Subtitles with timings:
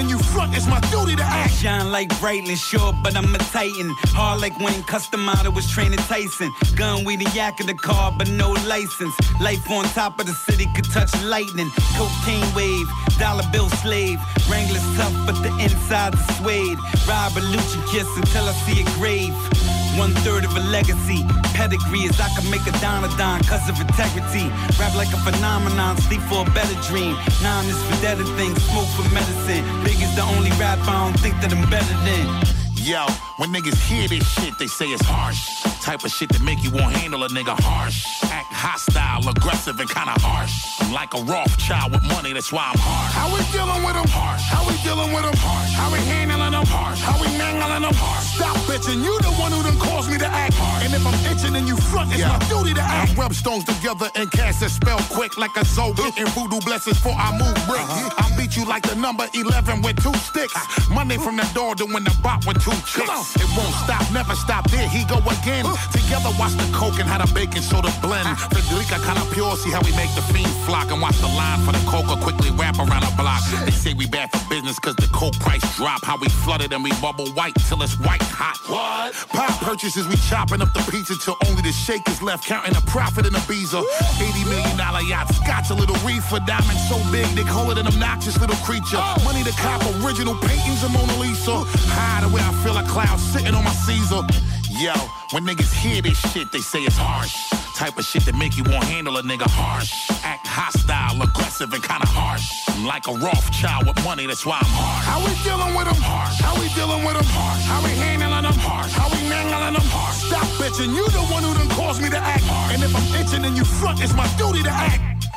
[0.00, 1.52] And you front, it's my duty to act.
[1.54, 3.90] Shine like brightly, sure, but I'm a titan.
[4.16, 6.50] Hard like when Custom Model was training Tyson.
[6.74, 9.14] Gun with the yak of the car, but no license.
[9.40, 11.70] Life on top of the city could touch lightning.
[11.96, 14.18] Cocaine wave, dollar bill slave.
[14.48, 16.78] Wrangler's tough, but the inside inside's suede.
[17.06, 19.79] Rob a Lucci kiss until I see a grave.
[20.00, 21.26] One third of a legacy.
[21.52, 24.48] Pedigree is I can make a don a don cause of integrity.
[24.80, 27.14] Rap like a phenomenon, sleep for a better dream.
[27.42, 29.62] Nine is for dead things, smoke for medicine.
[29.84, 32.59] Big is the only rap I don't think that I'm better than.
[32.82, 33.04] Yo,
[33.36, 35.60] when niggas hear this shit, they say it's harsh.
[35.84, 38.24] Type of shit that make you won't handle a nigga harsh.
[38.24, 40.80] Act hostile, aggressive, and kinda harsh.
[40.80, 43.12] I'm like a Rothschild with money, that's why I'm harsh.
[43.12, 44.48] How we dealing with them harsh?
[44.48, 45.72] How we dealing with them harsh?
[45.76, 47.00] How we handling them harsh?
[47.00, 48.24] How we mangling them harsh?
[48.40, 50.84] Stop bitching, you the one who done caused me to act harsh.
[50.84, 53.12] And if I'm itching and you front, it's my duty to act.
[53.12, 56.96] I rub stones together and cast a spell quick like a soul getting voodoo blessings
[56.96, 57.84] before I move brick.
[57.84, 58.24] Uh-huh.
[58.24, 60.54] I beat you like the number 11 with two sticks.
[60.56, 60.64] Ah.
[60.92, 63.36] Money from the door to win the bot with two chicks.
[63.36, 64.70] It won't stop, never stop.
[64.70, 65.64] There he go again.
[65.92, 68.26] Together watch the coke and how the baking soda blend.
[68.52, 71.72] Federica kinda pure, see how we make the fiend flock and watch the line for
[71.72, 73.42] the coca quickly wrap around the block.
[73.64, 76.04] They say we bad for business cause the coke price drop.
[76.04, 78.56] How we flooded and we bubble white till it's white hot.
[78.70, 79.14] What?
[79.30, 82.80] Pop purchases, we chopping up the pizza till only the shake is left, counting a
[82.82, 83.82] profit in a Ibiza.
[84.20, 87.86] 80 million dollar yacht, scotch a little reefer, diamond so big they call it an
[87.86, 88.98] obnoxious little creature.
[88.98, 89.16] Oh!
[89.24, 91.64] Money to cop original paintings of Mona Lisa.
[91.94, 94.22] High the way I feel a cloud sitting on my Caesar.
[94.70, 94.92] Yo,
[95.32, 97.34] when niggas hear this shit, they say it's harsh.
[97.76, 100.10] Type of shit that make you won't handle a nigga harsh.
[100.22, 102.44] Act hostile, aggressive, and kinda harsh.
[102.68, 105.04] I'm like a Rothschild with money, that's why I'm harsh.
[105.08, 106.40] How we dealing with them harsh?
[106.40, 107.64] How we dealing with them harsh?
[107.64, 108.92] How we handling them harsh?
[108.92, 110.16] How we mangling them harsh?
[110.28, 112.44] Stop bitching, you the one who done caused me to act.
[112.72, 115.29] And if I'm itching and you front, it's my duty to act.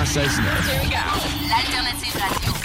[0.00, 2.56] L'alternative radio.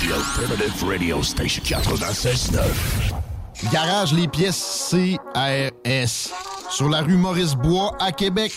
[0.00, 2.62] The Alternative Radio Station 96.9.
[3.70, 6.32] Garage les pièces CRS.
[6.70, 8.56] Sur la rue Maurice-Bois à Québec.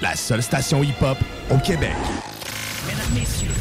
[0.00, 1.18] la seule station hip-hop
[1.50, 1.94] au Québec.
[2.86, 3.54] Mesdames, Messieurs,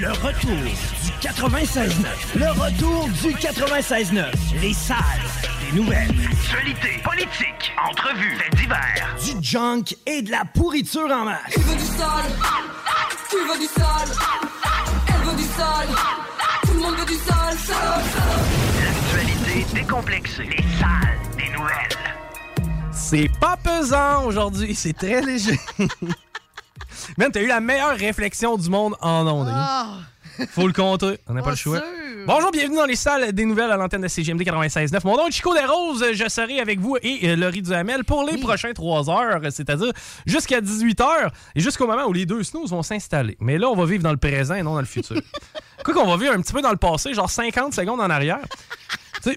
[0.00, 1.90] le retour du 96.9.
[2.34, 4.24] Le retour du 96.9.
[4.60, 4.96] Les salles
[5.60, 6.14] des nouvelles.
[6.30, 9.16] Actualité, politique, entrevues, faits divers.
[9.24, 11.40] Du junk et de la pourriture en masse.
[11.52, 12.30] Tu veux du sale?
[13.30, 14.08] Tu veux du sale?
[15.08, 15.88] Elle veut du sale?
[16.62, 18.04] Tout le monde veut du sale, sale,
[18.84, 20.44] L'actualité décomplexée.
[20.44, 22.15] Les salles des nouvelles.
[23.08, 25.60] C'est pas pesant aujourd'hui, c'est très léger.
[27.16, 29.48] Man, t'as eu la meilleure réflexion du monde en ondes.
[29.48, 29.98] Ah.
[30.50, 31.80] Faut le compter, on n'a pas le choix.
[32.26, 34.98] Bonjour, bienvenue dans les salles des nouvelles à l'antenne de CGMD 96.9.
[35.04, 38.38] Mon nom est Chico Desroses, je serai avec vous et euh, Laurie Duhamel pour les
[38.38, 39.92] prochains 3 heures, c'est-à-dire
[40.26, 43.36] jusqu'à 18 heures et jusqu'au moment où les deux snooze vont s'installer.
[43.38, 45.22] Mais là, on va vivre dans le présent et non dans le futur.
[45.84, 48.40] Quoi qu'on va vivre un petit peu dans le passé, genre 50 secondes en arrière.
[49.22, 49.36] tu sais,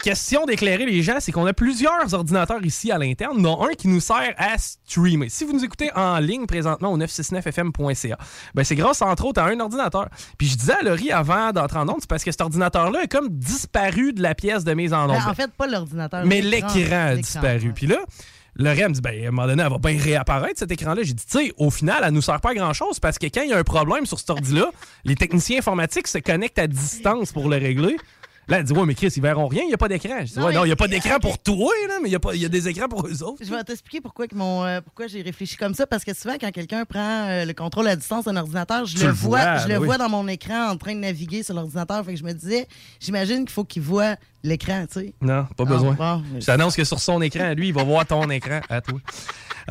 [0.00, 3.88] question d'éclairer les gens, c'est qu'on a plusieurs ordinateurs ici à l'interne, dont un qui
[3.88, 5.28] nous sert à streamer.
[5.28, 8.18] Si vous nous écoutez en ligne présentement au 969fm.ca,
[8.54, 10.08] ben c'est grâce entre autres à un ordinateur.
[10.38, 13.08] Puis je disais à Laurie avant d'entrer en onde, c'est parce que cet ordinateur-là est
[13.08, 15.22] comme disparu de la pièce de mise en onde.
[15.28, 16.24] En fait, pas l'ordinateur.
[16.24, 17.72] Mais l'écran a disparu.
[17.74, 17.98] Puis là,
[18.56, 21.02] Laurie me dit, ben, à un moment donné, elle va bien réapparaître cet écran-là.
[21.02, 23.42] J'ai dit, tu sais, au final, elle nous sert pas à grand-chose parce que quand
[23.42, 24.70] il y a un problème sur cet ordi-là,
[25.04, 27.96] les techniciens informatiques se connectent à distance pour le régler.
[28.50, 30.18] Là, elle dit, ouais, mais Chris, ils verront rien, il n'y a pas d'écran.
[30.20, 32.12] Je dis, Non, ouais, non, il n'y a pas d'écran pour toi, là, mais il
[32.12, 33.42] y, a pas- il y a des écrans pour eux autres.
[33.44, 35.86] Je vais t'expliquer pourquoi, que mon, euh, pourquoi j'ai réfléchi comme ça.
[35.86, 39.00] Parce que souvent, quand quelqu'un prend euh, le contrôle à distance d'un ordinateur, je Tu
[39.02, 39.86] le le vois, vois, je ben le oui.
[39.86, 42.04] vois dans mon écran en train de naviguer sur l'ordinateur.
[42.04, 42.66] Fait que je me disais,
[42.98, 45.14] j'imagine qu'il faut qu'il voit l'écran, tu sais.
[45.20, 45.92] Non, pas Ah, besoin.
[45.94, 48.80] bon, mais- Je t'annonce que sur son écran, lui, il va voir ton écran à
[48.80, 48.98] toi.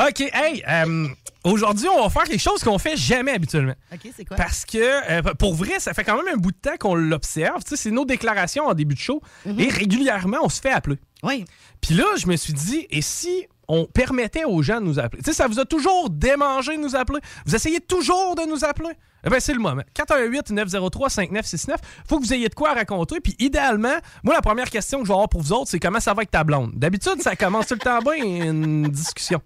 [0.08, 1.08] OK, hey, euh,
[1.44, 3.74] aujourd'hui, on va faire quelque chose qu'on fait jamais habituellement.
[3.94, 4.38] OK, c'est quoi?
[4.38, 7.64] Parce que, euh, pour vrai, ça fait quand même un bout de temps qu'on l'observe.
[7.64, 9.22] Tu sais, c'est nos déclarations en début de show.
[9.46, 9.60] Mhm.
[9.60, 10.98] Et régulièrement, on se fait appeler.
[11.24, 11.44] Oui.
[11.82, 15.22] Puis là, je me suis dit, et si on permettait aux gens de nous appeler?
[15.22, 17.20] Tu sais, ça vous a toujours démangé de nous appeler?
[17.46, 18.90] Vous essayez toujours de nous appeler?
[19.26, 19.84] Eh bien, c'est le moment.
[19.96, 21.76] 418-903-5969.
[22.08, 23.20] Faut que vous ayez de quoi raconter.
[23.20, 26.00] Puis idéalement, moi, la première question que je vais avoir pour vous autres, c'est comment
[26.00, 26.72] ça va avec ta blonde?
[26.76, 29.42] D'habitude, ça commence tout le temps bien, une discussion.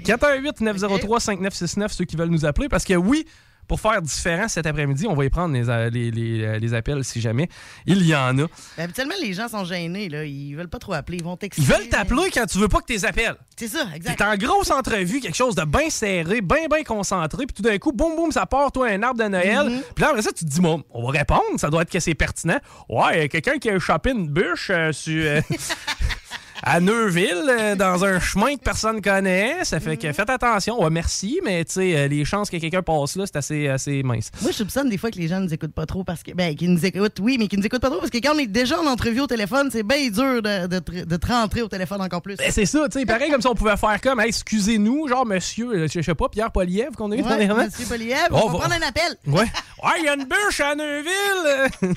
[0.00, 2.68] 418-903-5969, ceux qui veulent nous appeler.
[2.68, 3.26] Parce que oui,
[3.68, 7.04] pour faire différent cet après-midi, on va y prendre les, a- les- les- les appels
[7.04, 7.48] si jamais
[7.86, 8.42] il y en a.
[8.76, 10.24] Ben, habituellement, les gens sont gênés, là.
[10.24, 11.18] Ils veulent pas trop appeler.
[11.18, 11.62] Ils vont texter.
[11.62, 13.36] Ils veulent t'appeler quand tu veux pas que tu les appelles.
[13.56, 14.16] C'est ça, exact.
[14.18, 17.78] T'es en grosse entrevue, quelque chose de bien serré, bien, bien concentré, puis tout d'un
[17.78, 19.68] coup, boum, boum, ça part, toi, un arbre de Noël.
[19.68, 19.82] Mm-hmm.
[19.94, 22.00] Puis là, après ça, tu te dis, bon, on va répondre, ça doit être que
[22.00, 22.58] c'est pertinent.
[22.88, 25.22] Ouais, quelqu'un qui a échappé une bûche euh, sur.
[25.24, 25.40] euh,
[26.64, 29.64] à Neuville, euh, dans un chemin que personne connaît.
[29.64, 30.80] Ça fait que faites attention.
[30.82, 34.02] Ouais, merci, mais tu sais, euh, les chances que quelqu'un passe là, c'est assez, assez
[34.02, 34.30] mince.
[34.40, 36.32] Moi, je soupçonne des fois que les gens nous écoutent pas trop parce que.
[36.32, 38.38] Ben, qu'ils nous écoutent, oui, mais qu'ils nous écoutent pas trop parce que quand on
[38.38, 41.62] est déjà en entrevue au téléphone, c'est bien dur de, de, te- de te rentrer
[41.62, 42.36] au téléphone encore plus.
[42.36, 45.26] Ben, c'est ça, tu sais, pareil comme si on pouvait faire comme, hey, excusez-nous, genre
[45.26, 47.64] monsieur, euh, je sais pas, Pierre Poliev qu'on a eu Ouais, dernièrement.
[47.64, 49.16] Monsieur Poliev, Oh, on va va- prendre un appel.
[49.26, 49.46] Ouais.
[49.82, 51.92] Ouais, il y a une bûche à Neuville!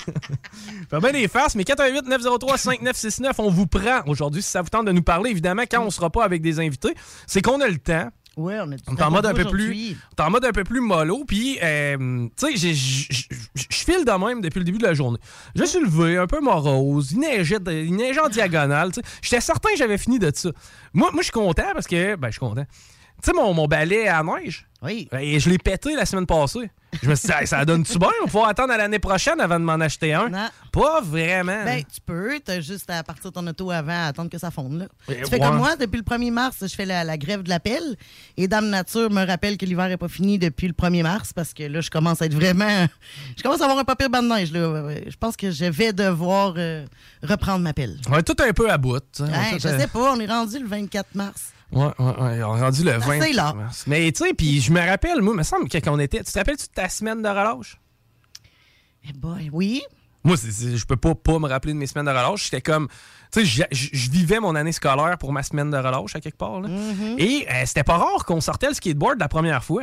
[0.90, 5.02] Fait bien les farces, mais 418-903-5969, on vous prend aujourd'hui ça vous tente de nous
[5.02, 5.30] parler.
[5.30, 6.94] Évidemment, quand on sera pas avec des invités,
[7.26, 8.08] c'est qu'on a le temps.
[8.38, 10.80] Ouais, on est en mode un peu plus, on est en mode un peu plus
[10.80, 11.24] mollo.
[11.26, 15.18] Puis, euh, tu sais, je file de même depuis le début de la journée.
[15.54, 18.92] Je suis levé, un peu morose, il neigeait, il neigeait en diagonale.
[19.22, 20.50] J'étais certain que j'avais fini de ça.
[20.94, 22.66] Moi, moi je suis content parce que, ben, je suis content.
[23.22, 25.08] Tu sais, mon, mon balai à neige, oui.
[25.18, 26.70] et je l'ai pété la semaine passée.
[27.02, 28.08] Je me suis dit, Hey, ça donne-tu bien?
[28.22, 30.30] On va attendre à l'année prochaine avant de m'en acheter un.
[30.72, 31.64] Pas vraiment.
[31.64, 34.50] Ben, tu peux, t'as juste à partir de ton auto avant, à attendre que ça
[34.50, 34.78] fonde.
[34.78, 34.86] Là.
[35.08, 37.96] Tu fais comme moi, depuis le 1er mars, je fais la, la grève de l'appel.
[38.36, 41.52] Et Dame Nature me rappelle que l'hiver n'est pas fini depuis le 1er mars parce
[41.52, 42.86] que là, je commence à être vraiment.
[43.36, 44.52] Je commence à avoir un papier banc de neige.
[44.52, 44.90] Là.
[45.06, 46.86] Je pense que je vais devoir euh,
[47.22, 47.98] reprendre ma pelle.
[48.10, 49.00] on est tout un peu à bout.
[49.14, 51.52] tu Hey, tout, je euh, sais pas, on est rendu le 24 mars.
[51.72, 52.42] Ouais, ouais, ouais.
[52.44, 53.52] On est rendu le 20 assez là.
[53.52, 53.84] mars.
[53.86, 56.22] Mais tu sais, puis je me rappelle, moi, il me semble que quand on était.
[56.22, 57.78] Tu te rappelles-tu de ta semaine de relâche?
[59.08, 59.82] Eh boy, oui.
[60.24, 62.44] Moi, c'est- c'est- je peux pas, pas me rappeler de mes semaines de relâche.
[62.44, 62.88] J'étais comme.
[63.32, 66.60] Tu sais, je- vivais mon année scolaire pour ma semaine de relâche à quelque part.
[66.60, 66.68] là.
[66.68, 67.18] Mm-hmm.
[67.20, 69.82] Et euh, c'était pas rare qu'on sortait le skateboard la première fois.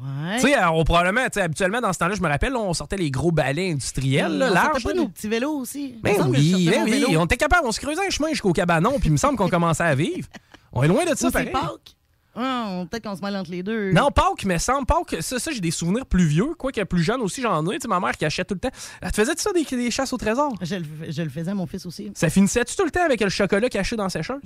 [0.00, 0.36] Ouais.
[0.36, 2.58] Tu sais, euh, on probablement, tu sais, habituellement, dans ce temps-là, je me rappelle, là,
[2.58, 4.82] on sortait les gros balais industriels, là, on sortait larges.
[4.84, 4.94] pas là.
[4.96, 5.90] nos petits vélos aussi.
[5.90, 7.20] Il me Ben semble que je oui, sortais ben mon oui, vélo.
[7.20, 9.48] on était capable, on se creusait un chemin jusqu'au cabanon, puis il me semble qu'on
[9.48, 10.26] commençait à vivre.
[10.74, 11.50] On est loin de ça, pareil.
[11.50, 11.96] Pâques?
[12.36, 13.92] On- Peut-être qu'on se mêle entre les deux.
[13.92, 17.02] Non, Pâques, mais semble Pâques, ça, ça j'ai des souvenirs plus vieux, quoi que plus
[17.02, 17.76] jeune aussi, j'en ai.
[17.76, 18.76] Tu sais, ma mère qui achète tout le temps.
[19.00, 20.52] Elle te faisait ça des, des chasses au trésor?
[20.60, 22.10] Je le, je le faisais à mon fils aussi.
[22.14, 24.42] Ça finissait-tu tout le temps avec le chocolat caché dans la sécheuse?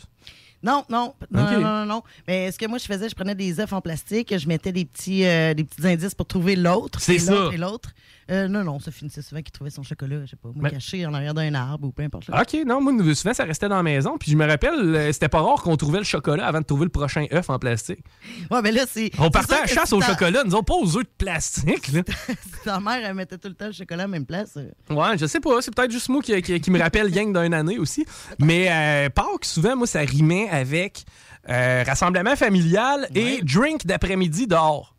[0.63, 2.03] Non, non, non, non, non, non.
[2.27, 4.85] Mais ce que moi je faisais, je prenais des œufs en plastique, je mettais des
[4.85, 7.01] petits, euh, des petits indices pour trouver l'autre.
[7.01, 7.49] C'est ça.
[7.53, 7.91] Et l'autre.
[8.31, 10.71] Euh, non, non, ça finissait souvent qu'il trouvait son chocolat, je sais pas, moi, Mais-
[10.71, 12.29] caché en arrière d'un arbre ou peu importe.
[12.29, 12.43] là.
[12.43, 14.19] OK, non, moi, souvent, ça restait dans la maison.
[14.19, 16.85] Puis je me rappelle, euh, c'était pas rare qu'on trouvait le chocolat avant de trouver
[16.85, 18.01] le prochain œuf en plastique.
[18.51, 19.11] Ouais, mais là, c'est.
[19.19, 21.89] On partait à chasse au chocolat, nous autres, pas aux œufs de plastique.
[21.93, 22.03] là.
[22.29, 24.57] si ta mère, elle mettait tout le temps le chocolat à la même place.
[24.59, 25.61] euh, Ouais, je sais pas.
[25.63, 28.05] C'est peut-être juste moi qui, qui- qui me rappelle gang d'une année aussi.
[28.39, 31.05] Mais euh, Pâques, souvent, moi, ça rimait avec
[31.49, 34.95] euh, rassemblement familial et drink d'après-midi dehors.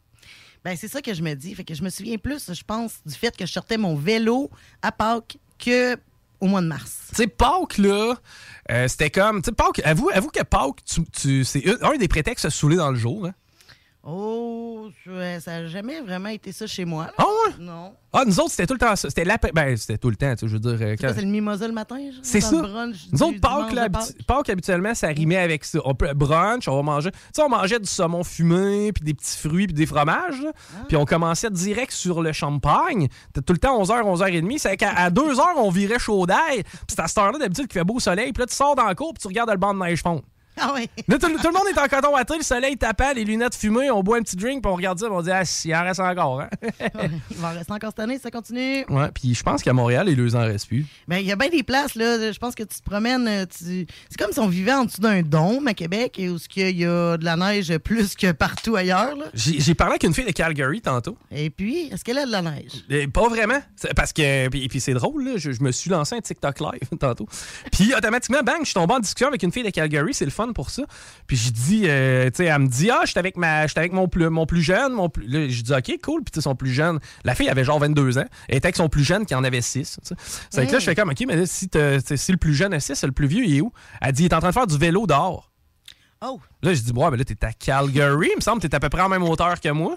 [0.65, 1.55] Ben, c'est ça que je me dis.
[1.55, 4.49] Fait que je me souviens plus, je pense, du fait que je sortais mon vélo
[4.81, 5.95] à Pâques que
[6.41, 6.97] au mois de mars.
[7.09, 8.15] Tu sais, Pâques, là,
[8.71, 9.41] euh, c'était comme.
[9.41, 12.57] Tu sais, Pâques, avoue, avoue que Pâques, tu, tu- c'est un, des prétextes à se
[12.59, 13.25] saouler dans le jour.
[13.25, 13.33] Hein.
[14.11, 14.89] Oh,
[15.39, 17.05] ça n'a jamais vraiment été ça chez moi.
[17.17, 17.25] là.
[17.25, 17.53] Ouais?
[17.59, 17.93] Non.
[18.11, 19.07] Ah, nous autres, c'était tout le temps ça.
[19.09, 20.71] C'était l'après- Ben, c'était tout le temps, tu sais, je veux dire.
[20.71, 21.97] euh, C'est quoi, quand- c'est le mimosa le matin?
[21.97, 22.59] genre, C'est ça.
[22.61, 23.87] brunch Nous autres, Pâques, là,
[24.25, 25.79] Pâques, habituellement, ça rimait avec ça.
[25.85, 27.11] On peut, brunch, on va manger.
[27.11, 30.41] Tu sais, on mangeait du saumon fumé, puis des petits fruits, puis des fromages.
[30.43, 30.85] Ah.
[30.87, 33.07] Puis on commençait direct sur le champagne.
[33.27, 34.57] C'était tout le temps 11h, 11h30.
[34.57, 36.63] C'est qu'à à 2h, on virait chaud d'ail.
[36.63, 38.33] Puis c'est à cette heure-là, d'habitude, qu'il fait beau soleil.
[38.33, 40.23] Puis là, tu sors dans le cours, puis tu regardes le banc de neige fondre.
[40.61, 40.89] Ah oui.
[41.07, 43.89] Là, tout, tout le monde est en coton watté, le soleil tapant, les lunettes fumées,
[43.91, 45.83] on boit un petit drink, puis on regarde ça, puis on dit, ah, il en
[45.83, 46.49] reste encore, hein?
[47.31, 48.85] Il va en rester encore cette année, ça continue?
[48.89, 50.85] ouais, puis je pense qu'à Montréal, les deux en restent plus.
[51.07, 52.31] Ben, il y a bien des places, là.
[52.31, 53.27] Je pense que tu te promènes.
[53.27, 56.77] euh, tu- C'est comme si on vivait en dessous d'un dôme à Québec où il
[56.77, 59.15] y a de la neige plus que partout ailleurs.
[59.33, 61.17] J'ai parlé avec une fille de Calgary tantôt.
[61.31, 62.71] Et puis, est-ce qu'elle a de la neige?
[62.89, 63.59] Eh, pas vraiment.
[63.75, 64.47] C'est Parce que.
[64.49, 67.27] Puis, puis c'est drôle, là, je, je me suis lancé un TikTok live tantôt.
[67.71, 70.31] Puis automatiquement, bang, je suis tombé en discussion avec une fille de Calgary, c'est le
[70.31, 70.83] fun pour ça.
[71.27, 73.93] Puis j'ai dit, euh, tu sais, elle me dit, ah, j'étais avec, ma, j'étais avec
[73.93, 74.93] mon, plus, mon plus jeune.
[74.93, 75.27] Mon plus...
[75.27, 76.23] Là, j'ai dit, ok, cool.
[76.23, 76.99] Puis tu sais, son plus jeune.
[77.23, 78.25] La fille avait genre 22 ans.
[78.47, 79.99] Elle était avec son plus jeune qui en avait 6.
[80.49, 81.69] C'est que là, je fais comme, ok, mais là, si,
[82.15, 83.71] si le plus jeune a 6, le plus vieux, il est où?
[84.01, 85.49] Elle dit, il est en train de faire du vélo dehors.
[86.21, 86.39] Oh!
[86.61, 88.29] Là, j'ai dit, ouais, mais là, t'es à Calgary.
[88.31, 89.95] Il me semble que t'es à peu près en même hauteur que moi.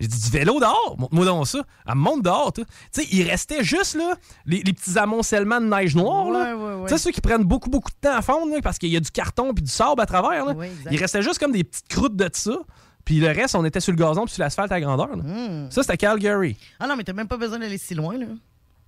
[0.00, 0.96] J'ai dit, du vélo dehors?
[0.98, 1.62] Montre-moi donc ça.
[1.86, 2.52] Elle me monte dehors.
[2.52, 4.14] Tu sais, il restait juste, là,
[4.46, 6.54] les, les petits amoncellements de neige noire, là.
[6.56, 6.88] Ouais, ouais, ouais.
[6.88, 8.96] Tu sais, ceux qui prennent beaucoup, beaucoup de temps à fondre, là, parce qu'il y
[8.96, 10.54] a du carton puis du sable à travers, là.
[10.90, 12.56] Il restait juste comme des petites croûtes de ça.
[13.04, 15.22] Puis le reste, on était sur le gazon puis sur l'asphalte à grandeur, là.
[15.22, 15.70] Hmm.
[15.70, 16.56] Ça, c'était Calgary.
[16.80, 18.26] Ah non, mais t'as même pas besoin d'aller si loin, là.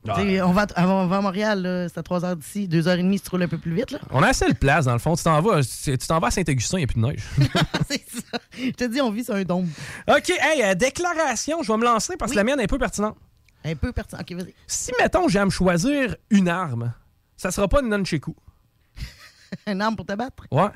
[0.08, 0.20] Ah.
[0.44, 3.30] On, va, à- on va à Montréal, c'est à 3 heures d'ici, 2h30 si tu
[3.30, 3.90] roules un peu plus vite.
[3.90, 3.98] Là.
[4.10, 5.16] On a assez de place, dans le fond.
[5.16, 7.24] Tu t'en vas, tu t'en vas à Saint-Augustin, il n'y a plus de neige.
[8.56, 9.68] Je te dis, on vit sur un dôme.
[10.08, 12.78] OK, hey, euh, déclaration, je vais me lancer parce que la mienne est un peu
[12.78, 13.16] pertinente.
[13.64, 14.20] Un peu pertinent.
[14.22, 14.54] OK, vas-y.
[14.66, 16.92] Si, mettons, j'ai à me choisir une arme,
[17.36, 18.34] ça sera pas une nunchaku.
[19.66, 20.44] Un arme pour te battre?
[20.50, 20.68] Ouais.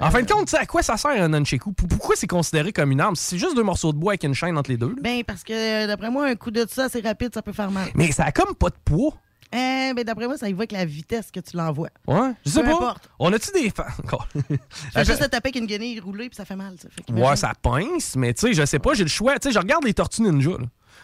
[0.00, 1.72] En fin de compte, tu sais, à quoi ça sert un nunchaku?
[1.72, 3.14] Pourquoi c'est considéré comme une arme?
[3.16, 4.88] C'est juste deux morceaux de bois avec une chaîne entre les deux.
[4.88, 4.94] là.
[5.00, 7.70] Ben, parce que euh, d'après moi, un coup de ça, c'est rapide, ça peut faire
[7.70, 7.88] mal.
[7.94, 9.14] Mais ça a comme pas de poids.
[9.52, 11.90] Eh, ben d'après moi, ça y va avec la vitesse que tu l'envoies.
[12.08, 12.74] Ouais, je sais Peu pas.
[12.74, 13.08] importe.
[13.20, 13.84] On a-tu des fans?
[15.04, 16.74] Juste te taper avec une guenille roulée puis ça fait mal.
[16.82, 16.88] Ça.
[16.90, 17.12] Fait.
[17.12, 19.38] Ouais, ça pince, mais tu sais, je sais pas, j'ai le choix.
[19.38, 20.50] Tu sais, je regarde les Tortues Ninja.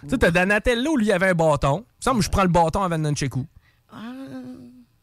[0.02, 1.84] Tu sais, t'as Donatello, lui, il avait un bâton.
[1.86, 3.46] Il me semble je prends le bâton avant Nunchaku.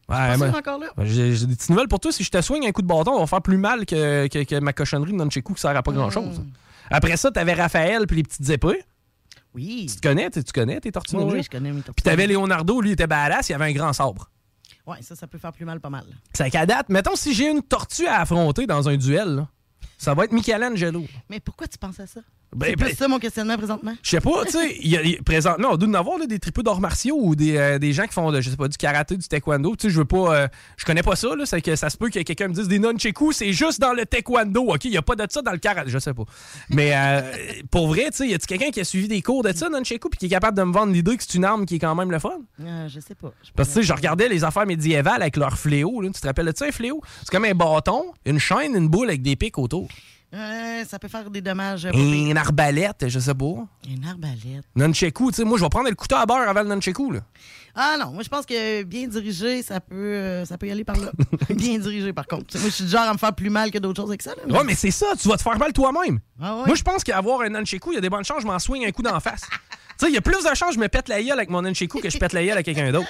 [0.08, 0.88] Ouais, sûr encore là.
[0.96, 2.10] Ben, J'ai des petites nouvelles pour toi.
[2.12, 4.42] Si je te soigne un coup de bâton, on va faire plus mal que, que,
[4.44, 6.42] que ma cochonnerie de Nunchaku qui sert à pas grand-chose.
[6.90, 8.82] Après ça, t'avais Raphaël puis les petites épées.
[9.54, 9.86] Oui.
[9.90, 11.96] Tu te connais, tu connais tes Tortues Oui, je connais mes tortues.
[11.96, 14.30] Puis t'avais Leonardo, lui, il était badass, il avait un grand sabre.
[14.86, 16.04] Ouais, ça, ça peut faire plus mal pas mal.
[16.32, 19.48] C'est qu'à date, mettons, si j'ai une tortue à affronter dans un duel, là,
[19.98, 21.04] ça va être Michelangelo.
[21.28, 22.20] Mais pourquoi tu penses à ça?
[22.56, 23.94] Ben, c'est ben- ça mon questionnement présentement?
[24.02, 27.18] Je sais pas, tu sais, présentement, on doit en avoir là, des tripeux d'arts martiaux
[27.20, 29.76] ou des, euh, des gens qui font, de, je sais pas, du karaté, du taekwondo.
[29.76, 31.98] Tu sais, je veux pas, euh, je connais pas ça, là, c'est que ça se
[31.98, 34.86] peut que quelqu'un me dise des nunchakus, c'est juste dans le taekwondo, ok?
[34.86, 36.24] Il y a pas de ça dans le karaté, je sais pas.
[36.70, 37.20] Mais euh,
[37.70, 40.08] pour vrai, tu sais, y a-tu quelqu'un qui a suivi des cours de ça, nunchaku,
[40.08, 41.94] puis qui est capable de me vendre l'idée que c'est une arme qui est quand
[41.94, 42.38] même le fun?
[42.62, 43.32] Euh, je sais pas.
[43.54, 46.08] Parce que tu sais, je regardais les affaires médiévales avec leur fléau, là.
[46.14, 47.02] Tu te rappelles de ça, un fléau?
[47.20, 49.88] C'est comme un bâton, une chaîne, une boule avec des pics autour.
[50.34, 51.86] Euh, ça peut faire des dommages.
[51.86, 51.90] euh.
[51.92, 53.66] Une arbalète, je sais pas.
[53.88, 54.64] Une arbalète.
[54.76, 57.20] Nunchaku, tu sais, moi, je vais prendre le couteau à beurre avant le nunchaku, là.
[57.80, 60.82] Ah non, moi je pense que bien dirigé, ça peut, euh, ça peut y aller
[60.82, 61.12] par là.
[61.50, 62.58] bien dirigé par contre.
[62.58, 64.32] Moi je suis du genre à me faire plus mal que d'autres choses avec ça.
[64.34, 66.18] Là, Ouais, mais c'est ça, tu vas te faire mal toi-même.
[66.40, 66.66] Ah ouais?
[66.66, 68.84] Moi, je pense qu'avoir un nunchaku, il y a des bonnes chances, je m'en soigne
[68.84, 69.42] un coup d'en face.
[69.48, 69.48] tu
[70.00, 71.62] sais, il y a plus de chances que je me pète la gueule avec mon
[71.62, 73.06] nunchaku que je pète la gueule avec quelqu'un d'autre.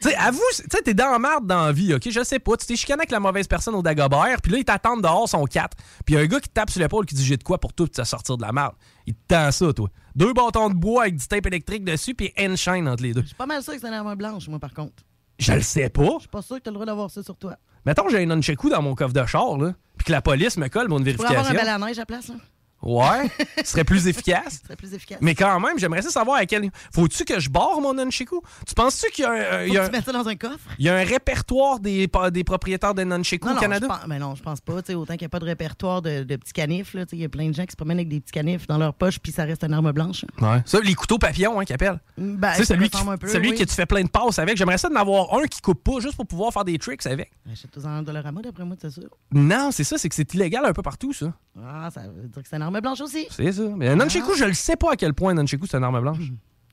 [0.00, 2.08] Tu sais, avoue, tu sais, t'es dans la merde dans la vie, OK?
[2.08, 2.56] Je sais pas.
[2.56, 5.44] Tu t'es chicané avec la mauvaise personne au Dagobert, puis là, ils t'attendent dehors, sont
[5.44, 5.76] quatre.
[6.06, 7.42] Puis il y a un gars qui te tape sur l'épaule qui dit J'ai de
[7.42, 8.74] quoi pour toi, puis tu vas sortir de la merde.
[9.06, 9.88] Il te tend ça, toi.
[10.14, 13.22] Deux bâtons de bois avec du tape électrique dessus, puis une chaîne entre les deux.
[13.22, 15.02] Je suis pas mal sûr que c'est une arme blanche, moi par contre.
[15.38, 16.02] Je le sais pas.
[16.14, 17.56] Je suis pas sûr que t'as le droit d'avoir ça sur toi.
[17.86, 20.68] Mettons, j'ai un nunchaku dans mon coffre de char, là, puis que la police me
[20.68, 21.74] colle mon Tu pourrais avoir un vérification.
[21.74, 22.34] bel à neige à place, là.
[22.80, 23.28] Ouais,
[23.64, 24.58] ce serait plus efficace.
[24.60, 25.18] Ce serait plus efficace.
[25.20, 26.70] Mais quand même, j'aimerais ça savoir à quel.
[26.94, 28.40] Faut-tu que je barre mon nunchaku?
[28.66, 30.12] Tu penses-tu qu'il y a un, euh, Faut y que a un- tu mettes ça
[30.12, 30.58] dans un coffre?
[30.78, 33.86] il y a un répertoire des, des propriétaires de nunchaku Non, au non, Canada?
[33.88, 34.80] pense, mais non, je pense pas.
[34.82, 36.94] Tu sais, autant qu'il n'y a pas de répertoire de, de petits canifs.
[36.94, 38.32] là, tu sais, Il y a plein de gens qui se promènent avec des petits
[38.32, 40.24] canifs dans leur poche, puis ça reste une arme blanche.
[40.40, 40.62] Ouais.
[40.64, 42.00] Ça, les couteaux papillons, hein, qu'ils appellent.
[42.16, 43.58] Ben, tu sais, ça celui, qui, peu, celui oui.
[43.58, 44.56] que tu fais plein de passes avec.
[44.56, 47.32] J'aimerais ça d'en avoir un qui coupe pas, juste pour pouvoir faire des tricks avec.
[47.50, 49.08] Achète-toi un Dollarama, d'après moi, c'est sûr.
[49.32, 51.32] Non, c'est ça, c'est que c'est illégal un peu partout, ça.
[51.66, 53.26] Ah, ça veut dire que c'est une arme blanche aussi.
[53.30, 53.62] C'est ça.
[53.76, 56.00] Mais un nunchaku, je le sais pas à quel point un nunchaku, c'est une arme
[56.00, 56.30] blanche.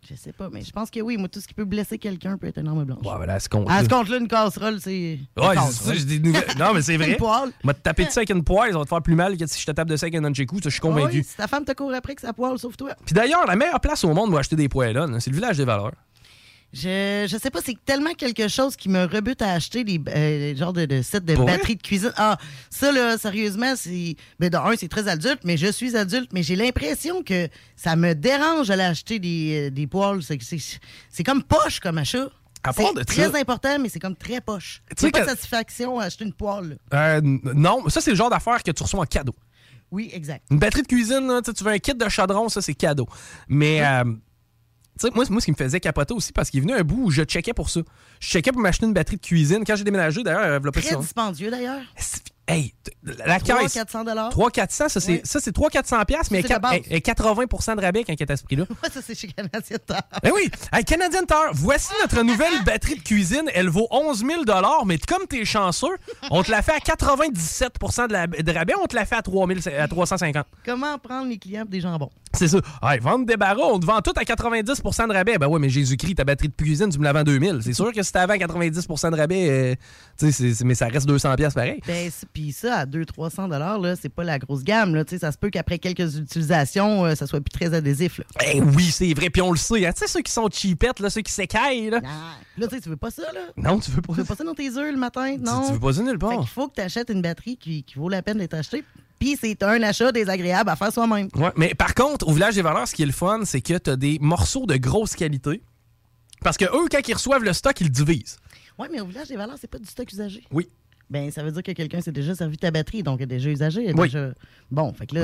[0.07, 1.17] Je sais pas, mais je pense que oui.
[1.17, 2.99] Moi, tout ce qui peut blesser quelqu'un peut être une arme blanche.
[3.03, 3.65] Ouais, là, c'est con.
[3.67, 5.17] À ce compte-là, une casserole, c'est.
[5.35, 6.43] Ouais, c'est ça, des nouvelles.
[6.59, 7.11] Non, mais c'est vrai.
[7.13, 7.49] Une poêle.
[7.63, 9.59] Moi, te taper dessus avec une poêle, ça va te faire plus mal que si
[9.59, 11.17] je te tape dessus avec un nunchaku, ça, je suis Ah convaincu.
[11.17, 12.91] oui, si ta femme te court après que ça poêle, sauf toi.
[13.03, 15.65] Puis d'ailleurs, la meilleure place au monde pour acheter des poêlons, c'est le village des
[15.65, 15.93] valeurs.
[16.75, 20.53] Je, je sais pas, c'est tellement quelque chose qui me rebute à acheter des euh,
[20.57, 22.11] genres de, de sets de Pour batteries de cuisine.
[22.17, 22.37] Ah,
[22.69, 24.17] ça, là, sérieusement, c'est.
[24.41, 27.95] Ben, de un, c'est très adulte, mais je suis adulte, mais j'ai l'impression que ça
[27.95, 30.19] me dérange d'aller acheter des, euh, des poêles.
[30.21, 32.27] C'est, comme poche comme achat.
[32.75, 34.81] C'est très ça- important, mais c'est comme très poche.
[34.97, 36.77] Tu pas de satisfaction à acheter une poêle.
[36.93, 39.35] Euh, non, ça, c'est le genre d'affaire que tu reçois en cadeau.
[39.91, 40.43] Oui, exact.
[40.51, 43.07] Une batterie de cuisine, là, tu veux un kit de chaudron, ça, c'est cadeau.
[43.47, 44.03] Mais, euh,
[44.97, 47.05] sais, moi, moi, ce qui me faisait capoter aussi, parce qu'il est venu un bout
[47.05, 47.81] où je checkais pour ça.
[48.19, 49.63] Je checkais pour m'acheter une batterie de cuisine.
[49.65, 51.81] Quand j'ai déménagé, d'ailleurs, euh, v'là pas si Très dispendieux, d'ailleurs.
[52.47, 53.73] Hey, la 300, caisse.
[53.73, 54.29] 400 dollars.
[54.29, 55.21] 300-400, ça, c'est Ouais.
[55.23, 56.73] ça, c'est 300-400$, piastres, mais c'est la base.
[56.75, 58.65] elle- elle- 80 de rabais quand elle est à ce prix-là.
[58.83, 60.01] Ouais, ça, c'est chez Canadien Tire.
[60.21, 60.51] Ben oui!
[60.71, 63.49] Hey, Canadian Tire, voici notre nouvelle batterie de cuisine.
[63.55, 64.43] Elle vaut 11 000
[64.85, 65.87] mais comme t'es chanceux,
[66.29, 69.23] on te la fait à 97 de, la, de rabais, on te la fait à,
[69.23, 70.45] 3 000 à 350.
[70.63, 72.11] Comment prendre les clients pour des jambons?
[72.35, 72.59] C'est ça.
[72.83, 75.37] Hey, vendre des barreaux, on te vend tout à 90% de rabais.
[75.37, 77.61] Ben ouais, mais Jésus-Christ, ta batterie de cuisine, tu me la vends 2000.
[77.63, 79.75] C'est sûr que si t'avais à 90% de rabais, euh,
[80.17, 81.79] tu sais, mais ça reste 200 pièces pareil.
[81.87, 84.95] Ben, puis ça, à 200-300 là, c'est pas la grosse gamme.
[84.95, 88.19] Là, Tu sais, ça se peut qu'après quelques utilisations, euh, ça soit plus très adhésif.
[88.19, 89.85] Là, Ben oui, c'est vrai, puis on le sait.
[89.85, 89.91] hein.
[89.93, 92.01] Tu sais, ceux qui sont cheapettes, là, ceux qui s'écaillent, là.
[92.57, 93.41] là tu sais, tu veux pas ça, là?
[93.57, 94.13] Non, tu veux pas.
[94.13, 95.35] Tu veux pas ça dans tes œufs le matin?
[95.39, 95.67] Non?
[95.67, 96.31] tu veux pas ça nulle part.
[96.31, 98.83] Fait qu'il faut que tu achètes une batterie qui, qui vaut la peine d'être achetée.
[99.19, 101.29] Puis c'est un achat désagréable à faire soi-même.
[101.35, 103.77] Ouais, mais par contre, au village des valeurs, ce qui est le fun, c'est que
[103.77, 105.61] tu as des morceaux de grosse qualité.
[106.41, 108.37] Parce que eux, quand ils reçoivent le stock, ils le divisent.
[108.77, 110.43] Oui, mais au village des valeurs, c'est pas du stock usagé.
[110.51, 110.67] Oui.
[111.09, 113.49] Ben, ça veut dire que quelqu'un s'est déjà servi ta batterie, donc elle est déjà
[113.51, 113.93] usagée.
[113.95, 114.07] Oui.
[114.07, 114.29] déjà-
[114.71, 115.23] Bon, fait que là,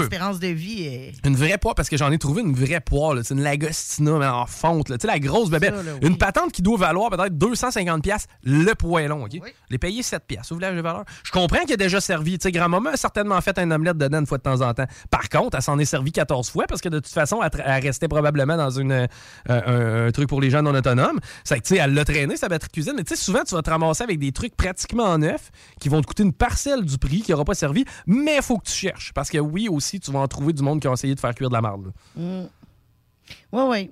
[0.00, 1.12] l'espérance de vie est.
[1.24, 3.14] Une vraie poire, parce que j'en ai trouvé une vraie poire.
[3.14, 3.22] là.
[3.22, 4.88] C'est une Lagostina, mais en fonte.
[4.88, 4.98] là.
[4.98, 5.74] Tu sais, la grosse bébête.
[5.76, 6.08] Ça, là, oui.
[6.08, 9.24] Une patente qui doit valoir peut-être 250$ piastres le poêlon.
[9.24, 9.38] OK?
[9.70, 11.04] Les payer 7$ piastres au village des valeurs.
[11.22, 12.38] Je comprends qu'il a déjà servi.
[12.38, 14.86] Tu sais, grand-maman a certainement fait un omelette dedans une fois de temps en temps.
[15.10, 18.08] Par contre, elle s'en est servi 14 fois parce que de toute façon, elle, restait
[18.08, 19.06] probablement dans une, euh,
[19.48, 21.20] un, un truc pour les gens non autonomes.
[21.44, 22.94] C'est que, tu sais, elle l'a traîné, sa batterie de cuisine.
[22.96, 26.00] Mais tu sais, souvent, tu vas te ramasser avec des trucs pratiquement neufs qui vont
[26.00, 27.84] te coûter une parcelle du prix qui n'aura pas servi.
[28.06, 29.12] Mais il faut que tu cherches.
[29.14, 31.34] Parce que oui, aussi, tu vas en trouver du monde qui a essayé de faire
[31.34, 31.86] cuire de la marde.
[31.86, 31.92] là.
[32.22, 32.48] Mm.
[33.52, 33.90] Oh oui,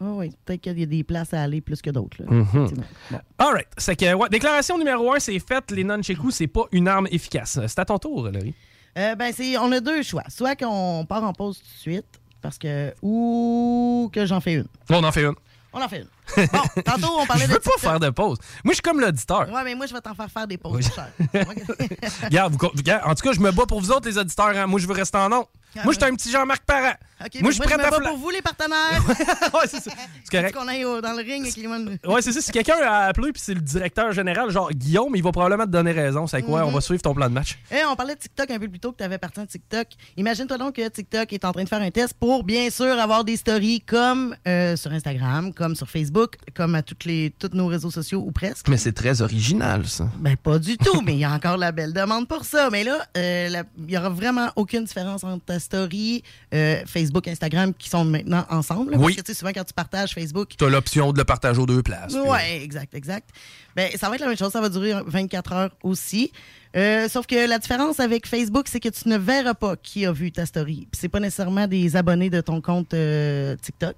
[0.00, 0.30] oh oui.
[0.44, 2.18] Peut-être qu'il y a des places à aller plus que d'autres.
[2.22, 2.84] Effectivement.
[3.10, 3.18] Bon.
[3.38, 3.68] All right.
[3.76, 5.70] C'est que, ouais, déclaration numéro un, c'est faite.
[5.72, 7.58] Les nunchakus, c'est pas une arme efficace.
[7.66, 8.54] C'est à ton tour, Laurie.
[8.96, 10.22] Euh, ben, c'est, on a deux choix.
[10.28, 12.94] Soit qu'on part en pause tout de suite, parce que.
[13.02, 14.66] Ou que j'en fais une.
[14.90, 15.34] On en fait une.
[15.72, 16.08] On en fait une.
[16.36, 17.54] Bon, tantôt, on parlait Je de.
[17.54, 18.38] veux pas faire de pause.
[18.64, 19.48] Moi, je suis comme l'auditeur.
[19.52, 20.88] Ouais, mais moi, je vais t'en faire faire des pauses.
[22.24, 24.48] Regarde, en tout cas, je me bats pour vous autres, les auditeurs.
[24.56, 24.66] hein.
[24.66, 25.46] Moi, je veux rester en nom.
[25.84, 26.92] Moi, je suis un petit Jean-Marc Parent.
[27.40, 29.02] Moi, je suis prêt à pour vous, les partenaires.
[29.08, 29.90] ouais, c'est ça.
[30.24, 30.54] C'est correct.
[30.54, 32.40] qu'on aille dans le ring avec Ouais, c'est ça.
[32.40, 35.70] Si quelqu'un a appelé puis c'est le directeur général, genre Guillaume, il va probablement te
[35.70, 36.26] donner raison.
[36.26, 36.64] C'est quoi?
[36.66, 37.58] On va suivre ton plan de match.
[37.70, 39.86] Eh, on parlait de TikTok un peu plus tôt que tu avais parti de TikTok.
[40.16, 43.24] Imagine-toi donc que TikTok est en train de faire un test pour bien sûr avoir
[43.24, 46.11] des stories comme euh, sur Instagram, comme sur Facebook,
[46.54, 48.68] comme à toutes les, tous nos réseaux sociaux ou presque.
[48.68, 50.08] Mais c'est très original, ça.
[50.18, 52.68] Ben, pas du tout, mais il y a encore la belle demande pour ça.
[52.70, 56.22] Mais là, euh, il n'y aura vraiment aucune différence entre ta story,
[56.54, 58.92] euh, Facebook, Instagram qui sont maintenant ensemble.
[58.92, 58.96] là.
[58.98, 59.04] Oui.
[59.14, 61.60] Parce que tu sais, souvent, quand tu partages Facebook, Tu as l'option de le partager
[61.60, 62.12] aux deux places.
[62.14, 63.30] puis- Ouais, exact, exact.
[63.74, 66.30] Ben, ça va être la même chose, ça va durer 24 heures aussi.
[66.76, 70.12] Euh, sauf que la différence avec Facebook, c'est que tu ne verras pas qui a
[70.12, 70.88] vu ta story.
[70.90, 73.96] Puis c'est pas nécessairement des abonnés de ton compte euh, TikTok.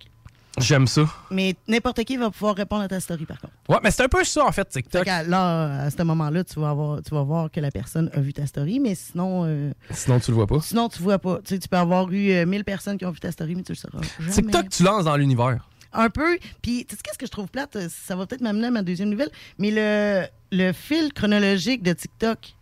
[0.59, 1.05] J'aime ça.
[1.31, 3.53] Mais n'importe qui va pouvoir répondre à ta story, par contre.
[3.69, 5.05] Ouais, mais c'est un peu ça, en fait, TikTok.
[5.05, 8.21] Fait là, à ce moment-là, tu vas, avoir, tu vas voir que la personne a
[8.21, 10.61] vu ta story, mais sinon, euh, Sinon, tu le vois pas.
[10.61, 11.39] sinon tu vois pas.
[11.45, 13.63] Tu sais, tu peux avoir eu euh, 1000 personnes qui ont vu ta story, mais
[13.65, 14.31] tu le sauras jamais.
[14.33, 15.69] TikTok, tu lances dans l'univers.
[15.93, 16.39] Un peu.
[16.63, 17.75] Puis, tu sais, qu'est-ce que je trouve plate?
[17.77, 19.31] Euh, Ça va peut-être m'amener à ma deuxième nouvelle.
[19.59, 22.55] Mais le, le fil chronologique de TikTok,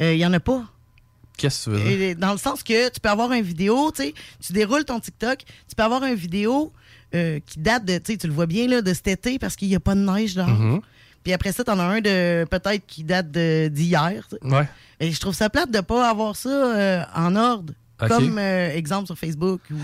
[0.00, 0.64] il n'y en a pas.
[1.36, 2.16] Qu'est-ce que tu veux dire?
[2.16, 5.38] Dans le sens que tu peux avoir une vidéo, tu sais, tu déroules ton TikTok,
[5.68, 6.70] tu peux avoir une vidéo
[7.14, 9.56] euh, qui date de, tu sais, tu le vois bien, là, de cet été parce
[9.56, 10.48] qu'il n'y a pas de neige dehors.
[10.48, 10.80] Mhm.
[11.22, 14.26] Puis après ça, tu en as un de peut-être qui date d'hier.
[14.42, 14.68] Ouais.
[15.00, 17.74] Et je trouve ça plate de ne pas avoir ça euh, en ordre.
[18.08, 19.60] Comme euh, exemple sur Facebook.
[19.70, 19.76] Ou...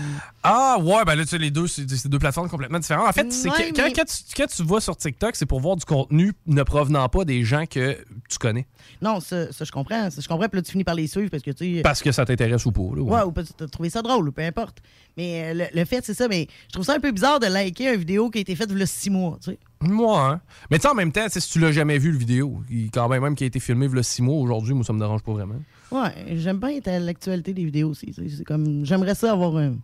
[0.43, 3.07] Ah, ouais, ben là, tu sais, les deux, c'est deux plateformes complètement différentes.
[3.07, 5.45] En fait, c'est Ouais, que- quand, mais- quand tu, quand tu vas sur TikTok, c'est
[5.45, 7.97] pour voir du contenu ne provenant pas des gens que
[8.29, 8.65] tu connais.
[9.01, 10.09] Non, ça, ça, je comprends.
[10.09, 10.47] Ça, je comprends.
[10.49, 11.81] Puis là, tu finis par les suivre parce que tu.
[11.83, 12.81] Parce que ça t'intéresse ou pas.
[12.81, 13.11] là, ouais.
[13.17, 14.77] Ouais, ou peut-être t'as trouvé ça drôle, ou peu importe.
[15.17, 16.27] Mais euh, le, le fait, c'est ça.
[16.27, 18.69] Mais je trouve ça un peu bizarre de liker une vidéo qui a été faite
[18.71, 19.59] il y a six mois, tu sais.
[19.81, 20.41] Moi, hein.
[20.71, 23.07] Mais tu sais, en même temps, si tu l'as jamais vu, le vidéo, il, quand
[23.07, 24.99] même, même qui a été filmé il y a six mois, aujourd'hui, moi, ça me
[24.99, 25.61] dérange pas vraiment.
[25.91, 28.13] Ouais, j'aime bien être à l'actualité des vidéos aussi.
[28.13, 29.75] C'est comme, j'aimerais ça avoir un,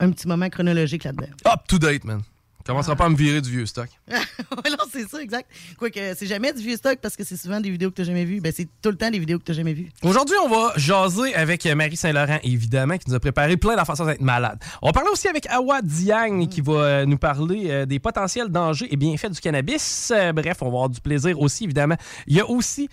[0.00, 1.28] un petit moment chronologique là-dedans.
[1.46, 2.22] Up to date, man.
[2.66, 3.88] Commencera pas à me virer du vieux stock.
[4.10, 5.50] non, c'est ça, exact.
[5.78, 8.24] Quoique, c'est jamais du vieux stock parce que c'est souvent des vidéos que t'as jamais
[8.24, 8.40] vues.
[8.40, 9.90] Ben, c'est tout le temps des vidéos que t'as jamais vues.
[10.02, 14.08] Aujourd'hui, on va jaser avec Marie Saint-Laurent, évidemment, qui nous a préparé plein d'affaires sans
[14.08, 14.58] être malade.
[14.80, 18.48] On va parler aussi avec Awa Diang, qui va euh, nous parler euh, des potentiels
[18.48, 20.10] dangers et bienfaits du cannabis.
[20.14, 21.96] Euh, bref, on va avoir du plaisir aussi, évidemment.
[22.26, 22.88] Il y a aussi...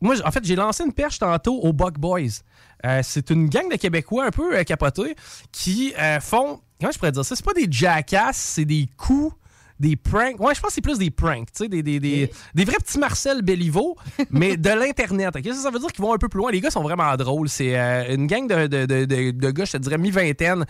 [0.00, 2.40] Moi, en fait, j'ai lancé une perche tantôt aux Buck Boys.
[2.84, 5.14] Euh, c'est une gang de Québécois un peu euh, capotés
[5.52, 6.60] qui euh, font...
[6.82, 7.34] Comment je pourrais dire ça?
[7.36, 9.34] C'est pas des jackass, c'est des coups
[9.80, 10.38] des pranks.
[10.38, 12.76] Ouais, je pense que c'est plus des pranks, tu sais, des, des, des, des vrais
[12.76, 13.96] petits Marcel Béliveau,
[14.30, 15.34] mais de l'Internet.
[15.44, 16.52] Ça, ça veut dire qu'ils vont un peu plus loin.
[16.52, 17.48] Les gars sont vraiment drôles.
[17.48, 20.64] C'est euh, une gang de, de, de, de- de gars, je te dirais, mi-vingtaine.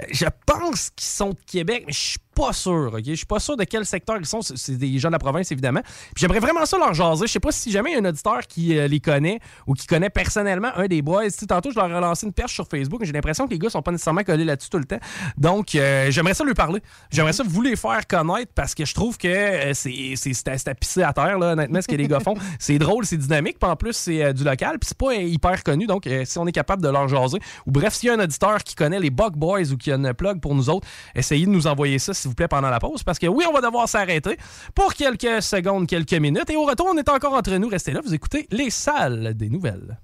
[0.00, 2.90] Euh, Je pense qu'ils sont de Québec, mais je suis pas sûr.
[2.94, 3.02] ok?
[3.04, 4.40] Je suis pas sûr de quel secteur ils sont.
[4.42, 5.80] C'est- des gens de la province, évidemment.
[5.82, 7.26] Puis j'aimerais vraiment ça leur jaser.
[7.26, 9.74] Je sais pas si jamais il y a un auditeur qui euh, les connaît ou
[9.74, 11.24] qui connaît personnellement un des boys.
[11.24, 13.58] Tu sais, tantôt, je leur ai lancé une perche sur Facebook, j'ai l'impression que les
[13.58, 14.98] gars sont pas nécessairement collés là-dessus tout le temps.
[15.36, 16.80] Donc, euh, j'aimerais ça lui parler.
[17.10, 20.74] J'aimerais ça vous les faire connaître parce que je trouve que euh, c'est à, à
[20.74, 22.34] pisser à terre, là, honnêtement, ce que les gars font.
[22.58, 25.86] C'est drôle, c'est dynamique, puis en plus, c'est du local, puis c'est pas hyper connu.
[25.86, 28.62] Donc, si on est capable de leur jaser, ou bref, s'il y a un auditeur
[28.62, 31.50] qui connaît les Bug Boys ou qui a une plug pour nous autres, essayez de
[31.50, 34.36] nous envoyer ça, vous plaît, pendant la pause, parce que oui, on va devoir s'arrêter
[34.74, 36.50] pour quelques secondes, quelques minutes.
[36.50, 37.68] Et au retour, on est encore entre nous.
[37.68, 39.98] Restez là, vous écoutez les salles des nouvelles.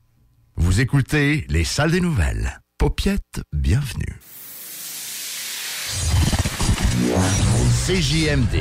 [0.57, 2.61] Vous écoutez les salles des nouvelles.
[2.79, 4.19] Paupiette, bienvenue.
[7.87, 8.61] CJMD.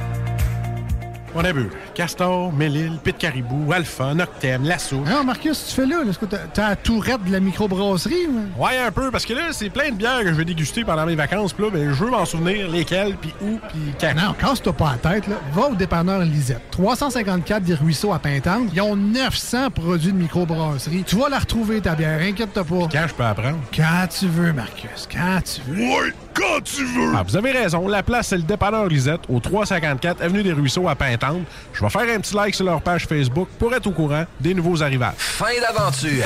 [1.35, 1.69] On a vu.
[1.95, 4.97] Castor, Mélile, Pit Caribou, Alpha, Noctem, Lasso.
[4.97, 5.97] Non, Marcus, tu fais là.
[6.09, 8.27] Est-ce que t'as- la tourette de la microbrasserie?
[8.27, 8.61] ou?
[8.63, 11.05] Ouais, un peu, parce que là, c'est plein de bières que je vais déguster pendant
[11.05, 11.53] mes vacances.
[11.53, 14.13] Puis là, ben, je veux m'en souvenir lesquelles, puis où, puis quand.
[14.15, 15.27] Non, casse-toi pas la tête.
[15.27, 15.35] Là.
[15.53, 16.61] Va au dépanneur Lisette.
[16.71, 18.69] 354 des Ruisseaux à Pintante.
[18.73, 21.03] Ils ont 900 produits de microbrasserie.
[21.05, 22.19] Tu vas la retrouver, ta bière.
[22.21, 22.87] Inquiète-toi pas.
[22.91, 23.57] Quand je peux apprendre?
[23.75, 25.07] Quand tu veux, Marcus.
[25.11, 25.81] Quand tu veux.
[25.81, 27.13] Ouais, quand tu veux!
[27.15, 27.87] Ah, vous avez raison.
[27.87, 31.20] La place, c'est le dépanneur Lisette, au 354 Avenue des Ruisseaux à Pintante.
[31.73, 34.53] Je vais faire un petit like sur leur page Facebook pour être au courant des
[34.53, 35.13] nouveaux arrivages.
[35.17, 36.25] Fin d'aventure!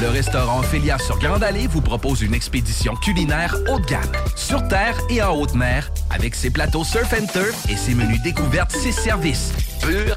[0.00, 4.66] Le restaurant Ophélia sur Grande Allée vous propose une expédition culinaire haut de gamme, sur
[4.68, 8.72] terre et en haute mer, avec ses plateaux surf and turf et ses menus découvertes,
[8.72, 9.52] ses services.
[9.82, 10.16] Pur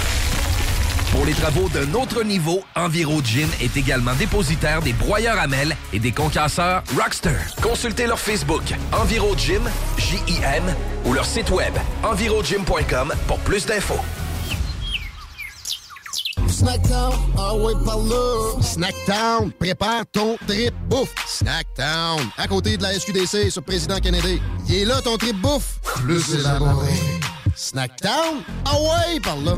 [1.11, 5.75] Pour les travaux d'un autre niveau, Enviro Gym est également dépositaire des broyeurs à mêles
[5.91, 7.35] et des concasseurs Rockster.
[7.61, 9.61] Consultez leur Facebook Enviro Gym,
[9.97, 10.63] J-I-M,
[11.05, 13.99] ou leur site web envirogym.com pour plus d'infos.
[16.47, 18.61] Snackdown, ah ouais, par là.
[18.61, 21.13] Snackdown, prépare ton trip bouffe.
[21.27, 24.41] Snackdown, à côté de la SQDC sur Président Kennedy.
[24.69, 25.79] Il est là ton trip bouffe.
[26.05, 26.93] Plus élaboré.
[27.55, 29.57] Snackdown, ah ouais, par là.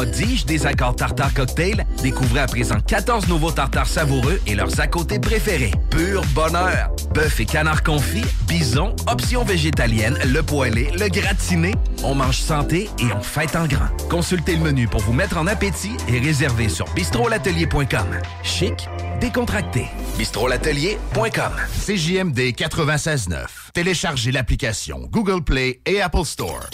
[0.00, 4.86] prodige des accords tartare cocktail, découvrez à présent 14 nouveaux tartares savoureux et leurs à
[4.86, 5.72] côté préférés.
[5.90, 6.90] Pur bonheur!
[7.12, 11.74] Bœuf et canard confit, bison, options végétaliennes, le poêlé, le gratiné.
[12.02, 13.88] On mange santé et on fête en grand.
[14.08, 18.06] Consultez le menu pour vous mettre en appétit et réservez sur bistrolatelier.com.
[18.42, 18.88] Chic,
[19.20, 19.84] décontracté.
[20.16, 21.52] bistrolatelier.com.
[21.86, 23.44] CJMD 96.9.
[23.74, 26.70] Téléchargez l'application Google Play et Apple Store.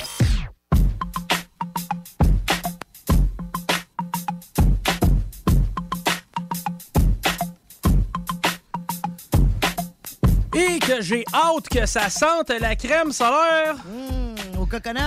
[10.87, 13.75] Que j'ai hâte que ça sente la crème solaire.
[13.77, 15.01] Mmh, au coconut.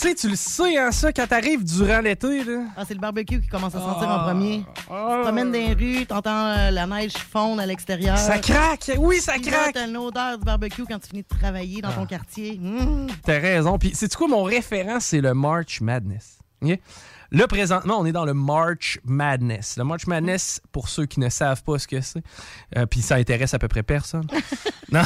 [0.00, 2.62] Tu sais, tu le sais, hein, ça, quand t'arrives durant l'été, là.
[2.76, 4.22] Ah, c'est le barbecue qui commence à sentir Ah.
[4.22, 4.64] en premier.
[4.76, 8.16] Tu te promènes dans les rues, t'entends euh, la neige fondre à l'extérieur.
[8.16, 8.92] Ça craque!
[8.98, 9.74] Oui, ça Puis craque!
[9.74, 12.58] T'as l'odeur du barbecue quand tu finis de travailler dans ton quartier.
[12.58, 13.08] Mmh.
[13.24, 13.78] T'as raison.
[13.78, 15.00] Puis, c'est quoi mon référent?
[15.00, 16.38] C'est le March Madness.
[17.32, 19.76] Là, présentement, on est dans le March Madness.
[19.78, 22.22] Le March Madness, pour ceux qui ne savent pas ce que c'est,
[22.76, 24.26] euh, puis ça intéresse à peu près personne.
[24.92, 25.02] non.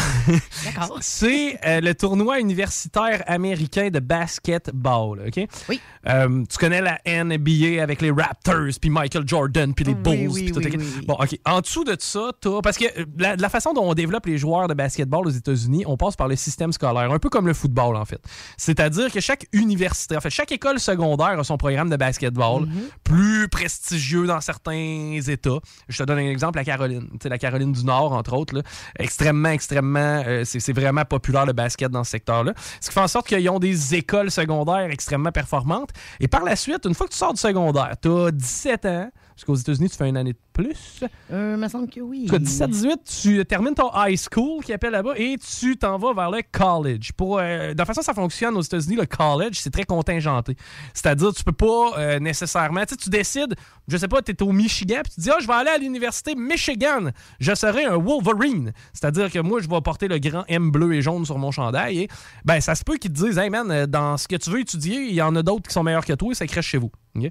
[1.01, 5.27] c'est euh, le tournoi universitaire américain de basketball.
[5.27, 5.47] OK?
[5.69, 5.81] Oui.
[6.09, 10.45] Euh, tu connais la NBA avec les Raptors, puis Michael Jordan, puis les Bulls, oui,
[10.45, 11.05] puis tout oui.
[11.07, 11.39] Bon, OK.
[11.45, 12.31] En dessous de ça.
[12.63, 12.87] Parce que
[13.19, 16.29] la, la façon dont on développe les joueurs de basketball aux États-Unis, on passe par
[16.29, 18.21] le système scolaire, un peu comme le football, en fait.
[18.57, 22.90] C'est-à-dire que chaque université, en fait, chaque école secondaire a son programme de basketball, Mm-hmm.
[23.05, 25.59] plus prestigieux dans certains États.
[25.88, 27.09] Je te donne un exemple, la Caroline.
[27.24, 28.62] La Caroline du Nord, entre autres, là,
[28.98, 30.22] extrêmement, extrêmement...
[30.27, 32.55] euh, c'est c'est vraiment populaire, le basket, dans ce secteur-là.
[32.81, 35.90] Ce qui fait en sorte qu'ils ont des écoles secondaires extrêmement performantes.
[36.20, 39.11] Et par la suite, une fois que tu sors du secondaire, tu as 17 ans,
[39.35, 41.03] parce qu'aux États-Unis, tu fais une année de plus.
[41.33, 42.27] Euh, me semble que oui.
[42.29, 46.12] Tu as 17-18, tu termines ton high school, qui appelle là-bas, et tu t'en vas
[46.12, 47.12] vers le college.
[47.12, 50.57] Pour, euh, de la façon ça fonctionne aux États-Unis, le college, c'est très contingenté.
[50.92, 52.83] C'est-à-dire, tu peux pas euh, nécessairement.
[52.83, 53.55] Tu sais, tu décides,
[53.88, 55.79] je sais pas, tu es au Michigan, puis tu dis, ah, je vais aller à
[55.79, 58.73] l'université Michigan, je serai un Wolverine.
[58.92, 62.03] C'est-à-dire que moi, je vais porter le grand M bleu et jaune sur mon chandail,
[62.03, 62.09] et
[62.44, 64.61] ben, ça se peut qu'ils te disent, hey man, euh, dans ce que tu veux
[64.61, 66.79] étudier, il y en a d'autres qui sont meilleurs que toi, et ça crèche chez
[66.79, 66.92] vous.
[67.16, 67.31] OK?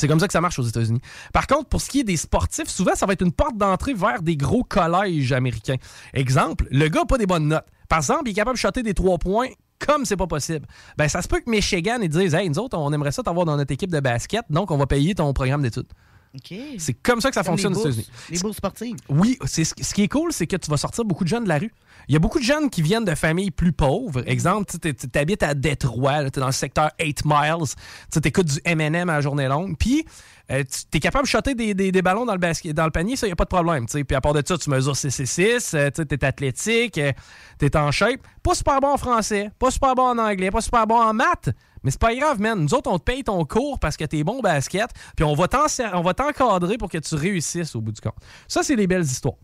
[0.00, 1.00] C'est comme ça que ça marche aux États-Unis.
[1.32, 3.94] Par contre, pour ce qui est des sportifs, souvent, ça va être une porte d'entrée
[3.94, 5.76] vers des gros collèges américains.
[6.14, 7.66] Exemple, le gars n'a pas des bonnes notes.
[7.88, 10.66] Par exemple, il est capable de shotter des trois points comme c'est pas possible.
[10.96, 13.46] Ben, ça se peut que Michigan ils disent Hey, nous autres, on aimerait ça t'avoir
[13.46, 15.88] dans notre équipe de basket, donc on va payer ton programme d'études.
[16.34, 16.54] OK.
[16.78, 18.08] C'est comme ça que ça fonctionne aux États-Unis.
[18.30, 18.96] Les bourses sportives.
[19.08, 21.44] Oui, c'est ce ce qui est cool, c'est que tu vas sortir beaucoup de jeunes
[21.44, 21.72] de la rue.
[22.10, 24.24] Il y a beaucoup de jeunes qui viennent de familles plus pauvres.
[24.26, 27.68] Exemple, tu habites à Détroit, tu es dans le secteur 8 miles,
[28.12, 30.04] tu écoutes du M&M à la journée longue, puis
[30.50, 33.14] euh, tu es capable de shotter des, des- ballons dans le, basket, dans le panier,
[33.14, 33.86] ça, il n'y a pas de problème.
[33.86, 37.00] Puis à part de ça, tu mesures 6 6 tu es athlétique,
[37.60, 38.22] tu es en shape.
[38.42, 41.50] Pas super bon en français, pas super bon en anglais, pas super bon en maths,
[41.84, 42.58] mais c'est pas grave, man.
[42.60, 45.34] Nous autres, on te paye ton cours parce que t'es bon au basket, puis on
[45.34, 48.16] va t'encadrer pour que tu réussisses au bout du compte.
[48.48, 49.36] Ça, c'est des belles histoires.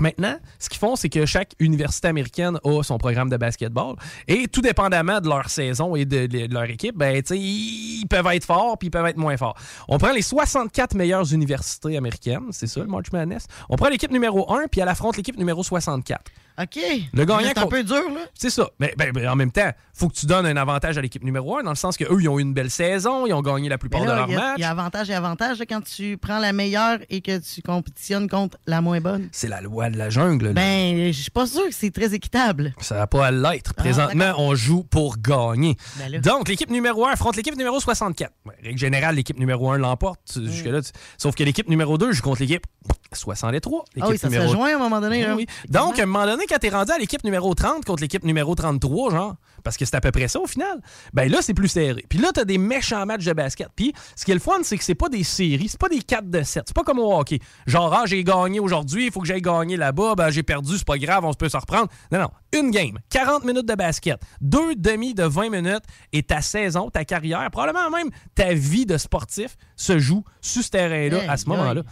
[0.00, 3.96] Maintenant, ce qu'ils font, c'est que chaque université américaine a son programme de basketball.
[4.26, 8.78] Et tout dépendamment de leur saison et de, leur équipe, ben, ils peuvent être forts
[8.78, 9.56] puis ils peuvent être moins forts.
[9.88, 13.46] On prend les 64 meilleures universités américaines, c'est ça le March Madness.
[13.68, 16.30] On prend l'équipe numéro 1 puis elle affronte l'équipe numéro 64.
[16.60, 16.78] OK.
[17.12, 18.20] Le gagnant C'est un peu dur, là.
[18.34, 18.68] C'est ça.
[18.78, 21.58] Mais ben, ben, en même temps, faut que tu donnes un avantage à l'équipe numéro
[21.58, 23.68] 1 dans le sens que eux ils ont eu une belle saison, ils ont gagné
[23.68, 24.54] la plupart de leurs a- matchs.
[24.58, 27.62] il y a avantage et avantage là, quand tu prends la meilleure et que tu
[27.62, 29.28] compétitionnes contre la moins bonne.
[29.32, 30.46] C'est la loi de la jungle.
[30.48, 30.52] là.
[30.54, 32.74] Ben, je suis pas sûr que c'est très équitable.
[32.80, 33.74] Ça va pas à l'être.
[33.74, 35.76] Présentement, on joue pour gagner.
[36.00, 36.20] Ah, Ben.
[36.20, 38.32] Donc, l'équipe numéro 1 affronte l'équipe numéro 64.
[38.46, 40.20] Ouais, règle générale, l'équipe numéro 1 l'emporte.
[40.36, 40.40] Mm.
[40.46, 40.80] tu- Jusque-là,
[41.18, 42.66] Sauf que l'équipe numéro 2 joue contre l'équipe
[43.12, 43.84] 63.
[44.00, 45.22] Ah oui, ça numéro- se rejoint à un moment donné.
[45.26, 45.34] Là.
[45.34, 45.46] oui.
[45.68, 48.54] Donc, à un moment donné, quand t'es rendu à l'équipe numéro 30 contre l'équipe numéro
[48.54, 50.80] 33, genre, parce que c'est à peu près ça au final,
[51.12, 52.04] ben là, c'est plus serré.
[52.08, 53.68] Puis là, tu as des méchants matchs de basket.
[53.76, 56.00] Puis ce qui est le fun, c'est que c'est pas des séries, c'est pas des
[56.00, 56.64] 4 de 7.
[56.68, 57.40] C'est pas comme au hockey.
[57.66, 60.86] Genre, ah, j'ai gagné aujourd'hui, il faut que j'aille gagner là-bas, ben j'ai perdu, c'est
[60.86, 61.88] pas grave, on se peut se reprendre.
[62.10, 62.30] Non, non.
[62.58, 67.04] Une game, 40 minutes de basket, deux demi de 20 minutes et ta saison, ta
[67.04, 71.82] carrière, probablement même ta vie de sportif se joue sur ce terrain-là à ce moment-là.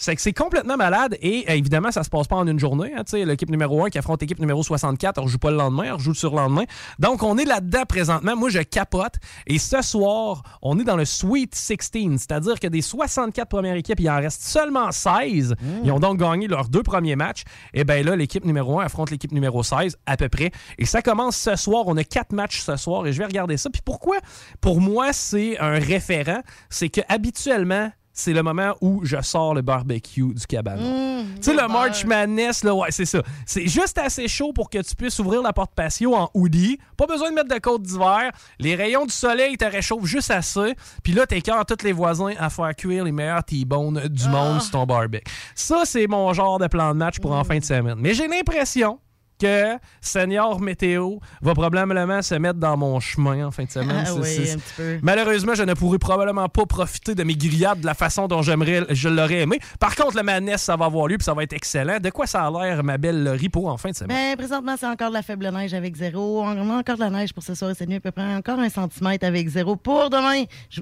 [0.00, 2.92] C'est que c'est complètement malade et euh, évidemment, ça se passe pas en une journée.
[2.96, 5.98] hein, L'équipe numéro 1 qui affronte l'équipe numéro 64, on joue pas le lendemain, on
[5.98, 6.64] joue sur le lendemain.
[7.00, 8.36] Donc, on est là-dedans présentement.
[8.36, 9.14] Moi, je capote.
[9.48, 11.80] Et ce soir, on est dans le Sweet 16,
[12.16, 15.54] c'est-à-dire que des 64 premières équipes, il en reste seulement 16.
[15.84, 17.42] Ils ont donc gagné leurs deux premiers matchs.
[17.74, 20.52] Et bien là, l'équipe numéro 1 affronte l'équipe numéro 16 à peu près.
[20.78, 21.84] Et ça commence ce soir.
[21.86, 23.68] On a quatre matchs ce soir et je vais regarder ça.
[23.68, 24.18] Puis pourquoi?
[24.60, 26.40] Pour moi, c'est un référent.
[26.70, 31.24] C'est que habituellement, c'est le moment où je sors le barbecue du cabanon.
[31.36, 33.22] tu sais, le March Madness, là, ouais, c'est ça.
[33.46, 36.78] C'est juste assez chaud pour que tu puisses ouvrir la porte patio en hoodie.
[36.96, 38.32] Pas besoin de mettre de côte d'hiver.
[38.58, 40.74] Les rayons du soleil te réchauffent juste assez.
[41.04, 44.72] Puis là, t'écœures tous les voisins à faire cuire les meilleurs T-bones du monde sur
[44.72, 45.22] ton barbecue.
[45.54, 47.98] Ça, c'est mon genre de plan de match pour en fin de semaine.
[47.98, 48.98] Mais j'ai l'impression
[49.38, 54.04] que Senior Météo va probablement se mettre dans mon chemin en fin de semaine.
[54.06, 54.98] Ah oui, un petit peu.
[55.02, 58.84] Malheureusement, je ne pourrai probablement pas profiter de mes grillades de la façon dont j'aimerais,
[58.90, 59.60] je l'aurais aimé.
[59.80, 61.98] Par contre, le Madness, ça va avoir lieu puis ça va être excellent.
[62.00, 64.16] De quoi ça a l'air, ma belle Laurie, pour en fin de semaine?
[64.16, 66.42] Ben, présentement, c'est encore de la faible neige avec zéro.
[66.42, 68.34] On a encore de la neige pour ce soir et cette nuit, à peu près
[68.34, 69.76] encore un centimètre avec zéro.
[69.76, 70.80] Pour demain, je...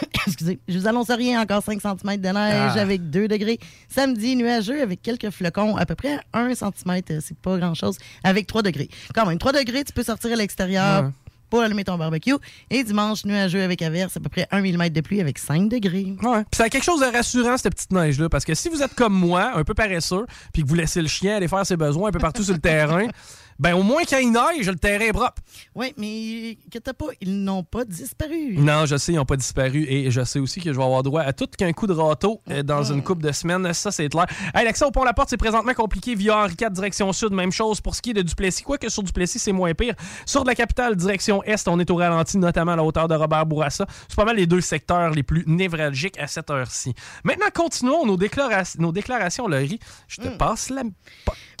[0.26, 2.80] Excusez, je vous annonce rien, encore 5 cm de neige Ah.
[2.80, 3.58] avec 2 degrés.
[3.88, 8.62] Samedi, nuageux avec quelques flocons, à peu près 1 cm, c'est pas grand-chose, avec 3
[8.62, 8.88] degrés.
[9.14, 11.10] Quand même, 3 degrés, tu peux sortir à l'extérieur Ouais.
[11.48, 12.34] pour allumer ton barbecue.
[12.70, 16.14] Et dimanche, nuageux avec averse, à peu près 1 mm de pluie avec 5 degrés.
[16.22, 16.42] Ouais.
[16.50, 18.94] Puis ça a quelque chose de rassurant, cette petite neige-là, parce que si vous êtes
[18.94, 22.08] comme moi, un peu paresseux, puis que vous laissez le chien aller faire ses besoins
[22.08, 23.06] un peu partout sur le terrain,
[23.58, 25.42] ben au moins quand il neige, le terrain est propre.
[25.74, 28.56] Oui, mais inquiète pas, ils n'ont pas disparu.
[28.58, 31.02] Non, je sais, ils n'ont pas disparu et je sais aussi que je vais avoir
[31.02, 33.72] droit à tout qu'un coup de râteau euh, dans une coupe de semaines.
[33.72, 34.26] Ça, c'est clair.
[34.54, 37.32] Hey, L'accès au pont La Porte, c'est présentement compliqué via Henri IV, direction sud.
[37.32, 38.62] Même chose pour ce qui est de Duplessis.
[38.62, 39.94] Quoique sur Duplessis, c'est moins pire.
[40.24, 43.14] Sur de la capitale, direction est, on est au ralenti, notamment à la hauteur de
[43.14, 43.86] Robert Bourassa.
[44.08, 46.94] C'est pas mal les deux secteurs les plus névralgiques à cette heure-ci.
[47.24, 49.78] Maintenant, continuons nos, déclara- nos déclarations, Laurie.
[50.08, 50.82] Je te passe la...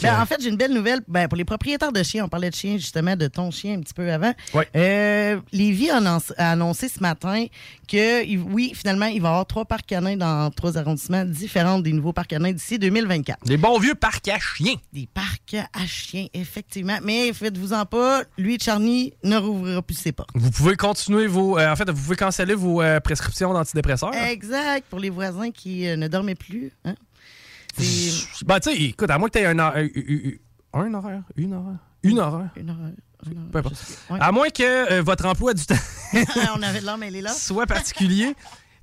[0.02, 2.24] Ben, en fait, j'ai une belle nouvelle ben, pour les propriétaires de chiens.
[2.24, 4.32] On parlait de chiens, justement, de ton chien un petit peu avant.
[4.54, 4.68] Ouais.
[4.76, 7.46] Euh, Lévis a annoncé, a annoncé ce matin
[7.88, 11.92] que, oui, finalement, il va y avoir trois parcs canins dans trois arrondissements différents des
[11.92, 13.44] nouveaux parcs canins d'ici 2024.
[13.46, 14.74] Des bons vieux parcs à chiens.
[14.92, 16.98] Des parcs à chiens, effectivement.
[17.02, 20.30] Mais faites-vous-en pas, lui, Charny, ne rouvrira plus ses portes.
[20.34, 21.58] Vous pouvez continuer vos...
[21.58, 24.14] euh, en fait, vous pouvez canceller vos euh, prescriptions d'antidépresseurs.
[24.14, 26.72] Exact, pour les voisins qui euh, ne dormaient plus.
[26.84, 26.94] Hein?
[27.82, 31.54] C'est- Ben, tu sais, écoute, à moins que tu aies un, hor- un, horaire, une
[31.54, 32.48] horaire, une horaire.
[32.56, 32.76] Une heure,
[33.50, 33.76] Peu importe.
[34.10, 34.18] Ouais.
[34.20, 35.74] À moins que euh, votre emploi du temps
[36.56, 37.30] On avait de elle est là.
[37.36, 38.34] soit particulier.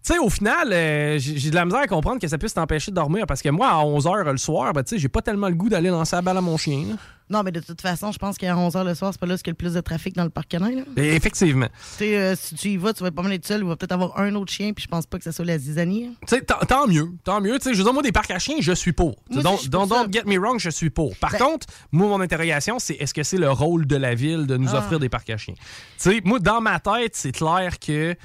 [0.05, 2.53] Tu sais, au final, euh, j'ai j'ai de la misère à comprendre que ça puisse
[2.53, 5.21] t'empêcher de dormir parce que moi, à 11h le soir, ben, tu sais, j'ai pas
[5.21, 6.87] tellement le goût d'aller lancer la balle à mon chien.
[6.89, 6.95] là.
[7.29, 9.37] Non, mais de toute façon, je pense qu'à 11h le soir, c'est pas là où
[9.37, 10.71] il y a le plus de trafic dans le parc canin.
[10.71, 10.81] Là.
[10.97, 11.67] Et effectivement.
[11.67, 13.75] Tu sais, euh, si tu y vas, tu vas pas mal être seul, il va
[13.75, 16.05] peut-être avoir un autre chien, puis je pense pas que ça soit la zizanie.
[16.07, 16.13] hein.
[16.27, 17.57] Tu sais, tant, mieux, tant mieux.
[17.59, 19.15] Tu sais, je veux dire, moi, des parcs à chiens, je suis pour.
[19.31, 21.15] Moi Don't, don't get me wrong, je suis pour.
[21.17, 24.45] Par Ben- contre, moi, mon interrogation, c'est est-ce que c'est le rôle de la ville
[24.45, 24.79] de nous Ah.
[24.79, 25.55] offrir des parcs à chiens?
[25.55, 25.61] Tu
[25.97, 28.15] sais, moi, dans ma tête, c'est clair que.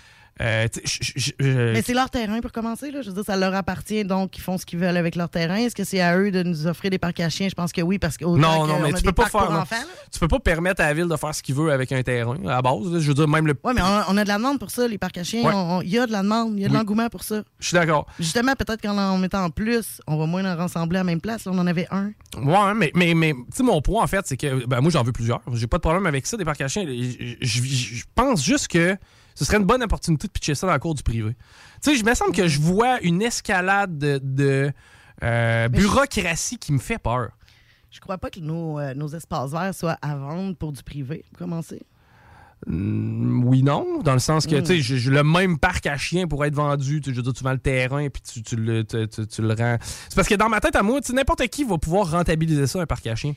[0.40, 1.32] Euh, je- je-
[1.72, 2.90] Mais c'est leur terrain pour commencer.
[2.90, 3.02] Là.
[3.02, 5.56] Je veux dire, ça leur appartient, donc ils font ce qu'ils veulent avec leur terrain.
[5.56, 7.48] Est-ce que c'est à eux de nous offrir des parcs à chiens?
[7.48, 9.50] Je pense que oui, parce que Non, non, mais tu peux pas faire.
[9.50, 9.76] Enfants.
[10.12, 12.36] Tu peux pas permettre à la ville de faire ce qu'il veut avec un terrain,
[12.44, 12.92] à la base.
[12.92, 13.00] là.
[13.00, 13.54] Je veux dire, même le.
[13.64, 15.42] Oui, mais on a, on a de la demande pour ça, les parcs à chiens.
[15.42, 15.84] Ouais.
[15.84, 16.78] Il y a de la demande, il y a de Oui.
[16.78, 17.42] l'engouement pour ça.
[17.58, 18.06] Je suis d'accord.
[18.20, 21.20] Justement, peut-être qu'en en mettant en plus, on va moins en rassembler à la même
[21.20, 21.44] place.
[21.44, 22.12] Là, on en avait un.
[22.36, 25.02] Ouais, mais, mais, mais tu sais, mon point, en fait, c'est que ben, moi, j'en
[25.02, 25.40] veux plusieurs.
[25.54, 26.84] J'ai pas de problème avec ça, des parcs à chiens.
[26.86, 28.96] Je pense juste que
[29.38, 31.36] ce serait une bonne opportunité de pitcher ça dans la cour du privé.
[31.82, 34.72] Tu sais, je me semble que je vois une escalade de, de,
[35.22, 37.28] euh, bureaucratie qui me fait peur.
[37.90, 41.24] Je crois pas que nos, euh, nos espaces verts soient à vendre pour du privé,
[41.30, 41.82] pour commencer.
[42.66, 44.00] Hmm, oui, non.
[44.02, 44.60] Dans le sens que, Mm.
[44.62, 47.00] tu sais, j'ai- j'ai le même parc à chiens pour être vendu.
[47.00, 49.54] Tu, je veux dire, tu vends le terrain puis tu, tu le, tu, tu- le
[49.54, 49.76] rends.
[49.80, 52.66] C'est parce que dans ma tête à moi, tu sais, n'importe qui va pouvoir rentabiliser
[52.66, 53.34] ça, un parc à chiens.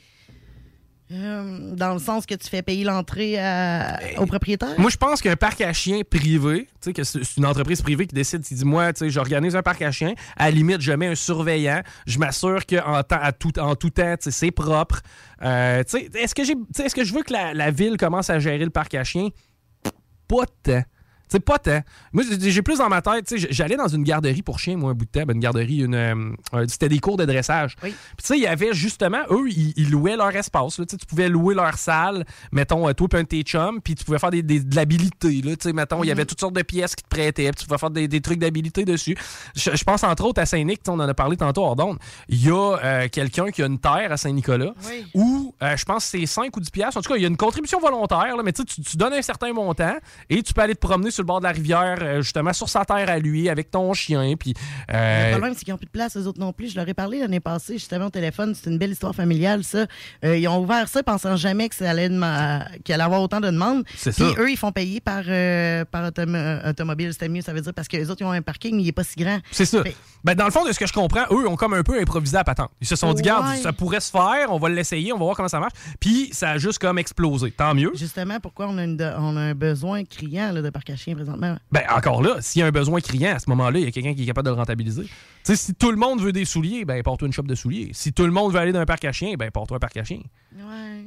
[1.12, 4.74] Euh, dans le sens que tu fais payer l'entrée à- au propriétaire?
[4.78, 8.06] Moi, je pense qu'un parc à chiens privé, tu sais, que c'est une entreprise privée
[8.06, 10.80] qui décide, qui dit, moi, tu sais, j'organise un parc à chiens, à la limite,
[10.80, 13.02] je mets un surveillant, je m'assure qu'en
[13.38, 15.00] tout, en tout temps, c'est propre.
[15.42, 16.42] Euh, tu sais, est-ce que
[16.82, 19.28] est-ce que je veux que la, la ville commence à gérer le parc à chiens?
[20.28, 20.82] Pas tant.
[21.32, 21.80] C'est pas tant.
[22.12, 24.90] Moi, j'ai plus dans ma tête, tu sais, j'allais dans une garderie pour chiens, moi,
[24.90, 27.76] un bout de temps, ben, une garderie, une, euh, c'était des cours de dressage.
[27.80, 30.78] Puis, tu sais, il y avait justement, eux, ils, ils louaient leur espace.
[30.78, 30.84] là.
[30.84, 34.04] Tu pouvais louer leur salle, mettons, euh, toi et un de tes chums, puis tu
[34.04, 35.40] pouvais faire des, des- de l'habilité.
[35.42, 35.56] là.
[35.56, 37.66] Tu sais, mettons, il y avait toutes sortes de pièces qui te prêtaient, puis tu
[37.66, 39.16] pouvais faire des, des trucs d'habilité dessus.
[39.56, 41.98] Je, je pense entre autres à Saint-Nic, on en a parlé tantôt hors d'onde.
[42.28, 44.74] Il y a euh, quelqu'un qui a une terre à Saint-Nicolas
[45.14, 46.98] où euh, je pense c'est 5 ou 10 piastres.
[46.98, 48.96] En tout cas, il y a une contribution volontaire, là, mais tu, sais, tu tu
[48.98, 49.94] donnes un certain montant
[50.28, 52.68] et tu peux aller te promener sur le bord de la rivière, euh, justement, sur
[52.68, 54.34] sa terre à lui, avec ton chien.
[54.38, 54.54] Puis,
[54.92, 56.70] euh, Le problème, c'est qu'ils n'ont plus de place, eux autres non plus.
[56.72, 58.54] Je leur ai parlé l'année passée, justement, au téléphone.
[58.54, 59.86] C'est une belle histoire familiale, ça.
[60.24, 62.08] Euh, ils ont ouvert ça pensant jamais que ça allait
[62.84, 63.84] qu'il allait avoir autant de demandes.
[63.84, 64.24] Puis ça.
[64.38, 67.12] eux, ils font payer par, euh, par autom- automobile.
[67.12, 68.86] C'était mieux, ça veut dire, parce que les autres, ils ont un parking, mais il
[68.86, 69.38] n'est pas si grand.
[69.50, 69.82] C'est ça.
[70.24, 72.36] Ben, dans le fond, de ce que je comprends, eux ont comme un peu improvisé
[72.36, 72.70] à patente.
[72.80, 75.36] Ils se sont dit, garde, ça pourrait se faire, on va l'essayer, on va voir
[75.36, 75.72] comment ça marche.
[76.00, 77.50] Puis ça a juste comme explosé.
[77.50, 77.90] Tant mieux.
[77.94, 80.96] Justement, pourquoi on a, une de- on a un besoin criant là, de parc à
[81.14, 81.56] présentement?
[81.70, 83.90] Ben, encore là, s'il y a un besoin criant, à ce moment-là, il y a
[83.90, 85.02] quelqu'un qui est capable de le rentabiliser.
[85.04, 85.10] Tu
[85.44, 87.90] sais, si tout le monde veut des souliers, ben, porte-toi une shop de souliers.
[87.92, 89.96] Si tout le monde veut aller dans un parc à chiens, ben, porte-toi un parc
[89.96, 90.22] à chiens.
[90.56, 91.04] Ouais.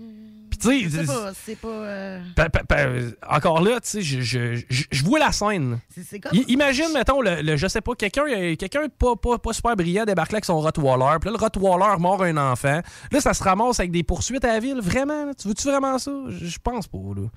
[0.49, 1.67] Puis, tu Je sais sais, pas, c'est pas.
[1.67, 2.87] euh, Pa- pa- pa-
[3.29, 5.79] encore là, tu sais, je, je, je- je vois la scène.
[6.21, 6.33] comme.
[6.37, 8.23] I- imagine, mettons, le, le- je sais pas, quelqu'un
[8.55, 11.17] quelqu'un pas, pas, pas super brillant débarque là avec son Rottweiler.
[11.19, 12.79] Puis là, le Rottweiler mord un enfant.
[13.11, 14.79] Là, ça se ramasse avec des poursuites à la ville.
[14.81, 15.25] Vraiment?
[15.25, 15.33] là?
[15.33, 16.11] Tu veux-tu vraiment ça?
[16.29, 17.27] Je je pense pas, là.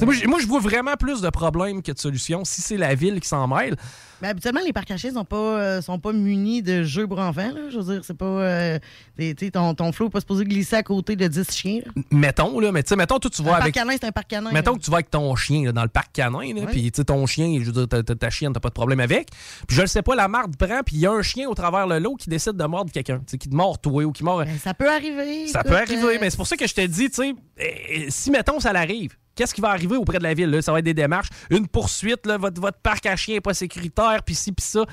[0.00, 2.94] Moi, je- moi, je vois vraiment plus de problèmes que de solutions si c'est la
[2.94, 3.74] ville qui s'en mêle.
[4.20, 7.52] Ben, habituellement, les parcs chiens sont pas, euh, sont pas munis de jeux pour enfants.
[7.54, 7.70] Là.
[7.70, 8.24] Je veux dire, c'est pas.
[8.24, 8.78] euh,
[9.52, 11.80] ton, ton flot n'est pas supposé glisser à côté de 10 chiens.
[11.84, 12.02] là.
[12.10, 13.74] Mettons, là, mais tu sais, mettons, toi, tu Un vas parc avec.
[13.74, 14.50] canin, c'est un parc canin.
[14.52, 14.78] Mettons là.
[14.78, 16.66] que tu vas avec ton chien là, dans le parc canin, Ouais.
[16.66, 18.74] puis tu sais, ton chien, je veux dire, ta, ta- ta chienne, t'as pas de
[18.74, 19.28] problème avec.
[19.68, 21.54] Puis je le sais pas, la marde prend, puis il y a un chien au
[21.54, 24.10] travers le lot qui décide de mordre quelqu'un, tu sais, qui te mord toi ou
[24.12, 24.44] qui mord.
[24.44, 25.46] Ben, ça peut arriver.
[25.48, 27.34] Ça écoute, peut arriver, euh, mais c'est pour ça que je te dis, tu sais,
[27.60, 30.50] euh, si mettons ça l'arrive, qu'est-ce qui va arriver auprès de la ville?
[30.50, 30.60] là?
[30.60, 33.54] Ça va être des démarches, une poursuite, là, votre, votre parc à chiens n'est pas
[33.54, 34.84] sécuritaire, puis ci, puis ça.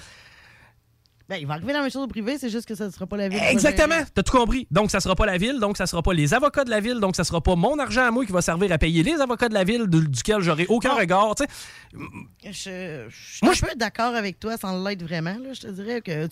[1.28, 3.08] Ben, il va arriver la même chose au privé, c'est juste que ça ne sera
[3.08, 3.40] pas la ville.
[3.50, 4.68] Exactement, t'as tout compris.
[4.70, 7.00] Donc, ça sera pas la ville, donc ça sera pas les avocats de la ville,
[7.00, 9.50] donc ça sera pas mon argent à moi qui va servir à payer les avocats
[9.50, 11.50] de la ville, du- duquel j'aurai aucun regard, tu sais.
[12.44, 12.52] Je,
[13.10, 15.36] je suis un peu d'accord avec toi sans l'être vraiment.
[15.42, 15.54] Là.
[15.54, 16.28] Je te dirais que,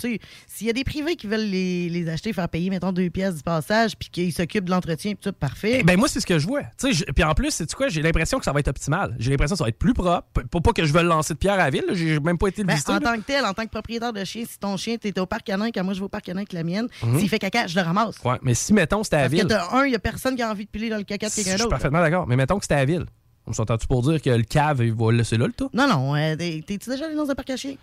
[0.48, 3.36] s'il y a des privés qui veulent les, les acheter, faire payer, mettons, deux pièces
[3.38, 5.78] du passage, puis qu'ils s'occupent de l'entretien, puis tout, parfait.
[5.80, 6.62] Eh ben moi, c'est ce que je vois.
[6.84, 7.88] Je- Puis en plus, c'est quoi?
[7.88, 9.16] J'ai l'impression que ça va être optimal.
[9.20, 10.28] J'ai l'impression que ça va être plus propre.
[10.34, 11.86] Pas, pas que je veux lancer de pierre à la ville.
[11.94, 13.00] J'ai même pas été le Ben, en là.
[13.00, 15.44] tant que tel, en tant que propriétaire de chien, si ton chien, t'es au parc
[15.46, 17.20] canin, quand moi je vais au parc canin avec la mienne, Mhm.
[17.20, 18.16] s'il fait caca, je le ramasse.
[18.24, 19.58] Ouais, mais si, mettons, c'était à la Parce que ville.
[19.72, 21.36] un, il y a personne qui a envie de piler dans le caca de Je
[21.36, 21.70] quelqu'un suis d'autre.
[21.70, 22.28] parfaitement d'accord.
[22.28, 23.06] Mais mettons que c'était à la ville.
[23.46, 25.70] On s'entend-tu pour dire que le cave, il va le laisser là, le tout?
[25.74, 26.16] Non, non.
[26.16, 27.76] euh, t'es- T'es-tu déjà allé dans un parc à chiens?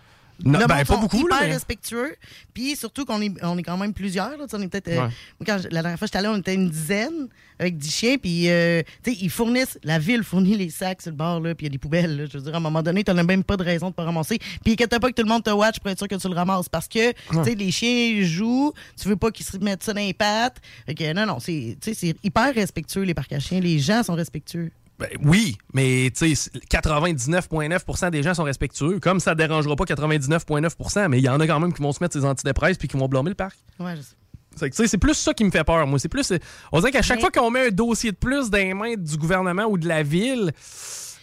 [0.43, 2.15] Non, Le ben, monde pas sont beaucoup, là, hyper mais- respectueux.
[2.53, 4.31] Puis surtout qu'on est, on est quand même plusieurs.
[4.31, 4.87] Là, Tu sais, on est peut-être.
[4.87, 5.09] euh, Ouais.
[5.39, 7.27] moi, quand je- la dernière fois que j'étais allé, on était une dizaine
[7.59, 8.17] avec 10 chiens.
[8.17, 9.77] Puis, euh, tu sais, ils fournissent.
[9.83, 11.53] La ville fournit les sacs sur le bord, là.
[11.55, 12.17] Puis il y a des poubelles.
[12.17, 12.25] là.
[12.25, 14.03] Je veux dire, à un moment donné, tu n'as même pas de raison de pas
[14.03, 14.39] ramasser.
[14.63, 16.35] Puis inquiète pas que tout le monde te watch pour être sûr que tu le
[16.35, 16.69] ramasses.
[16.69, 18.73] Parce que, tu sais, les chiens jouent.
[18.99, 20.57] Tu veux pas qu'ils se mettent ça dans les pattes.
[20.85, 23.59] Fait que, non, non, c'est tu sais, c'est hyper respectueux, les parcs à chiens.
[23.59, 24.71] Les gens sont respectueux.
[25.01, 28.99] Ben, oui, mais tu sais, 99,9% des gens sont respectueux.
[28.99, 31.91] Comme ça ne dérangera pas 99,9% mais il y en a quand même qui vont
[31.91, 33.57] se mettre ces antidépresses puis qui vont blâmer le parc.
[33.79, 34.85] Ouais, je sais.
[34.87, 35.97] C'est plus ça qui me fait peur, moi.
[35.97, 36.31] C'est plus.
[36.71, 38.95] On dirait qu'à chaque Mais- fois qu'on met un dossier de plus dans les mains
[38.95, 40.51] du gouvernement ou de la ville,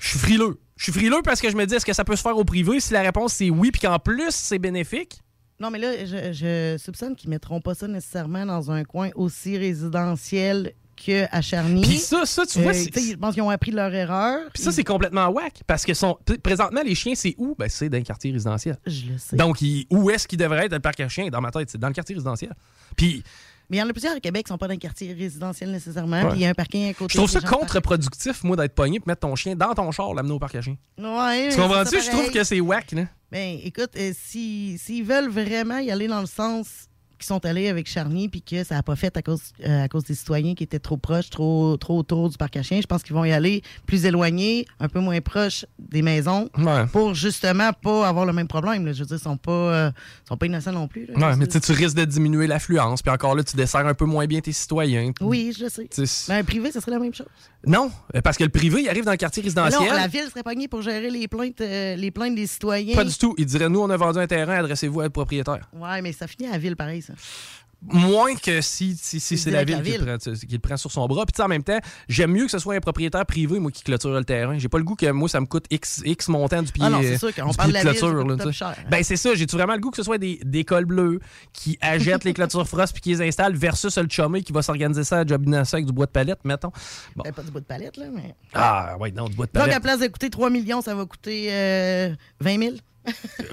[0.01, 0.59] je suis frileux.
[0.77, 2.45] Je suis frileux parce que je me dis, est-ce que ça peut se faire au
[2.45, 2.81] privé?
[2.81, 5.21] Si la réponse c'est oui, puis qu'en plus c'est bénéfique,
[5.61, 9.59] Non, mais là, je, je soupçonne qu'ils mettront pas ça nécessairement dans un coin aussi
[9.59, 11.83] résidentiel qu'à Charny.
[11.83, 14.41] Puis ça, ça, tu vois, c'est- tu sais, Je pense qu'ils ont appris leur erreur.
[14.53, 15.63] Puis ça, c'est complètement whack.
[15.67, 17.55] Parce que sont, présentement, les chiens, c'est où?
[17.59, 18.77] Ben, c'est dans le quartier résidentiel.
[18.87, 19.37] Je le sais.
[19.37, 19.59] Donc,
[19.91, 21.29] où est-ce qu'il devrait être le parc à chiens?
[21.29, 22.53] Dans ma tête, c'est dans le quartier résidentiel.
[22.97, 23.23] Puis,
[23.71, 25.71] Mais il y en a plusieurs à Québec qui sont pas dans le quartier résidentiel
[25.71, 26.31] nécessairement.
[26.31, 27.13] Puis il y a un parking à côté.
[27.13, 30.33] je trouve ça contre-productif, moi, d'être pogné pour mettre ton chien dans ton char, l'amener
[30.33, 30.77] au parc à chiens.
[30.97, 31.91] Ouais, Tu comprends-tu?
[32.01, 33.03] c'est Je trouve que c'est whack, là.
[33.31, 36.88] Ben, écoute, euh, si- s'ils veulent vraiment y aller dans le sens
[37.19, 39.89] qu'ils sont allés avec Charny puis que ça n'a pas fait à cause, euh, à
[39.89, 42.87] cause des citoyens qui étaient trop proches, trop, trop autour du parc à chiens, je
[42.87, 46.49] pense qu'ils vont y aller plus éloignés, un peu moins proches des maisons
[46.93, 48.87] pour justement pas avoir le même problème.
[48.87, 48.93] là.
[48.93, 49.91] Je veux dire, ils sont pas, euh,
[50.29, 51.07] sont pas innocents non plus.
[51.07, 51.31] là.
[51.31, 53.03] Ouais, mais tu risques de diminuer l'affluence.
[53.03, 55.13] Puis encore là, tu desserres un peu moins bien tes citoyens.
[55.21, 55.89] Oui, je le sais.
[56.29, 57.27] Mais un privé, ce serait la même chose.
[57.67, 59.81] Non, euh, parce que le privé, il arrive dans le quartier résidentiel.
[59.89, 62.95] Non, la ville serait pognée pour gérer les plaintes, euh, les plaintes des citoyens.
[62.95, 63.35] Pas du tout.
[63.37, 65.69] Il dirait, nous, on a vendu un terrain, adressez-vous à être propriétaire.
[65.75, 67.15] Ouais, mais ça finit à la ville pareil, ça.
[67.81, 70.77] Moins que si, si, si c'est la ville, la qui, le prend, qui le prend
[70.77, 71.25] sur son bras.
[71.25, 71.79] Puis tu sais, en même temps,
[72.09, 74.59] j'aime mieux que ce soit un propriétaire privé, moi, qui clôture le terrain.
[74.59, 76.91] J'ai pas le goût que moi, ça me coûte X, X montant du pied, Ah
[76.91, 78.27] non, c'est sûr, quand on parle pied de ville, clôture.
[78.27, 78.75] là.
[78.91, 81.21] Ben c'est ça, j'ai-tu vraiment le goût que ce soit des, des cols bleus
[81.53, 85.05] qui achètent les clôtures frost puis qui les installent versus le chumé qui va s'organiser
[85.05, 86.73] ça à Job Innocent avec du bois de palette, mettons?
[87.15, 87.23] Bon.
[87.23, 88.35] Ben, pas du bout de palette, là, mais.
[88.55, 89.83] Ah, ouais, non, du bois de Donc, à la palette.
[89.85, 92.75] place de coûter 3 millions, ça va coûter euh, 20 000.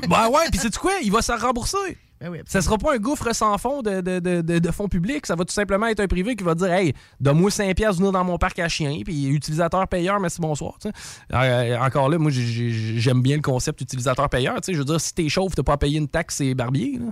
[0.10, 0.94] Ben ouais, puis c'est quoi?
[1.04, 1.78] Il va se rembourser.
[2.22, 5.26] Ben oui, Ça sera pas un gouffre sans fond de, de, de, de- fonds publics.
[5.26, 8.12] Ça va tout simplement être un privé qui va dire Hey, donne-moi 5 piastres venir
[8.14, 9.00] dans mon parc à chiens.
[9.04, 10.76] Puis utilisateur payeur, merci, bonsoir.
[10.82, 10.92] sais.
[11.34, 14.56] Euh, encore là, moi, j'ai- j'ai- j'aime bien le concept utilisateur payeur.
[14.56, 14.74] tu sais.
[14.74, 17.00] Je veux dire, si t'es chauve, t'as pas à payer une taxe, c'est barbier.
[17.00, 17.12] là.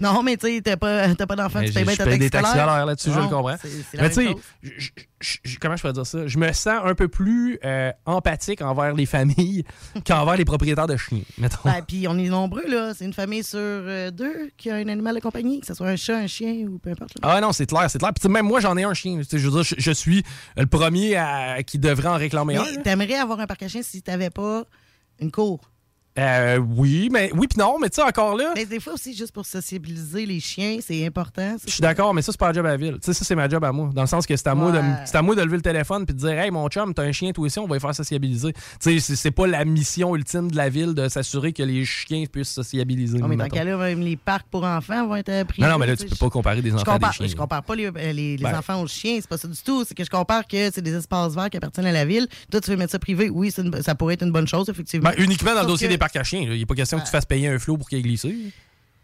[0.00, 2.54] Non, mais tu sais, t'as pas, pas d'enfant, tu payes bien ta taxe des taxes
[2.54, 3.56] là-dessus, je le comprends.
[3.94, 4.34] Mais tu sais.
[5.22, 6.26] Je- comment je peux dire ça?
[6.26, 9.64] Je me sens un peu plus euh, empathique envers les familles
[10.04, 11.58] qu'envers les propriétaires de chiens, mettons.
[11.64, 12.92] Ben, puis on est nombreux, là.
[12.94, 15.88] C'est une famille sur euh, deux qui a un animal de compagnie, que ce soit
[15.88, 17.12] un chat, un chien ou peu importe.
[17.22, 18.12] Ah non, c'est clair, c'est clair.
[18.18, 19.20] Puis même moi, j'en ai un chien.
[19.30, 20.22] Je veux dire, je, je suis
[20.56, 22.64] le premier à- qui devrait en réclamer un.
[22.64, 24.64] Mais t'aimerais avoir un parc à chiens si t'avais pas
[25.20, 25.60] une cour?
[26.18, 29.14] Euh, oui, mais oui puis non, mais tu sais, encore là, Mais des fois aussi,
[29.16, 31.56] juste pour sociabiliser les chiens, c'est important.
[31.66, 32.94] je suis d'accord, mais ça, c'est pas un job à la ville.
[32.94, 33.88] Tu sais, ça, c'est ma job à moi.
[33.94, 36.04] Dans le sens que c'est à, moi de, c'est à moi de lever le téléphone
[36.04, 37.94] puis de dire, hey, mon chum, t'as un chien, toi aussi, on va y faire
[37.94, 38.52] sociabiliser.
[38.52, 42.24] Tu sais, c'est- pas la mission ultime de la ville de s'assurer que les chiens
[42.30, 43.16] puissent sociabiliser.
[43.18, 45.66] Non, mais dans ce cas-là, même les parcs pour enfants vont être privés.
[45.66, 47.26] non, non, mais là, tu peux pas comparer des enfants à des chiens.
[47.26, 48.54] je compare pas les, euh, les- les Ben.
[48.58, 49.84] enfants aux chiens, c'est pas ça du tout.
[49.88, 52.28] C'est que je compare que c'est des espaces verts qui appartiennent à la ville.
[52.50, 53.30] Toi, tu veux mettre ça privé.
[53.30, 55.08] Oui, une- ça pourrait être une bonne chose, effectivement.
[55.16, 56.46] Ben, uniquement dans le dossier que- des parcs à chiens.
[56.46, 56.54] là.
[56.54, 58.34] Il n'est pas question que tu fasses payer un flot pour qu'il ait glissé.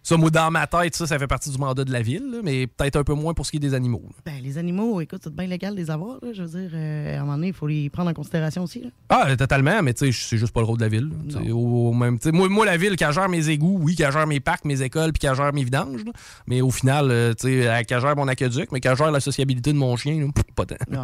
[0.09, 2.39] Ça, moi, dans ma tête, ça, ça fait partie du mandat de la ville, là,
[2.43, 4.01] mais peut-être un peu moins pour ce qui est des animaux.
[4.07, 4.15] là.
[4.25, 6.17] Ben, les animaux, écoute, c'est bien légal de les avoir.
[6.23, 6.31] là.
[6.33, 8.81] Je veux dire, euh, à un moment donné, il faut les prendre en considération aussi.
[8.81, 8.89] là.
[9.11, 11.11] Ah, totalement, mais tu sais, c'est juste pas le rôle de la ville.
[11.11, 11.15] là.
[11.41, 13.79] Tu sais, Au, au même, tu sais, moi, moi, la ville, qu'elle gère mes égouts,
[13.83, 16.03] oui, qu'elle gère mes parcs, mes écoles, puis qu'elle gère mes vidanges.
[16.07, 16.13] là.
[16.47, 19.21] Mais au final, euh, tu sais, elle- qu'elle gère mon aqueduc, mais qu'elle gère la
[19.21, 20.77] sociabilité de mon chien, là, pff, pas tant.
[20.91, 21.01] Non,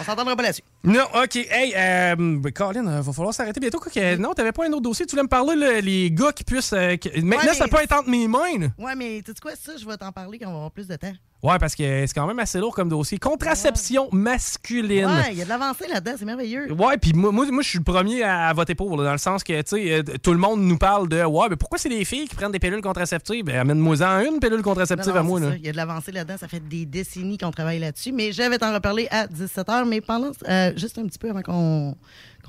[0.00, 0.62] on s'entendra pas là-dessus.
[0.82, 1.36] Non, OK.
[1.36, 3.80] Hey, euh, ben, Colin, euh, va falloir s'arrêter bientôt.
[3.80, 5.04] Quoi que- non, t'avais pas un autre dossier.
[5.04, 6.72] Tu voulais me parler, là, les gars qui puissent...
[6.72, 8.29] euh, Maintenant, mais- ça peut être entre mes
[8.78, 10.86] Ouais, mais tu sais quoi, ça, je vais t'en parler quand on va avoir plus
[10.86, 11.12] de temps.
[11.42, 13.18] Ouais, parce que c'est quand même assez lourd comme dossier.
[13.18, 15.06] Contraception masculine.
[15.06, 16.70] Ouais, il y a de l'avancée là-dedans, c'est merveilleux.
[16.72, 19.18] Ouais, puis moi, moi, moi, je suis le premier à, voter pour, là, dans le
[19.18, 21.88] sens que, tu sais, euh, tout le monde nous parle de, ouais, mais pourquoi c'est
[21.88, 23.44] les filles qui prennent des pilules contraceptives?
[23.44, 25.40] Ben, amène-moi-en une pilule contraceptive Non, non, à moi.
[25.56, 26.36] Il y a de l'avancée là-dedans.
[26.38, 28.12] Ça fait des décennies qu'on travaille là-dessus.
[28.12, 29.88] Mais je vais t'en reparler à 17h.
[29.88, 31.96] Mais pendant, euh, juste un petit peu avant qu'on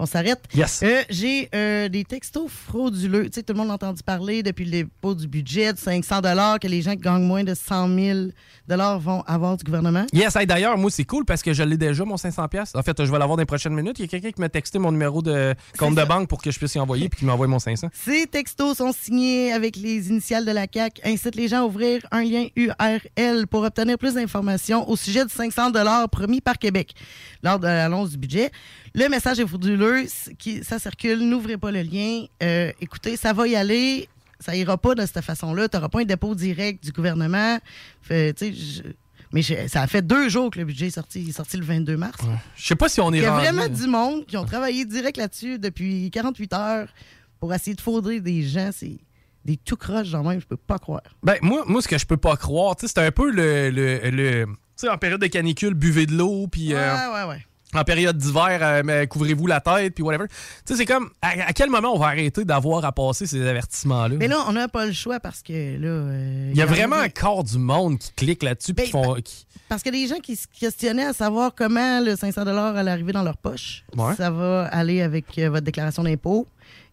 [0.02, 0.82] qu'on s'arrête, Yes.
[0.84, 3.26] euh, j'ai euh, des textos frauduleux.
[3.26, 6.22] Tu sais, tout le monde a entendu parler depuis le dépôt du budget de 500
[6.60, 8.20] que les gens qui gagnent moins de 100 000
[9.00, 10.06] vont avoir du gouvernement.
[10.14, 12.48] Yes, hey, d'ailleurs, moi, c'est cool parce que je l'ai déjà, mon 500$.
[12.50, 12.72] pièces.
[12.76, 14.00] En fait, je vais l'avoir dans les prochaines minutes.
[14.00, 16.50] Il y a quelqu'un qui m'a texté mon numéro de compte de banque pour que
[16.52, 17.90] je puisse y envoyer puis qui m'envoie mon 500$.
[17.94, 22.02] Ces textos sont signés avec les initiales de la CAC, incite les gens à ouvrir
[22.12, 25.72] un lien URL pour obtenir plus d'informations au sujet de 500
[26.12, 26.94] promis par Québec
[27.44, 28.52] lors de l'annonce du budget.
[28.94, 30.06] Le message est frauduleux,
[30.38, 32.26] qui, ça circule, n'ouvrez pas le lien.
[32.44, 34.08] Euh, écoutez, ça va y aller,
[34.40, 35.68] ça ira pas de cette façon-là.
[35.70, 37.58] Tu n'auras pas un dépôt direct du gouvernement.
[38.02, 38.84] Fait, tu sais, je-
[39.34, 41.22] mais je- ça a fait deux jours que le budget est sorti.
[41.22, 42.18] Il est sorti le 22 mars.
[42.56, 44.46] Je sais pas si on est Il y a rendu- vraiment du monde qui ont
[44.46, 46.90] travaillé direct là-dessus depuis 48 heures
[47.40, 48.72] pour essayer de faudrer des gens.
[48.76, 48.98] C'est
[49.46, 51.02] des tout croches, genre même, je peux pas croire.
[51.24, 53.70] Ben, moi, moi, ce que je peux pas croire, c'est un peu le.
[53.72, 54.46] le,
[54.82, 56.74] sais, en période de canicule, buvez de l'eau, puis.
[56.74, 57.46] euh, Ouais, ouais, ouais.
[57.74, 60.26] En période d'hiver, euh, couvrez-vous la tête, puis whatever.
[60.28, 60.34] Tu
[60.66, 64.18] sais, c'est comme, à, à quel moment on va arrêter d'avoir à passer ces avertissements-là?
[64.20, 65.88] Mais là, on n'a pas le choix parce que là.
[65.88, 69.14] euh, Il y a en vraiment un corps du monde qui clique là-dessus, qui font.
[69.24, 73.14] qui- Parce a des gens qui se questionnaient à savoir comment le 500 allait arriver
[73.14, 73.86] dans leur poche.
[73.96, 74.16] Ouais.
[74.18, 76.46] Ça va aller avec euh, votre déclaration d'impôt.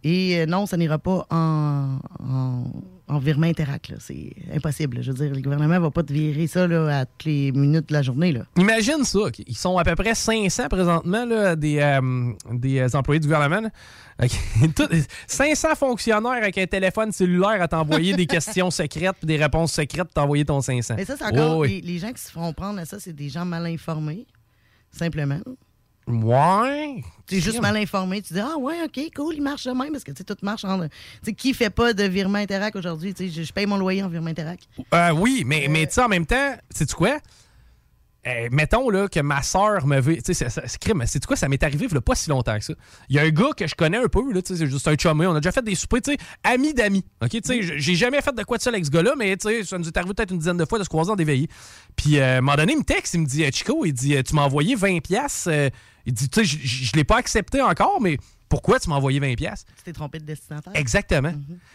[0.05, 2.65] Et non, ça n'ira pas en, en,
[3.09, 3.89] en virement Interac.
[3.89, 3.97] là.
[4.01, 5.03] C'est impossible.
[5.03, 7.89] Je veux dire, le gouvernement va pas te virer ça là, à toutes les minutes
[7.89, 8.33] de la journée.
[8.33, 8.45] Là.
[8.57, 9.19] Imagine ça.
[9.47, 13.61] Ils sont à peu près 500 présentement, là, des, euh, des euh, employés du gouvernement.
[13.63, 13.71] là.
[14.23, 14.73] Ok.
[14.75, 14.89] Tout-
[15.27, 20.13] 500 fonctionnaires avec un téléphone cellulaire à t'envoyer des questions secrètes puis des réponses secrètes,
[20.13, 20.95] t'envoyer ton 500.
[20.97, 21.65] Mais ça, c'est encore.
[21.65, 24.27] Les, les gens qui se font prendre à ça, c'est des gens mal informés.
[24.91, 25.41] Simplement.
[26.09, 27.03] Ouais.
[27.27, 28.23] Tu es juste mal informé.
[28.23, 30.37] Tu dis, ah ouais, OK, cool, il marche de même parce que tu sais, tout
[30.43, 30.81] marche en.
[30.81, 30.89] Tu
[31.23, 33.13] sais, qui fait pas de virement Interac aujourd'hui?
[33.13, 34.61] Tu sais, je, je paye mon loyer en virement Interac.
[34.95, 37.19] Euh, oui, mais, mais tu sais, en même temps, sais-tu quoi?
[38.27, 40.17] Euh, mettons là, que ma soeur me veut.
[40.17, 41.03] Tu sais, c'est- crime.
[41.07, 41.37] C'est quoi?
[41.37, 42.75] Ça m'est arrivé il pas si longtemps que ça.
[43.09, 45.27] Il y a un gars que je connais un peu, là, c'est juste un chumé.
[45.27, 47.05] On a déjà fait des soupers, tu sais, amis d'amis.
[47.23, 49.49] OK, tu sais, j'ai jamais fait de quoi de ça avec ce gars-là, mais tu
[49.49, 51.49] sais, ça nous est arrivé peut-être une dizaine de fois de se croiser en déveillé.
[51.97, 53.93] Puis euh, à un moment donné, il me texte, il me dit, Euh, Chico, il
[53.93, 55.01] dit, tu m'as envoyé 20$.
[55.01, 55.71] piastres, euh,
[56.05, 59.37] il dit, tu sais, je- l'ai pas accepté encore, mais pourquoi tu m'as envoyé 20$?
[59.37, 59.71] piastres?
[59.77, 60.73] Tu t'es trompé de destinataire.
[60.75, 61.33] Exactement.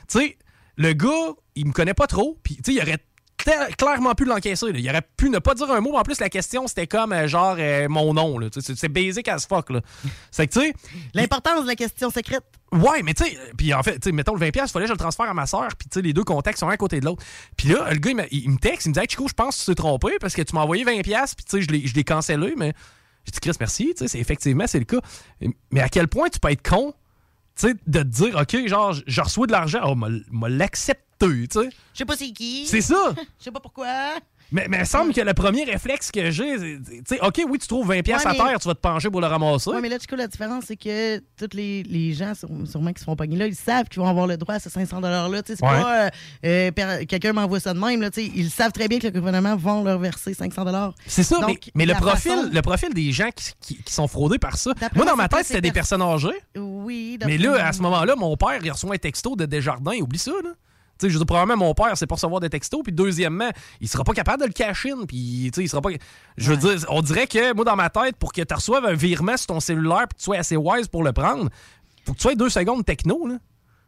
[0.09, 0.37] Tu sais,
[0.75, 2.97] le gars, il me connaît pas trop, puis tu sais, il aurait
[3.77, 4.67] clairement pu l'encaisser.
[4.73, 5.95] Il aurait pu ne pas dire un mot.
[5.97, 8.39] En plus, la question, c'était comme euh, genre euh, mon nom.
[8.59, 9.67] C'est basic as fuck.
[10.31, 10.73] C'est que, tu sais.
[11.13, 12.43] L'importance de la question secrète.
[12.71, 14.87] Ouais, mais tu sais, puis en fait, tu sais, mettons le 20$, il fallait que
[14.87, 16.77] je le transfère à ma soeur, puis tu sais, les deux contacts sont un à
[16.77, 17.23] côté de l'autre.
[17.55, 19.59] Puis là, le gars, il, me texte, il me dit, hey, Chico, je pense que
[19.61, 22.55] tu t'es trompé parce que tu m'as envoyé 20$, puis tu sais, je l'ai- cancellé,
[22.57, 22.73] mais
[23.25, 25.01] j'ai dit, Chris, merci, tu sais, c'est- effectivement, c'est le cas.
[25.71, 26.93] Mais à quel point tu peux être con,
[27.55, 30.49] tu sais, de te dire, OK, genre, je- reçois de l'argent, oh, m'a m'a
[31.27, 31.69] l'accepté, tu sais.
[31.93, 32.65] Je sais pas c'est qui.
[32.67, 33.13] C'est ça.
[33.39, 33.87] Je sais pas pourquoi.
[34.51, 37.57] Mais, mais il me semble que le premier réflexe que j'ai, tu sais, OK, oui,
[37.57, 39.71] tu trouves 20$ Ouais, à mais- terre, tu vas te pencher pour le ramasser.
[39.71, 43.05] Oui, mais là, Chico, la différence, c'est que tous les, les gens, sûrement qui se
[43.05, 45.41] font pogner là, ils savent qu'ils vont avoir le droit à ce 500 $-là.
[45.43, 45.81] Tu sais, C'est Ouais.
[45.81, 46.05] pas
[46.45, 48.01] euh, euh, quelqu'un m'envoie ça de même.
[48.01, 51.53] Là, ils savent très bien que le gouvernement va leur verser 500 C'est ça, mais,
[51.53, 54.39] Donc, mais le, la profil, façon- le profil des gens qui, qui- qui sont fraudés
[54.39, 56.27] par ça, moi, dans ma tête, c'était ces des pers- personnes âgées.
[56.57, 59.95] Oui, Mais là, à ce moment-là, mon père, il reçoit un texto de Desjardins.
[59.99, 60.51] Oublie ça, là.
[61.03, 62.81] Sais, je veux dire, probablement, mon père, c'est pour recevoir des textos.
[62.83, 63.49] Puis, deuxièmement,
[63.81, 65.05] il sera pas capable de le cash in.
[65.05, 65.89] Puis, tu sais, il sera pas.
[66.37, 68.93] Je veux dire, on dirait que, moi, dans ma tête, pour que tu reçoives un
[68.93, 71.49] virement sur ton cellulaire, puis que tu sois assez wise pour le prendre,
[72.05, 73.37] faut que tu sois deux secondes techno, là.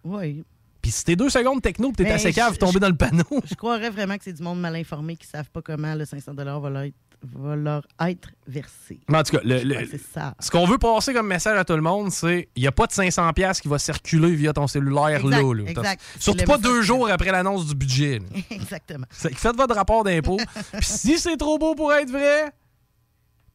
[0.03, 0.43] Oui.
[0.82, 3.26] Puis, si t'es deux secondes techno, puis t'es Mais assez cave, tomber dans le panneau.
[3.45, 6.34] Je croirais vraiment que c'est du monde mal informé qui savent pas comment le 500
[6.36, 6.95] va leur être,
[7.34, 8.99] va leur être versé.
[9.09, 10.36] Mais en tout cas, le- le- Ouais, c'est ça.
[10.39, 12.88] ce qu'on veut passer comme message à tout le monde, c'est il n'y a pas
[12.88, 15.53] de 500$ piastres qui va circuler via ton cellulaire Exact, là.
[15.53, 15.63] là.
[15.69, 16.01] exact.
[16.19, 18.19] Surtout pas deux jours après l'annonce du budget.
[18.19, 18.26] là.
[18.51, 19.05] Exactement.
[19.11, 20.38] Faites votre rapport d'impôt.
[20.73, 22.51] Puis si c'est trop beau pour être vrai.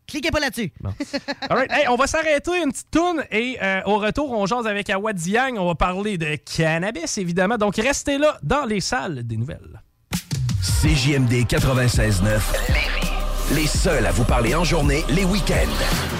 [0.07, 0.73] Cliquez pas là-dessus.
[1.49, 1.71] All right.
[1.71, 5.14] Hey, on va s'arrêter une petite toune et euh, au retour, on jase avec Awad
[5.14, 5.57] Diang.
[5.57, 7.57] On va parler de cannabis, évidemment.
[7.59, 9.81] Donc restez là dans les salles des nouvelles.
[10.83, 13.00] CJMD 96.9.
[13.53, 16.20] Les seuls à vous parler en journée, les week-ends.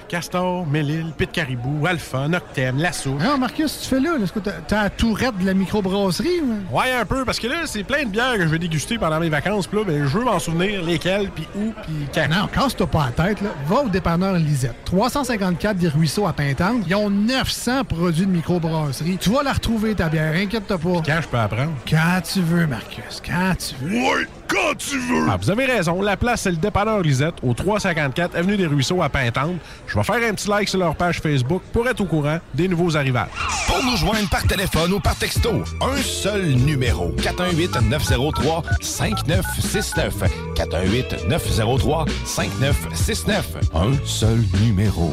[0.11, 3.11] Castor, Mélile, Pit Caribou, Alpha, Noctem, Lasso.
[3.11, 6.41] Non, Marcus, tu fais là, là, est-ce que t'as- t'as la tourette de la microbrasserie?
[6.43, 6.77] ou?
[6.77, 9.21] Ouais, un peu, parce que là, c'est plein de bières que je vais déguster pendant
[9.21, 9.67] mes vacances.
[9.67, 12.27] Puis là, ben, je veux m'en souvenir lesquelles, puis où, puis quand.
[12.29, 13.51] Non, casse-toi pas la tête, là.
[13.69, 14.75] Va au dépanneur Lisette.
[14.83, 16.83] 354 des Ruisseaux à Pintante.
[16.87, 19.17] Ils ont 900 produits de microbrasserie.
[19.17, 21.01] Tu vas la retrouver, ta bière, inquiète-toi pas.
[21.05, 21.71] Quand je peux apprendre?
[21.89, 23.95] Quand tu veux, Marcus, quand tu veux.
[23.95, 24.27] Ouais!
[24.51, 25.27] quand tu veux.
[25.29, 26.01] Ah, vous avez raison.
[26.01, 29.55] La place, c'est le dépanneur Lisette, au 354 Avenue des Ruisseaux à Pintante.
[29.87, 32.67] Je vais faire un petit like sur leur page Facebook pour être au courant des
[32.67, 33.29] nouveaux arrivages.
[33.67, 37.11] Pour nous joindre par téléphone ou par texto, un seul numéro.
[37.17, 40.11] 418-903-5969.
[40.55, 43.43] 418-903-5969.
[43.73, 45.11] Un seul numéro.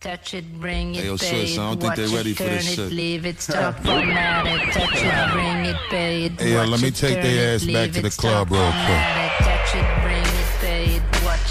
[0.00, 2.34] Touch it, bring it, Hey, yo, pay it, I don't think watch they it, ready
[2.34, 2.92] for turn this it, shit.
[2.92, 6.90] leave it, stop, format it, touch it, bring it, pay it, Hey, yo, let me
[6.90, 9.53] take their ass back to the club real quick.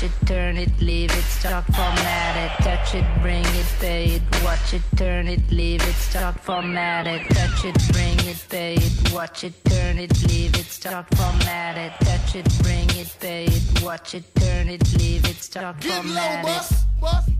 [0.04, 4.74] It, turn it, leave it, stop, format it, touch it, bring it, pay it, watch
[4.74, 9.43] it, turn it, leave it, stop, format it, touch it, bring it, pay it, watch
[9.43, 14.14] it, turn it, leave it, stop, format it, touch it, bring it, pay it, watch
[14.14, 16.84] it, turn it, leave it, stop, format it.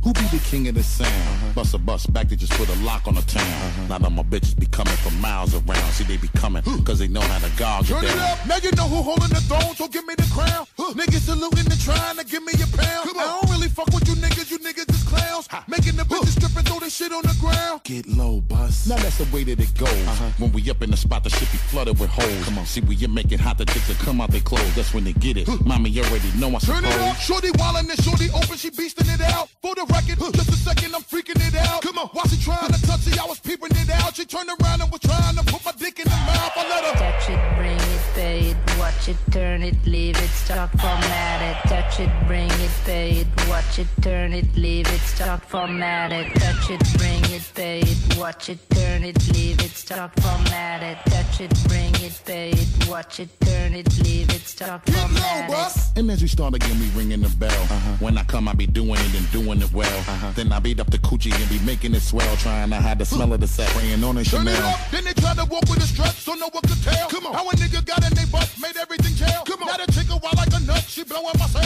[0.04, 1.10] Who be the king of the sound?
[1.10, 1.54] Uh-huh.
[1.56, 3.42] Bust a bus back to just put a lock on the town.
[3.42, 3.88] Uh-huh.
[3.88, 5.92] Now that my bitches be coming from miles around.
[5.94, 8.58] See, they be coming cause they know how to gouge it Turn it up, now
[8.58, 10.66] you know who holding the throne, so give me the crown.
[10.94, 13.10] Niggas saluting and trying to give me a pound.
[13.18, 15.03] I don't really fuck with you niggas, you niggas
[15.40, 15.68] is clowns.
[15.68, 17.82] Making the bitches strip and throw this shit on the ground.
[17.84, 18.88] Get low, bus.
[18.88, 19.90] Now that's the way that it goes.
[19.90, 20.30] Uh-huh.
[20.38, 22.46] When we up in the spot, the shit be flooded with holes.
[22.46, 24.76] Come on, see, we you make it hot, the chicks that come out they clothes.
[24.76, 25.48] That's when they get it.
[25.66, 27.10] Mommy, you already know I Turn it suppose.
[27.12, 29.50] up, shorty wildin' and shorty open, she beastin' it out.
[29.62, 31.82] For the record, just a second, I'm freaking it out.
[31.82, 34.16] Come on, while she trying to touch it, I was peeping it out.
[34.16, 36.52] She turned around and was trying to put my dick in her mouth.
[36.56, 40.30] I let her Touch it, bring it, pay it, watch it, turn it, leave it,
[40.30, 41.70] stop, format it.
[41.70, 45.23] Touch it, bring it, pay it, watch it, turn it, leave it, stop,
[45.54, 46.34] format it.
[46.36, 50.98] Touch it, bring it, pay it, watch it, turn it, leave it, stop, format it.
[51.12, 55.98] Touch it, bring it, pay it, watch it, turn it, leave it, stop, format it.
[55.98, 57.52] And as we start again, we ringing the bell.
[57.52, 57.98] Uh-huh.
[58.00, 60.00] When I come, I be doing it and doing it well.
[60.00, 60.32] Uh-huh.
[60.36, 63.06] Then I beat up the coochie and be making it swell, trying to hide the
[63.06, 64.68] smell of the sack, praying on a Turn it Chanel.
[64.70, 67.10] up, then they try to walk with a strut, so no one could tell.
[67.10, 67.34] Come on.
[67.34, 69.44] How a nigga got in they butt, made everything jail.
[69.46, 69.68] Come on.
[69.68, 71.63] Now the chick a wild like a nut, she blowing my cell.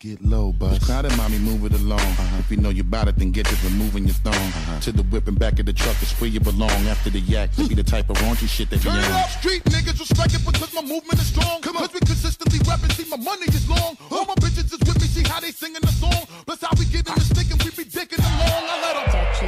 [0.00, 0.80] Get low, bud.
[0.80, 2.00] Crowded, mommy, move it along.
[2.00, 2.38] Uh-huh.
[2.38, 4.32] If you know you bout it, then get to removing your thong.
[4.32, 4.80] Uh-huh.
[4.80, 6.70] To the whip and back of the truck is where you belong.
[6.88, 9.12] After the yak, to be the type of raunchy shit that be Turn it on.
[9.12, 11.60] up, street niggas respect it because my movement is strong.
[11.60, 11.82] Come on.
[11.84, 13.98] Cause we consistently rapping, see my money is long.
[14.10, 16.24] All my bitches is with me, see how they singing the song.
[16.46, 18.64] Plus how we get in the stick and we be dicking along.
[18.72, 19.39] I let 'em.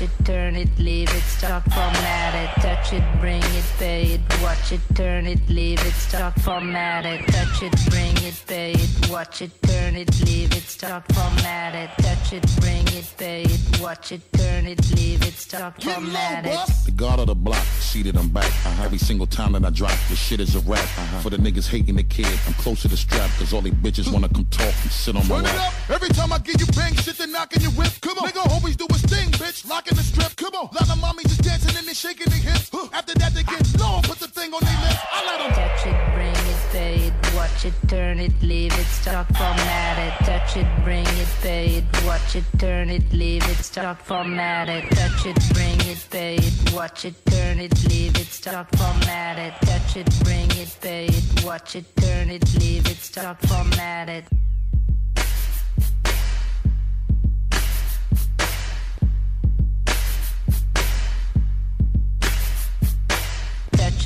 [0.00, 2.62] Watch it, turn it, leave it, stop, format it.
[2.62, 7.26] Touch it, bring it, pay it, watch it, turn it, leave it, stop, format it.
[7.26, 11.90] Touch it, bring it, pay it, watch it, turn it, leave it, stop, format it.
[12.02, 16.58] Touch it, bring it, pay it, watch it, turn it, leave it, stop, format it.
[16.86, 18.46] The guard of the block, seated I'm back.
[18.46, 18.84] Uh-huh.
[18.84, 20.78] Every single time that I drop, this shit is a rap.
[20.78, 21.20] Uh-huh.
[21.20, 24.10] For the niggas hating the kid, I'm close to the strap, cause all they bitches
[24.10, 25.90] wanna come talk and sit on my Turn it up.
[25.90, 27.92] Every time I give you bang, shit, they knocking your whip.
[28.00, 28.28] Come on.
[28.30, 29.68] Nigga always do his thing, bitch.
[29.90, 30.36] The strip.
[30.36, 30.68] Come on.
[30.72, 32.70] Lot of just dancing and they shaking their hips.
[32.92, 35.02] After that, they get low, put the thing on their lips.
[35.12, 35.52] I let them.
[35.52, 40.24] Touch it, bring it, pay it, watch it, turn it, leave it, stop, format it.
[40.24, 44.90] Touch it, bring it, pay it, watch it, turn it, leave it, stop, format it.
[44.90, 49.54] Touch it, bring it, pay it, watch it, turn it, leave it, stop, format it.
[49.66, 54.24] Touch it, bring it, pay it, watch it, turn it, leave it, stop, format it.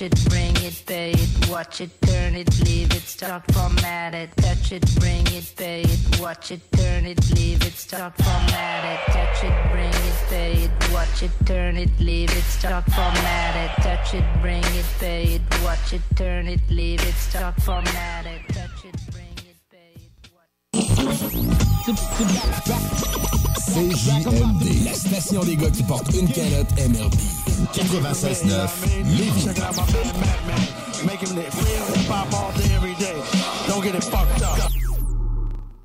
[0.04, 4.30] It, bring it, pay it, watch it, turn it, leave it, stop, format it.
[4.36, 9.00] Touch it, bring it, pay it, watch it, turn it, leave it, stop, format it.
[9.12, 13.82] Touch it, bring it, pay it, watch it, turn it, leave it, stop, format it.
[13.82, 18.42] Touch it, bring it, pay it, watch it, turn it, leave it, stop, format it.
[18.48, 18.83] Touch it,
[23.74, 27.14] CJMD, la station des gars qui portent une calotte MLB.
[27.74, 28.70] 96.9
[29.04, 29.46] Lévis.
[31.04, 33.16] Make him live real hip hop all day, every day.
[33.68, 34.33] Don't get it fucked up.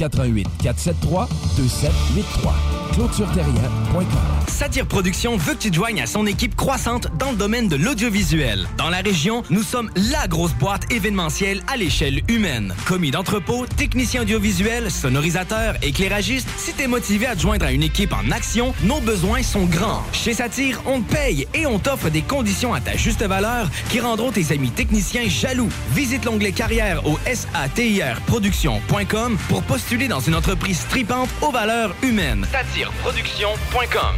[0.00, 2.54] 88 473 2783.
[2.94, 4.06] ClôtureTerrien.com.
[4.48, 7.76] Satire Productions veut que tu te joignes à son équipe croissante dans le domaine de
[7.76, 8.66] l'audiovisuel.
[8.78, 12.74] Dans la région, nous sommes la grosse boîte événementielle à l'échelle humaine.
[12.86, 18.12] Commis d'entrepôt, technicien audiovisuel, sonorisateur, éclairagiste, si t'es motivé à te joindre à une équipe
[18.12, 20.02] en action, nos besoins sont grands.
[20.12, 24.00] Chez Satire, on te paye et on t'offre des conditions à ta juste valeur qui
[24.00, 25.68] rendront tes amis techniciens jaloux.
[25.94, 32.46] Visite l'onglet carrière au satirproduction.com pour postuler dans une entreprise tripante aux valeurs humaines.
[32.52, 34.14] Satireproduction.com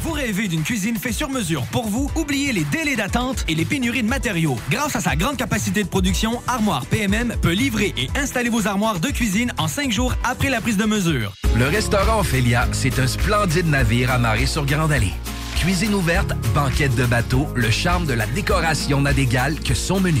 [0.00, 2.10] vous rêvez d'une cuisine faite sur mesure pour vous?
[2.14, 4.58] Oubliez les délais d'attente et les pénuries de matériaux.
[4.70, 9.00] Grâce à sa grande capacité de production, Armoire PMM peut livrer et installer vos armoires
[9.00, 11.32] de cuisine en cinq jours après la prise de mesure.
[11.56, 15.14] Le restaurant Ophélia, c'est un splendide navire amarré sur Grande Allée.
[15.56, 20.20] Cuisine ouverte, banquette de bateau, le charme de la décoration n'a d'égal que son menu.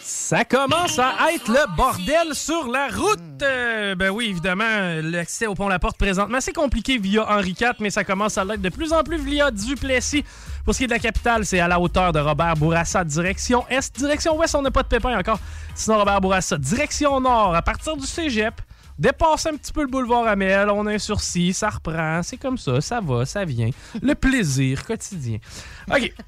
[0.00, 3.20] Ça commence à être le bordel sur la route.
[3.42, 4.64] Euh, ben oui, évidemment,
[5.02, 8.44] l'accès au pont La Porte présentement, c'est compliqué via Henri IV, mais ça commence à
[8.44, 10.24] l'être de plus en plus via Duplessis.
[10.64, 13.64] Pour ce qui est de la capitale, c'est à la hauteur de Robert Bourassa, direction
[13.68, 13.96] Est.
[13.98, 15.38] Direction Ouest, on n'a pas de pépin encore.
[15.74, 18.60] Sinon, Robert Bourassa, direction Nord, à partir du cégep.
[18.98, 22.56] Dépasse un petit peu le boulevard Amel, on a un sursis, ça reprend, c'est comme
[22.56, 23.70] ça, ça va, ça vient.
[24.00, 25.38] Le plaisir quotidien.
[25.90, 26.12] OK.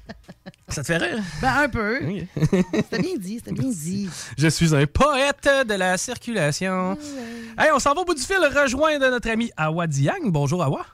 [0.69, 1.23] Ça te fait rire?
[1.41, 1.99] Ben, un peu.
[2.35, 4.09] C'était bien dit, c'était bien dit.
[4.37, 6.97] Je suis un poète de la circulation.
[7.57, 10.29] Hey, on s'en va au bout du fil rejoindre notre ami Awa Diang.
[10.29, 10.85] Bonjour, Awa.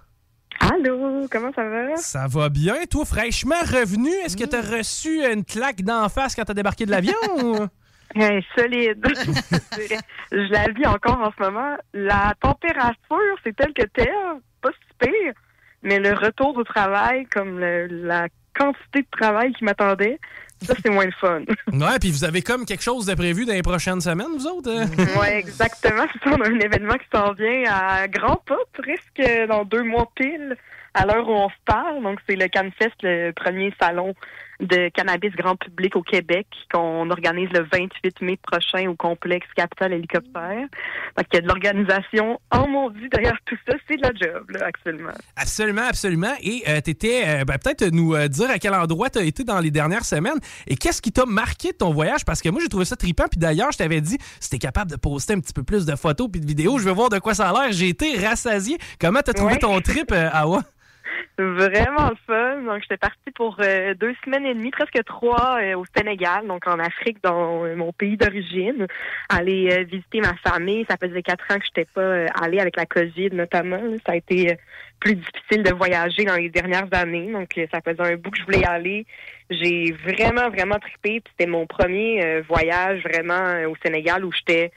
[0.60, 1.98] Allô, comment ça va?
[1.98, 2.86] Ça va bien.
[2.90, 6.56] Toi, fraîchement revenu, est-ce que tu as reçu une claque d'en face quand tu as
[6.56, 7.14] débarqué de l'avion?
[8.16, 9.06] Hey, solide.
[10.32, 11.76] je la vis encore en ce moment.
[11.94, 14.10] La température, c'est tel que tel,
[14.62, 15.34] pas si pire,
[15.82, 20.20] mais le retour au travail, comme le- la quantité de travail qui m'attendait,
[20.62, 21.42] ça, c'est moins le fun.
[21.74, 24.70] ouais, puis vous avez comme quelque chose de prévu dans les prochaines semaines, vous autres?
[24.72, 24.86] hein?
[25.20, 26.04] Oui, exactement.
[26.14, 29.84] C'est ça, on a un événement qui s'en vient à grands pas, presque dans deux
[29.84, 30.56] mois pile,
[30.94, 32.02] à l'heure où on se parle.
[32.04, 34.14] Donc, c'est le CanFest, le premier salon
[34.64, 39.94] de cannabis grand public au Québec qu'on organise le 28 mai prochain au complexe Capital
[39.94, 40.68] Hélicoptère.
[41.18, 43.76] Donc, il y a de l'organisation en maudit derrière tout ça.
[43.88, 45.12] C'est de la job, là, actuellement.
[45.36, 46.34] Absolument, absolument.
[46.42, 49.72] Et tu étais, peut-être nous euh, dire à quel endroit tu as été dans les
[49.72, 52.26] dernières semaines et qu'est-ce qui t'a marqué de ton voyage?
[52.26, 53.26] Parce que moi, j'ai trouvé ça trippant.
[53.30, 55.96] Puis d'ailleurs, je t'avais dit, si t'es capable de poster un petit peu plus de
[55.96, 57.72] photos puis de vidéos, je veux voir de quoi ça a l'air.
[57.72, 58.78] J'ai été rassasié.
[59.00, 59.60] Comment t'as trouvé Ouais.
[59.60, 60.62] ton trip, euh, Awa?
[61.38, 62.62] Vraiment le fun.
[62.62, 66.68] Donc, j'étais partie pour euh, deux semaines et demie, presque trois, euh, au Sénégal, donc
[66.68, 68.86] en Afrique, dans euh, mon pays d'origine,
[69.30, 70.86] aller visiter ma famille.
[70.90, 73.82] Ça faisait quatre ans que je n'étais pas allée avec la COVID, notamment.
[74.06, 74.58] Ça a été
[75.00, 77.32] plus difficile de voyager dans les dernières années.
[77.32, 79.06] Donc, ça faisait un bout que je voulais y aller.
[79.50, 81.22] J'ai vraiment, vraiment trippé.
[81.32, 84.72] C'était mon premier voyage vraiment au Sénégal où j'étais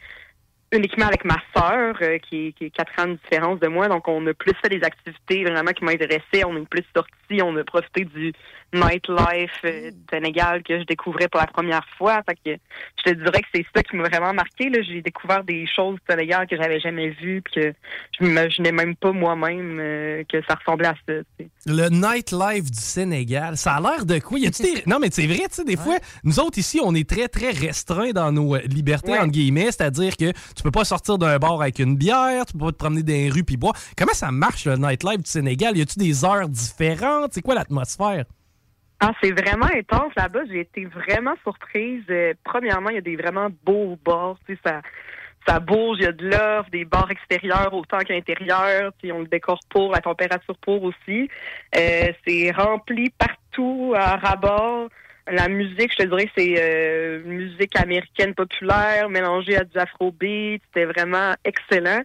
[0.72, 3.88] uniquement avec ma sœur, euh, qui, est, qui est quatre ans de différence de moi.
[3.88, 6.44] Donc, on a plus fait des activités vraiment qui m'intéressaient.
[6.46, 7.42] On est plus sortis.
[7.42, 8.32] On a profité du
[8.74, 12.22] nightlife euh, du Sénégal que je découvrais pour la première fois.
[12.28, 12.60] Fait que
[12.98, 14.70] je te dirais que c'est ça qui m'a vraiment marqué.
[14.82, 17.72] J'ai découvert des choses du Sénégal que j'avais jamais vues puis que
[18.18, 21.14] je m'imaginais même pas moi-même euh, que ça ressemblait à ça.
[21.66, 24.38] Le nightlife du Sénégal, ça a l'air de quoi?
[24.38, 24.82] Y des...
[24.86, 27.50] Non, mais c'est vrai, tu sais, des fois, nous autres ici, on est très, très
[27.50, 29.18] restreints dans nos libertés, Ouais.
[29.18, 32.66] entre guillemets, c'est-à-dire que tu peux pas sortir d'un bar avec une bière, tu peux
[32.66, 33.74] pas te promener dans les rues puis boire.
[33.96, 35.76] Comment ça marche, le nightlife du Sénégal?
[35.76, 37.32] Y a-tu des heures différentes?
[37.34, 38.24] C'est quoi l'atmosphère?
[39.00, 40.40] Ah, c'est vraiment intense là-bas.
[40.48, 42.02] J'ai été vraiment surprise.
[42.08, 44.36] Euh, premièrement, il y a des vraiment beaux bars.
[44.46, 44.80] Tu sais, ça,
[45.46, 48.92] ça bouge, il y a de l'offre, des bars extérieurs autant qu'intérieurs.
[48.98, 51.28] Puis on le décore pour, la température pour aussi.
[51.76, 54.88] Euh, c'est rempli partout à Rabat.
[55.28, 60.62] La musique, je te dirais, c'est euh, musique américaine populaire mélangée à du afrobeat.
[60.66, 62.02] C'était vraiment excellent.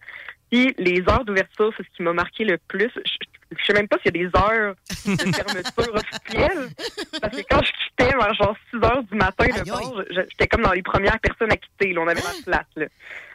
[0.52, 2.90] Puis les heures d'ouverture, c'est ce qui m'a marqué le plus.
[2.96, 3.12] Je,
[3.58, 6.70] je sais même pas s'il y a des heures de fermeture officielles.
[7.22, 10.64] Parce que quand je quittais vers genre 6 heures du matin le je- j'étais comme
[10.64, 11.94] dans les premières personnes à quitter.
[11.94, 12.02] Là.
[12.02, 12.68] On avait la place.
[12.76, 12.86] Là.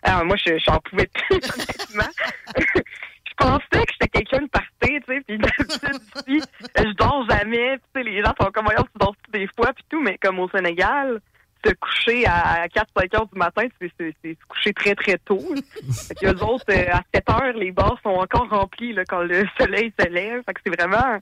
[0.02, 2.12] Alors moi, je j'en pouvais plus, honnêtement.
[3.36, 6.44] Pensais que j'étais quelqu'un de party, tu sais, puis d'habitude,
[6.78, 9.84] je dors jamais, tu sais, les gens sont comme, voyons, tu dors des fois, puis
[9.88, 11.20] tout, mais comme au Sénégal,
[11.64, 15.42] se coucher à 4-5 heures du matin, c'est se coucher très, très tôt.
[16.08, 19.22] fait que eux autres, euh, à 7 heures, les bars sont encore remplis, là, quand
[19.22, 20.42] le soleil se lève.
[20.44, 21.18] Fait que c'est vraiment,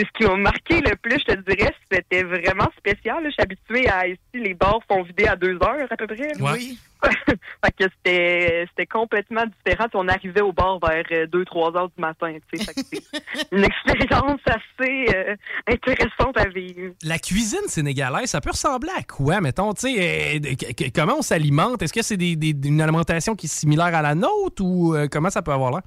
[0.00, 3.22] c'est ce qui m'a marqué le plus, je te dirais, c'était vraiment spécial.
[3.22, 3.28] là.
[3.28, 6.32] Je suis habituée à, ici, les bars sont vidés à 2 heures, à peu près.
[6.40, 6.78] Oui.
[7.26, 9.86] fait que c'était c'était complètement différent.
[9.94, 12.34] On arrivait au bar vers 2-3 heures du matin.
[12.50, 15.34] Fait que c'est une expérience assez euh,
[15.66, 16.92] intéressante à vivre.
[17.02, 19.72] La cuisine sénégalaise, ça peut ressembler à quoi, mettons?
[19.72, 21.80] Tu sais, euh, que- que- comment on s'alimente?
[21.82, 25.08] Est-ce que c'est des- des- une alimentation qui est similaire à la nôtre ou euh,
[25.10, 25.82] comment ça peut avoir l'air?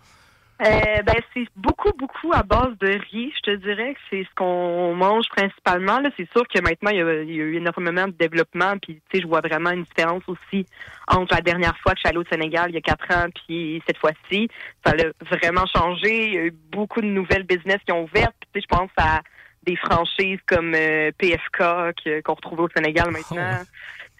[0.64, 3.34] Euh, ben c'est beaucoup beaucoup à base de riz.
[3.36, 6.00] Je te dirais que c'est ce qu'on mange principalement.
[6.00, 8.78] Là, c'est sûr que maintenant il y, a, il y a eu énormément de développement.
[8.82, 10.66] Puis tu sais, je vois vraiment une différence aussi
[11.08, 13.28] entre la dernière fois que je suis allée au Sénégal il y a quatre ans
[13.46, 14.48] puis cette fois-ci.
[14.86, 16.28] Ça a vraiment changé.
[16.28, 18.32] Il y a eu beaucoup de nouvelles business qui ont ouvert.
[18.40, 19.22] Puis tu sais, je pense à
[19.66, 23.64] des franchises comme euh, PFK qu'on retrouve au Sénégal maintenant.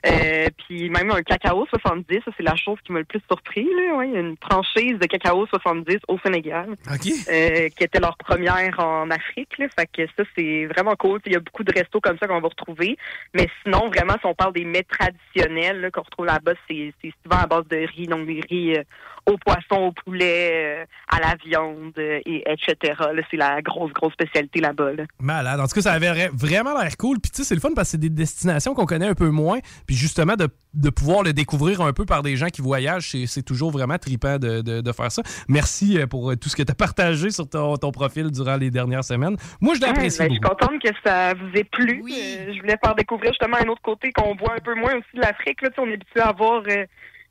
[0.06, 3.64] Euh, puis même un cacao 70, ça c'est la chose qui m'a le plus surpris.
[3.64, 4.08] Là, ouais.
[4.08, 7.12] Une franchise de cacao 70 au Sénégal, OK.
[7.30, 9.58] euh, qui était leur première en Afrique.
[9.58, 9.68] Là.
[9.78, 11.22] Fait que ça, c'est vraiment cool.
[11.26, 12.98] Il y a beaucoup de restos comme ça qu'on va retrouver.
[13.34, 17.42] Mais sinon, vraiment, si on parle des mets traditionnels qu'on retrouve là-bas, c'est c'est souvent
[17.42, 18.08] à base de riz.
[18.08, 18.84] Donc des riz euh,
[19.26, 22.94] au poisson, au poulet, euh, à la viande, euh, et etc.
[23.14, 24.94] Là, c'est la grosse, grosse spécialité là-bas.
[24.94, 25.04] Là.
[25.20, 25.60] Malade.
[25.60, 27.20] En tout cas, ça avait vra- vraiment l'air cool.
[27.20, 29.30] Puis tu sais, c'est le fun parce que c'est des destinations qu'on connaît un peu
[29.30, 29.60] moins.
[29.88, 33.44] Puis justement, de, de pouvoir le découvrir un peu par des gens qui voyagent, c'est-
[33.44, 35.22] toujours vraiment trippant de, de- de faire ça.
[35.50, 38.72] Merci euh, pour tout ce que tu as partagé sur ton, ton profil durant les
[38.72, 39.36] dernières semaines.
[39.62, 42.02] Moi, je l'ai Ouais, apprécié ben, je suis contente que ça vous ait plu.
[42.04, 45.16] Euh, je voulais faire découvrir justement un autre côté qu'on voit un peu moins aussi
[45.16, 45.60] de l'Afrique.
[45.78, 46.86] On est habitué à voir euh,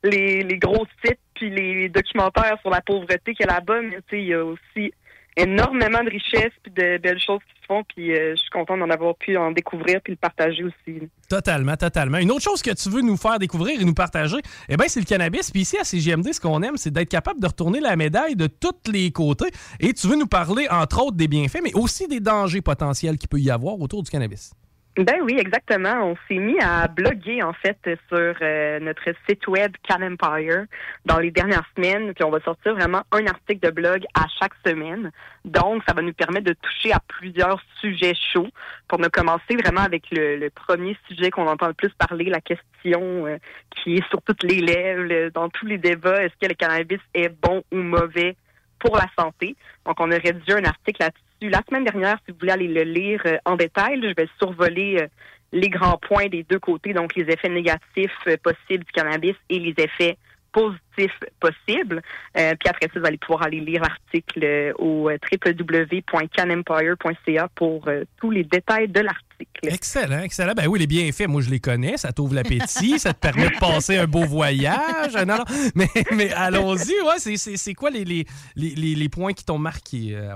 [0.05, 4.25] les, gros sites puis les documentaires sur la pauvreté qu'il y a là-bas, mais il
[4.25, 4.93] y a aussi
[5.37, 7.83] énormément de richesses puis de belles choses qui se font.
[7.85, 11.09] Puis euh, je suis contente d'en avoir pu en découvrir puis le partager aussi.
[11.29, 12.19] Totalement, totalement.
[12.19, 14.37] Une autre chose que tu veux nous faire découvrir et nous partager,
[14.69, 15.51] eh ben, c'est le cannabis.
[15.51, 18.47] Puis ici, à CGMD, ce qu'on aime, c'est d'être capable de retourner la médaille de
[18.47, 19.51] tous les côtés.
[19.81, 23.29] Et tu veux nous parler, entre autres, des bienfaits, mais aussi des dangers potentiels qu'il
[23.29, 24.53] peut y avoir autour du cannabis.
[24.99, 26.05] Ben oui, exactement.
[26.05, 27.79] On s'est mis à bloguer en fait
[28.09, 30.67] sur euh, notre site web Can Empire
[31.07, 34.53] dans les dernières semaines, puis on va sortir vraiment un article de blog à chaque
[34.67, 35.11] semaine.
[35.47, 38.51] Donc, ça va nous permettre de toucher à plusieurs sujets chauds.
[38.87, 43.27] Pour nous commencer vraiment avec le, premier sujet qu'on entend le plus parler, la question
[43.27, 43.39] euh,
[43.71, 47.31] qui est sur toutes les lèvres, dans tous les débats, est-ce que le cannabis est
[47.31, 48.37] bon ou mauvais
[48.79, 49.57] pour la santé?
[49.87, 52.19] Donc, on a rédigé un article là-dessus la semaine dernière.
[52.25, 55.07] Si vous voulez aller le lire euh, en détail, je vais survoler euh,
[55.53, 59.59] les grands points des deux côtés, donc les effets négatifs euh, possibles du cannabis et
[59.59, 60.19] les effets
[60.53, 62.03] positifs possibles.
[62.35, 67.89] Puis après ça, vous allez pouvoir aller lire l'article au www.canempire.ca pour
[68.21, 69.33] tous les détails de l'article.
[69.63, 70.53] Excellent, excellent.
[70.55, 71.97] Ben oui, les bienfaits, moi, je les connais.
[71.97, 75.15] Ça t'ouvre l'appétit, ça te permet de passer un beau voyage.
[75.27, 75.45] Non.
[75.75, 77.19] Mais, allons-y, ouais.
[77.19, 80.35] C'est, quoi les, points qui t'ont marqué, euh?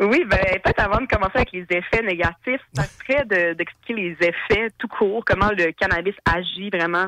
[0.00, 4.16] Oui, ben peut-être avant de commencer avec les effets négatifs, ça serait de- d'expliquer les
[4.28, 7.06] effets tout court, comment le cannabis agit vraiment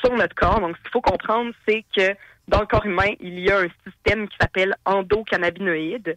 [0.00, 0.58] sur notre corps.
[0.60, 2.14] Donc, ce qu'il faut comprendre, c'est que
[2.48, 6.16] dans le corps humain, il y a un système qui s'appelle endocannabinoïde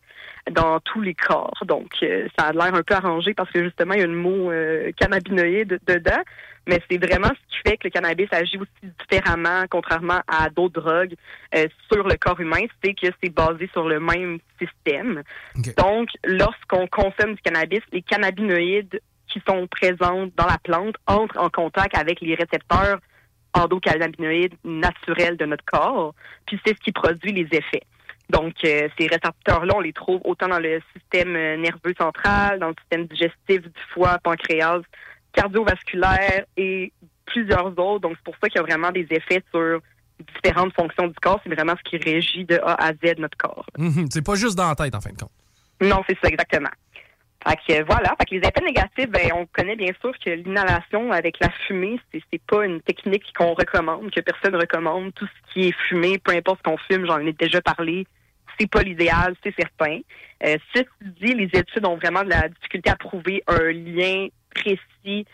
[0.52, 1.62] dans tous les corps.
[1.66, 4.14] Donc, euh, ça a l'air un peu arrangé parce que justement, il y a le
[4.16, 6.22] mot euh, cannabinoïde dedans.
[6.68, 10.82] Mais c'est vraiment ce qui fait que le cannabis agit aussi différemment, contrairement à d'autres
[10.82, 11.16] drogues,
[11.56, 15.24] euh, sur le corps humain, c'est que c'est basé sur le même système.
[15.78, 21.50] Donc, lorsqu'on consomme du cannabis, les cannabinoïdes qui sont présents dans la plante entrent en
[21.50, 23.00] contact avec les récepteurs
[23.54, 26.14] endocannabinoïdes naturels de notre corps,
[26.46, 27.84] puis c'est ce qui produit les effets.
[28.30, 32.70] Donc, euh, ces récepteurs-là, on les trouve autant dans le système euh, nerveux central, dans
[32.70, 34.82] le système digestif du foie, pancréas,
[35.34, 36.92] cardiovasculaire et
[37.26, 38.00] plusieurs autres.
[38.00, 39.80] Donc, c'est pour ça qu'il y a vraiment des effets sur
[40.36, 41.40] différentes fonctions du corps.
[41.44, 43.66] C'est vraiment ce qui régit de A à Z notre corps.
[43.78, 45.32] Mhm, C'est pas juste dans la tête, en fin de compte.
[45.82, 46.70] Non, c'est ça, exactement.
[47.46, 48.16] Fait que euh, voilà.
[48.18, 52.00] Fait que les effets négatifs, ben, on connaît bien sûr que l'inhalation avec la fumée,
[52.12, 55.14] c'est, c'est pas une technique qu'on recommande, que personne recommande.
[55.14, 58.08] Tout ce qui est fumé, peu importe ce qu'on fume, j'en ai déjà parlé,
[58.58, 60.00] c'est pas l'idéal, c'est certain.
[60.46, 65.26] Euh, ceci dit, les études ont vraiment de la difficulté à prouver un lien précis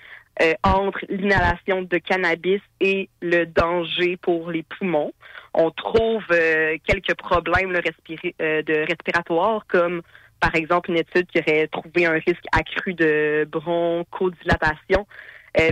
[0.42, 5.12] euh, entre l'inhalation de cannabis et le danger pour les poumons.
[5.54, 10.02] On trouve euh, quelques problèmes euh, de respiratoires comme
[10.40, 15.06] par exemple une étude qui aurait trouvé un risque accru de bronchodilatation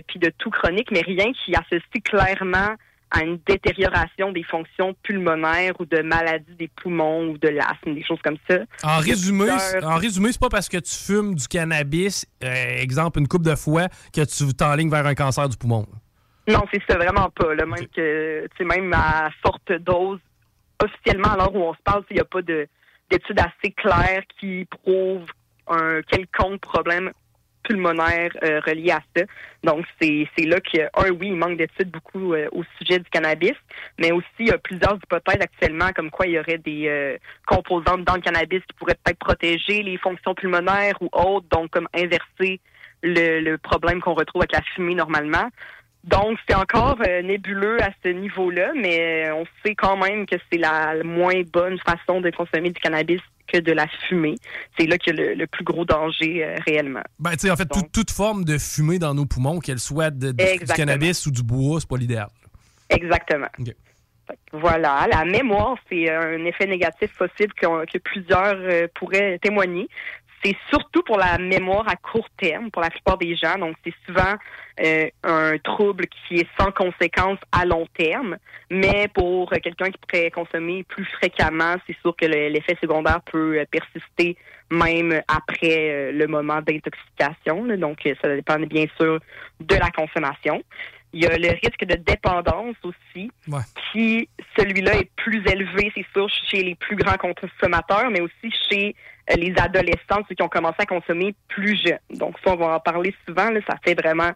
[0.08, 2.76] puis de tout chronique, mais rien qui associe clairement
[3.12, 8.04] à une détérioration des fonctions pulmonaires ou de maladies des poumons ou de l'asthme, des
[8.04, 8.60] choses comme ça.
[8.84, 9.46] En résumé,
[9.82, 12.48] en résumé, c'est pas parce que tu fumes du cannabis, euh,
[12.82, 15.86] exemple une coupe de fois, que tu t'enlignes vers un cancer du poumon.
[16.50, 17.56] Non, c'est ça, vraiment pas.
[17.56, 20.20] Là, même que, tu même à forte dose,
[20.84, 22.68] officiellement, à l'heure où on se parle, il n'y a pas de-
[23.10, 25.30] d'études assez claires qui prouvent
[25.68, 27.12] un quelconque problème
[27.68, 29.24] pulmonaire euh, relié à ça.
[29.64, 33.58] Donc, c'est là que, un, oui, il manque d'études beaucoup euh, au sujet du cannabis,
[34.00, 37.18] mais aussi, il y a plusieurs hypothèses actuellement comme quoi il y aurait des euh,
[37.46, 41.88] composantes dans le cannabis qui pourraient peut-être protéger les fonctions pulmonaires ou autres, donc comme
[41.94, 42.60] inverser
[43.04, 45.50] le, le problème qu'on retrouve avec la fumée normalement.
[46.04, 50.58] Donc, c'est encore euh, nébuleux à ce niveau-là, mais on sait quand même que c'est
[50.58, 53.22] la moins bonne façon de consommer du cannabis
[53.52, 54.36] que de la fumée.
[54.78, 57.02] C'est là qu'il y a le, le plus gros danger euh, réellement.
[57.20, 60.10] Ben, tu sais, en fait, tout- toute forme de fumée dans nos poumons, qu'elle soit
[60.12, 62.28] de- de- du cannabis ou du bois, c'est pas l'idéal.
[62.90, 63.48] Exactement.
[64.52, 69.88] Voilà, la mémoire, c'est un effet négatif possible que plusieurs euh, pourraient témoigner.
[70.44, 73.58] C'est surtout pour la mémoire à court terme, pour la plupart des gens.
[73.58, 74.36] Donc, c'est souvent
[74.84, 78.38] euh, un trouble qui est sans conséquence à long terme.
[78.70, 83.22] Mais pour euh, quelqu'un qui pourrait consommer plus fréquemment, c'est sûr que le- l'effet secondaire
[83.22, 84.38] peut euh, persister
[84.70, 87.66] même après euh, le moment d'intoxication.
[87.78, 89.20] Donc, euh, ça dépend bien sûr
[89.60, 90.62] de la consommation.
[91.14, 93.62] Il y a le risque de dépendance aussi, Ouais.
[93.92, 94.28] qui,
[94.58, 98.94] celui-là, est plus élevé, c'est sûr, chez les plus grands consommateurs, mais aussi chez
[99.36, 102.00] les adolescents, ceux qui ont commencé à consommer plus jeunes.
[102.18, 103.50] Donc, ça, on va en parler souvent.
[103.50, 104.32] là, ça fait vraiment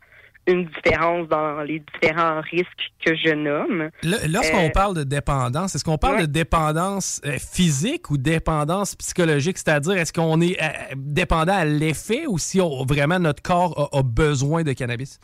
[0.47, 3.91] une différence dans les différents risques que je nomme.
[4.27, 9.59] Lorsqu'on Euh, parle de dépendance, est-ce qu'on parle de dépendance euh, physique ou dépendance psychologique?
[9.59, 13.99] C'est-à-dire, est-ce qu'on est euh, dépendant à l'effet ou si on- vraiment notre corps a,
[13.99, 15.19] a besoin de cannabis?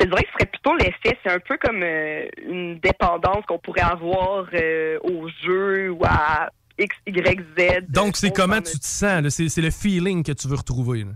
[0.00, 1.16] Je dirais que ce serait plutôt l'effet.
[1.22, 6.48] C'est un peu comme euh, une dépendance qu'on pourrait avoir euh, au jeu ou à
[6.80, 7.84] X, Y, Z.
[7.88, 9.28] Donc, c'est comment tu te sens?
[9.28, 11.04] C'est le feeling que tu veux retrouver.
[11.04, 11.12] là.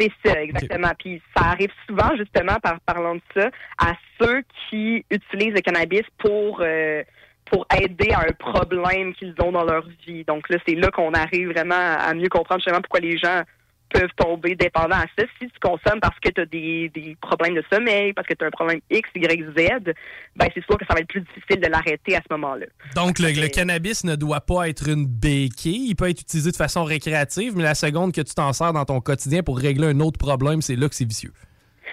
[0.00, 0.92] C'est ça, exactement.
[0.98, 6.04] Puis ça arrive souvent, justement, par parlant de ça, à ceux qui utilisent le cannabis
[6.18, 7.02] pour euh,
[7.46, 10.24] pour aider à un problème qu'ils ont dans leur vie.
[10.24, 13.42] Donc là, c'est là qu'on arrive vraiment à mieux comprendre justement pourquoi les gens
[13.88, 15.26] peuvent tomber dépendants à ça.
[15.40, 18.44] Si tu consommes parce que tu as des, des problèmes de sommeil, parce que tu
[18.44, 19.94] as un problème X, Y, Z,
[20.36, 22.66] ben c'est sûr que ça va être plus difficile de l'arrêter à ce moment-là.
[22.94, 25.88] Donc, le, le cannabis ne doit pas être une béquille.
[25.88, 28.84] Il peut être utilisé de façon récréative, mais la seconde que tu t'en sers dans
[28.84, 31.32] ton quotidien pour régler un autre problème, c'est là que c'est vicieux.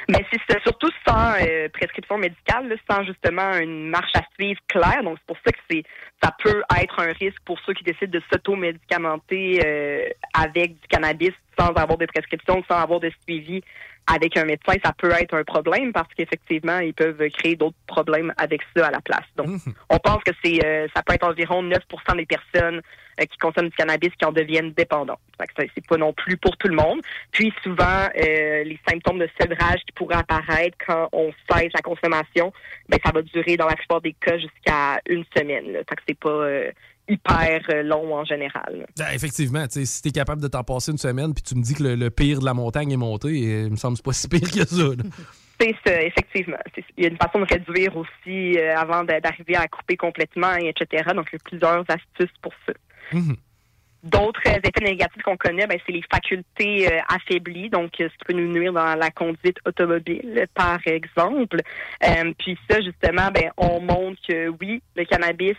[0.07, 5.03] Mais c'est surtout sans euh, prescription médicale, là, sans justement une marche à suivre claire.
[5.03, 5.83] Donc c'est pour ça que c'est
[6.23, 11.33] ça peut être un risque pour ceux qui décident de s'auto-médicamenter euh, avec du cannabis
[11.57, 13.63] sans avoir de prescription, sans avoir de suivi
[14.07, 14.73] avec un médecin.
[14.83, 18.91] Ça peut être un problème parce qu'effectivement, ils peuvent créer d'autres problèmes avec ça à
[18.91, 19.25] la place.
[19.35, 19.47] Donc
[19.89, 22.81] on pense que c'est euh, ça peut être environ 9% des personnes
[23.19, 24.73] euh, qui consomment du cannabis qui en deviennent
[25.57, 27.01] ça, c'est pas non plus pour tout le monde.
[27.31, 32.51] Puis souvent, euh, les symptômes de sevrage qui pourraient apparaître quand on cesse la consommation,
[32.89, 35.71] ben ça va durer dans la plupart des cas jusqu'à une semaine.
[35.73, 35.79] Là.
[35.89, 36.71] Fait que c'est pas euh,
[37.07, 38.85] hyper euh, long en général.
[38.99, 41.73] Ah, effectivement, si tu es capable de t'en passer une semaine puis tu me dis
[41.75, 44.27] que le, le pire de la montagne est monté, il me semble que pas si
[44.27, 44.83] pire que ça.
[44.83, 45.03] là.
[45.59, 46.57] C'est ça, effectivement.
[46.97, 50.53] Il y a une façon de réduire aussi euh, avant d'a- d'arriver à couper complètement,
[50.57, 51.03] et etc.
[51.15, 52.73] Donc, il y a plusieurs astuces pour ça.
[53.13, 53.37] Mhm.
[54.03, 58.25] D'autres euh, effets négatifs qu'on connaît, ben, c'est les facultés euh, affaiblies, donc ce qui
[58.27, 61.61] peut nous nuire dans la conduite automobile, par exemple.
[62.37, 65.55] Puis ça, justement, ben, on montre que oui, le cannabis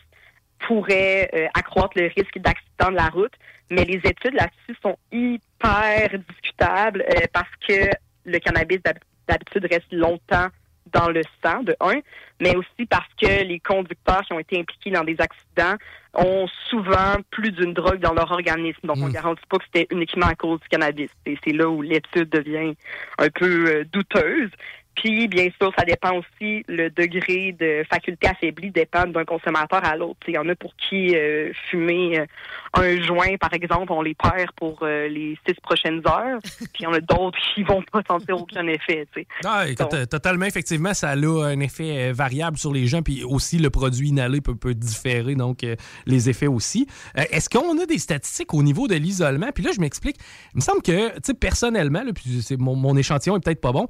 [0.58, 3.32] pourrait euh, accroître le risque d'accident de la route,
[3.70, 7.90] mais les études là-dessus sont hyper discutables euh, parce que
[8.24, 10.48] le cannabis d'hab- d'habitude reste longtemps
[10.92, 12.00] dans le sang, de un,
[12.40, 15.76] mais aussi parce que les conducteurs qui ont été impliqués dans des accidents
[16.14, 18.78] ont souvent plus d'une drogue dans leur organisme.
[18.84, 21.10] Donc, on ne garantit pas que c'était uniquement à cause du cannabis.
[21.26, 22.74] Et c'est là où l'étude devient
[23.18, 24.50] un peu euh, douteuse.
[24.96, 29.94] Puis, bien sûr, ça dépend aussi, le degré de faculté affaiblie dépend d'un consommateur à
[29.94, 30.20] l'autre.
[30.26, 32.26] Il y en a pour qui euh, fumer euh,
[32.72, 36.38] un joint, par exemple, on les perd pour euh, les six prochaines heures.
[36.58, 39.06] Puis, il y en a d'autres qui vont pas sentir aucun effet.
[39.44, 43.58] Ah, écoute, Donc, totalement, effectivement, ça a un effet variable sur les gens, puis aussi
[43.58, 45.64] le produit inhalé peut, peut différer, donc
[46.06, 46.86] les effets aussi.
[47.14, 49.50] Est-ce qu'on a des statistiques au niveau de l'isolement?
[49.54, 50.16] Puis là, je m'explique.
[50.54, 53.60] Il me semble que, tu sais, personnellement, là, puis c'est mon, mon échantillon est peut-être
[53.60, 53.88] pas bon,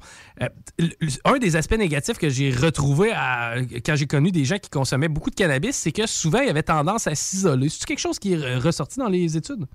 [1.25, 3.55] un des aspects négatifs que j'ai retrouvé à-
[3.85, 6.63] quand j'ai connu des gens qui consommaient beaucoup de cannabis, c'est que souvent, ils avaient
[6.63, 7.69] tendance à s'isoler.
[7.69, 9.65] C'est quelque chose qui est re- ressorti dans les études?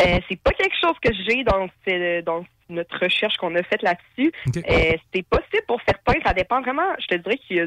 [0.00, 4.32] Euh, c'est pas quelque chose que j'ai dans, notre recherche qu'on a faite là-dessus.
[4.56, 6.20] Euh, c'est possible pour certains.
[6.24, 6.82] Ça dépend vraiment.
[7.00, 7.66] Je te dirais qu'il y a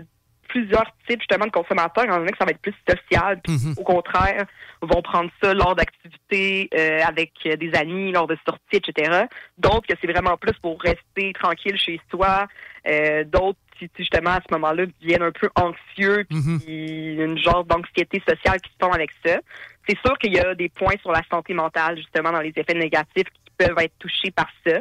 [0.51, 2.03] plusieurs types justement de consommateurs.
[2.05, 3.73] Il y en a que ça va être plus social, puis Mhm.
[3.77, 4.45] au contraire,
[4.81, 9.25] vont prendre ça lors d'activités euh, avec euh, des amis, lors de sorties, etc.
[9.57, 12.47] D'autres que c'est vraiment plus pour rester tranquille chez soi.
[12.87, 18.21] Euh, D'autres qui, justement, à ce moment-là, deviennent un peu anxieux, puis une genre d'anxiété
[18.27, 19.39] sociale qui se forme avec ça.
[19.87, 22.73] C'est sûr qu'il y a des points sur la santé mentale, justement, dans les effets
[22.75, 24.79] négatifs qui peuvent être touchés par ça.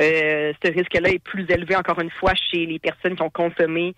[0.00, 3.94] Euh, ce risque-là est plus élevé, encore une fois, chez les personnes qui ont consommé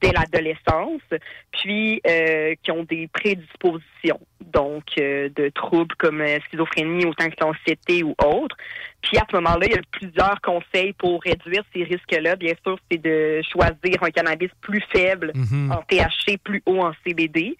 [0.00, 1.02] dès l'adolescence,
[1.50, 7.36] puis euh, qui ont des prédispositions, donc euh, de troubles comme euh, schizophrénie, autant que
[7.40, 8.56] l'anxiété ou autres.
[9.02, 12.36] Puis à ce moment-là, il y a plusieurs conseils pour réduire ces risques-là.
[12.36, 15.72] Bien sûr, c'est de choisir un cannabis plus faible Mhm.
[15.72, 17.56] en THC, plus haut en CBD.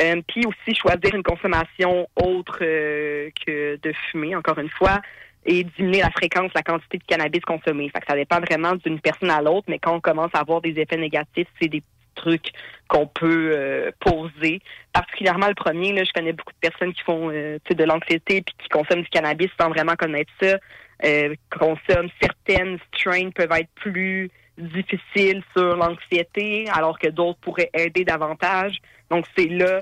[0.00, 5.00] Euh, puis aussi choisir une consommation autre euh, que de fumer, encore une fois,
[5.44, 7.88] et diminuer la fréquence, la quantité de cannabis consommé.
[7.88, 10.60] Fait que ça dépend vraiment d'une personne à l'autre, mais quand on commence à avoir
[10.60, 11.82] des effets négatifs, c'est des
[12.14, 12.52] trucs
[12.88, 14.60] qu'on peut euh, poser.
[14.92, 18.54] Particulièrement le premier, là, je connais beaucoup de personnes qui font euh, de l'anxiété puis
[18.62, 20.58] qui consomment du cannabis sans vraiment connaître ça.
[21.04, 28.04] Euh, consomment certaines strains peuvent être plus difficiles sur l'anxiété, alors que d'autres pourraient aider
[28.04, 28.76] davantage.
[29.10, 29.80] Donc c'est là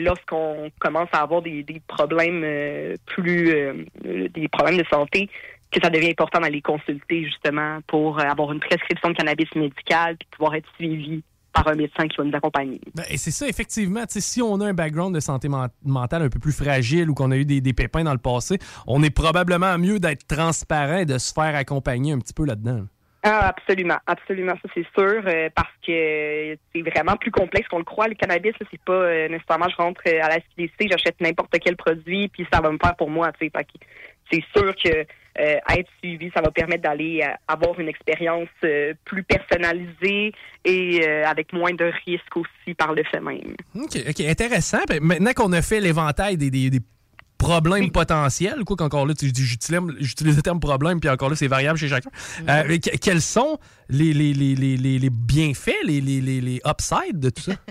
[0.00, 5.28] lorsqu'on commence à avoir des, problèmes euh, plus euh, des problèmes de santé,
[5.70, 10.28] que ça devient important d'aller consulter justement pour avoir une prescription de cannabis médical puis
[10.30, 11.22] pouvoir être suivi
[11.52, 12.80] par un médecin qui va nous accompagner.
[12.94, 14.04] Ben, et c'est ça, effectivement.
[14.08, 17.30] Si on a un background de santé men- mentale un peu plus fragile ou qu'on
[17.30, 21.18] a eu des pépins dans le passé, on est probablement mieux d'être transparent et de
[21.18, 22.86] se faire accompagner un petit peu là-dedans.
[23.22, 27.84] Ah, absolument, absolument, ça c'est sûr, euh, parce que c'est vraiment plus complexe qu'on le
[27.84, 28.06] croit.
[28.06, 31.76] Le cannabis, c'est pas euh, nécessairement je rentre euh, à la SQDC, j'achète n'importe quel
[31.76, 33.32] produit, puis ça va me faire pour moi.
[33.32, 33.52] tu sais.
[34.30, 35.06] C'est sûr que
[35.38, 38.48] être suivi, ça va permettre d'aller avoir une expérience
[39.04, 40.32] plus personnalisée
[40.64, 43.54] et avec moins de risques aussi par le fait même.
[43.74, 44.78] OK, OK, intéressant.
[44.88, 46.80] Ben, maintenant qu'on a fait l'éventail des- des
[47.38, 51.78] problèmes potentiels, quoi qu'encore là, tu- j'utilise le terme problème, puis encore là, c'est variable
[51.78, 52.10] chez chacun.
[52.48, 53.58] Euh, mais que- quels sont
[53.88, 57.52] les, les, les, bienfaits, les, les, les, les upsides de tout ça?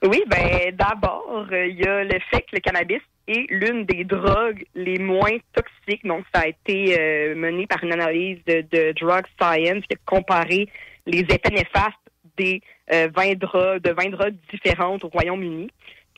[0.00, 4.04] Oui, ben d'abord, euh, il y a le fait que le cannabis est l'une des
[4.04, 6.06] drogues les moins toxiques.
[6.06, 9.98] Donc, ça a été euh, mené par une analyse de, de Drug Science qui a
[10.06, 10.68] comparé
[11.04, 11.96] les effets néfastes
[12.36, 12.62] des
[12.92, 15.68] euh, 20 drogues, de 20 drogues différentes au Royaume-Uni.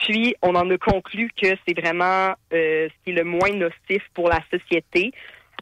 [0.01, 4.02] Puis, on en a conclu que c'est vraiment euh, ce qui est le moins nocif
[4.14, 5.12] pour la société,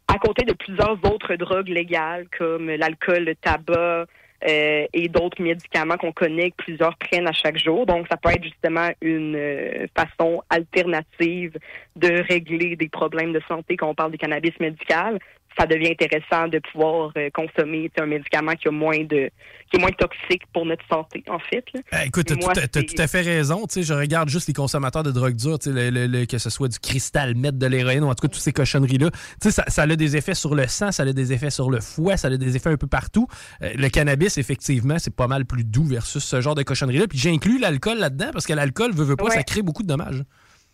[0.06, 4.06] à côté de plusieurs autres drogues légales comme l'alcool, le tabac
[4.46, 7.84] euh, et d'autres médicaments qu'on connaît que plusieurs prennent à chaque jour.
[7.84, 11.58] Donc, ça peut être justement une euh, façon alternative
[11.96, 15.18] de régler des problèmes de santé quand on parle du cannabis médical.
[15.58, 19.30] Ça devient intéressant de pouvoir euh, consommer tu un médicament qui a moins de
[19.70, 21.62] qui est moins toxique pour notre santé, en fait.
[21.74, 21.80] là.
[21.92, 23.66] Eh, écoute, Et moi, tout, à- fait raison.
[23.66, 26.48] Tu je regarde juste les consommateurs de drogue dure, tu le- le- le- que ce
[26.48, 29.10] soit du cristal, mètre de l'héroïne, ou en tout cas toutes ces cochonneries-là.
[29.42, 31.80] Tu Ça, ça a des effets sur le sang, ça a des effets sur le
[31.80, 33.26] foie, ça a des effets un peu partout.
[33.62, 37.06] Euh, le cannabis, effectivement, c'est pas mal plus doux versus ce genre de cochonneries-là.
[37.08, 39.30] Puis j'inclus l'alcool là-dedans parce que l'alcool, veut, veut pas, Ouais.
[39.34, 40.22] ça crée beaucoup de dommages.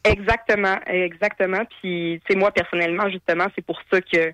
[0.04, 1.62] Exactement, exactement.
[1.80, 4.32] Puis, tu sais, moi, personnellement, justement, c'est pour ça que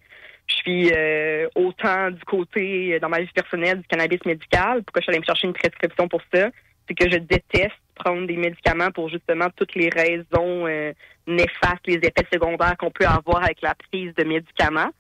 [0.50, 4.82] je suis euh, autant du côté, euh, dans ma vie personnelle, du cannabis médical.
[4.82, 6.50] Pourquoi je suis allée me chercher une prescription pour ça?
[6.88, 10.92] C'est que je déteste prendre des médicaments pour justement toutes les raisons euh,
[11.26, 14.90] néfastes, les effets secondaires qu'on peut avoir avec la prise de médicaments.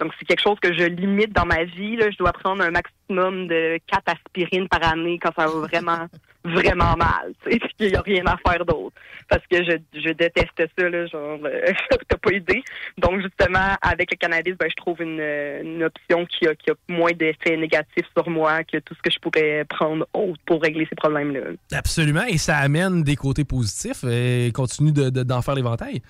[0.00, 1.96] Donc, c'est quelque chose que je limite dans ma vie.
[1.96, 2.10] Là.
[2.10, 6.06] Je dois prendre un maximum de 4 aspirines par année quand ça va vraiment,
[6.44, 7.32] vraiment mal.
[7.44, 8.94] Tu sais, puis il n'y a rien à faire d'autre.
[9.28, 11.72] Parce que je, je déteste ça, là, genre, euh,
[12.08, 12.62] t'as pas idée.
[12.98, 16.74] Donc, justement, avec le cannabis, ben, je trouve une, une option qui a, qui a
[16.88, 20.86] moins d'effets négatifs sur moi que tout ce que je pourrais prendre autre pour régler
[20.88, 21.40] ces problèmes-là.
[21.72, 22.24] Absolument.
[22.28, 26.02] Et ça amène des côtés positifs et continue de- de- d'en faire l'éventail.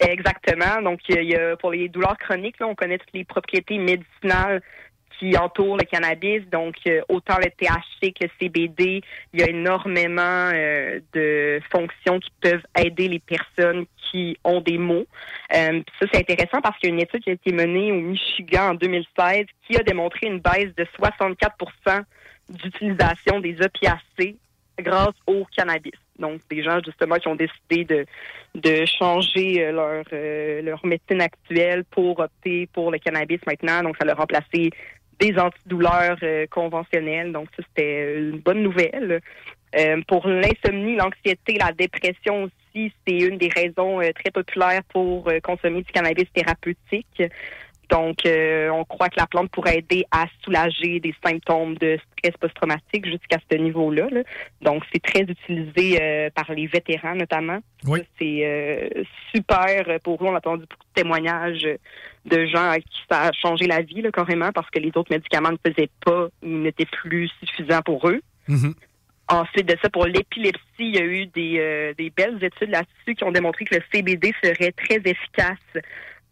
[0.00, 0.82] Exactement.
[0.82, 4.60] Donc, il y a, pour les douleurs chroniques, là, on connaît toutes les propriétés médicinales
[5.22, 6.42] qui entourent le cannabis.
[6.50, 12.18] Donc, euh, autant le THC que le CBD, il y a énormément euh, de fonctions
[12.18, 15.06] qui peuvent aider les personnes qui ont des maux.
[15.54, 18.00] Euh, ça, c'est intéressant parce qu'il y a une étude qui a été menée au
[18.00, 22.02] Michigan en 2016 qui a démontré une baisse de 64%
[22.48, 24.36] d'utilisation des opiacés
[24.78, 25.92] grâce au cannabis.
[26.18, 28.06] Donc, des gens justement qui ont décidé de,
[28.56, 33.82] de changer leur, leur médecine actuelle pour opter pour le cannabis maintenant.
[33.82, 34.70] Donc, ça leur a remplacé
[35.22, 37.32] des antidouleurs euh, conventionnelles.
[37.32, 39.20] Donc, ça, c'était une bonne nouvelle.
[39.78, 45.28] Euh, pour l'insomnie, l'anxiété, la dépression aussi, c'est une des raisons euh, très populaires pour
[45.28, 47.22] euh, consommer du cannabis thérapeutique.
[47.92, 52.34] Donc, euh, on croit que la plante pourrait aider à soulager des symptômes de stress
[52.40, 54.08] post-traumatique jusqu'à ce niveau-là.
[54.10, 54.22] là.
[54.62, 57.58] Donc, c'est très utilisé euh, par les vétérans notamment.
[57.84, 58.00] Oui.
[58.18, 59.04] C'est euh,
[59.34, 60.26] super pour eux.
[60.26, 61.68] On a entendu beaucoup de témoignages
[62.24, 65.12] de gens à qui ça a changé la vie, là, carrément, parce que les autres
[65.12, 68.22] médicaments ne faisaient pas ou n'étaient plus suffisants pour eux.
[69.28, 73.24] Ensuite de ça, pour l'épilepsie, il y a eu des, des belles études là-dessus qui
[73.24, 75.58] ont démontré que le CBD serait très efficace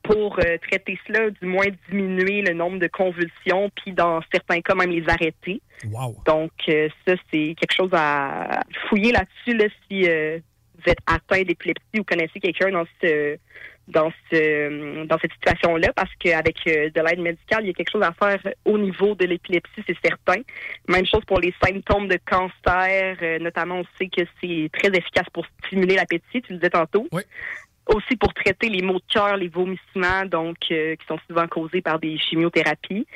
[0.02, 4.74] pour euh, traiter cela, du moins diminuer le nombre de convulsions, puis dans certains cas
[4.74, 5.60] même les arrêter.
[6.24, 10.38] Donc euh, ça, c'est quelque chose à fouiller là-dessus là, si euh,
[10.76, 13.36] vous êtes atteint d'épilepsie ou connaissez quelqu'un dans ce
[13.88, 18.04] dans ce dans cette situation-là, parce qu'avec de l'aide médicale, il y a quelque chose
[18.04, 20.40] à faire au niveau de l'épilepsie, c'est certain.
[20.86, 25.44] Même chose pour les symptômes de cancer, notamment on sait que c'est très efficace pour
[25.66, 27.08] stimuler l'appétit, tu le disais tantôt.
[27.86, 31.82] Aussi pour traiter les maux de cœur, les vomissements, donc euh, qui sont souvent causés
[31.82, 33.06] par des chimiothérapies.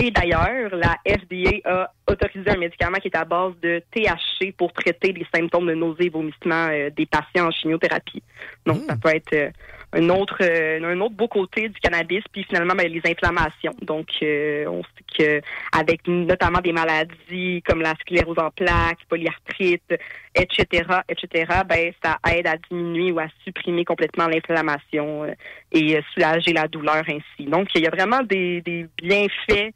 [0.00, 4.72] Et d'ailleurs, la FDA a autorisé un médicament qui est à base de THC pour
[4.72, 8.22] traiter les symptômes de nausées et vomissements euh, des patients en chimiothérapie.
[8.64, 9.50] Donc, ça peut être euh,
[9.92, 12.22] un autre euh, un autre beau côté du cannabis.
[12.32, 13.74] Puis finalement, ben, les inflammations.
[13.82, 15.40] Donc, euh, on sait que
[15.76, 19.94] avec notamment des maladies comme la sclérose en plaques, polyarthrite,
[20.34, 25.32] etc., etc., ben ça aide à diminuer ou à supprimer complètement l'inflammation euh,
[25.72, 27.48] et soulager la douleur ainsi.
[27.48, 29.72] Donc, il y a vraiment des, des bienfaits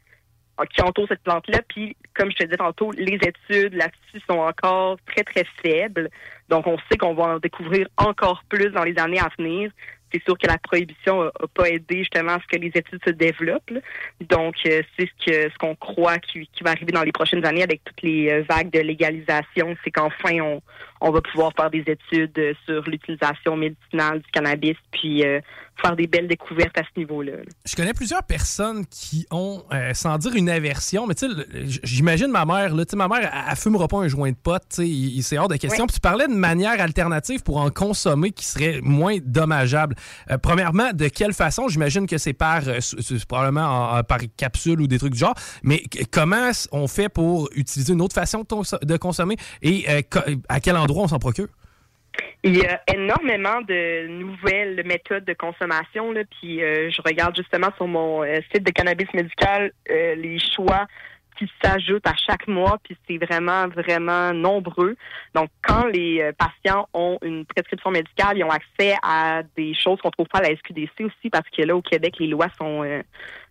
[0.69, 1.61] qui entourent cette plante-là.
[1.67, 6.09] Puis, comme je te disais tantôt, les études là-dessus sont encore très, très faibles.
[6.49, 9.71] Donc, on sait qu'on va en découvrir encore plus dans les années à venir.
[10.13, 13.09] C'est sûr que la prohibition n'a pas aidé justement à ce que les études se
[13.09, 13.73] développent.
[14.21, 17.45] Donc, euh, c'est ce que ce qu'on croit qui, qui va arriver dans les prochaines
[17.45, 20.61] années avec toutes les euh, vagues de légalisation, c'est qu'enfin on,
[21.05, 25.41] on va pouvoir faire des études euh, sur l'utilisation médicinale du cannabis, puis euh,
[25.81, 27.33] faire des belles découvertes à ce niveau-là.
[27.37, 27.43] là.
[27.65, 32.27] Je connais plusieurs personnes qui ont, euh, sans dire une aversion, mais tu sais, j'imagine
[32.27, 35.47] ma mère, là, ma mère, elle, elle fumera pas un joint de pote, c'est hors
[35.49, 35.83] de question.
[35.83, 35.87] Ouais.
[35.87, 39.95] Puis tu parlais de manière alternative pour en consommer qui serait moins dommageable.
[40.31, 41.67] Euh, premièrement, de quelle façon?
[41.67, 42.61] J'imagine que c'est par,
[43.27, 47.49] probablement en- en- par capsule ou des trucs du genre, mais comment on fait pour
[47.55, 49.35] utiliser une autre façon de, cons- de consommer?
[49.61, 49.85] Et
[50.47, 51.47] à quel endroit on s'en procure?
[52.43, 56.13] Il y a énormément de nouvelles méthodes de consommation.
[56.39, 60.85] Puis euh, je regarde justement sur mon euh, site de cannabis médical euh, les choix
[61.39, 64.95] qui s'ajoutent à chaque mois, puis c'est vraiment, vraiment nombreux.
[65.33, 70.11] Donc, quand les patients ont une prescription médicale, ils ont accès à des choses qu'on
[70.11, 72.83] trouve pas à la SQDC aussi, parce que là, au Québec, les lois sont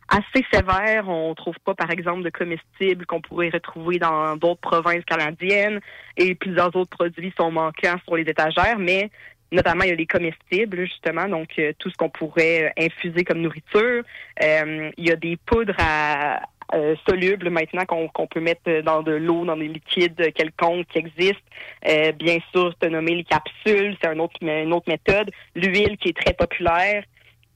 [0.09, 1.09] assez sévères.
[1.09, 5.81] On trouve pas, par exemple, de comestibles qu'on pourrait retrouver dans d'autres provinces canadiennes,
[6.17, 9.11] et plusieurs autres produits sont manquants sur les étagères, mais
[9.51, 13.23] notamment il y a les comestibles justement, donc euh, tout ce qu'on pourrait euh, infuser
[13.23, 14.03] comme nourriture.
[14.43, 16.41] Euh, il y a des poudres à
[16.75, 21.43] euh, solubles maintenant qu'on peut mettre dans de l'eau, dans des liquides quelconques qui existent.
[21.87, 25.31] Euh, bien sûr, as nommé les capsules, c'est un autre, une autre méthode.
[25.55, 27.05] L'huile qui est très populaire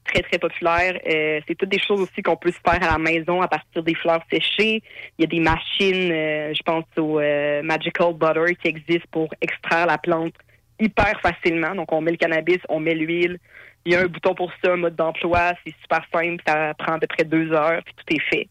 [0.07, 0.99] très, très populaire.
[1.07, 3.83] Euh, c'est toutes des choses aussi qu'on peut se faire à la maison à partir
[3.83, 4.81] des fleurs séchées.
[5.17, 9.29] Il y a des machines, euh, je pense au euh, Magical Butter qui existent pour
[9.41, 10.33] extraire la plante
[10.79, 11.75] hyper facilement.
[11.75, 13.37] Donc, on met le cannabis, on met l'huile.
[13.85, 15.53] Il y a un bouton pour ça, un mode d'emploi.
[15.65, 16.43] C'est super simple.
[16.45, 18.47] Ça prend à peu près deux heures, puis tout est fait.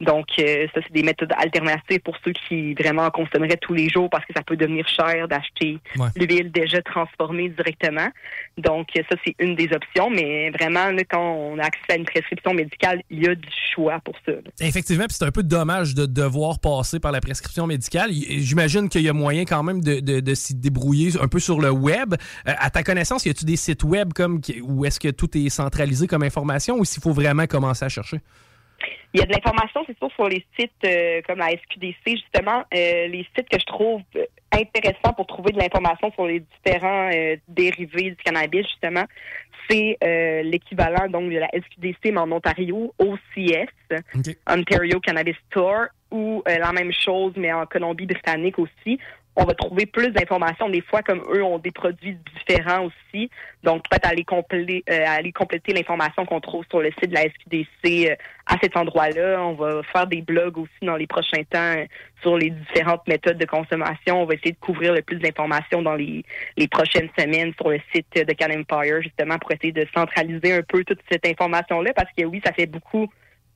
[0.00, 3.88] Donc, euh, ça, c'est des méthodes alternatives pour ceux qui vraiment en consommeraient tous les
[3.88, 6.08] jours parce que ça peut devenir cher d'acheter Ouais.
[6.16, 8.08] l'huile déjà transformée directement.
[8.56, 10.10] Donc, ça, c'est une des options.
[10.10, 13.48] Mais vraiment, là, quand on a accès à une prescription médicale, il y a du
[13.74, 14.32] choix pour ça.
[14.32, 14.38] là.
[14.60, 18.10] Effectivement, puis c'est un peu dommage de devoir passer par la prescription médicale.
[18.12, 21.60] J'imagine qu'il y a moyen quand même de, de- de s'y débrouiller un peu sur
[21.60, 22.14] le web.
[22.46, 25.48] Euh, à ta connaissance, y a-tu des sites web comme où est-ce que tout est
[25.48, 28.20] centralisé comme information ou s'il faut vraiment commencer à chercher?
[29.14, 32.64] Il y a de l'information, c'est sûr, sur les sites euh, comme la SQDC, justement.
[32.74, 37.10] Euh, les sites que je trouve euh, intéressants pour trouver de l'information sur les différents
[37.12, 39.04] euh, dérivés du cannabis, justement,
[39.68, 43.70] c'est euh, l'équivalent donc de la SQDC, mais en Ontario, OCS,
[44.46, 48.98] Ontario Cannabis Store, ou euh, la même chose, mais en Colombie-Britannique aussi.
[49.40, 50.68] On va trouver plus d'informations.
[50.68, 53.30] Des fois, comme eux ont des produits différents aussi.
[53.62, 57.22] Donc, peut-être aller, complé- euh, aller compléter l'information qu'on trouve sur le site de la
[57.22, 58.16] SQDC euh,
[58.46, 59.40] à cet endroit-là.
[59.40, 61.84] On va faire des blogs aussi dans les prochains temps euh,
[62.20, 64.22] sur les différentes méthodes de consommation.
[64.22, 66.24] On va essayer de couvrir le plus d'informations dans les,
[66.56, 70.62] les prochaines semaines sur le site de Can Empire, justement, pour essayer de centraliser un
[70.62, 73.06] peu toute cette information-là, parce que oui, ça fait beaucoup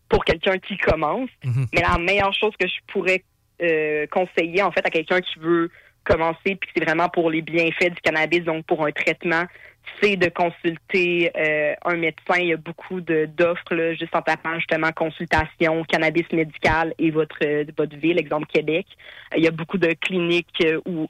[0.09, 1.31] pour quelqu'un qui commence.
[1.75, 3.25] Mais la meilleure chose que je pourrais
[3.63, 5.71] euh, conseiller en fait à quelqu'un qui veut
[6.05, 9.45] commencer puis que c'est vraiment pour les bienfaits du cannabis, donc pour un traitement,
[10.01, 12.39] c'est de consulter euh, un médecin.
[12.39, 17.65] Il y a beaucoup d'offres juste en tapant justement consultation, cannabis médical et votre euh,
[17.77, 18.87] votre ville, exemple Québec.
[19.37, 21.07] Il y a beaucoup de cliniques ou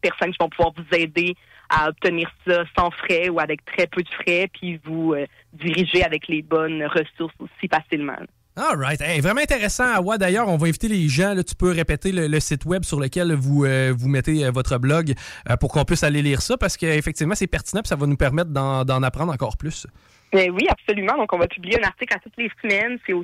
[0.00, 1.34] personnes qui vont pouvoir vous aider
[1.70, 5.14] à obtenir ça sans frais ou avec très peu de frais, puis vous
[5.52, 8.16] diriger avec les bonnes ressources aussi facilement.
[8.58, 9.00] All right.
[9.22, 10.18] Vraiment intéressant, Awa.
[10.18, 11.32] D'ailleurs, on va inviter les gens.
[11.46, 15.14] Tu peux répéter le, site web sur lequel vous, euh, mettez euh, votre blog
[15.48, 18.16] euh, pour qu'on puisse aller lire ça parce qu'effectivement, c'est pertinent et ça va nous
[18.16, 19.86] permettre d'en apprendre encore plus.
[20.34, 21.16] Euh, oui, absolument.
[21.16, 22.98] Donc, on va publier un article à toutes les semaines.
[23.06, 23.22] C'est au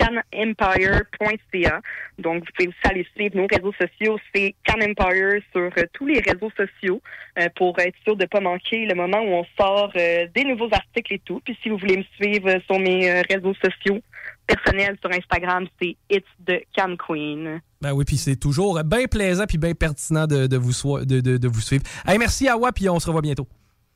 [0.00, 1.80] www.canempire.ca.
[2.18, 4.18] Donc, vous pouvez aussi aller suivre nos réseaux sociaux.
[4.34, 7.00] C'est Can Empire sur euh, tous les réseaux sociaux
[7.38, 10.44] euh, pour être sûr de ne pas manquer le moment où on sort euh, des
[10.44, 11.40] nouveaux articles et tout.
[11.44, 14.00] Puis, si vous voulez me suivre euh, sur mes euh, réseaux sociaux
[14.46, 17.60] personnels sur Instagram, c'est It's the Can Queen.
[17.80, 21.20] Ben oui, puis c'est toujours bien plaisant puis bien pertinent de, de vous, soi- de,
[21.20, 21.82] de- de vous suivre.
[22.06, 23.46] Hey, merci, Awa, puis on se revoit bientôt.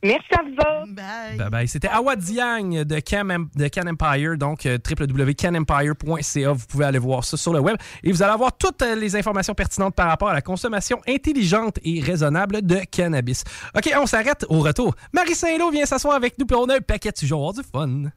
[0.02, 0.94] Merci à vous.
[0.94, 1.36] Bye.
[1.36, 1.68] Bye bye.
[1.68, 6.52] C'était Awa Diang de Can, Em- de Can Empire, donc euh, www.canempire.ca.
[6.52, 9.14] Vous pouvez aller voir ça sur le web et vous allez avoir toutes euh, les
[9.16, 13.44] informations pertinentes par rapport à la consommation intelligente et raisonnable de cannabis.
[13.76, 14.94] OK, on s'arrête au retour.
[15.12, 17.34] Marie Saint-Lô vient s'asseoir avec nous puis on a un paquet de sujets.
[17.34, 18.10] On du fun.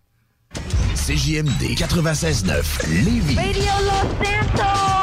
[0.96, 3.36] CJMD 96.9 Lévis.
[3.36, 5.03] Radio Los Santos!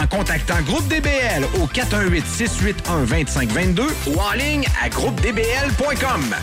[0.07, 6.35] contactant Groupe DBL au 418-681-2522 ou en ligne à groupedbl.com.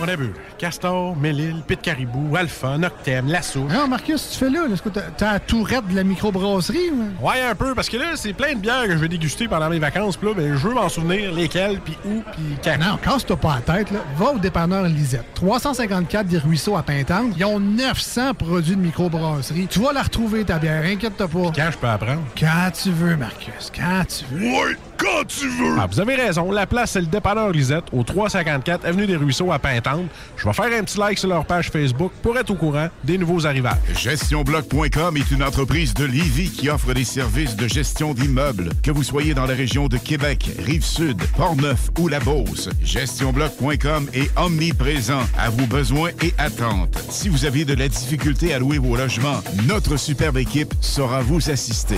[0.00, 0.32] On a bu.
[0.62, 3.64] Castor, Mélile, Pit Caribou, Alpha, Noctem, Lasso.
[3.64, 6.92] Non, Marcus, tu fais là, est-ce que t'as t'as la tourette de la microbrasserie?
[6.92, 7.26] ou?
[7.26, 9.68] Ouais, un peu, parce que là, c'est plein de bières que je vais déguster pendant
[9.68, 10.16] mes vacances.
[10.16, 12.78] Puis là, ben, je veux m'en souvenir lesquelles, puis où, puis quand.
[12.78, 13.98] Non, casse-toi pas la tête, là.
[14.16, 15.26] Va au dépanneur Lisette.
[15.34, 17.34] 354 des Ruisseaux à Pintante.
[17.36, 19.66] Ils ont 900 produits de microbrasserie.
[19.68, 21.50] Tu vas la retrouver, ta bière, inquiète-toi pas.
[21.56, 22.22] Quand je peux apprendre?
[22.38, 24.46] Quand tu veux, Marcus, quand tu veux.
[24.46, 25.76] Ouais, quand tu veux!
[25.78, 26.52] Ah, vous avez raison.
[26.52, 30.06] La place, c'est le dépanneur Lisette, au 354 Avenue des Ruisseaux à Pintante.
[30.36, 33.18] Je vais faire un petit like sur leur page Facebook pour être au courant des
[33.18, 33.76] nouveaux arrivages.
[33.96, 39.02] GestionBloc.com est une entreprise de Lévis qui offre des services de gestion d'immeubles, que vous
[39.02, 42.68] soyez dans la région de Québec, Rive-Sud, Portneuf ou La Beauce.
[42.82, 46.98] GestionBloc.com est omniprésent à vos besoins et attentes.
[47.10, 51.50] Si vous avez de la difficulté à louer vos logements, notre superbe équipe saura vous
[51.50, 51.96] assister.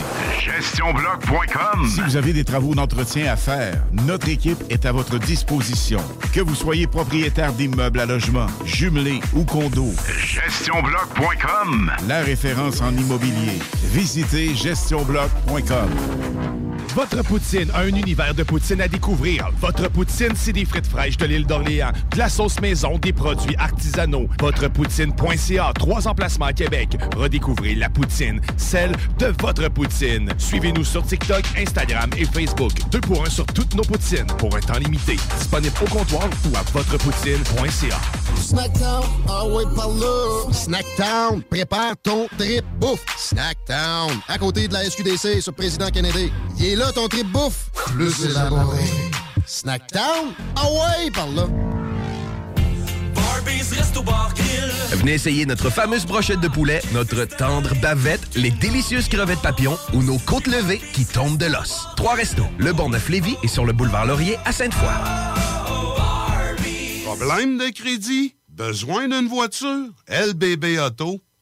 [1.88, 6.00] Si vous avez des travaux d'entretien à faire, notre équipe est à votre disposition.
[6.32, 9.94] Que vous soyez propriétaire d'immeubles à logement, jumelés ou condos.
[10.18, 11.90] GestionBloc.com.
[12.08, 13.58] La référence en immobilier.
[13.92, 15.90] Visitez gestionbloc.com.
[16.94, 19.50] Votre poutine a un univers de poutine à découvrir.
[19.60, 23.56] Votre poutine, c'est des frites fraîches de l'île d'Orléans, de la sauce maison, des produits
[23.56, 24.28] artisanaux.
[24.40, 26.96] Votrepoutine.ca, trois emplacements à Québec.
[27.16, 30.30] Redécouvrez la poutine, celle de votre poutine.
[30.38, 32.72] Suivez-nous sur TikTok, Instagram et Facebook.
[32.90, 35.16] Deux pour un sur toutes nos poutines, pour un temps limité.
[35.38, 37.98] Disponible au comptoir ou à votrepoutine.ca.
[38.40, 40.52] Snackdown, ah ouais, par là.
[40.52, 43.04] Snackdown, prépare ton trip bouffe.
[43.16, 46.32] Snackdown, à côté de la SQDC sur Président Kennedy.
[46.58, 47.70] Il est là ton trip bouffe.
[47.94, 48.84] Plus élaboré.
[49.46, 51.46] Snackdown, ah ouais, par là.
[54.92, 60.02] Venez essayer notre fameuse brochette de poulet, notre tendre bavette, les délicieuses crevettes papillons ou
[60.02, 61.88] nos côtes levées qui tombent de l'os.
[61.96, 64.92] Trois restos, le Bonneuf Lévis et sur le boulevard Laurier à Sainte-Foy.
[67.04, 68.34] Problème de crédit?
[68.48, 69.88] Besoin d'une voiture?
[70.08, 71.33] LBBauto.com.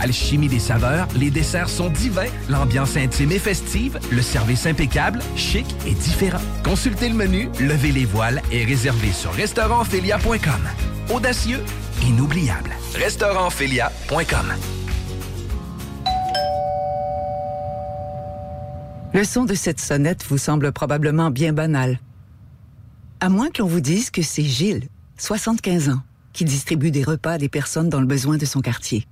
[0.00, 5.66] Alchimie des saveurs, les desserts sont divins, l'ambiance intime et festive, le service impeccable, chic
[5.86, 6.40] et différent.
[6.64, 11.14] Consultez le menu, levez les voiles et réservez sur restaurantphilia.com.
[11.14, 11.62] Audacieux,
[12.02, 12.70] inoubliable.
[12.94, 14.54] Restaurantphilia.com.
[19.14, 22.00] Le son de cette sonnette vous semble probablement bien banal.
[23.20, 26.02] À moins que l'on vous dise que c'est Gilles, 75 ans,
[26.34, 29.06] qui distribue des repas à des personnes dans le besoin de son quartier.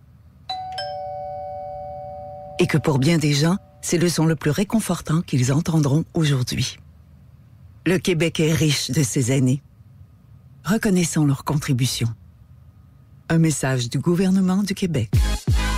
[2.59, 6.79] Et que pour bien des gens, c'est le son le plus réconfortant qu'ils entendront aujourd'hui.
[7.87, 9.63] Le Québec est riche de ces aînés.
[10.65, 12.09] Reconnaissons leur contribution.
[13.29, 15.11] Un message du gouvernement du Québec.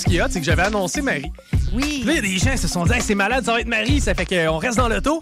[0.00, 1.30] Ce qui est hot, c'est que j'avais annoncé Marie.
[1.72, 1.82] Oui.
[1.82, 3.52] Puis Là, il y a des gens qui se sont dit, Hey, c'est malade, ça
[3.52, 4.00] va être Marie.
[4.00, 5.20] Ça fait qu'on reste dans l'auto.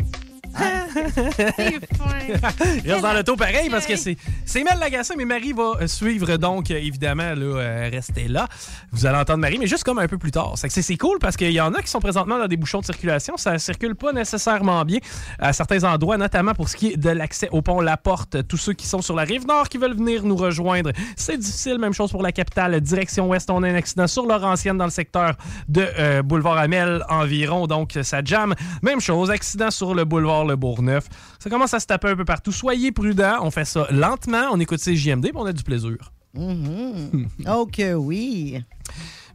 [2.84, 5.86] Il reste dans l'auto pareil parce que c'est c'est Mel Lagacé, mais Marie va euh,
[5.86, 8.48] suivre donc euh, évidemment là, euh, rester là.
[8.92, 10.54] Vous allez entendre Marie, mais juste comme un peu plus tard.
[10.56, 13.36] C'est cool parce qu'il y en a qui sont présentement dans des bouchons de circulation.
[13.36, 14.98] Ça circule pas nécessairement bien
[15.38, 18.46] à certains endroits, notamment pour ce qui est de l'accès au pont La Porte.
[18.46, 21.78] Tous ceux qui sont sur la rive nord qui veulent venir nous rejoindre, c'est difficile.
[21.78, 22.80] Même chose pour la capitale.
[22.80, 25.34] Direction ouest, on a un accident sur Laurentienne dans le secteur
[25.68, 28.54] de euh, boulevard Amel environ, donc ça jam.
[28.82, 31.08] Même chose, accident sur le boulevard Le Bourgneuf.
[31.38, 32.52] Ça commence à se taper un peu partout.
[32.52, 35.96] Soyez prudents, on fait ça lentement, on écoute ces JMD, puis on a du plaisir.
[36.34, 37.28] Mhm.
[37.48, 38.62] Ok, oui.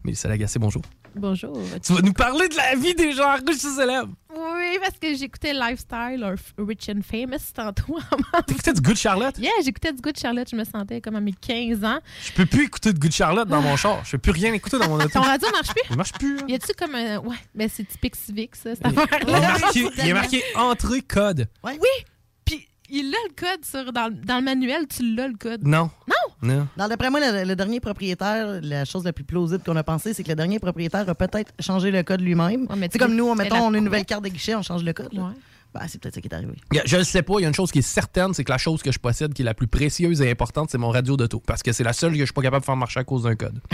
[0.03, 0.81] Mais ça Lagacé, bonjour.
[1.15, 1.55] Bonjour.
[1.85, 4.13] Tu vas nous parler de la vie des gens riches et célèbres.
[4.35, 6.35] Oui, parce que j'écoutais Lifestyle or
[6.65, 7.99] Rich and Famous tantôt.
[8.47, 9.37] T'écoutais du Good Charlotte?
[9.37, 10.47] Yeah, j'écoutais du Good Charlotte.
[10.49, 11.99] Je me sentais comme à mes 15 ans.
[12.25, 14.03] Je peux plus écouter de Good Charlotte dans mon char.
[14.05, 15.09] Je peux plus rien écouter dans mon auto.
[15.09, 15.81] Ton radio marche plus?
[15.89, 16.39] Il marche plus.
[16.39, 16.45] hein.
[16.47, 17.17] Y a-tu comme un.
[17.19, 21.47] Ouais, ben c'est typique civique, ça, cette Il est marqué, il est marqué entrée code.
[21.63, 21.73] Oui,
[22.89, 25.65] il a le code sur, dans, dans le manuel, tu l'as le code.
[25.65, 25.89] Non.
[26.07, 26.13] Non?
[26.55, 26.67] Non.
[26.77, 30.13] Dans d'après moi, le, le dernier propriétaire, la chose la plus plausible qu'on a pensé,
[30.13, 32.67] c'est que le dernier propriétaire a peut-être changé le code lui-même.
[32.77, 34.83] mais c'est comme nous, on, mettons, on a une nouvelle carte de guichet, on change
[34.83, 35.09] le code.
[35.73, 36.53] Ben, c'est peut-être ça qui est arrivé.
[36.71, 38.51] Yeah, Je le sais pas, il y a une chose qui est certaine, c'est que
[38.51, 41.17] la chose que je possède qui est la plus précieuse et importante, c'est mon radio
[41.17, 41.41] d'auto.
[41.45, 43.23] Parce que c'est la seule que je suis pas capable de faire marcher à cause
[43.23, 43.59] d'un code.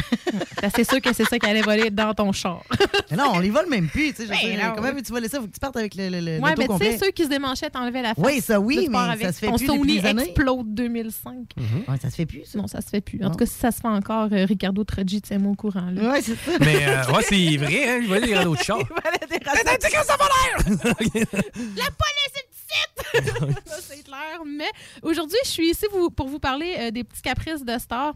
[0.62, 2.62] Ben, c'est sûr que c'est ça qui allait voler dans ton char.
[3.10, 4.10] Mais non, on les vole même plus.
[4.12, 4.74] tu sais, je veux Ben dire, non.
[4.76, 5.40] comment veux-tu voler ça?
[5.40, 6.92] Faut que tu partes avec le, le, le Ouais, l'auto mais tu complet.
[6.98, 8.26] sais, ceux qui se démanchaient, t'enlevaient la face.
[8.26, 10.02] Oui, ça, oui, Là, tu pars mais avec ça se fait ton plus depuis Sony
[10.02, 10.24] des années.
[10.24, 11.34] Explode 2005.
[11.88, 12.58] Ouais, ça se fait plus, ça.
[12.60, 13.20] Non, ça se fait plus.
[13.22, 13.32] En Non.
[13.32, 15.90] tout cas, si ça se fait encore, euh, Ricardo Troggi, tiens-moi au courant.
[15.94, 16.12] Là.
[16.12, 16.52] Ouais, c'est ça.
[16.60, 18.80] Mais euh, ouais, c'est vrai, hein, je vois des radeaux de char.
[19.30, 21.26] C'est que ça va l'air!
[21.78, 23.60] La police est ici!
[23.66, 24.42] Ça, c'est clair.
[24.46, 24.70] Mais
[25.02, 28.14] aujourd'hui, je suis ici vous- pour vous parler euh, des petits caprices de stars.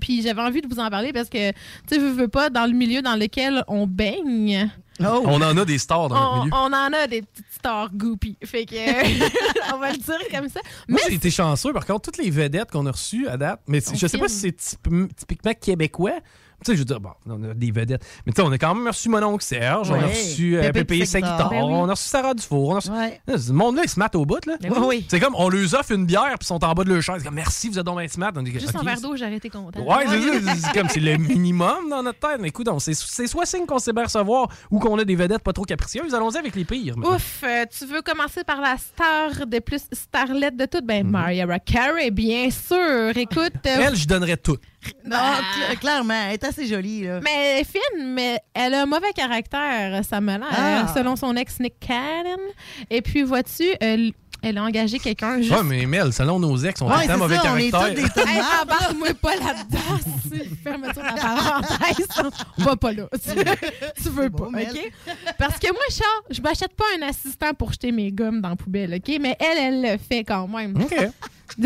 [0.00, 1.56] Puis j'avais envie de vous en parler parce que, tu
[1.88, 4.70] sais, veux, veux pas, dans le milieu dans lequel on baigne,
[5.00, 6.52] On en a des stars dans on, le milieu.
[6.54, 8.36] on en a des petites stars goopy.
[8.44, 8.76] Fait que,
[9.74, 10.60] on va le dire comme ça.
[10.86, 11.72] Moi, Mais j'ai été chanceux.
[11.72, 14.36] Par contre, toutes les vedettes qu'on a reçues à date, mais je sais pas si
[14.38, 16.20] c'est typ- typiquement québécois,
[16.64, 18.04] Tu sais, je veux dire, bon, on a des vedettes.
[18.26, 20.70] Mais tu sais, on a quand même reçu mon oncle Serge, on a reçu euh,
[20.72, 21.04] Pépé.
[21.06, 21.70] Saguitar, Ben oui.
[21.72, 22.68] on a reçu Sarah Dufour.
[22.68, 22.90] On a reçu...
[22.90, 23.20] Ouais.
[23.38, 24.44] Ce monde-là, ils se matent au bout.
[24.46, 24.56] Là.
[24.60, 25.06] Ben oui, oui.
[25.08, 27.22] C'est comme, on leur offre une bière, puis ils sont en bas de leur chaise.
[27.22, 28.32] Comme, merci, vous êtes donc bien smart.
[28.36, 29.80] On dit, Juste un OK, verre d'eau, j'aurais été content.
[29.80, 32.38] Ouais, c'est comme, c'est le minimum dans notre tête.
[32.40, 32.94] Mais écoute, c'est
[33.26, 36.14] soit signe qu'on sait bien recevoir ou qu'on a des vedettes pas trop capricieuses.
[36.14, 36.96] Allons-y avec les pires.
[36.96, 37.16] maintenant.
[37.16, 40.84] Ouf, euh, tu veux commencer par la star des plus starlettes de toutes?
[40.86, 43.16] Ben, Mariah Carey, bien sûr.
[43.16, 43.52] Écoute.
[43.66, 44.56] euh, Elle, je donnerais tout.
[45.04, 47.04] Non, cl- clairement, elle est assez jolie.
[47.04, 47.20] Là.
[47.22, 50.92] Mais elle est fine, mais elle a un mauvais caractère, ça me l'air, Ah.
[50.94, 52.40] selon son ex Nick Cannon.
[52.88, 54.12] Et puis, vois-tu, elle,
[54.42, 55.50] elle a engagé quelqu'un juste...
[55.52, 58.04] Ouais, mais Mel, selon nos ex, on Ouais, a c'est mauvais ça, on est caractère.
[58.14, 59.98] tous des Hey, embarque-moi pas là-dedans.
[60.64, 62.06] Fermeture la parenthèse.
[62.58, 63.04] On va pas là.
[64.02, 64.92] Tu, veux pas, OK?
[65.38, 68.56] Parce que moi, Charles, je m'achète pas un assistant pour jeter mes gommes dans la
[68.56, 69.18] poubelle, OK?
[69.20, 70.74] Mais elle, elle le fait quand même.
[70.80, 70.94] OK.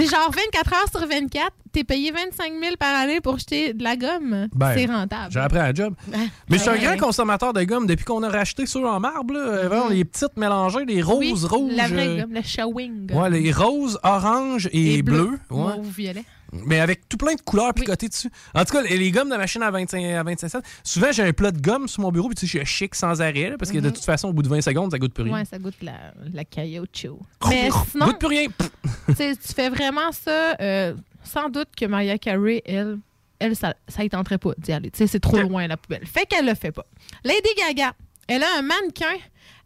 [0.02, 3.96] Genre 24 heures sur 24, t'es payé 25 000 par année pour jeter de la
[3.96, 4.48] gomme.
[4.54, 5.32] Ben, c'est rentable.
[5.32, 5.94] J'ai appris à la job.
[6.48, 9.34] Mais je suis un grand consommateur de gomme depuis qu'on a racheté ceux en marbre.
[9.34, 11.72] Là, vraiment, les petites mélangées, les roses, Oui, rouges.
[11.74, 13.12] La vraie euh, gomme, le showing.
[13.12, 15.38] Ouais, les roses, oranges et, bleus.
[15.50, 15.76] Ouais.
[15.76, 16.24] Mauve, violet.
[16.66, 18.30] Mais avec tout plein de couleurs picotées dessus.
[18.54, 21.32] En tout cas, les gommes de machine à 25, à 25 cents, souvent j'ai un
[21.32, 23.70] plat de gomme sur mon bureau, puis tu sais, je chic sans arrêt, là, parce
[23.72, 23.92] que de Mhm.
[23.94, 25.34] toute façon, au bout de 20 secondes, ça goûte plus rien.
[25.34, 27.18] Ouais, ça goûte la, la caoutchouc.
[27.48, 28.46] Mais Goûte sinon, plus rien.
[29.08, 30.94] tu sais, tu fais vraiment ça, euh,
[31.24, 32.98] sans doute que Mariah Carey, elle,
[33.40, 34.90] elle ça, ça y tenterait pas d'y aller.
[34.90, 36.06] Tu sais, c'est trop loin la poubelle.
[36.06, 36.84] Fait qu'elle le fait pas.
[37.24, 37.92] Lady Gaga,
[38.28, 39.16] elle a un mannequin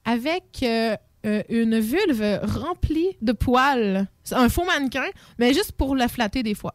[0.05, 0.97] avec euh,
[1.27, 4.07] euh, une vulve remplie de poils.
[4.25, 5.07] C'est un faux mannequin,
[5.39, 6.75] mais juste pour la flatter des fois.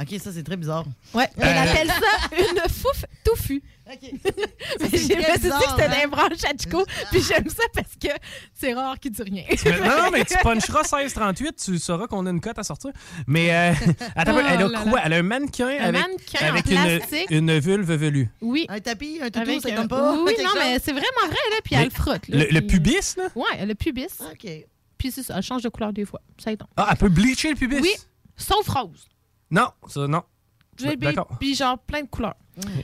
[0.00, 0.84] OK, ça, c'est très bizarre.
[1.14, 1.62] Ouais, elle Euh.
[1.70, 3.62] appelle ça une fouf touffue.
[3.86, 6.00] Mais c'est j'ai- je me très suis dit que c'était hein?
[6.00, 8.08] des branches à Chico, puis j'aime ça parce que
[8.54, 9.44] c'est rare qu'il dit rien.
[9.64, 12.90] Mais- non, non, mais tu puncheras 16-38, tu sauras qu'on a une cote à sortir.
[13.26, 13.72] Mais euh,
[14.16, 14.92] attends, Oh elle a là quoi?
[14.92, 15.02] là.
[15.04, 17.30] Elle a un mannequin Un avec, mannequin en avec une, plastique.
[17.30, 18.28] une vulve velue.
[18.40, 18.64] Oui.
[18.70, 20.12] Un tapis, un toutou, euh, comme pas?
[20.22, 20.58] Oui, non, chose?
[20.58, 22.28] mais c'est vraiment vrai, là, puis Mais elle le frotte.
[22.28, 23.24] Là, le, le puis- pubis, là?
[23.34, 24.06] Ouais, le pubis.
[24.32, 24.50] OK.
[24.96, 26.22] Puis c'est ça, elle change de couleur des fois.
[26.42, 26.58] Ça y est.
[26.78, 27.80] Ah, elle peut bleacher le pubis?
[27.82, 27.92] Oui,
[28.36, 29.06] sauf rose.
[29.50, 30.22] Non, ça, non.
[30.78, 31.28] J'ai D'accord.
[31.38, 32.34] Puis genre plein de couleurs.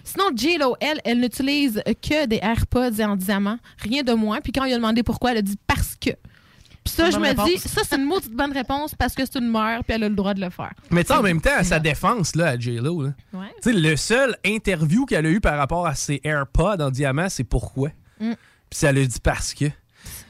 [0.05, 4.41] Sinon, J-Lo, elle, elle n'utilise que des AirPods en diamant, rien de moins.
[4.41, 6.11] Puis quand il a demandé pourquoi, elle a dit parce que.
[6.83, 7.49] Puis ça, je me réponse.
[7.49, 10.09] dis, ça, c'est une maudite bonne réponse parce que c'est une mère, puis elle a
[10.09, 10.73] le droit de le faire.
[10.91, 13.47] Mais tu sais, en même temps, à sa défense, là, à J-Lo, là, Ouais.
[13.63, 17.29] tu sais, le seul interview qu'elle a eu par rapport à ses AirPods en diamant,
[17.29, 17.91] c'est pourquoi?
[18.19, 18.33] Mm.
[18.71, 19.67] Puis elle a dit parce que.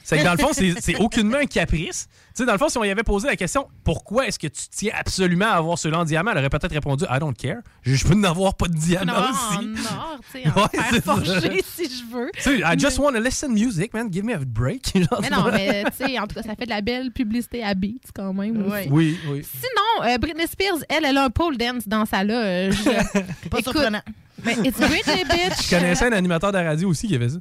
[0.02, 2.08] C'est que dans le fond, c'est c'est aucunement un caprice.
[2.34, 4.46] Tu sais, dans le fond, si on y avait posé la question pourquoi est-ce que
[4.46, 7.58] tu tiens absolument à avoir ceux-là en diamant, elle aurait peut-être répondu I don't care.
[7.82, 9.66] Je, je peux en avoir pas de diamant Non, aussi.
[9.66, 10.40] en or, tu
[10.80, 12.30] sais, si je veux.
[12.36, 14.08] Tu sais, I just want to listen music, man.
[14.12, 14.92] Give me a break.
[14.94, 17.62] Genre, Mais non, mais tu sais, en tout cas, ça fait de la belle publicité
[17.64, 18.64] à Beats quand même.
[18.64, 18.88] aussi.
[18.90, 19.42] Oui, oui.
[19.44, 22.82] Sinon, euh, Britney Spears, elle, elle a un pole dance dans sa loge.
[22.84, 24.02] Pas Écoute, surprenant.
[24.44, 25.64] Mais it's Britney, bitch.
[25.64, 27.38] Je connaissais un animateur de radio aussi qui avait ça.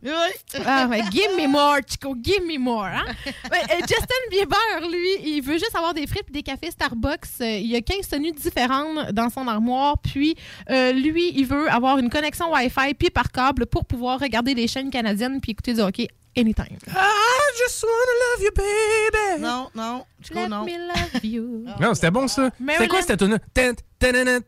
[0.66, 2.86] Ah, mais give me more, Chico, give me more.
[2.86, 3.06] Hein?
[3.28, 7.26] Euh, Justin Bieber, lui, il veut juste avoir des frites et des cafés Starbucks.
[7.42, 9.98] Euh, il y a 15 tenues différentes dans son armoire.
[10.00, 10.36] Puis,
[10.70, 14.68] euh, lui, il veut avoir une connexion Wi-Fi puis par câble pour pouvoir regarder les
[14.68, 16.08] chaînes canadiennes puis écouter du hockey
[16.38, 16.78] anytime.
[16.88, 19.42] I just wanna love you, baby.
[19.42, 20.06] Non, non.
[20.22, 20.66] Chico, Let non.
[20.66, 21.66] me love you.
[21.80, 22.50] Non, c'était bon ça.
[22.60, 24.40] C'était quoi cette tune là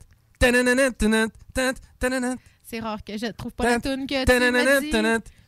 [2.63, 4.91] C'est rare que je trouve pas la tune que tu m'as dit.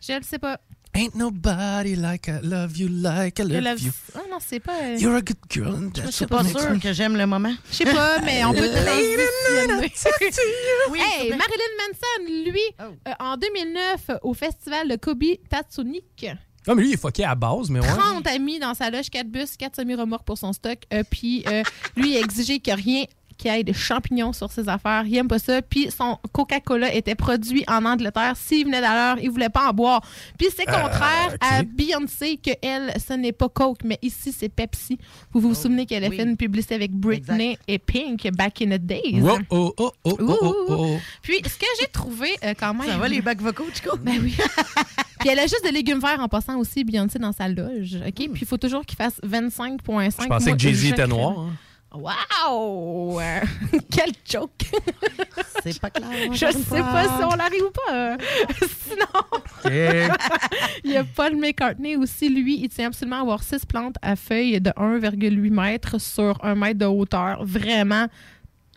[0.05, 0.59] Je le sais pas.
[0.95, 3.91] Ain't nobody like I love you like I Je love love- you.
[4.13, 4.75] Ah non, c'est pas.
[4.79, 6.93] euh, You're a good girl and Je that's suis what pas makes sûre me- que
[6.93, 7.51] j'aime le moment.
[7.71, 8.59] Je sais pas, mais on peut.
[10.91, 11.37] Oui, hey, te plaît.
[11.37, 16.27] Marilyn Manson, lui, euh, en 2009, au festival de Kobe Tatsunik,
[16.67, 17.87] Ah, mais lui, il est fucké à base, mais ouais.
[17.87, 20.77] 30 amis dans sa loge, 4 bus, 4 semi-remorques pour son stock.
[20.93, 21.63] Euh, puis euh,
[21.97, 23.05] lui, il a exigé qu'il n'y ait rien
[23.43, 25.03] qu'il y ait des champignons sur ses affaires.
[25.05, 25.61] Il aime pas ça.
[25.61, 28.33] Puis son Coca-Cola était produit en Angleterre.
[28.37, 30.01] S'il venait d'ailleurs, il voulait pas en boire.
[30.37, 34.49] Puis c'est Euh, contraire à Beyoncé que elle, ce n'est pas Coke, mais ici, c'est
[34.49, 34.97] Pepsi.
[35.33, 36.15] Vous vous souvenez qu'elle a oui.
[36.17, 39.19] fait une publicité avec Britney et Pink back in the days.
[39.21, 40.97] Wow, oh, oh, oh, oh, oh, oh.
[41.21, 42.87] Puis ce que j'ai trouvé euh, quand même...
[42.87, 43.97] Ça va, les bacs vocaux, Chico?
[44.03, 44.35] Ben oui.
[45.19, 47.95] Puis elle a juste des légumes verts en passant aussi, Beyoncé, dans sa loge.
[48.05, 48.13] OK?
[48.13, 49.77] Puis il faut toujours qu'il fasse 25,5.
[50.23, 51.37] Je pensais Moi, que Jay-Z était noir.
[51.39, 51.49] hein.
[51.93, 53.19] Wow!
[53.91, 54.49] Quel joke!
[55.61, 56.09] C'est pas clair.
[56.33, 56.91] Je encore une sais fois.
[56.91, 58.17] pas si on l'arrive ou pas.
[58.89, 59.65] Sinon,
[60.83, 62.29] il y a Paul McCartney aussi.
[62.29, 66.55] Lui, il tient absolument à avoir six plantes à feuilles de 1,8 mètres sur 1
[66.55, 67.45] mètre de hauteur.
[67.45, 68.07] Vraiment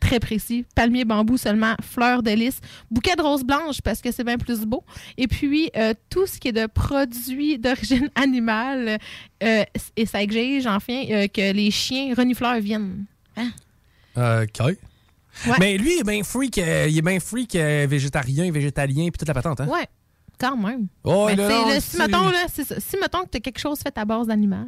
[0.01, 0.65] très précis.
[0.75, 2.61] Palmier bambou seulement, fleurs de lys,
[2.91, 4.85] bouquet de roses blanches parce que c'est bien plus beau.
[5.17, 8.99] Et puis, euh, tout ce qui est de produits d'origine animale,
[9.43, 9.65] euh,
[9.97, 13.05] et ça exige enfin euh, que les chiens renifleurs viennent.
[14.19, 14.77] Euh, OK.
[15.61, 19.19] Mais lui, il est bien freak, euh, il est bien freak euh, végétarien, végétalien, puis
[19.19, 19.67] toute la patente, hein?
[19.69, 19.87] Ouais,
[20.41, 20.87] quand même.
[21.05, 22.81] Oh, Mais là, c'est non, le- c'est- si, mettons, là, c'est ça.
[22.81, 24.67] si mettons que tu as quelque chose fait à base d'animal,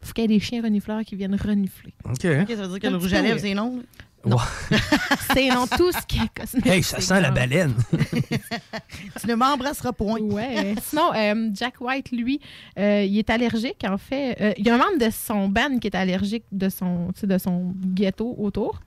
[0.00, 1.92] faut qu'il y ait des chiens renifleurs qui viennent renifler.
[2.04, 2.22] OK.
[2.22, 3.82] Ça veut dire que le rouge à lèvres, c'est non?
[5.34, 6.72] C'est non tout ce qui est cosmétique.
[6.72, 7.74] Hey, ça sent la baleine.
[9.20, 10.20] Tu ne m'embrasseras point.
[10.20, 10.74] Ouais.
[10.82, 12.40] Sinon, euh, Jack White, lui,
[12.78, 14.36] euh, il est allergique, en fait.
[14.40, 17.20] Euh, il y a un membre de son band qui est allergique de son, tu
[17.20, 18.80] sais, de son ghetto autour.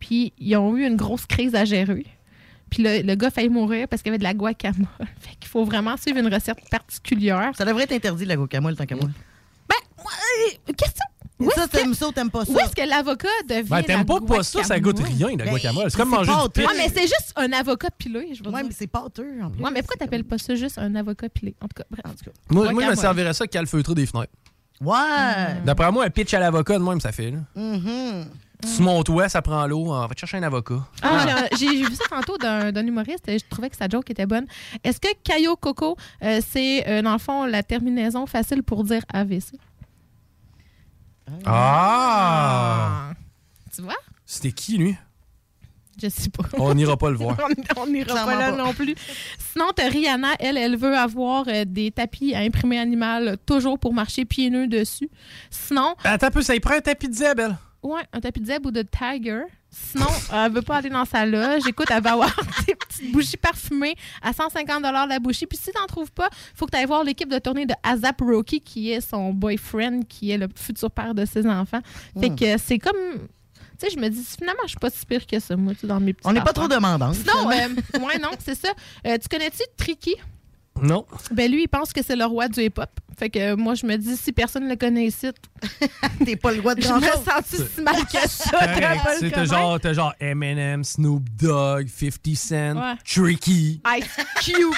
[0.00, 2.06] Puis, ils ont eu une grosse crise à gérer.
[2.70, 4.86] Puis, le, le gars a failli mourir parce qu'il y avait de la guacamole.
[5.20, 7.52] Fait qu'il faut vraiment suivre une recette particulière.
[7.54, 9.08] Ça devrait être interdit, la guacamole, tant qu'à moi.
[10.76, 11.04] Question.
[11.50, 12.52] Ça, t'aimes ça ou t'aimes pas ça?
[12.52, 13.68] Où est-ce que l'avocat devient.
[13.68, 15.90] Ben, t'aimes la pas pas ça, ça goûte rien, la Ben, guacamole.
[15.90, 16.50] C'est mais comme c'est manger du pâteux.
[16.62, 16.66] pitch.
[16.66, 18.68] Ouais, mais c'est juste un avocat pilé, je veux Ouais, dire.
[18.68, 19.62] mais c'est pâteux, en plus.
[19.64, 21.54] Ouais, mais pourquoi t'appelles pas ça juste un avocat pilé?
[21.60, 22.04] En tout cas, bref.
[22.50, 24.32] Moi, moi, je me servirais ça calfeutré des fenêtres.
[24.80, 25.60] Ouais.
[25.64, 27.30] D'après moi, un pitch à l'avocat, de même, ça fait.
[27.30, 27.38] Là.
[27.54, 28.26] Mhm.
[28.64, 29.92] Sur mon toit, ça prend l'eau.
[29.92, 30.78] On va te chercher un avocat.
[31.02, 34.08] Ah, j'ai j'ai vu ça tantôt d'un d'un humoriste et je trouvais que sa joke
[34.10, 34.46] était bonne.
[34.84, 39.02] Est-ce que Caillou Coco, euh, c'est euh, dans le fond la terminaison facile pour dire
[39.12, 39.54] AVC?
[41.44, 43.12] Ah!
[43.74, 43.96] Tu vois?
[44.26, 44.96] C'était qui, lui?
[46.02, 46.44] Je sais pas.
[46.58, 47.36] On n'ira pas le voir.
[47.76, 48.56] On- n'ira pas là pas.
[48.56, 48.94] non plus.
[49.52, 53.78] Sinon, t'as Rihanna, elle, elle veut avoir euh, des tapis à imprimer animal euh, toujours
[53.78, 55.10] pour marcher pieds nus dessus.
[55.50, 57.56] Sinon, Attends un peu, ça y prend un tapis de zèbre, elle.
[57.82, 59.42] Ouais, un tapis de zèbre ou de tiger.
[59.74, 61.62] Sinon, elle veut pas aller dans sa loge.
[61.66, 62.34] Écoute, elle va avoir
[62.66, 65.46] des petites bougies parfumées à 150 la bougie.
[65.46, 68.20] Puis si t'en trouves pas, faut que tu ailles voir l'équipe de tournée de Azap
[68.20, 71.80] Rocky, qui est son boyfriend, qui est le futur père de ses enfants.
[72.20, 72.36] Fait Mm.
[72.36, 72.96] que c'est comme...
[73.78, 75.86] Tu sais, je me dis, finalement, je suis pas si pire que ça, moi, tu
[75.86, 77.12] dans mes petits On n'est pas trop demandant.
[77.14, 78.68] Sinon, euh, ouais, non, c'est ça.
[79.06, 80.14] Euh, tu connais-tu Tricky?
[80.80, 81.06] Non.
[81.32, 82.88] Ben lui, il pense que c'est le roi du hip-hop.
[83.18, 85.28] Fait que euh, moi, je me dis, si personne le connaît ici,
[86.24, 87.44] T'es pas le roi de je me sens
[87.74, 88.66] si mal que ça.
[88.66, 89.44] connaître.
[89.44, 92.94] genre, t'as genre Eminem, Snoop Dogg, 50 Cent, Ouais.
[93.04, 93.80] Tricky.
[93.98, 94.74] Ice Cube,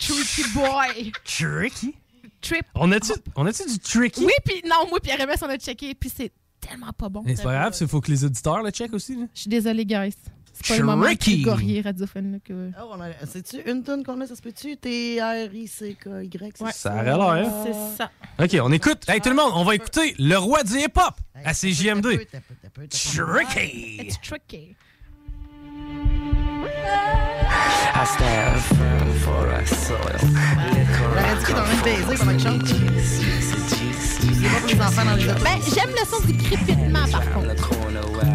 [0.00, 1.12] Tricky Boy.
[1.24, 1.94] Tricky?
[2.40, 2.66] Trip.
[2.76, 4.24] On a-tu on a du Tricky?
[4.24, 6.30] Oui, puis non, moi, Pierre MS, on a checké, puis c'est
[6.60, 7.22] tellement pas bon.
[7.24, 9.16] Mais c'est pas grave, il faut que les auditeurs le checkent aussi.
[9.16, 9.26] là.
[9.34, 10.14] Je suis désolée, guys.
[10.62, 11.02] C'est pas le moment
[11.80, 12.32] radiophone.
[12.32, 12.70] là, que...
[12.80, 14.76] Oh, on a- C'est-tu une tonne qu'on a, ça se peut-tu?
[14.76, 16.52] T-R-I-C-K-Y?
[16.56, 16.72] c'est Ouais.
[16.72, 17.64] Ça aurait l'air, hein?
[17.64, 18.10] C'est ça.
[18.38, 19.08] OK, on écoute.
[19.08, 21.14] Hey, tout le monde, on va écouter le roi du hip-hop
[21.44, 22.26] à CJMD.
[22.90, 23.96] Tricky!
[24.00, 24.76] It's tricky.
[26.70, 27.27] I
[29.66, 30.18] soil.
[30.98, 32.66] J'aurais en train de baiser qu'il chante.
[34.40, 35.44] C'est pas pour les enfants dans les autos.
[35.44, 37.70] Ben, j'aime le son du crépitement, par contre.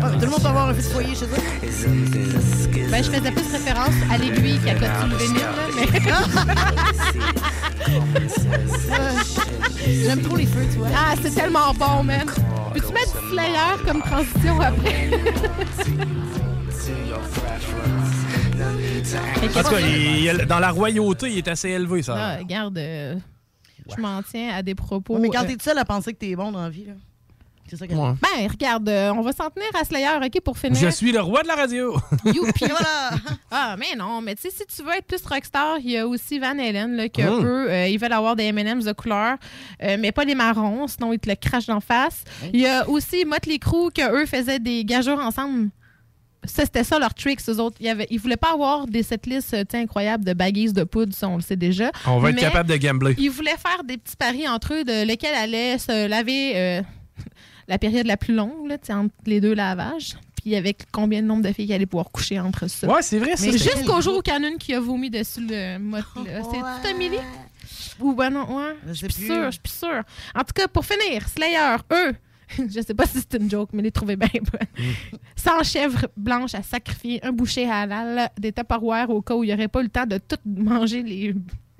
[0.01, 1.41] Ah, Tout le monde peut avoir un feu de foyer chez eux.
[2.89, 5.87] Ben, je faisais plus référence à l'aiguille qui a coté le vinyle, là, mais...
[10.03, 10.87] J'aime trop les feux, tu vois.
[10.95, 12.25] Ah, c'est tellement bon, man.
[12.73, 15.09] Peux-tu mettre du Slayer comme transition après?
[18.57, 22.15] En tout cas, il- il- dans la royauté, il est assez élevé, ça.
[22.17, 23.15] Ah, regarde, euh,
[23.95, 25.15] je m'en tiens à des propos.
[25.15, 26.85] Ouais, mais quand euh, t'es tout seul à penser que t'es bon dans la vie,
[26.85, 26.93] là.
[27.69, 28.11] C'est ça que Ouais.
[28.21, 30.77] Ben, regarde, euh, on va s'en tenir à Slayer, OK, pour finir.
[30.79, 31.95] Je suis le roi de la radio.
[32.25, 32.65] Youpi.
[33.55, 36.07] Ah, mais non, mais tu sais, si tu veux être plus rockstar, il y a
[36.07, 37.45] aussi Van Halen, là, que Mm.
[37.45, 39.37] eux, euh, ils veulent avoir des M&M's de couleur,
[39.83, 42.23] euh, mais pas les marrons, sinon ils te le crachent d'en face.
[42.51, 45.69] Il y a aussi Motley Crue, que eux faisaient des gageures ensemble.
[46.45, 47.77] Ça, c'était ça leur trick, eux autres.
[47.79, 51.27] Ils, avaient, ils voulaient pas avoir des setlists euh, incroyables de baguises de poudre, ça,
[51.29, 51.91] on le sait déjà.
[52.05, 53.15] On va être Mais capable de gambler.
[53.17, 56.81] Ils voulaient faire des petits paris entre eux de lequel allait se laver euh,
[57.67, 60.15] la période la plus longue, là, entre les deux lavages.
[60.41, 62.87] Puis avec combien de nombre de filles qui allaient pouvoir coucher entre ça.
[62.87, 65.09] Ouais, c'est vrai, ça, jusqu'au jour où il y en a une qui a vomi
[65.09, 65.97] dessus le mot.
[66.25, 67.17] C'est tout Amélie?
[67.99, 68.75] Ou ben non, ouais.
[68.87, 70.03] Je suis sûre, je suis plus sûre.
[70.35, 72.13] En tout cas, pour finir, Slayer, eux,
[72.69, 74.87] je sais pas si c'est une joke, mais les trouvaient bien bonnes.
[75.35, 79.53] 100 chèvres blanches à sacrifier, un boucher halal, des tupperwares au cas où il n'y
[79.53, 81.35] aurait pas eu le temps de tout manger les,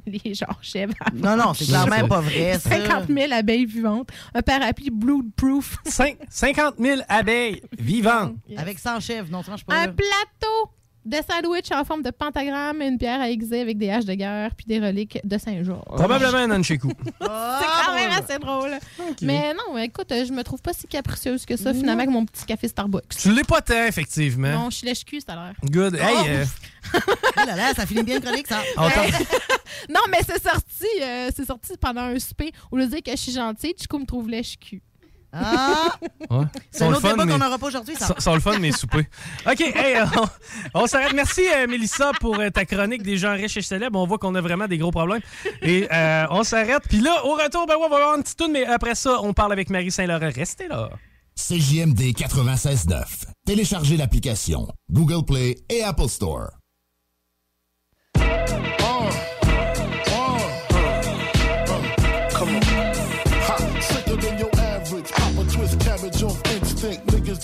[0.06, 0.94] les genre chèvres.
[1.14, 2.70] Non, non, c'est clairement pas vrai, ça.
[2.72, 5.78] 50 000 abeilles vivantes, un parapluie bloodproof.
[5.86, 8.36] Cin- 50 000 abeilles vivantes.
[8.58, 9.94] Avec 100 chèvres, non, franchement, pas Un là.
[9.94, 10.72] plateau
[11.06, 14.56] de sandwich en forme de pentagramme, une pierre à aiguiser avec des haches de guerre,
[14.56, 15.84] puis des reliques de Saint-Georges.
[15.86, 16.90] Probablement un Nunchaku.
[17.22, 18.72] C'est quand même assez drôle.
[19.22, 22.46] Mais non, écoute, je me trouve pas si capricieuse que ça, finalement, avec mon petit
[22.46, 23.10] café Starbucks.
[23.18, 24.52] Tu l'es pas tant, effectivement.
[24.52, 25.54] Non, je suis lèche-cul, ça a l'air.
[25.64, 25.96] Good.
[25.96, 26.26] Hey, Oh!
[26.28, 26.46] euh,
[27.38, 28.62] Ah là là, ça finit bien le chronique, ça.
[28.76, 28.84] t'en-
[29.90, 32.52] non, mais c'est sorti, euh, c'est sorti pendant un souper.
[32.72, 34.82] Au lieu de dire que je suis gentille, Chico me trouve lèche-cul.
[35.34, 35.96] Ah!
[36.30, 36.46] Ouais.
[36.72, 38.14] C'est un le autre fun, débat mais- qu'on n'aura pas aujourd'hui, ça.
[38.20, 39.06] Sont- le fun, mais soupers.
[39.52, 40.06] OK, hey, euh,
[40.76, 41.14] on, on s'arrête.
[41.14, 44.00] Merci, euh, Mélissa, pour euh, ta chronique des gens riches et célèbres.
[44.00, 45.22] On voit qu'on a vraiment des gros problèmes.
[45.62, 46.84] Et euh, on s'arrête.
[46.88, 49.20] Puis là, au retour, ben ouais, on va avoir une petite toune, mais après ça,
[49.22, 50.30] on parle avec Marie Saint-Laurent.
[50.34, 50.90] Restez là.
[51.36, 53.04] CJMD 96.9.
[53.46, 56.52] Téléchargez l'application Google Play et Apple Store.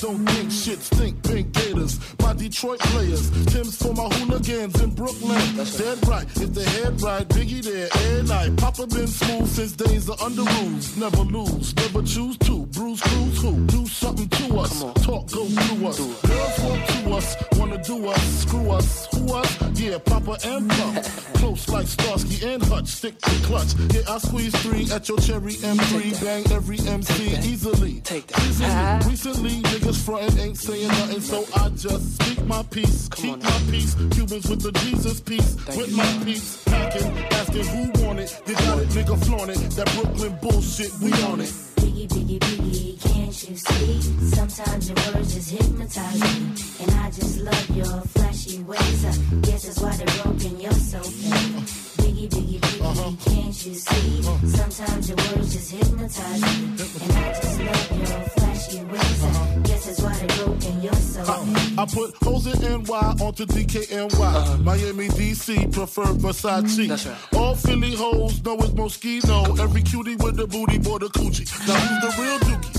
[0.01, 1.21] Don't think shit stink.
[1.23, 1.99] Pink Gators,
[2.29, 3.29] my Detroit players.
[3.45, 5.41] Tim's for my hooligans in Brooklyn.
[5.55, 6.25] That's Dead right.
[6.37, 8.55] If the head right, Biggie there, air night.
[8.57, 10.95] Papa been smooth since days of under rules.
[10.95, 12.65] Never lose, never choose to.
[12.67, 13.65] Bruise, cruise, who?
[13.67, 14.79] Do something to us.
[15.05, 15.97] Talk, go through us.
[15.97, 18.21] Girls want to us, wanna do us.
[18.41, 19.79] Screw us, who us?
[19.79, 21.03] Yeah, Papa and Pump.
[21.39, 22.87] Close like Starsky and Hutch.
[22.87, 23.73] Stick to clutch.
[23.93, 26.21] Yeah, I squeeze three at your cherry M3.
[26.21, 28.01] Bang every MC easily.
[28.01, 29.05] Take that.
[29.05, 33.09] Recently, niggas frontin' ain't saying nothing, so I just speak my peace.
[33.09, 33.95] Keep my peace.
[34.11, 35.55] Cubans with the Jesus peace.
[35.77, 36.63] with my peace.
[36.65, 38.41] Packing, asking who want it.
[38.45, 39.59] They got it, nigga flaunt it.
[39.77, 41.53] That Brooklyn bullshit, we on it.
[41.79, 44.01] Biggie, biggie, biggie, can't you see?
[44.35, 46.35] Sometimes your words just hypnotize me.
[46.81, 49.05] And I just love your flashy ways.
[49.05, 51.63] I guess that's why they're broken, you're so fake.
[51.99, 53.11] Biggie, biggie, biggie, uh-huh.
[53.25, 54.27] can't you see?
[54.27, 54.47] Uh-huh.
[54.47, 56.65] Sometimes your words just hypnotize me.
[57.03, 59.23] And I just love your flashy ways.
[59.23, 61.79] I guess that's why they're broken, you're so fake.
[61.79, 64.19] I put hoes in NY onto DKNY.
[64.19, 64.57] Uh-huh.
[64.57, 67.37] Miami, DC, prefer Versace.
[67.37, 69.59] All Philly hoes know it's Moschino.
[69.59, 71.47] Every cutie with the booty, boy, the coochie.
[71.67, 72.78] Now who's the real dookie?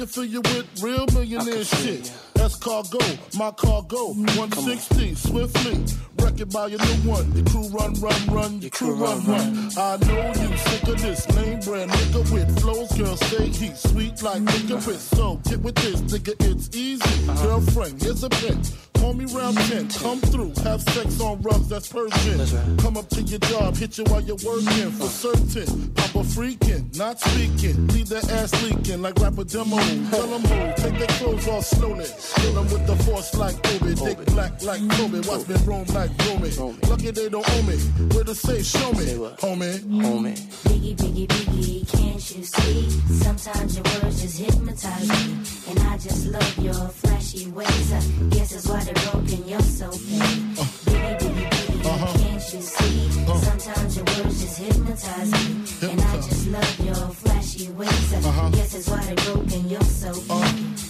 [0.00, 2.29] I can fill you with real millionaire shit.
[2.40, 2.98] That's cargo,
[3.36, 4.14] my cargo.
[4.14, 5.84] 160, swiftly.
[6.24, 7.30] Wreck it by your new one.
[7.36, 8.60] Your crew run, run, run.
[8.62, 9.70] Your crew run, run.
[9.76, 12.90] I know you sick of this lame brand nigga with flows.
[12.92, 15.02] Girl, say he Sweet like licorice.
[15.02, 17.26] So get with this, nigga, it's easy.
[17.42, 18.74] Girlfriend, here's a bitch.
[19.00, 22.76] Call me round 10, come through, have sex on rugs, that's Persian.
[22.76, 25.90] Come up to your job, hit you while you're working, for certain.
[25.94, 29.78] Papa freaking, not speaking, leave that ass leaking like rapper demo.
[30.10, 32.04] Tell them who, take their clothes off slowly.
[32.36, 36.10] Kill them with the force like Obi, dick black like Kobe, watch me roam like
[36.26, 36.50] Romy.
[36.88, 37.76] Lucky they don't owe me,
[38.14, 39.06] where to say, show me,
[39.42, 39.80] homie.
[39.80, 40.36] Homie.
[40.64, 42.90] Biggie, biggie, biggie, can't you see?
[43.24, 45.70] Sometimes your words just hypnotize me.
[45.70, 47.92] And I just love your flashy ways.
[47.92, 48.00] I
[48.30, 50.20] guess that's why they're broken, you're so fake.
[50.20, 52.18] Biggie, biggie, biggie, uh-huh.
[52.18, 53.20] can't you see?
[53.28, 53.40] Uh-huh.
[53.40, 55.90] Sometimes your words just hypnotize me.
[55.90, 58.14] And I just love your flashy ways.
[58.14, 58.50] I uh-huh.
[58.50, 60.89] guess that's why they're broken, you're so fake.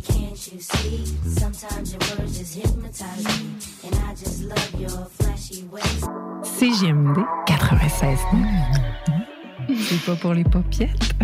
[0.00, 1.04] can't you see?
[1.26, 3.50] Sometimes your words just hypnotize me.
[3.84, 6.04] And I just love your flashy ways.
[6.42, 8.18] CGMD 96.
[9.88, 11.14] C'est pas pour les popiettes.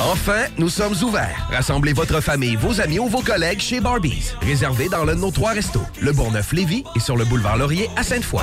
[0.00, 1.48] Enfin, nous sommes ouverts.
[1.50, 4.32] Rassemblez votre famille, vos amis ou vos collègues chez Barbies.
[4.40, 8.02] Réservé dans l'un de nos trois restos, le Bourgneuf-Lévis et sur le boulevard Laurier à
[8.02, 8.42] Sainte-Foy.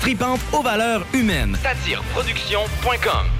[0.00, 1.56] tripante aux valeurs humaines.
[1.62, 3.39] Satireproduction.com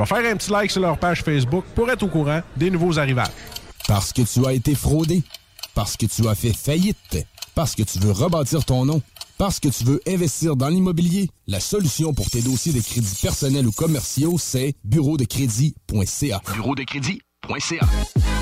[0.03, 2.97] vais faire un petit like sur leur page Facebook pour être au courant des nouveaux
[2.97, 3.27] arrivages.
[3.87, 5.23] Parce que tu as été fraudé.
[5.73, 7.25] Parce que tu as fait faillite.
[7.55, 9.01] Parce que tu veux rebâtir ton nom.
[9.37, 11.29] Parce que tu veux investir dans l'immobilier.
[11.47, 16.41] La solution pour tes dossiers de crédits personnels ou commerciaux, c'est bureau de crédit.ca.
[16.53, 17.79] Bureau de crédit.ca.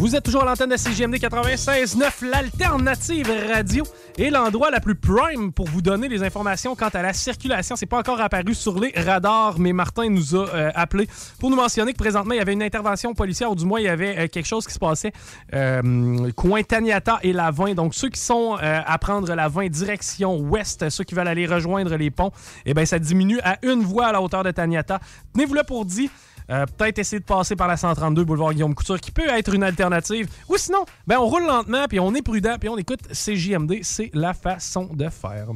[0.00, 3.84] Vous êtes toujours à l'antenne de CGMD 96.9, l'alternative radio
[4.16, 7.76] et l'endroit la plus prime pour vous donner les informations quant à la circulation.
[7.76, 11.06] C'est pas encore apparu sur les radars, mais Martin nous a euh, appelé
[11.38, 13.84] pour nous mentionner que présentement, il y avait une intervention policière, ou du moins, il
[13.84, 15.12] y avait euh, quelque chose qui se passait
[15.52, 17.74] euh, coin Taniata et Lavin.
[17.74, 21.94] Donc, ceux qui sont euh, à prendre Lavin direction ouest, ceux qui veulent aller rejoindre
[21.96, 22.32] les ponts,
[22.64, 24.98] eh bien, ça diminue à une voie à la hauteur de Taniata.
[25.34, 26.08] Tenez-vous là pour dire...
[26.50, 29.62] Euh, Peut-être essayer de passer par la 132 boulevard Guillaume Couture, qui peut être une
[29.62, 30.28] alternative.
[30.48, 33.80] Ou sinon, ben on roule lentement, puis on est prudent, puis on écoute CJMD.
[33.82, 35.48] C'est la façon de faire.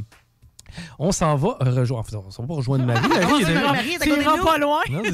[0.98, 2.05] On s'en va rejoindre.
[2.26, 3.06] On s'en va pas rejoindre Marie.
[3.06, 4.80] Est est pas loin.
[4.90, 5.02] Non.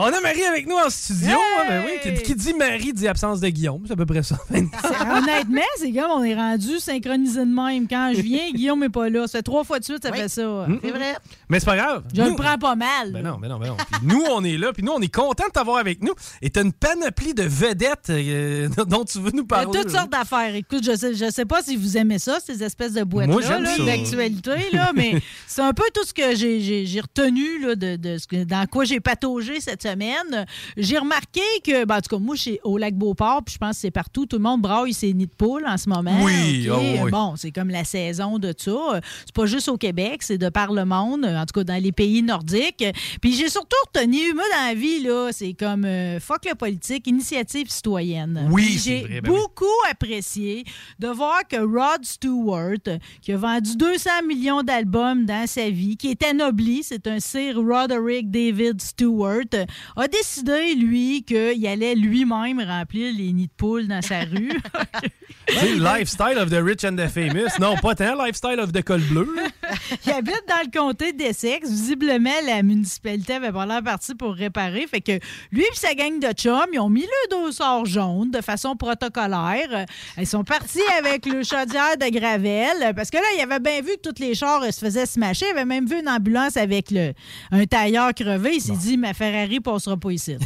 [0.00, 1.36] On a Marie avec nous en studio.
[1.36, 3.82] hein, ben oui, qui, qui dit Marie dit absence de Guillaume.
[3.84, 4.36] C'est à peu près ça.
[4.50, 7.88] Honnêtement, c'est comme on est rendu synchronisé de même.
[7.88, 9.26] Quand je viens, Guillaume n'est pas là.
[9.26, 10.66] Ça fait trois fois de suite, ça fait ça.
[10.82, 11.16] C'est vrai.
[11.48, 12.04] Mais c'est pas grave.
[12.14, 13.12] Je Nous- le prends pas mal.
[13.12, 13.76] Ben non, ben non, ben non.
[13.76, 16.12] Puis nous, on est là, puis nous, on est content de t'avoir avec nous.
[16.42, 19.80] Et t'as une panoplie de vedettes euh, dont tu veux nous Il y a parler.
[19.80, 20.54] toutes sortes d'affaires.
[20.54, 23.46] Écoute, je sais, je sais pas si vous aimez ça, ces espèces de Moi, boîtes-là
[23.48, 23.84] j'aime là, ça.
[23.84, 25.14] d'actualité, là, mais
[25.46, 28.84] c'est un peu tout ce que j'ai- retenu là, de, de ce que- dans quoi
[28.84, 30.46] j'ai pataugé cette semaine.
[30.76, 33.58] J'ai remarqué que, ben, en tout cas, moi, je suis au lac Beauport, puis je
[33.58, 34.26] pense que c'est partout.
[34.26, 36.18] Tout le monde braille ses nids de poules en ce moment.
[36.22, 36.76] Oui, OK?
[36.78, 37.10] oh oui.
[37.10, 39.00] Bon, c'est comme la saison de ça.
[39.26, 41.92] C'est pas juste au Québec, c'est de par le monde, en tout cas dans les
[41.92, 42.84] pays nordiques.
[43.20, 47.06] Puis j'ai surtout retenu, moi, dans la vie, là, c'est comme euh, fuck la politique,
[47.06, 48.48] initiative citoyenne.
[48.50, 49.20] Oui, j'ai ben oui.
[49.22, 50.64] beaucoup apprécié
[50.98, 56.10] de voir que Rod Stewart, qui a vendu 200 millions d'albums dans sa vie, qui
[56.10, 59.66] est anobli, c'est un Sir Roderick David Stewart,
[59.96, 64.52] a décidé, lui, qu'il allait lui-même remplir les nids de poules dans sa rue.
[65.48, 67.58] C'est le lifestyle of the rich and the famous.
[67.58, 69.26] Non, pas tant lifestyle of the col bleu.
[70.06, 71.68] Il habite dans le comté d'Essex.
[71.70, 74.86] Visiblement, la municipalité avait pas l'air partie pour réparer.
[74.86, 75.18] Fait que
[75.50, 79.86] lui et sa gang de chums, ils ont mis le dossard jaune de façon protocolaire.
[80.18, 83.92] Ils sont partis avec le chaudière de Gravel parce que là, il avait bien vu
[84.02, 85.46] que tous les chars euh, se faisaient smasher.
[85.46, 87.12] Il avait même vu une ambulance avec le,
[87.50, 88.56] un tailleur crevé.
[88.56, 90.36] Il s'est dit, ma Ferrari passera pas ici.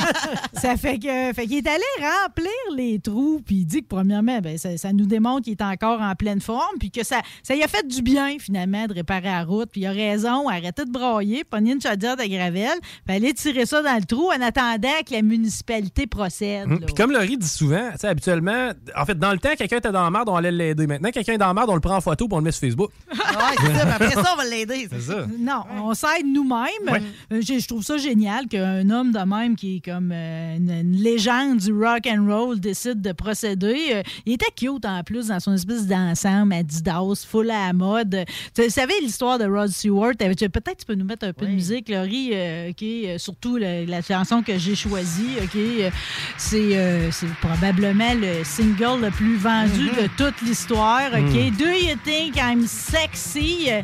[0.54, 4.40] ça fait que fait qu'il est allé remplir les trous puis il dit que premièrement
[4.40, 7.54] ben, ça, ça nous démontre qu'il est encore en pleine forme puis que ça ça
[7.54, 10.84] y a fait du bien finalement de réparer la route puis il a raison arrêtez
[10.84, 14.40] de brailler pogner une chaudière de gravel puis aller tirer ça dans le trou en
[14.40, 16.40] attendant que la municipalité procède
[16.70, 16.80] Hum.
[16.80, 20.10] Puis comme Laurie dit souvent, habituellement, en fait, dans le temps, quelqu'un était dans la
[20.10, 20.86] merde, on allait l'aider.
[20.86, 22.52] Maintenant, quelqu'un est dans la merde, on le prend en photo puis on le met
[22.52, 22.90] sur Facebook.
[23.60, 23.84] C'est ça.
[23.84, 24.88] Mais après ça, on va l'aider.
[24.90, 25.26] C'est ça.
[25.38, 26.90] Non, on s'aide nous-mêmes.
[26.90, 27.02] Ouais.
[27.32, 30.70] Euh, Je, je trouve ça génial qu'un homme de même qui est comme euh, une,
[30.70, 33.76] une légende du rock and roll décide de procéder.
[33.92, 38.24] Euh, il était cute en plus dans son espèce d'ensemble Adidas, full à la mode.
[38.54, 40.12] Tu savez l'histoire de Rod Stewart?
[40.18, 42.72] Peut-être tu peux nous mettre un peu de musique, Laurie, euh,
[43.18, 45.56] surtout la, la chanson que j'ai choisie, ok?
[45.56, 45.90] Euh,
[46.36, 51.34] C'est euh, probablement le single le plus vendu de toute l'histoire, ok?
[51.34, 51.56] Mm.
[51.56, 53.19] Do you think I'm sexy?
[53.36, 53.82] Euh,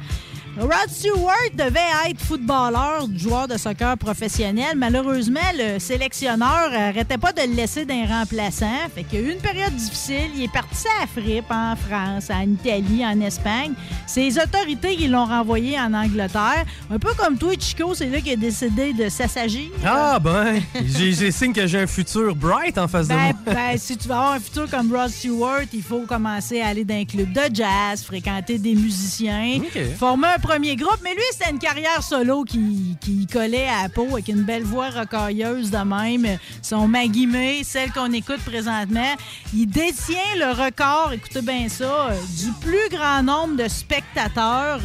[0.59, 1.81] Rod Stewart devait
[2.11, 4.73] être footballeur, joueur de soccer professionnel.
[4.75, 8.67] Malheureusement, le sélectionneur arrêtait pas de le laisser d'un remplaçant.
[8.95, 10.31] Fait qu'il y a eu une période difficile.
[10.35, 13.73] Il est parti à Frippe, en France, en Italie, en Espagne.
[14.17, 16.65] Les autorités qui l'ont renvoyé en Angleterre.
[16.91, 19.69] Un peu comme toi, Chico, c'est là qu'il a décidé de s'assagir.
[19.85, 23.55] Ah ben, j'ai signe que j'ai un futur bright en face de Ben, moi.
[23.55, 26.85] ben, si tu veux avoir un futur comme Rod Stewart, il faut commencer à aller
[26.87, 29.61] dans un club de jazz, fréquenter des musiciens,
[29.99, 30.99] former un premier groupe.
[31.03, 34.63] Mais lui, c'était une carrière solo qui, qui collait à la peau avec une belle
[34.63, 36.39] voix rocailleuse de même.
[36.63, 39.15] Son Maggie May, celle qu'on écoute présentement.
[39.53, 44.81] Il détient le record, écoutez bien ça, du plus grand nombre de spectateurs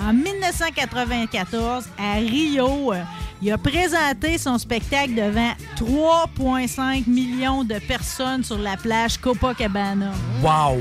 [0.00, 2.92] en 1994 à Rio.
[3.40, 10.12] Il a présenté son spectacle devant 3,5 millions de personnes sur la plage Copacabana.
[10.42, 10.80] Wow!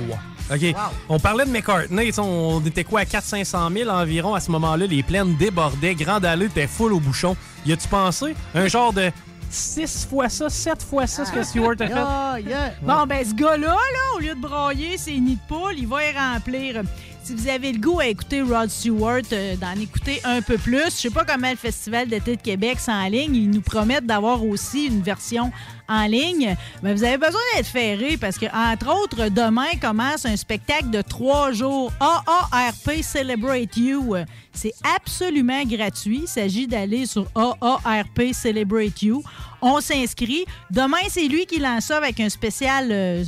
[0.52, 0.76] OK.
[1.10, 2.12] On parlait de McCartney.
[2.18, 4.86] On était quoi à 400-500 000 environ à ce moment-là.
[4.88, 5.96] Les plaines débordaient.
[5.96, 7.36] Grande Allée était full au bouchon.
[7.66, 8.36] Y a-tu pensé?
[8.54, 9.12] Un genre de
[9.50, 11.94] 6 fois ça, 7 fois ça, ce que Stewart a fait?
[11.96, 12.74] Ah, yeah.
[12.82, 16.04] Bon, ben, ce gars-là, là, au lieu de broyer ses nids de poule, il va
[16.06, 16.82] y remplir.
[17.24, 20.84] Si vous avez le goût à écouter Rod Stewart, euh, d'en écouter un peu plus,
[20.88, 23.34] je sais pas comment le Festival d'été de Québec s'enligne.
[23.34, 25.50] Ils nous promettent d'avoir aussi une version
[25.88, 26.58] en ligne.
[26.82, 31.02] Mais vous avez besoin d'être ferré parce que, entre autres, demain commence un spectacle de
[31.02, 31.94] trois jours.
[32.02, 34.16] AARP Celebrate You.
[34.52, 36.24] C'est absolument gratuit.
[36.24, 39.24] Il s'agit d'aller sur AARP Celebrate You.
[39.62, 40.44] On s'inscrit.
[40.72, 43.24] Demain, c'est lui qui lance ça avec un spécial euh,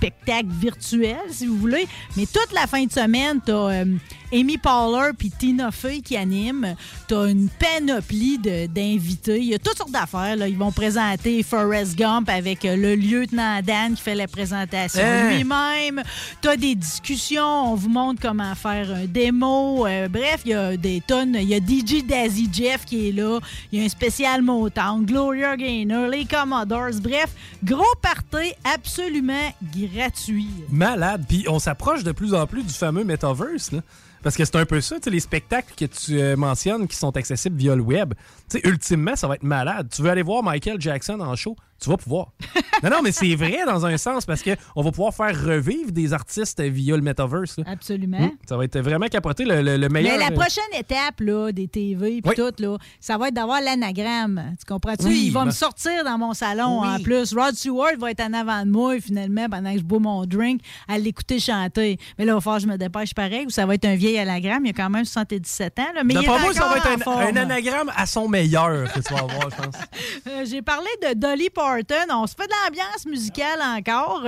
[0.00, 1.86] spectacle virtuel, si vous voulez.
[2.16, 3.84] Mais toute la fin de semaine, t'as euh,
[4.32, 6.74] Amy Poehler puis Tina Fey qui animent.
[7.08, 9.38] T'as une panoplie d'invités.
[9.38, 10.36] Il y a toutes sortes d'affaires.
[10.46, 15.30] Ils vont présenter Forrest Gump avec euh, le lieutenant Dan qui fait la présentation Hein?
[15.34, 16.02] lui-même.
[16.40, 17.72] T'as des discussions.
[17.72, 19.86] On vous montre comment faire un démo.
[19.86, 21.36] Euh, bref, il y a des tonnes.
[21.40, 23.38] Il y a DJ Dazzy Jeff qui est là.
[23.72, 27.00] Il y a un spécial Motown, Gloria Gaynor, les Commodores.
[27.02, 27.30] Bref,
[27.64, 30.48] gros party absolument gratuit.
[30.70, 31.24] Malade.
[31.28, 33.72] Puis on s'approche de plus en plus du fameux metaverse.
[33.72, 33.80] Là.
[34.22, 36.96] Parce que c'est un peu ça, tu sais, les spectacles que tu euh, mentionnes qui
[36.96, 38.14] sont accessibles via le web.
[38.50, 39.88] Tu sais, ultimement, ça va être malade.
[39.94, 42.32] Tu veux aller voir Michael Jackson en show, tu vas pouvoir.
[42.82, 46.12] non, non, mais c'est vrai dans un sens parce qu'on va pouvoir faire revivre des
[46.12, 47.56] artistes via le metaverse.
[47.58, 47.64] là.
[47.66, 48.18] Absolument.
[48.18, 50.18] Hum, ça va être vraiment capoté, le, le- le meilleur.
[50.18, 54.54] Mais la prochaine étape là, des TV puis tout, là, ça va être d'avoir l'anagramme.
[54.58, 55.06] Tu comprends-tu?
[55.06, 56.88] Oui, Il va ben- me sortir dans mon salon Oui.
[56.88, 57.32] en plus.
[57.34, 60.60] Rod Stewart va être en avant de moi finalement pendant que je bois mon drink
[60.88, 61.98] à l'écouter chanter.
[62.18, 63.94] Mais là, il va falloir que je me dépêche pareil ou ça va être un
[63.96, 64.66] vieil anagramme.
[64.66, 65.82] Il a quand même 77 ans.
[65.94, 69.12] Là, mais il est moi, ça va être un anagramme à son meilleur que tu
[69.14, 69.74] vas avoir, je pense.
[70.28, 71.69] Euh, J'ai parlé de Dolly Parton.
[72.12, 74.24] On se fait de l'ambiance musicale encore.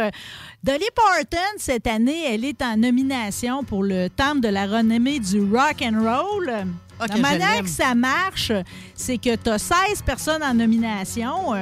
[0.62, 5.40] Dolly Parton, cette année, elle est en nomination pour le Temple de la renommée du
[5.40, 6.52] rock and roll.
[7.00, 8.52] Ah, la manière que ça marche,
[8.94, 11.52] c'est que tu as 16 personnes en nomination.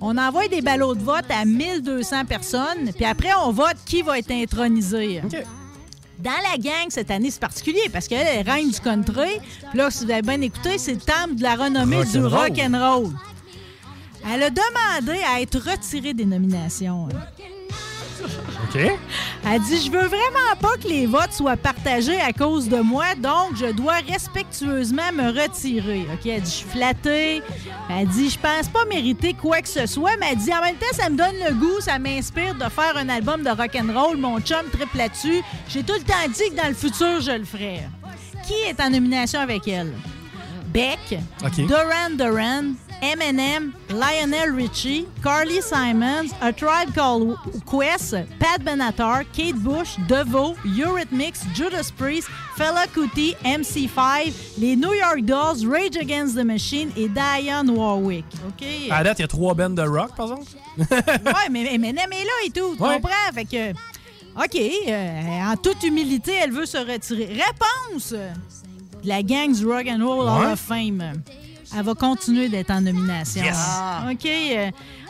[0.00, 4.18] On envoie des ballots de vote à 1200 personnes, puis après, on vote qui va
[4.18, 5.20] être intronisé.
[6.20, 9.40] Dans la gang, cette année, c'est particulier parce qu'elle est reine du country.
[9.70, 12.18] Puis là, si vous avez bien écouté, c'est le temple de la renommée Rock du
[12.18, 12.32] and roll.
[12.32, 13.12] rock and roll.
[14.26, 17.08] Elle a demandé à être retirée des nominations.
[18.24, 18.80] OK?
[19.46, 23.14] Elle dit Je veux vraiment pas que les votes soient partagés à cause de moi,
[23.16, 26.06] donc je dois respectueusement me retirer.
[26.12, 26.26] OK?
[26.26, 27.42] Elle dit Je suis flattée.
[27.90, 30.76] Elle dit Je pense pas mériter quoi que ce soit, mais elle dit En même
[30.76, 34.16] temps, ça me donne le goût, ça m'inspire de faire un album de rock'n'roll.
[34.16, 35.42] Mon chum triple là-dessus.
[35.68, 37.82] J'ai tout le temps dit que dans le futur, je le ferai.
[38.46, 39.92] Qui est en nomination avec elle?
[40.68, 41.18] Beck.
[41.56, 49.96] Duran Duran, Eminem, Lionel Richie, Carly Simons, A Tribe Called Quest, Pat Benatar, Kate Bush,
[50.08, 56.90] Devo, Eurythmics, Judas Priest, Fela Kuti, MC5, les New York Dolls, Rage Against the Machine
[56.96, 58.24] et Diane Warwick.
[58.48, 58.66] OK?
[58.90, 60.50] À date, il y a trois bands de rock, par exemple?
[60.78, 62.74] ouais, mais Eminem est là et tout.
[62.76, 62.94] Tu Ouais.
[63.00, 63.32] comprends?
[63.34, 63.70] Fait que.
[64.36, 64.56] OK,
[64.88, 67.26] euh, en toute humilité, elle veut se retirer.
[67.26, 68.28] Réponse de
[69.08, 71.22] la gang du Rock and Roll Hall of Fame.
[71.76, 73.42] Elle va continuer d'être en nomination.
[73.42, 73.56] Yes.
[74.10, 74.28] OK.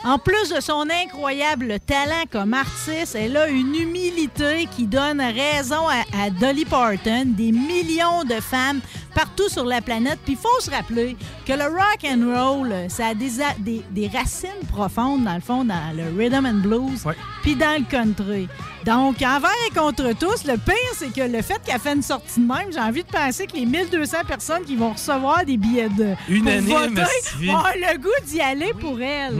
[0.05, 5.87] En plus de son incroyable talent comme artiste, elle a une humilité qui donne raison
[5.87, 8.79] à, à Dolly Parton, des millions de femmes
[9.13, 10.19] partout sur la planète.
[10.23, 13.81] Puis il faut se rappeler que le rock and roll, ça a des, a- des,
[13.91, 17.03] des racines profondes, dans le fond, dans le rhythm and blues,
[17.41, 18.47] puis dans le country.
[18.85, 22.39] Donc, envers et contre tous, le pire, c'est que le fait qu'elle fait une sortie
[22.39, 25.89] de même, j'ai envie de penser que les 1200 personnes qui vont recevoir des billets
[25.89, 27.49] de pour Unanime, voter Stevie.
[27.51, 29.35] ont le goût d'y aller pour elle.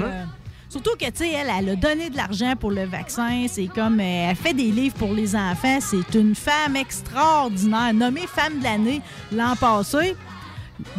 [0.69, 3.47] Surtout que, tu sais, elle, elle a donné de l'argent pour le vaccin.
[3.49, 5.79] C'est comme, euh, elle fait des livres pour les enfants.
[5.81, 9.01] C'est une femme extraordinaire, nommée femme de l'année
[9.31, 10.15] l'an passé.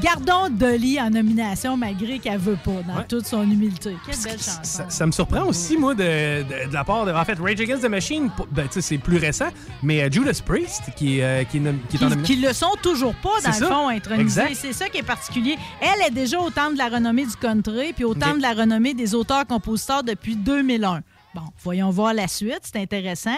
[0.02, 3.07] Gardons Dolly en nomination malgré qu'elle veut pas, dans Ouais.
[3.09, 3.97] toute son humilité.
[4.07, 4.61] Quelle belle chanson.
[4.62, 6.02] Ça, ça me surprend aussi, moi, de,
[6.43, 7.12] de- de la part de.
[7.12, 9.48] En fait, Rage Against the Machine, ben, c'est plus récent,
[9.82, 12.23] mais euh, Judas Priest, qui, est, euh, qui, qui qui, nomination.
[12.35, 13.66] qui le sont toujours pas, dans le ça.
[13.69, 14.55] fond, intronisés.
[14.55, 15.57] C'est ça qui est particulier.
[15.81, 18.52] Elle est déjà au temple de la renommée du country, puis au temple de la
[18.52, 21.01] renommée des auteurs-compositeurs depuis 2001.
[21.35, 23.31] Bon, voyons voir la suite, c'est intéressant.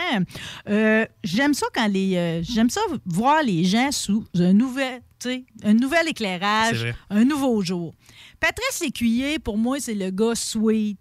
[0.69, 5.03] Euh, j'aime ça quand les, euh, j'aime ça voir les gens sous un nouvel,
[5.63, 7.95] un nouvel éclairage, un nouveau jour.
[8.41, 10.99] Patrice Lécuyer, pour moi, c'est le gars sweet.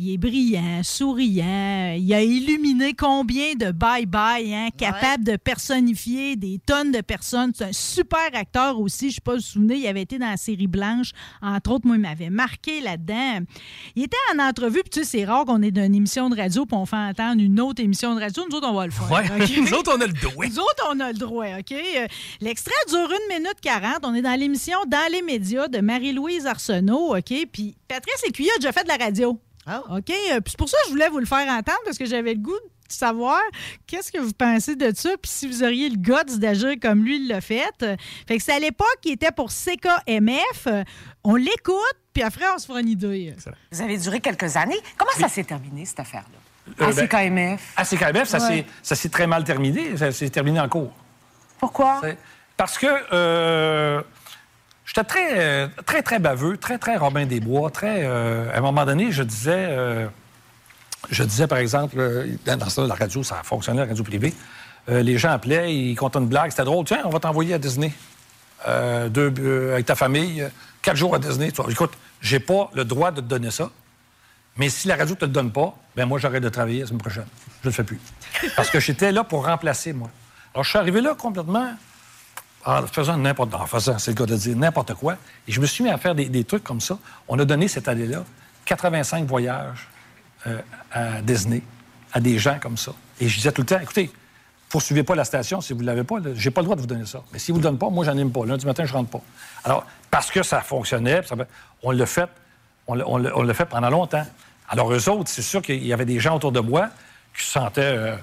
[0.00, 1.94] Il est brillant, souriant.
[1.94, 7.52] Il a illuminé combien de bye-bye, hein, capable de personnifier des tonnes de personnes.
[7.54, 9.10] C'est un super acteur aussi.
[9.10, 11.10] Je ne sais pas si vous vous souvenez, il avait été dans la série Blanche.
[11.42, 13.40] Entre autres, moi, il m'avait marqué là-dedans.
[13.94, 16.36] Il était en entrevue, puis tu sais, c'est rare qu'on est dans une émission de
[16.36, 18.42] radio, puis on fait entendre une autre émission de radio.
[18.50, 19.10] Nous autres, on va le faire.
[19.10, 19.24] Ouais.
[19.60, 20.46] Nous autres, on a le droit.
[20.46, 21.72] Nous autres, on a le droit, OK?
[21.72, 22.06] Euh,
[22.40, 23.98] L'extrait dure une minute 40.
[24.04, 27.34] On est dans l'émission Dans les médias de Marie-Louise Arsenault, OK?
[27.52, 29.38] Puis Patrice Lécuyer a déjà fait de la radio.
[29.66, 30.10] OK?
[30.10, 32.34] Euh, Puis c'est pour ça que je voulais vous le faire entendre, parce que j'avais
[32.34, 33.38] le goût de savoir
[33.86, 37.16] qu'est-ce que vous pensez de ça, puis si vous auriez le guts d'agir comme lui
[37.16, 37.70] il l'a fait.
[38.26, 40.66] Fait que c'est à l'époque qui était pour CKMF.
[41.22, 41.76] On l'écoute,
[42.12, 43.34] puis après, on se fera une idée.
[43.70, 44.78] Vous avez duré quelques années.
[44.96, 46.38] Comment ça s'est terminé, cette affaire-là?
[46.80, 47.72] Euh, À ben, CKMF.
[47.76, 49.96] À CKMF, ça s'est- très mal terminé.
[49.96, 50.92] Ça s'est terminé en cours.
[51.58, 52.00] Pourquoi?
[52.56, 54.02] Parce que euh,
[54.90, 58.04] j'étais très, euh, très, très baveux, très, très Robin des Bois, très...
[58.04, 59.66] euh, à un moment donné, je disais...
[59.68, 60.08] euh,
[61.10, 61.96] je disais, par exemple,
[62.44, 64.34] dans dans la radio, ça fonctionnait, la radio privée.
[64.88, 66.84] Les gens appelaient, ils comptaient une blague, c'était drôle.
[66.84, 67.92] Tiens, on va t'envoyer à Disney.
[68.66, 70.46] Avec ta famille,
[70.82, 71.52] quatre jours à Disney.
[71.52, 73.70] Tu vois, écoute, j'ai pas le droit de te donner ça.
[74.56, 76.86] Mais si la radio ne te le donne pas, ben moi, j'arrête de travailler la
[76.86, 77.26] semaine prochaine.
[77.62, 77.98] Je le fais plus.
[78.56, 80.10] Parce que j'étais là pour remplacer, moi.
[80.52, 81.72] Alors, je suis arrivé là complètement
[82.64, 85.16] en faisant n'importe en faisant, c'est le cas de dire, n'importe quoi.
[85.48, 86.98] Et je me suis mis à faire des, trucs comme ça.
[87.28, 88.24] On a donné cette année-là
[88.66, 89.88] 85 voyages
[90.46, 90.60] euh,
[90.92, 91.62] à Disney
[92.12, 92.92] à des gens comme ça.
[93.20, 94.10] Et je disais tout le temps, écoutez,
[94.68, 96.16] poursuivez pas la station si vous ne l'avez pas.
[96.34, 97.22] J'ai pas le droit de vous donner ça.
[97.32, 98.44] Mais si vous ne le donnez pas, moi, j'en aime pas.
[98.44, 99.22] Lundi matin, je rentre pas.
[99.64, 101.36] Alors, parce que ça fonctionnait, ça-
[101.82, 102.28] on l'a fait,
[102.86, 104.26] on l'a fait pendant longtemps.
[104.68, 106.90] Alors, eux autres, c'est sûr qu'il y avait des gens autour de moi
[107.36, 107.82] qui se sentaient...
[107.82, 108.16] euh,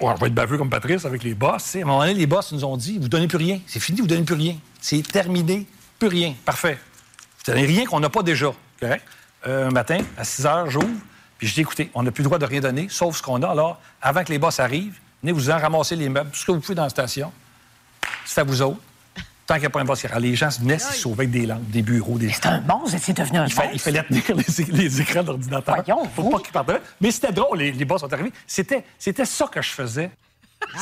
[0.00, 1.74] Ouais, je vais être baveux comme Patrice avec les boss.
[1.74, 3.60] À un moment donné, les boss nous ont dit vous donnez plus rien.
[3.66, 4.56] C'est fini, vous donnez plus rien.
[4.80, 5.66] C'est terminé,
[5.98, 6.34] plus rien.
[6.44, 6.78] Parfait.
[7.38, 8.52] Vous donnez rien qu'on n'a pas déjà.
[8.80, 9.04] Correct?
[9.46, 10.88] Euh, un matin, à 6 heures, j'ouvre,
[11.36, 13.42] puis je dis écoutez, on n'a plus le droit de rien donner, sauf ce qu'on
[13.42, 13.48] a.
[13.48, 16.52] Alors, avant que les boss arrivent, venez vous en ramasser les meubles, tout ce que
[16.52, 17.32] vous pouvez dans la station.
[18.24, 18.80] C'est à vous autres.
[19.48, 20.18] Tant qu'il n'y a pas un rentre.
[20.20, 22.28] Les gens se venaient se sauver avec des lampes, des bureaux, des.
[22.30, 25.22] C'est un bon, vous étiez devenu un il, fa- il fallait tenir les, les écrans
[25.24, 25.74] d'ordinateur.
[26.14, 26.70] Pour pas qu'ils partent.
[27.00, 28.32] Mais c'était drôle, les, les boss sont arrivés.
[28.46, 30.10] C'était, c'était ça que je faisais.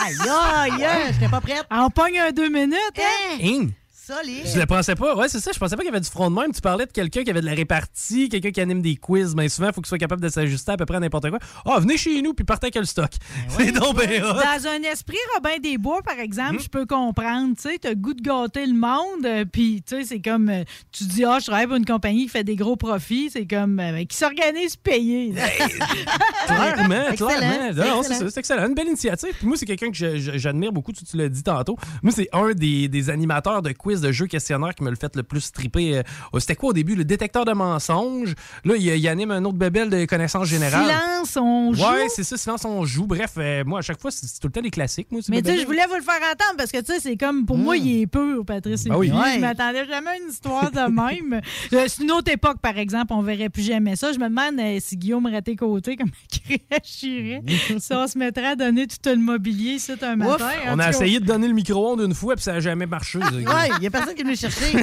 [0.04, 1.64] Aïe, aïe, aïe, j'étais pas prête.
[1.70, 3.38] On pogne un deux minutes, hein?
[3.40, 3.68] Hein?
[4.06, 4.46] Solide.
[4.46, 5.16] Je le pensais pas.
[5.16, 5.50] Ouais, c'est ça.
[5.52, 6.52] Je pensais pas qu'il y avait du front de même.
[6.52, 9.34] Tu parlais de quelqu'un qui avait de la répartie, quelqu'un qui anime des quiz.
[9.34, 11.40] Mais souvent, il faut qu'il soit capable de s'ajuster à peu près à n'importe quoi.
[11.64, 13.10] Ah, venez chez nous puis partez avec le stock.
[13.48, 14.20] c'est donc bien.
[14.20, 17.56] Dans un esprit Robin des Bois, par exemple, je peux comprendre.
[17.56, 20.50] Tu sais, t'as goût de gâter le monde, euh, puis tu sais, c'est comme.
[20.50, 20.62] euh,
[20.92, 23.30] tu dis, ah, je travaille pour une compagnie qui fait des gros profits.
[23.32, 23.80] C'est comme.
[23.80, 25.34] euh, qui s'organise payer.
[26.46, 28.02] Clairement, clairement.
[28.02, 28.68] c'est excellent.
[28.68, 29.30] Une belle initiative.
[29.36, 31.76] Puis moi, c'est quelqu'un que j'admire beaucoup, tu, tu l'as dit tantôt.
[32.02, 35.14] Moi, c'est un des, des animateurs de quiz de jeux questionnaires qui me le fait
[35.16, 35.98] le plus triper.
[35.98, 36.94] Euh, C'était quoi au début?
[36.94, 38.34] Le détecteur de mensonges.
[38.64, 40.86] Là, il, il anime un autre bébel de connaissances générales.
[40.86, 41.82] Silence, on joue.
[41.82, 43.06] Ouais, c'est ça, silence, on joue.
[43.06, 45.08] Bref, euh, moi, à chaque fois, c'est c'est tout le temps des classiques.
[45.10, 47.16] Moi, Mais tu sais, je voulais vous le faire entendre parce que, tu sais, c'est
[47.16, 48.84] comme, pour moi, il est pur, Patrice.
[48.84, 49.10] Ben oui.
[49.10, 49.36] Ouais.
[49.36, 51.40] Je m'attendais jamais à une histoire de même.
[51.72, 54.12] Euh, C'est une autre époque, par exemple, on verrait plus jamais ça.
[54.12, 56.10] Je me demande euh, si Guillaume raté côté, comment
[56.48, 57.42] il réagirait.
[57.78, 60.48] si on se mettrait à donner tout le mobilier ici un matin.
[60.68, 63.18] On a essayé de donner le micro-ondes une fois, puis ça n'a jamais marché.
[63.18, 64.76] Ouais, il y a personne qui est venu chercher.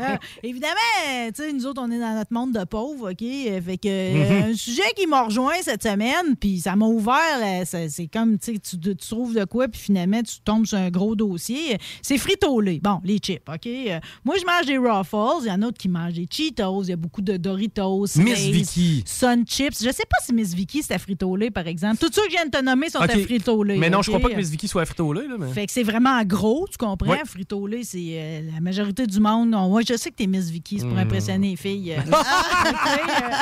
[0.00, 3.22] Euh, évidemment, tu sais, nous autres, on est dans notre monde de pauvres, OK?
[3.22, 4.50] Euh, Fait que euh, Mhm.
[4.52, 8.38] un sujet qui m'a rejoint cette semaine, puis ça m'a ouvert, là, ça- c'est comme,
[8.38, 11.76] tu sais, tu tu trouves de quoi, puis finalement, tu tombes sur un gros dossier.
[12.02, 12.80] C'est frito-lay.
[12.82, 13.66] Bon, les chips, OK?
[13.66, 15.42] Euh, moi, je mange des Ruffles.
[15.44, 16.84] Il y en a d'autres qui mangent des Cheetos.
[16.84, 19.02] Il y a beaucoup de Doritos, Miss Lay's, Vicky.
[19.06, 19.82] Sun Chips.
[19.84, 21.98] Je sais pas si Miss Vicky, c'était frito-lay, par exemple.
[21.98, 23.10] Tous ceux que je viens de te nommer sont Ok.
[23.10, 23.76] à frito-lay.
[23.78, 25.26] Mais non, je crois pas que Miss Vicky soit frito-lay.
[25.28, 25.48] Là, mais...
[25.52, 27.10] Fait que c'est vraiment gros, tu comprends?
[27.10, 27.22] Ouais.
[27.24, 29.50] Frito-Lay, c'est euh, la majorité du monde.
[29.50, 31.00] Non, ouais, je sais que t'es Miss Vicky, c'est pour Mm.
[31.00, 31.96] impressionner les filles.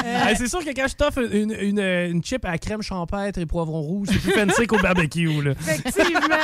[0.04, 0.26] euh.
[0.28, 3.46] Hey, c'est sûr que quand je t'offre une, une, une chip à crème champêtre et
[3.46, 5.42] poivron rouge, c'est plus fancy qu'au barbecue.
[5.42, 5.52] Là.
[5.52, 6.36] Effectivement.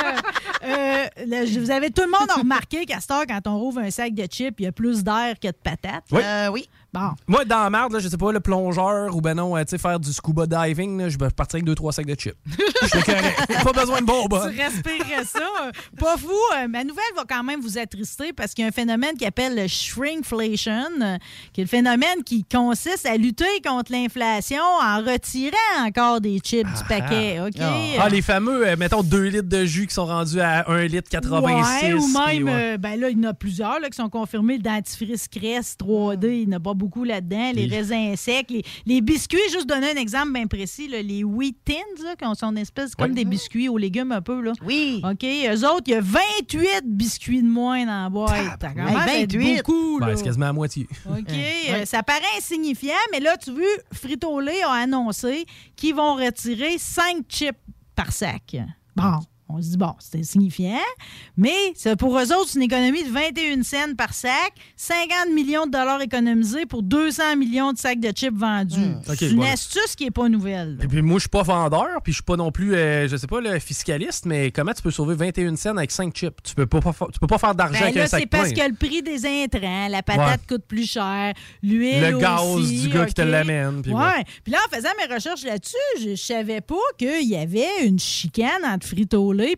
[0.64, 3.58] Euh, là, je- vous avez tout le monde a remarqué qu'à cette heure, quand on
[3.58, 6.04] rouvre un sac de chips, il y a plus d'air que de patates.
[6.10, 6.20] Oui.
[6.52, 6.68] oui.
[6.94, 7.10] Bon.
[7.26, 9.70] Moi, dans la merde, là, je sais pas, le plongeur ou ben non, euh, tu
[9.70, 12.36] sais, faire du scuba diving, là, je vais partir avec deux, trois sacs de chips.
[12.84, 13.64] Je correct.
[13.64, 14.42] Pas besoin de bonbons.
[14.48, 15.40] Tu respirerais ça.
[15.98, 16.28] Pas fou.
[16.56, 19.24] Euh, Ma nouvelle va quand même vous attrister parce qu'il y a un phénomène qui
[19.24, 21.18] appelle le shrinkflation,
[21.52, 26.68] qui est le phénomène qui consiste à lutter contre l'inflation en retirant encore des chips
[26.68, 27.40] du paquet.
[27.40, 27.60] OK?
[27.98, 31.08] Ah, les fameux, euh, mettons, 2 litres de jus qui sont rendus à 1 litre
[31.10, 31.84] 86.
[31.84, 32.74] Ouais, ou même, ouais.
[32.74, 34.58] euh, ben là, il y en a plusieurs là, qui sont confirmés.
[34.58, 36.83] Le dentifrice Crest 3D, il n'y en a pas beaucoup.
[36.84, 37.52] Beaucoup là-dedans.
[37.54, 39.38] Les Les- raisins secs, les, les biscuits.
[39.50, 42.94] Juste donner un exemple bien précis, là, les Wheat Tins, là, qui sont une espèce
[42.94, 44.40] comme des biscuits aux légumes un peu.
[44.40, 44.52] Là.
[44.64, 45.00] Oui.
[45.04, 45.24] OK.
[45.24, 48.60] Eux autres, il y a 28 biscuits de moins dans la boîte.
[48.60, 49.56] Commence à être 28?
[49.56, 49.98] beaucoup.
[50.00, 50.86] Ben, c'est quasiment à moitié.
[51.10, 51.30] OK.
[51.70, 53.62] euh, ça paraît insignifiant, mais là, tu vois,
[53.92, 55.46] Frito-Lay a annoncé
[55.76, 57.56] qu'ils vont retirer 5 chips
[57.96, 58.56] par sac.
[58.96, 59.20] Bon.
[59.48, 60.80] On se dit, bon, c'est insignifiant,
[61.36, 65.66] mais c'est pour eux autres, c'est une économie de 21 cents par sac, 50 millions
[65.66, 68.80] de dollars économisés pour 200 millions de sacs de chips vendus.
[69.06, 70.78] OK, c'est une astuce qui n'est pas nouvelle.
[70.82, 73.16] Et puis moi, je suis pas vendeur, puis je suis pas non plus, euh, je
[73.16, 76.36] sais pas, le fiscaliste, mais comment tu peux sauver 21 cents avec 5 chips?
[76.42, 76.80] Tu peux pas,
[77.12, 79.02] tu peux pas faire d'argent Ben avec là, un sac c'est parce que le prix
[79.02, 83.22] des intrants, la patate coûte plus cher, l'huile Le gaz aussi, du gars qui te
[83.22, 84.00] l'amène, puis ouais.
[84.00, 84.24] ouais.
[84.42, 87.98] Puis là, en faisant mes recherches là-dessus, je, je savais pas qu'il y avait une
[87.98, 88.86] chicane entre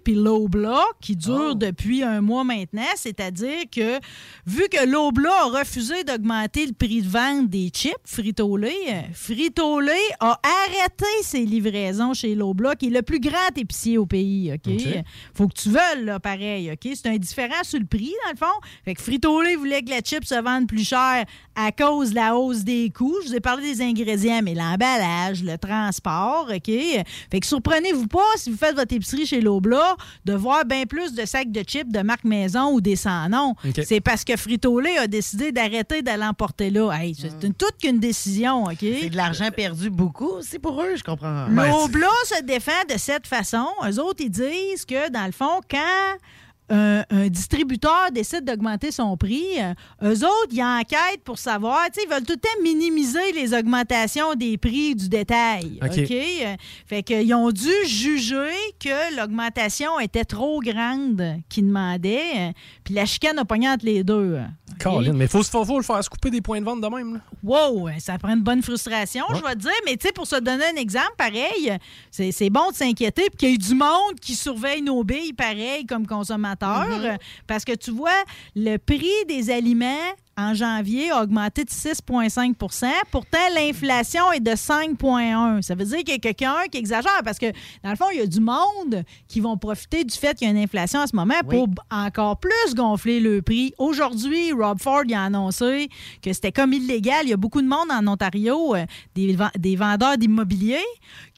[0.03, 1.55] Puis Lobla qui dure Oh.
[1.55, 2.82] depuis un mois maintenant.
[2.97, 3.98] C'est-à-dire que,
[4.47, 9.93] vu que Lobla a refusé d'augmenter le prix de vente des chips Frito-Lay, euh, Frito-Lay
[10.20, 14.73] a arrêté ses livraisons chez Lobla, qui est le plus grand épicier au pays, OK?
[14.73, 15.05] OK.
[15.35, 16.90] Faut que tu veuilles, là, pareil, OK?
[16.94, 18.61] C'est un différent sur le prix, dans le fond.
[18.85, 21.24] Fait que Frito-Lay voulait que la chip se vende plus cher
[21.55, 23.16] à cause de la hausse des coûts.
[23.24, 26.66] Je vous ai parlé des ingrédients, mais l'emballage, le transport, OK?
[27.31, 29.57] Fait que surprenez-vous pas, si vous faites votre épicerie chez Lobla,
[30.24, 33.55] de voir bien plus de sacs de chips de marque maison ou des sans nom.
[33.84, 36.93] C'est parce que Frito-Lay a décidé d'arrêter d'aller emporter là.
[36.93, 38.78] Hey, c'est une, toute qu'une décision, OK?
[38.80, 41.47] C'est de l'argent perdu beaucoup aussi pour eux, je comprends.
[41.48, 43.66] L'Obla se défend de cette façon.
[43.88, 46.16] Eux autres, ils disent que, dans le fond, quand
[46.68, 49.72] un, un distributeur décide d'augmenter son prix, euh,
[50.02, 53.55] eux autres, ils enquêtent pour savoir, tu sais, ils veulent tout le temps minimiser les
[53.55, 55.78] augmentations des prix du détail.
[55.82, 56.10] OK.
[56.10, 56.55] Euh,
[56.86, 62.52] Fait qu'ils ont dû juger que l'augmentation était trop grande qu'ils demandaient, euh,
[62.84, 64.34] puis la chicane a pogné entre les deux.
[64.34, 64.44] euh.
[64.80, 67.14] Colin, mais faut, faut, faut le faire se couper des points de vente de même.
[67.14, 67.20] Là.
[67.43, 69.70] Wow, ça prend une bonne frustration, je vais te dire.
[69.86, 71.72] Mais tu sais, pour se donner un exemple, pareil,
[72.10, 75.86] c'est bon de s'inquiéter puis qu'il y ait du monde qui surveille nos billes, pareil,
[75.86, 76.06] comme
[76.65, 77.19] Mm-hmm.
[77.47, 78.24] Parce que tu vois,
[78.55, 85.62] le prix des aliments en janvier a augmenté de 6,5% Pourtant, l'inflation est de 5,1
[85.62, 87.47] Ça veut dire qu'il y a quelqu'un qui exagère parce que,
[87.83, 90.51] dans le fond, il y a du monde qui vont profiter du fait qu'il y
[90.51, 93.73] a une inflation en ce moment pour encore plus gonfler le prix.
[93.78, 95.89] Aujourd'hui, Rob Ford il a annoncé
[96.23, 97.20] que c'était comme illégal.
[97.24, 98.85] Il y a beaucoup de monde en Ontario, euh,
[99.15, 100.81] des, des vendeurs d'immobilier,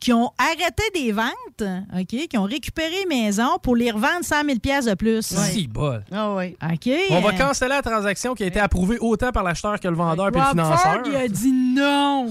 [0.01, 1.63] qui ont arrêté des ventes,
[1.99, 5.23] OK, qui ont récupéré les maisons pour les revendre 100 000 de plus.
[5.23, 6.05] Si, bol.
[6.13, 6.57] Ah oui.
[6.63, 6.91] OK.
[7.11, 10.29] On va canceller la transaction qui a été approuvée autant par l'acheteur que le vendeur
[10.29, 10.79] et le financeur.
[10.79, 12.29] Ford, il a dit non.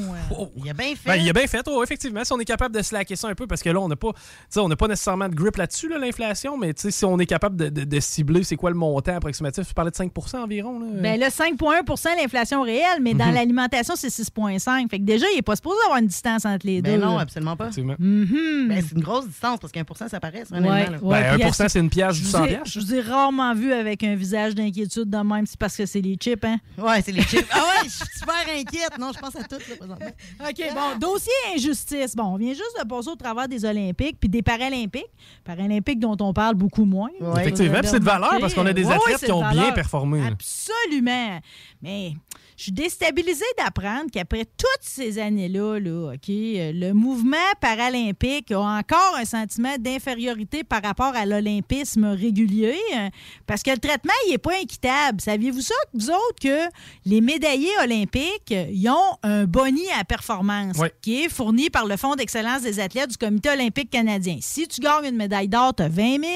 [0.64, 1.10] Il a bien fait.
[1.10, 2.24] Ben, il a bien fait, oh, effectivement.
[2.24, 4.12] Si on est capable de slacker ça un peu, parce que là, on n'a pas,
[4.58, 7.70] on n'a pas nécessairement de grip là-dessus, là, l'inflation, mais si on est capable de,
[7.70, 9.68] de- de cibler, c'est quoi le montant approximatif?
[9.68, 10.80] Tu parlais de 5% environ.
[10.80, 10.86] Là.
[11.02, 13.34] Ben là, 5,1% l'inflation réelle, mais dans Mhm.
[13.34, 16.82] l'alimentation, c'est 6,5 Fait que déjà, il n'est pas supposé avoir une distance entre les
[16.82, 17.06] Ben deux.
[17.06, 17.22] non, là.
[17.24, 17.70] absolument pas.
[18.00, 18.68] Mhm.
[18.70, 20.44] Ben, c'est une grosse distance parce qu'un pour cent, ça paraît.
[20.48, 20.98] c'est un Ouais, élément, là.
[21.04, 22.68] ouais, Ben, puis 1%, à- c'est une pièce je du vous 100 ai- piastres.
[22.72, 25.46] Je vous ai rarement vu avec un visage d'inquiétude de même.
[25.46, 26.58] C'est parce que c'est les chips, hein?
[26.78, 27.48] Ouais, c'est les chips.
[27.52, 28.98] Ah ouais, je suis super inquiète.
[29.00, 30.08] Non, je pense à tout, là, présentement.
[30.42, 32.16] OK, bon, dossier injustice.
[32.16, 35.06] Bon, on vient juste de passer au travers des Olympiques puis des Paralympiques.
[35.44, 37.10] Paralympiques dont on parle beaucoup moins.
[37.20, 37.42] Ouais.
[37.42, 40.22] Effectivement, puis c'est de valeur parce qu'on a des athlètes qui ont bien performé.
[40.26, 41.40] Absolument.
[41.82, 42.14] Mais
[42.58, 48.60] je suis déstabilisée d'apprendre qu'après toutes ces années-là, là, OK, euh, le mouvement paralympique a
[48.60, 53.10] encore un sentiment d'infériorité par rapport à l'olympisme régulier euh,
[53.46, 55.22] parce que le traitement, il n'est pas équitable.
[55.22, 56.68] Saviez-vous ça, vous autres, que
[57.06, 61.96] les médaillés olympiques, euh, ils ont un boni à performance qui est fourni par le
[61.96, 64.38] Fonds d'excellence des athlètes du Comité olympique canadien.
[64.42, 66.32] Si tu gagnes une médaille d'or, tu as 20 000,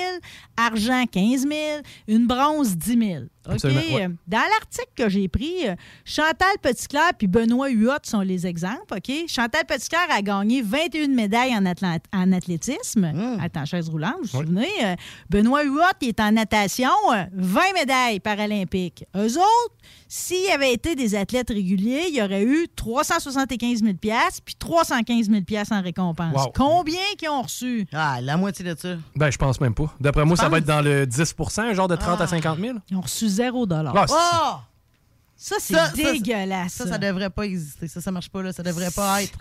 [0.55, 1.53] argent 15 000,
[2.07, 3.23] une bronze 10 000.
[3.47, 3.53] OK?
[3.53, 4.05] Absolument, ouais.
[4.05, 8.93] Euh, Dans l'article que j'ai pris, euh, Chantal Petitclerc puis Benoît Huot sont les exemples.
[8.95, 9.11] OK?
[9.27, 13.11] Chantal Petitclerc a gagné 21 médailles en, atla- en athlétisme.
[13.41, 14.69] Attends, chaise roulante, vous vous souvenez?
[14.83, 14.95] Euh,
[15.29, 19.05] Benoît Huot, il est en natation, euh, 20 médailles paralympiques.
[19.15, 19.75] Eux autres,
[20.07, 23.93] s'ils avaient été des athlètes réguliers, il y aurait eu 375 000
[24.45, 25.41] puis 315 000
[25.71, 26.35] en récompense.
[26.35, 26.51] Wow.
[26.55, 27.87] Combien qu'ils ont reçu?
[27.93, 28.95] Ah, la moitié de ça.
[29.15, 29.93] Ben, je pense même pas.
[29.99, 32.23] D'après moi, ça va être dans le 10 un genre de 30 Ah.
[32.23, 32.77] à 50 000.
[32.89, 34.55] Ils ont reçu 0 Ah, c'est- Oh!
[35.35, 36.73] Ça, c'est Ça, ça, dégueulasse.
[36.73, 37.87] Ça, ça devrait pas exister.
[37.87, 38.53] Ça, ça marche pas, là.
[38.53, 39.39] Ça devrait pas être.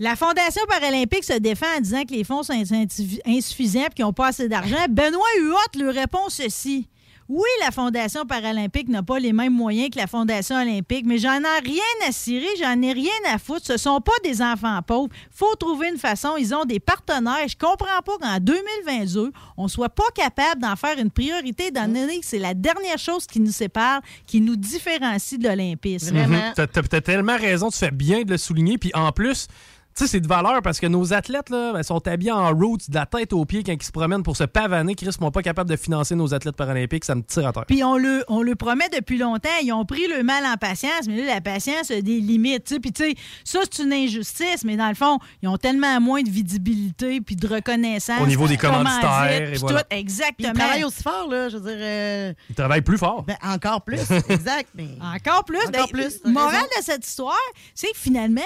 [0.00, 4.04] La Fondation paralympique se défend en disant que les fonds sont insuffis- insuffisants et qu'ils
[4.04, 4.84] n'ont pas assez d'argent.
[4.90, 6.88] Benoît Huot lui répond ceci.
[7.28, 11.38] Oui, la Fondation paralympique n'a pas les mêmes moyens que la Fondation olympique, mais j'en
[11.40, 13.64] ai rien à cirer, j'en ai rien à foutre.
[13.66, 15.08] Ce sont pas des enfants pauvres.
[15.30, 16.34] faut trouver une façon.
[16.38, 17.48] Ils ont des partenaires.
[17.48, 22.20] Je comprends pas qu'en 2022, on soit pas capable d'en faire une priorité, étant donné
[22.20, 26.16] que c'est la dernière chose qui nous sépare, qui nous différencie de l'olympisme.
[26.16, 26.52] Mhm.
[26.54, 28.76] T'as t'as- t'as tellement raison, tu fais bien de le souligner.
[28.76, 29.46] Puis en plus,
[29.94, 32.94] sais, c'est de valeur parce que nos athlètes là, ben, sont habillés en roots de
[32.94, 34.94] la tête aux pieds quand ils se promènent pour se pavaner.
[34.94, 37.64] Chris, moi, pas capable de financer nos athlètes paralympiques, ça me tire à terre.
[37.66, 39.48] Puis on le, on le promet depuis longtemps.
[39.62, 42.64] Ils ont pris le mal en patience, mais là, la patience a des limites.
[42.64, 42.80] tu sais.
[42.80, 43.14] Puis, tu sais,
[43.44, 47.36] ça, c'est une injustice, mais dans le fond, ils ont tellement moins de visibilité puis
[47.36, 48.20] de reconnaissance.
[48.20, 49.82] Au niveau des commanditaires, dire, et voilà.
[49.82, 50.50] tout, exactement.
[50.54, 51.48] Ils travaillent aussi fort, là.
[51.48, 51.78] Je veux dire.
[51.78, 53.22] euh, Ils travaillent plus fort.
[53.22, 54.00] ben, encore plus.
[54.28, 54.68] exact.
[54.74, 54.88] Mais...
[55.14, 55.58] Encore plus.
[55.58, 57.36] Encore Ben, plus, Morale de cette histoire,
[57.74, 58.40] c'est que finalement,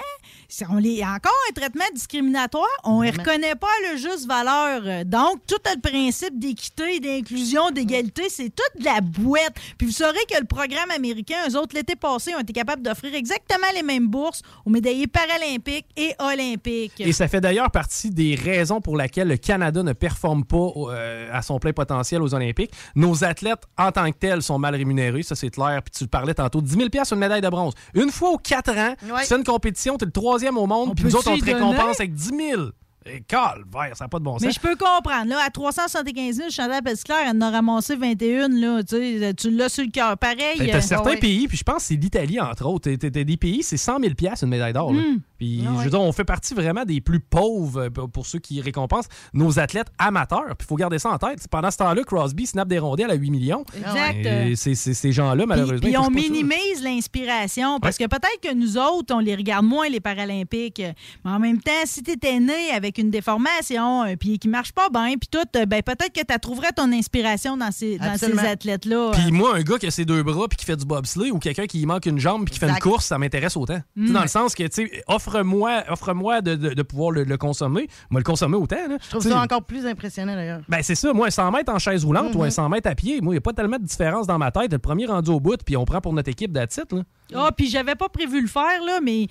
[0.70, 2.64] on les, encore un traitement discriminatoire.
[2.84, 5.04] On ne reconnaît pas le juste valeur.
[5.04, 9.54] Donc, tout le principe d'équité, d'inclusion, d'égalité, c'est toute de la boîte.
[9.76, 13.14] Puis vous saurez que le programme américain, eux autres, l'été passé, ont été capables d'offrir
[13.14, 17.00] exactement les mêmes bourses aux médaillés paralympiques et olympiques.
[17.00, 21.28] Et ça fait d'ailleurs partie des raisons pour lesquelles le Canada ne performe pas euh,
[21.32, 22.72] à son plein potentiel aux Olympiques.
[22.94, 25.80] Nos athlètes, en tant que tels, sont mal rémunérés, ça c'est clair.
[25.84, 27.74] Puis tu le parlais tantôt, 10 000 une médaille de bronze.
[27.94, 29.24] Une fois aux quatre ans, Ouais.
[29.24, 32.00] fais une compétition, tu es le troisième au monde, puis nous autres, on te récompense
[32.00, 32.62] avec 10 000.
[33.10, 34.42] Et calvaire, ça n'a pas de bon sens.
[34.42, 35.28] Mais je peux comprendre.
[35.28, 38.48] Là, à 375 000, Chantal Petitclerc, elle en a ramassé 21.
[38.48, 40.18] Là, tu sais, tu l'as sur le cœur.
[40.18, 40.58] Pareil.
[40.58, 41.16] Ben, t'as euh, certains ouais.
[41.16, 42.90] pays, puis je pense que c'est l'Italie, entre autres.
[42.92, 44.92] T'as- des pays, c'est 100 000 une médaille d'or.
[44.92, 45.00] là.
[45.00, 45.20] Mm.
[45.38, 45.78] Puis, Ah ouais.
[45.78, 49.08] je veux dire, on fait partie vraiment des plus pauvres euh, pour ceux qui récompensent
[49.32, 50.44] nos athlètes amateurs.
[50.58, 51.46] Puis, il faut garder ça en tête.
[51.50, 53.64] Pendant ce temps-là, Crosby snap des rondelles à 8 millions.
[53.76, 54.26] Exact.
[54.26, 58.54] Et c'est- c'est- ces gens-là, Puis, malheureusement, puis on minimise l'inspiration parce que peut-être que
[58.54, 60.82] nous autres, on les regarde moins, les Paralympiques.
[61.24, 64.72] Mais en même temps, si tu étais né avec une déformation, un pied qui marche
[64.72, 68.16] pas bien, puis tout, euh, ben, peut-être que tu trouverais ton inspiration dans ces, dans
[68.16, 69.12] ces athlètes-là.
[69.12, 71.38] Puis moi, un gars qui a ses deux bras puis qui fait du bobsleigh ou
[71.38, 73.74] quelqu'un qui manque une jambe puis qui fait une course, ça m'intéresse autant.
[73.96, 74.12] Tu sais, Mm.
[74.12, 77.88] Dans le sens que, tu sais, offre-moi offre-moi de, de- de pouvoir le, le consommer.
[78.10, 78.76] Moi, le consommer autant.
[78.88, 78.96] là.
[79.02, 80.60] Je trouve ça encore plus impressionnant, d'ailleurs.
[80.68, 81.12] Ben, c'est ça.
[81.12, 82.50] Moi, un 100 mètres en chaise roulante ou un Mhm.
[82.50, 84.72] 100 mètres à pied, moi, il n'y a pas tellement de différence dans ma tête.
[84.72, 86.86] Le premier rendu au bout, puis on prend pour notre équipe d'attitude.
[86.92, 87.02] là.
[87.34, 89.26] Ah, puis j'avais pas prévu le faire, là, mais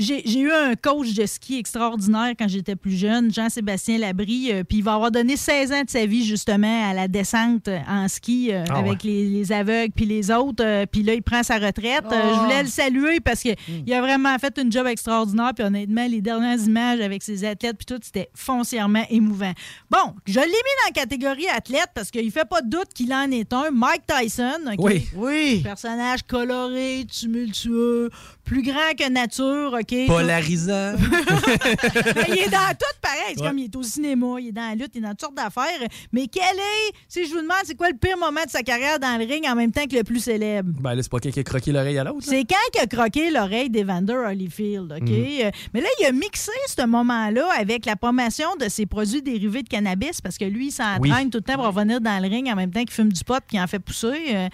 [0.00, 4.78] j'ai eu un coach de ski extraordinaire quand j'étais plus jeune, Jean-Sébastien Labrie, euh, puis
[4.78, 8.52] il va avoir donné 16 ans de sa vie, justement, à la descente en ski
[8.52, 10.64] euh, Ah avec les, les aveugles puis les autres.
[10.64, 12.04] euh, puis là, il prend sa retraite.
[12.12, 13.56] Euh, je voulais le saluer parce qu'il
[13.86, 15.52] il a vraiment fait une job extraordinaire.
[15.54, 19.52] Puis honnêtement, les dernières images avec ses athlètes puis tout, c'était foncièrement émouvant.
[19.90, 23.12] Bon, je l'ai mis dans la catégorie athlète parce qu'il fait pas de doute qu'il
[23.12, 23.70] en est un.
[23.72, 24.78] Mike Tyson, OK?
[24.78, 25.06] Oui.
[25.16, 25.60] Oui.
[25.62, 28.10] Personnage coloré, tumultueux,
[28.44, 30.06] plus grand que nature, OK?
[30.06, 30.94] Polarisant.
[31.48, 33.34] Ben, il est dans tout pareil.
[33.34, 33.48] C'est Ouais.
[33.48, 35.34] comme il est au cinéma, il est dans la lutte, il est dans toutes sortes
[35.34, 35.88] d'affaires.
[36.12, 38.98] Mais quel est, si je vous demande, c'est quoi le pire moment de sa carrière
[38.98, 40.70] dans le ring en même temps que le plus célèbre?
[40.80, 42.18] Ben là, c'est pas quelqu'un qui a croqué l'oreille à l'autre.
[42.22, 45.08] C'est quand il a croqué l'oreille d'Evander Holyfield, OK?
[45.08, 45.10] Mhm.
[45.42, 49.62] Euh, Mais là, il a mixé ce moment-là avec la promotion de ses produits dérivés
[49.62, 51.30] de cannabis parce que lui, il s'entraîne Oui.
[51.30, 53.34] tout le temps pour revenir dans le ring en même temps qu'il fume du pot
[53.46, 54.06] puis qu'il en fait pousser.
[54.34, 54.48] euh.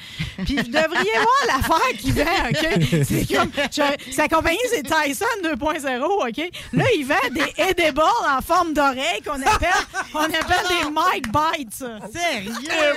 [0.44, 3.04] Puis vous devriez voir l'affaire qu'il vend, OK?
[3.04, 3.50] C'est comme...
[3.70, 6.50] je- sa compagnie, c'est Tyson 2.0, OK?
[6.72, 9.68] Là, il vend des edibles en forme d'oreille qu'on appelle,
[10.14, 11.84] on appelle des Mike Bites.
[12.12, 12.94] Sérieux?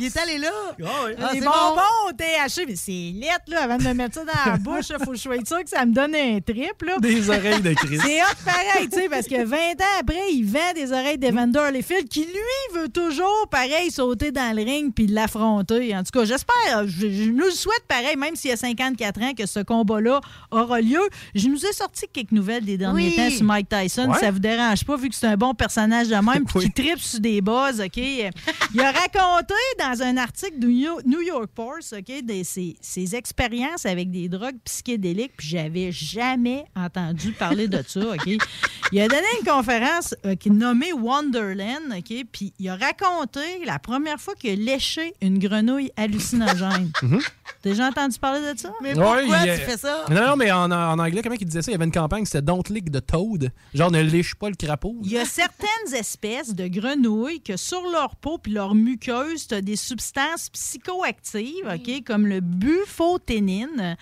[0.00, 0.50] Il est allé là?
[0.84, 4.24] Ah, les c'est bonbons au THC, mais c'est lettre, là, avant de me mettre ça
[4.24, 6.82] dans la bouche, il faut que je sois sûr que ça me donne un trip,
[6.82, 6.98] là.
[6.98, 8.02] Des oreilles de Christ.
[8.04, 11.58] C'est hot pareil, tu sais, parce que 20 ans après, il vend des oreilles d'Evander
[11.58, 15.94] Holyfield qui, lui, veut toujours, pareil, sauter dans le ring puis l'affronter.
[15.96, 19.22] En tout cas, j'espère, je, je nous le souhaite pareil, même s'il y a 54
[19.22, 20.20] ans, que ce combat-là
[20.50, 21.00] aura lieu.
[21.34, 23.16] Je nous ai sorti quelques nouvelles des derniers Oui.
[23.16, 24.10] temps sur Mike Tyson.
[24.10, 24.18] Ouais.
[24.18, 26.98] Ça vous dérange pas, vu que c'est un bon personnage de même puis qui tripe
[26.98, 27.96] sur des buzz, OK?
[27.96, 30.66] Il a raconté dans un article du
[31.06, 36.64] New York Post, OK, des, ses, ses expériences avec des drogues psychédéliques, puis j'avais jamais
[36.74, 38.26] entendu parler de ça, OK?
[38.92, 42.24] Il a donné une conférence euh, qui nommée Wonderland, OK?
[42.30, 46.90] Puis il a raconté la première fois qu'il a léché une grenouille hallucinogène.
[47.02, 47.20] Mhm.
[47.62, 48.70] T'as déjà entendu parler de ça?
[48.82, 50.04] Mais pourquoi a- tu fais ça?
[50.10, 51.70] Non, non, mais en, en anglais, comment il disait ça?
[51.70, 53.52] Il y avait une campagne, c'était Don't lick the toad.
[53.74, 54.96] Genre, ne lèche pas le crapaud.
[55.02, 59.54] Il y a certaines espèces de grenouilles que sur leur peau puis leur muqueuse, tu
[59.54, 63.96] as des substances psychoactives, OK, comme le bufoténine.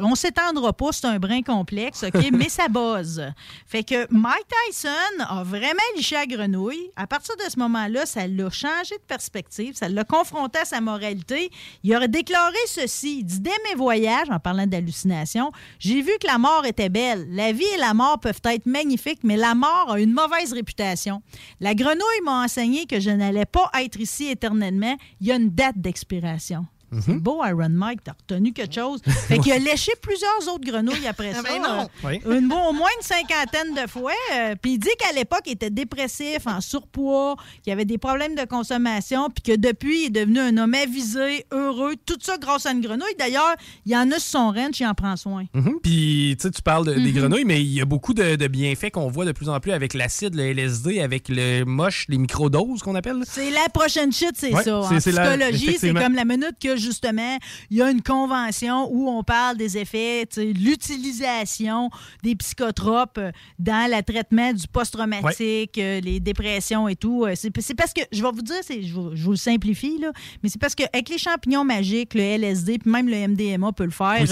[0.00, 2.30] On s'étendra pas, c'est un brin complexe, OK?
[2.32, 3.22] mais ça buzz.
[3.66, 6.90] Fait que Mike Tyson a vraiment liché la grenouille.
[6.96, 10.80] À partir de ce moment-là, ça l'a changé de perspective, ça l'a confronté à sa
[10.80, 11.50] moralité.
[11.82, 13.18] Il aurait déclaré ceci.
[13.20, 17.26] Il dit Dès mes voyages, en parlant d'hallucination, j'ai vu que la mort était belle.
[17.30, 21.22] La vie et la mort peuvent être magnifiques, mais la mort a une mauvaise réputation.
[21.60, 24.96] La grenouille m'a enseigné que je n'allais pas être ici éternellement.
[25.20, 26.66] Il y a une date d'expiration.
[27.04, 29.00] C'est beau, Iron Mike, t'as retenu quelque chose.
[29.28, 31.42] Fait qu'il a léché plusieurs autres grenouilles après ça.
[31.42, 31.82] ben non.
[31.82, 32.20] euh, Oui.
[32.26, 34.12] une, au moins une cinquantaine de fois.
[34.34, 38.34] euh, puis il dit qu'à l'époque, il était dépressif, en surpoids, qu'il avait des problèmes
[38.34, 41.94] de consommation, puis que depuis, il est devenu un homme avisé, heureux.
[42.06, 43.14] Tout ça grâce à une grenouille.
[43.18, 43.54] D'ailleurs,
[43.86, 45.44] il y en a sur son ranch, il en prend soin.
[45.54, 45.78] Mhm.
[45.82, 47.18] Puis, tu sais, tu parles de- des Mhm.
[47.18, 49.72] grenouilles, mais il y a beaucoup de, de bienfaits qu'on voit de plus en plus
[49.72, 53.22] avec l'acide, le LSD, avec le moche, les microdoses qu'on appelle.
[53.26, 54.78] C'est la prochaine shit, c'est Ouais, ça.
[54.80, 57.36] En la- psychologie, c'est comme la minute que, justement,
[57.70, 61.90] il y a une convention où on parle des effets, l'utilisation
[62.22, 63.20] des psychotropes
[63.58, 67.24] dans le traitement du post-traumatique, euh, les dépressions et tout.
[67.24, 69.98] Euh, C'est parce que, je vais vous dire, c'est- je vous, je vous le simplifie,
[69.98, 70.12] là,
[70.42, 73.90] mais c'est parce qu'avec les champignons magiques, le LSD, puis même le MDMA peut le
[73.90, 74.26] faire, Oui,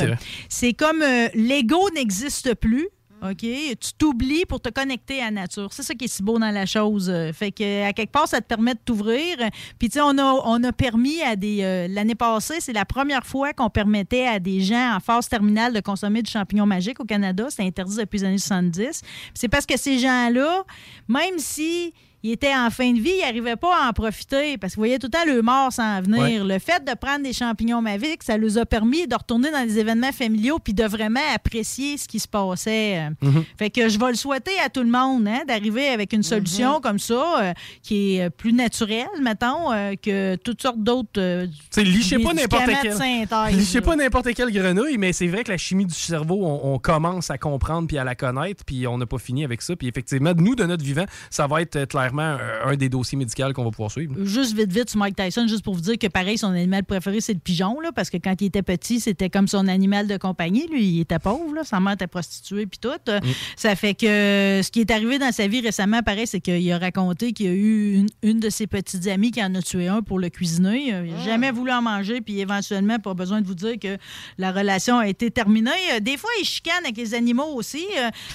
[0.48, 2.88] c'est comme euh, l'ego n'existe plus.
[3.34, 5.72] Tu t'oublies pour te connecter à la nature.
[5.72, 7.12] C'est ça qui est si beau dans la chose.
[7.32, 9.36] Fait que, à quelque part, ça te permet de t'ouvrir.
[9.78, 11.62] Puis, tu sais, on a, on a permis à des.
[11.62, 15.72] euh, L'année passée, c'est la première fois qu'on permettait à des gens en phase terminale
[15.72, 17.46] de consommer du champignon magique au Canada.
[17.50, 19.00] C'est interdit depuis les années 70.
[19.02, 20.64] Puis C'est parce que ces gens-là,
[21.08, 21.92] même si.
[22.26, 24.98] Ils étaient en fin de vie, ils n'arrivaient pas à en profiter parce qu'ils voyaient
[24.98, 26.20] tout le temps le mort s'en venir.
[26.20, 26.54] Ouais.
[26.54, 29.78] Le fait de prendre des champignons magiques, ça leur a permis de retourner dans des
[29.78, 33.10] événements familiaux puis de vraiment apprécier ce qui se passait.
[33.22, 33.44] Mhm.
[33.58, 36.80] Fait que je vais le souhaiter à tout le monde hein, d'arriver avec une solution
[36.80, 41.18] comme ça euh, qui est plus naturelle, mettons, euh, que toutes sortes d'autres.
[41.18, 43.56] euh, Tu sais, pas n'importe quel.
[43.56, 46.78] Lichez pas n'importe quelle grenouille, mais c'est vrai que la chimie du cerveau, on, on
[46.78, 49.76] commence à comprendre puis à la connaître, puis on n'a pas fini avec ça.
[49.76, 53.18] Puis effectivement, nous, de notre vivant, ça va être euh, clairement euh, un des dossiers
[53.18, 54.14] médicaux qu'on va pouvoir suivre.
[54.24, 57.20] Juste vite, vite sur Mike Tyson, juste pour vous dire que pareil, son animal préféré,
[57.20, 60.16] c'est le pigeon, là, parce que quand il était petit, c'était comme son animal de
[60.16, 60.66] compagnie.
[60.68, 62.88] Lui, il était pauvre, là, sa mère était prostituée, puis tout.
[63.08, 63.20] Euh,
[63.56, 66.70] Ça fait que euh, ce qui est arrivé dans sa vie récemment, pareil, c'est qu'il
[66.72, 69.62] a raconté qu'il y a eu une, une de ses petites amies qui en a
[69.62, 70.88] tué un pour le cuisiner.
[70.88, 73.96] Il n'a jamais voulu en manger, puis éventuellement, pas besoin de vous dire que
[74.38, 75.70] la relation a été terminée.
[76.00, 77.84] Des fois, il chicane avec les animaux aussi.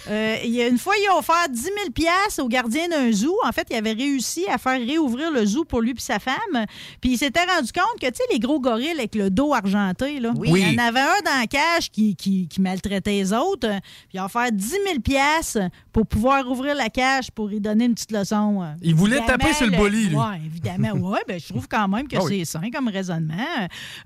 [0.09, 3.11] Euh, il y a une fois, il a offert 10 000 piastres au gardien d'un
[3.11, 3.35] zoo.
[3.45, 6.65] En fait, il avait réussi à faire réouvrir le zoo pour lui et sa femme.
[7.01, 10.19] Puis il s'était rendu compte que, tu sais, les gros gorilles avec le dos argenté,
[10.19, 10.49] là, Oui.
[10.55, 13.67] il y en avait un dans la cage qui, qui, qui maltraitait les autres.
[13.69, 15.59] Puis il a offert 10 000 piastres
[15.91, 18.61] pour pouvoir ouvrir la cage pour lui donner une petite leçon.
[18.63, 18.73] euh.
[18.81, 20.15] Il voulait Évidemment, taper sur le bolly, lui.
[20.15, 20.89] Ouais, évidemment.
[21.11, 22.39] Oui, ben, je trouve quand même que Ah oui.
[22.45, 23.33] c'est sain comme raisonnement.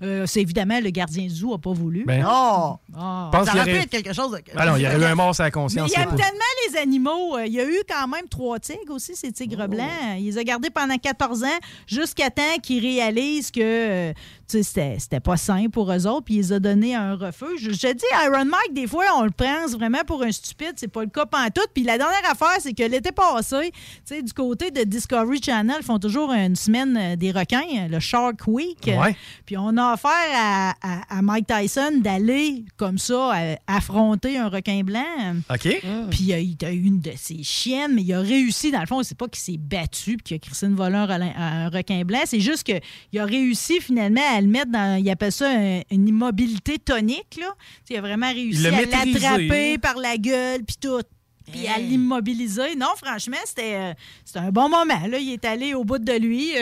[0.02, 2.04] Euh, c'est évidemment le gardien du zoo n'a pas voulu.
[2.06, 2.78] Ben, Non!
[2.96, 3.28] Ah.
[3.32, 4.38] pense ça y aurait pu être quelque chose de.
[4.56, 5.90] Ah non, il y aurait eu un mort sur la Mais conscience.
[5.94, 7.36] il aime tellement les animaux.
[7.36, 9.68] Euh, Il y a eu quand même trois tigres aussi, ces tigres Oh.
[9.68, 9.86] blancs.
[10.18, 14.12] Il les a gardés pendant 14 ans jusqu'à temps qu'ils réalisent que euh,
[14.46, 17.60] c'était c'était pas sain pour eux autres, puis il les a donné un refuge.
[17.60, 20.72] Je te dis, Iron Mike, des fois, on le pense vraiment pour un stupide.
[20.76, 21.68] C'est pas le cas pantoute.
[21.74, 25.76] Puis la dernière affaire, c'est que l'été passé, tu sais, du côté de Discovery Channel,
[25.80, 28.78] ils font toujours une semaine euh, des requins, euh, le Shark Week.
[28.86, 29.16] Ouais.
[29.44, 34.48] Puis on a offert à, à- à Mike Tyson d'aller comme ça euh, affronter un
[34.48, 35.02] requin blanc.
[35.50, 35.68] OK.
[36.10, 36.32] Puis il
[36.64, 39.28] a, eu une de ses chiennes, mais il a réussi, dans le fond, c'est pas
[39.28, 43.24] qu'il s'est battu puis crissé une voleur un, un requin blanc, c'est juste qu'il a
[43.24, 47.48] réussi finalement à le mettre dans, il appelle ça un- une immobilité tonique, là.
[47.90, 48.70] Il a vraiment réussi à
[49.16, 49.78] l'attraper hein.
[49.80, 51.00] par la gueule puis tout.
[51.52, 52.74] Puis à l'immobiliser.
[52.76, 53.92] Non, franchement, c'était euh,
[54.24, 55.06] c'était un bon moment.
[55.08, 55.18] Là.
[55.18, 56.52] Il est allé au bout de lui.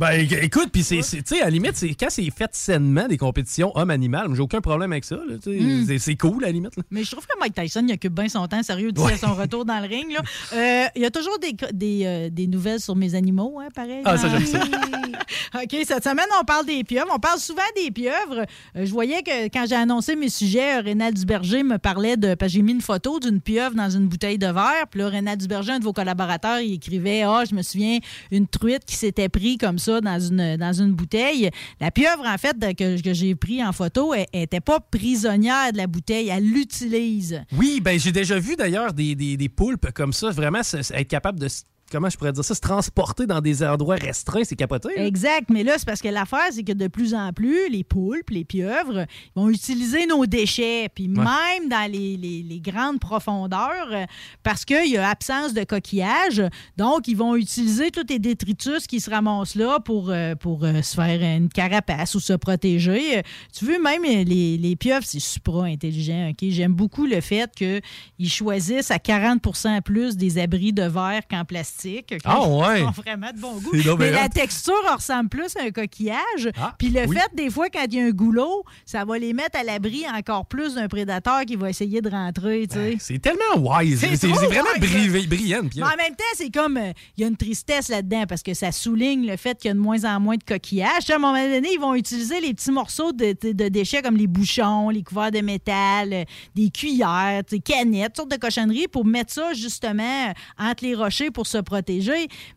[0.00, 0.98] Ben, écoute, puis c'est,
[1.40, 5.04] à la limite, c'est, quand c'est fait sainement, des compétitions homme-animal, j'ai aucun problème avec
[5.04, 5.14] ça.
[5.46, 5.98] Mm.
[5.98, 6.76] C'est, cool, à la limite.
[6.76, 6.82] là.
[6.90, 9.12] Mais je trouve que Mike Tyson, il occupe bien son temps, sérieux, d'ici Ouais.
[9.12, 10.10] à son retour dans le ring.
[10.12, 10.20] là.
[10.52, 14.02] Euh, il y a toujours des, des, euh, des nouvelles sur mes animaux, hein, pareil.
[14.04, 14.60] Ah, ça, j'aime ça.
[15.62, 17.10] OK, cette semaine, on parle des pieuvres.
[17.14, 18.44] On parle souvent des pieuvres.
[18.76, 22.34] Euh, je voyais que quand j'ai annoncé mes sujets, Rénal Duberger me parlait de.
[22.34, 24.86] Parce que j'ai mis une photo d'une pieuvre dans une de verre.
[24.90, 27.98] Puis là, Rénal Duberger, un de vos collaborateurs, il écrivait Ah, je me souviens,
[28.30, 31.50] une truite qui s'était pris comme ça dans une, bouteille.
[31.80, 35.86] La pieuvre, en fait, que, j'ai pris en photo, elle n'était pas prisonnière de la
[35.86, 36.28] bouteille.
[36.28, 37.42] Elle l'utilise.
[37.56, 41.38] Oui, ben j'ai déjà vu d'ailleurs des, des, des poulpes comme ça, vraiment être capable
[41.38, 41.48] de
[41.94, 44.88] comment je pourrais dire ça, se transporter dans des endroits restreints, c'est capoté.
[44.96, 45.06] là.
[45.06, 48.30] Exact, mais là, c'est parce que l'affaire, c'est que de plus en plus, les poulpes,
[48.30, 49.06] les pieuvres,
[49.36, 54.04] ils vont utiliser nos déchets, puis même dans les, les- les grandes profondeurs, euh,
[54.42, 56.42] parce qu'il y a absence de coquillage,
[56.76, 60.82] donc ils vont utiliser tous les détritus qui se ramassent là pour, euh, pour euh,
[60.82, 63.22] se faire une carapace ou se protéger.
[63.56, 66.30] Tu veux, même les, les pieuvres, c'est super intelligent.
[66.30, 66.48] ok?
[66.50, 71.83] J'aime beaucoup le fait qu'ils choisissent à 40% plus des abris de verre qu'en plastique.
[72.24, 72.80] Ah ouais?
[72.80, 73.70] Ils ont vraiment de bon goût.
[73.98, 76.50] Mais la texture ressemble plus à un coquillage.
[76.60, 77.16] Ah, Puis le oui.
[77.16, 80.04] fait, des fois, quand il y a un goulot, ça va les mettre à l'abri
[80.12, 82.66] encore plus d'un prédateur qui va essayer de rentrer.
[82.70, 82.96] sais.
[83.00, 84.00] C'est tellement wise.
[84.00, 85.60] C'est vraiment wise, bri- brillant.
[85.76, 86.76] Mais en même temps, c'est comme.
[86.76, 89.70] euh, Il y a une tristesse là-dedans parce que ça souligne le fait qu'il y
[89.70, 91.08] a de moins en moins de coquillages.
[91.10, 94.16] À un moment donné, ils vont utiliser les petits morceaux de, de- de déchets comme
[94.16, 98.88] les bouchons, les couverts de métal, euh, des cuillères, des canettes, toutes sortes de cochonneries
[98.88, 101.73] pour mettre ça justement euh, entre les rochers pour se protéger.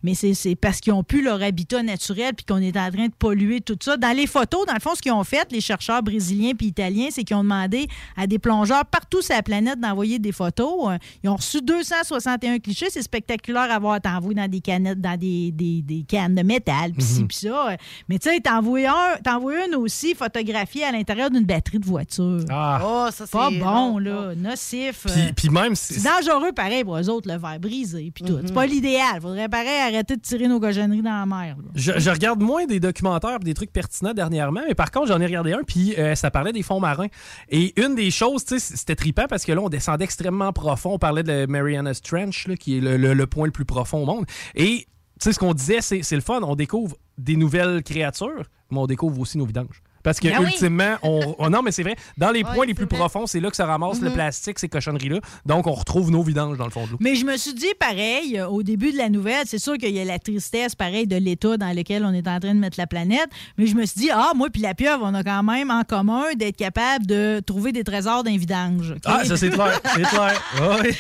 [0.04, 3.14] Mais c'est parce qu'ils ont plus leur habitat naturel puis qu'on est en train de
[3.18, 3.98] polluer tout ça.
[3.98, 7.08] Dans les photos, dans le fond, ce qu'ils ont fait, les chercheurs brésiliens puis italiens,
[7.12, 10.90] c'est qu'ils ont demandé à des plongeurs partout sur la planète d'envoyer des photos.
[10.92, 12.88] Euh, Ils ont reçu 261 clichés.
[12.90, 14.00] C'est spectaculaire à voir.
[14.02, 17.28] T'envoies dans des canettes, dans des, des- des cannes de métal, puis ci, Mhm.
[17.28, 17.70] puis ça.
[17.72, 17.76] Euh,
[18.10, 22.40] Mais tu sais, t'envoies un, une aussi photographiée à l'intérieur d'une batterie de voiture.
[22.50, 22.82] Ah.
[22.84, 24.36] Oh, ça, Pas c'est bon, non, là.
[24.36, 25.06] Nocif.
[25.36, 28.38] Puis, Euh, même, c'est c'est dangereux, pareil, pour eux autres, le verre brisé, puis tout.
[28.46, 28.97] C'est pas l'idéal.
[29.22, 31.58] Faudrait, pareil, arrêter de tirer nos cochonneries dans la mer.
[31.76, 35.54] Je, regarde moins des documentaires des trucs pertinents dernièrement, mais par contre, j'en ai regardé
[35.54, 37.08] un, puis euh, ça parlait des fonds marins.
[37.50, 40.94] Et une des choses, c'était trippant parce que là, on descendait extrêmement profond.
[40.94, 44.06] On parlait de Mariana's Trench, là, qui est le, le- point le plus profond au
[44.06, 44.26] monde.
[44.56, 44.88] Et,
[45.20, 46.42] tu sais, ce qu'on disait, c'est le fun.
[46.44, 49.82] On découvre des nouvelles créatures, mais on découvre aussi nos vidanges.
[50.08, 50.98] Parce que, Ben oui.
[51.04, 52.98] on, on- Non, mais c'est vrai, dans les Ouais, points les plus vrai.
[52.98, 54.14] profonds, c'est là que ça ramasse le Mhm.
[54.14, 55.20] plastique, ces cochonneries-là.
[55.46, 56.98] Donc, on retrouve nos vidanges dans le fond de l'eau.
[57.02, 59.90] Mais je me suis dit, pareil, euh, au début de la nouvelle, c'est sûr qu'il
[59.94, 62.78] y a la tristesse, pareil, de l'état dans lequel on est en train de mettre
[62.80, 63.28] la planète.
[63.58, 65.84] Mais je me suis dit, ah, moi puis la pieuvre, on a quand même en
[65.84, 68.96] commun d'être capable de trouver des trésors d'un vidange.
[69.04, 69.80] Ah, ça, c'est clair.
[69.94, 70.42] C'est clair.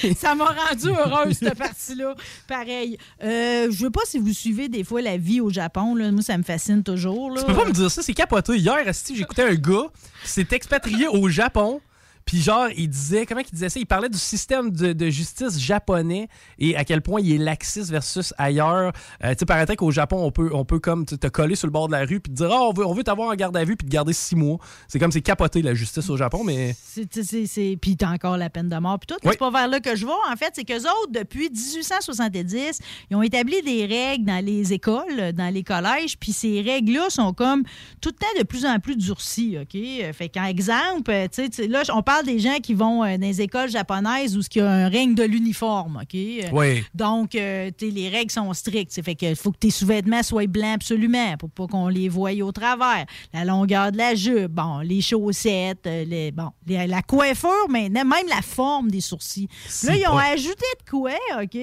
[0.03, 0.15] Oui.
[0.19, 2.13] Ça m'a rendu heureuse, cette partie-là.
[2.47, 2.97] Pareil.
[3.23, 5.95] Euh, je veux pas si vous suivez des fois la vie au Japon.
[5.95, 6.11] Là.
[6.11, 7.31] Moi, ça me fascine toujours.
[7.31, 7.41] Là.
[7.41, 8.57] Tu peux pas me dire ça, c'est capoté.
[8.57, 8.77] Hier,
[9.13, 9.87] j'écoutais un gars
[10.23, 11.81] qui s'est expatrié au Japon.
[12.27, 13.79] Puis genre, il disait, comment il disait ça?
[13.79, 16.27] Il parlait du système de, de justice japonais
[16.59, 18.91] et à quel point il est laxiste versus ailleurs.
[19.23, 21.71] Euh, tu sais, paraîtrait qu'au Japon, on peut, on peut comme te coller sur le
[21.71, 23.55] bord de la rue puis te dire, ah, on veut, on veut t'avoir en garde
[23.57, 24.57] à vue puis te garder six mois.
[24.87, 26.75] C'est comme, c'est capoté la justice au Japon, mais...
[26.83, 28.99] C'est, Puis t'as encore la peine de mort.
[28.99, 29.31] Puis tout, Oui.
[29.31, 30.11] c'est pas vers là que je vais.
[30.31, 35.31] En fait, c'est qu'eux autres, depuis 1870, ils ont établi des règles dans les écoles,
[35.33, 36.17] dans les collèges.
[36.19, 37.63] Puis ces règles-là sont comme
[38.01, 39.57] tout le temps de plus en plus durcies.
[39.61, 39.79] OK?
[40.13, 43.41] Fait qu'en exemple, tu sais, là, on parle des gens qui vont euh, dans les
[43.41, 45.99] écoles japonaises où il y a un règne de l'uniforme.
[46.01, 46.15] OK?
[46.15, 46.83] Euh, Oui.
[46.93, 49.01] Donc, euh, les règles sont strictes.
[49.03, 52.51] Fait qu'il faut que tes sous-vêtements soient blancs absolument pour pas qu'on les voie au
[52.51, 53.05] travers.
[53.33, 58.27] La longueur de la jupe, bon, les chaussettes, les, bon, les- la coiffure maintenant, même
[58.29, 59.47] la forme des sourcils.
[59.83, 61.57] Là, ils ont ajouté de quoi, OK?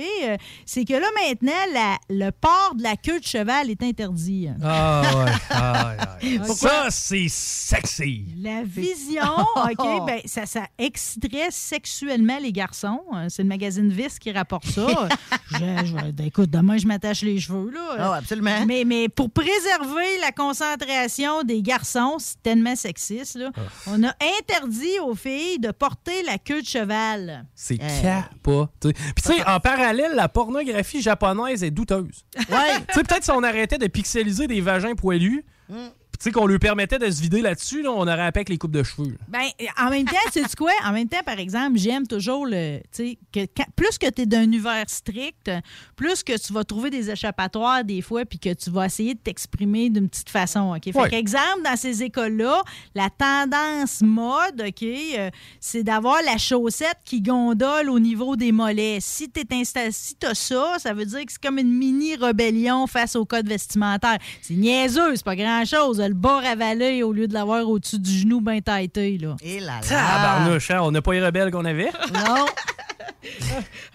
[0.66, 4.48] C'est que là, maintenant, la- le port de la queue de cheval est interdit.
[4.62, 5.32] Ah ouais.
[5.50, 6.38] Ah, ouais, ouais.
[6.46, 6.54] Pourquoi?
[6.70, 8.24] Ça, c'est sexy.
[8.40, 9.22] La vision,
[9.56, 13.00] OK, ben, ça, ça exciterait sexuellement les garçons.
[13.14, 14.86] Euh, C'est le magazine Vice qui rapporte ça.
[15.50, 17.70] je, je- ben, écoute, demain, je m'attache les cheveux.
[17.70, 17.96] Là.
[17.98, 18.64] Ah, absolument.
[18.66, 23.50] Mais, mais pour préserver la concentration des garçons, c'est tellement sexiste, là,
[23.86, 27.46] on a interdit aux filles de porter la queue de cheval.
[27.54, 28.02] C'est Euh.
[28.02, 28.92] capoté.
[28.92, 32.24] Puis tu sais, en parallèle, la pornographie japonaise est douteuse.
[32.36, 32.44] Ouais.
[32.88, 35.76] Tu sais, peut-être si on arrêtait de pixeliser des vagins poilus, Mm.
[36.18, 38.58] Tu sais, qu'on lui permettait de se vider là-dessus, là, on aurait appelé avec les
[38.58, 39.16] coupes de cheveux.
[39.28, 39.42] Ben,
[39.78, 40.72] en même temps, tu sais quoi?
[40.84, 42.80] En même temps, par exemple, j'aime toujours le.
[42.94, 45.50] Tu sais, plus que tu es d'un univers strict,
[45.96, 49.18] plus que tu vas trouver des échappatoires des fois, puis que tu vas essayer de
[49.20, 50.74] t'exprimer d'une petite façon.
[50.76, 50.84] OK?
[50.84, 51.10] Fait Ouais.
[51.10, 52.62] qu'exemple, dans ces écoles-là,
[52.94, 58.98] la tendance mode, OK, euh, c'est d'avoir la chaussette qui gondole au niveau des mollets.
[59.00, 59.42] Si tu
[59.90, 64.18] si as ça, ça veut dire que c'est comme une mini-rébellion face au code vestimentaire.
[64.42, 66.00] C'est niaiseux, c'est pas grand-chose.
[66.08, 69.36] Le bas ravalé au lieu de l'avoir au-dessus du genou bien taillé, là.
[69.42, 69.88] Et là là.
[69.88, 71.90] Tabarnouche, hein, on n'a pas les rebelles qu'on avait?
[72.12, 72.46] Non.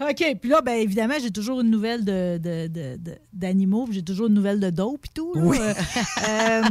[0.00, 4.26] OK, puis là, bien évidemment, j'ai toujours une nouvelle de, de- de- d'animaux, j'ai toujours
[4.28, 5.32] une nouvelle de dope et tout.
[5.34, 5.40] là.
[5.44, 5.58] Oui.
[5.60, 5.72] Euh,
[6.28, 6.62] euh,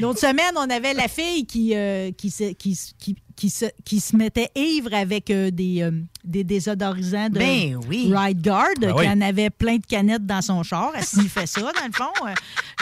[0.00, 3.98] L'autre semaine, on avait la fille qui, euh, qui, s'est- qui, qui- qui se, qui
[3.98, 5.90] se mettait ivre avec euh, des, euh,
[6.22, 8.08] des désodorisants de Ben oui.
[8.14, 9.08] Ride Guard, Ben qui oui.
[9.08, 10.92] en avait plein de canettes dans son char.
[10.94, 12.12] Elle sniffait ça, dans le fond?
[12.24, 12.34] Euh,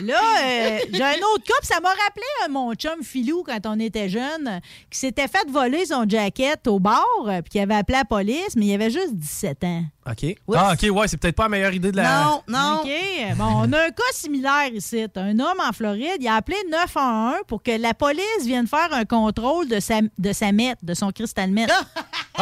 [0.05, 3.58] Là, euh, j'ai un autre cas, puis ça m'a rappelé euh, mon chum Filou quand
[3.66, 7.98] on était jeune, qui s'était fait voler son jacket au bar, puis qui avait appelé
[7.98, 9.84] la police, mais il avait juste 17 ans.
[10.10, 10.34] OK.
[10.55, 12.24] Ah, OK, ouais, c'est peut-être pas la meilleure idée de la.
[12.24, 12.80] Non, non.
[12.82, 13.36] OK.
[13.36, 15.05] Bon, on a un cas similaire ici.
[15.14, 19.05] Un homme en Floride, il a appelé 911 pour que la police vienne faire un
[19.05, 20.50] contrôle de sa, de sa
[20.83, 21.70] de son cristal meth.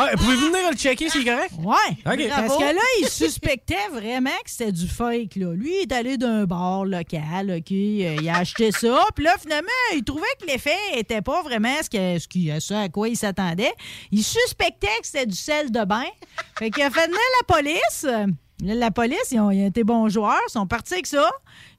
[0.00, 1.54] Ah, pouvez-vous venir le checker s'il est correct?
[1.58, 1.74] Ouais.
[2.06, 2.28] OK.
[2.28, 5.34] Parce que là, il suspectait vraiment que c'était du fake.
[5.34, 5.52] Là.
[5.54, 7.72] Lui, il est allé d'un bar local, OK?
[7.72, 9.04] euh, Il a acheté ça.
[9.16, 12.74] Puis là, finalement, il trouvait que l'effet était pas vraiment ce, que, ce, qui- ce
[12.74, 13.72] à quoi il s'attendait.
[14.12, 16.04] Il suspectait que c'était du sel de bain.
[16.56, 18.02] Fait qu'il a fait venir la police.
[18.62, 21.28] Là, La police, ils ont, ils ont été bons joueurs, ils sont partis avec ça.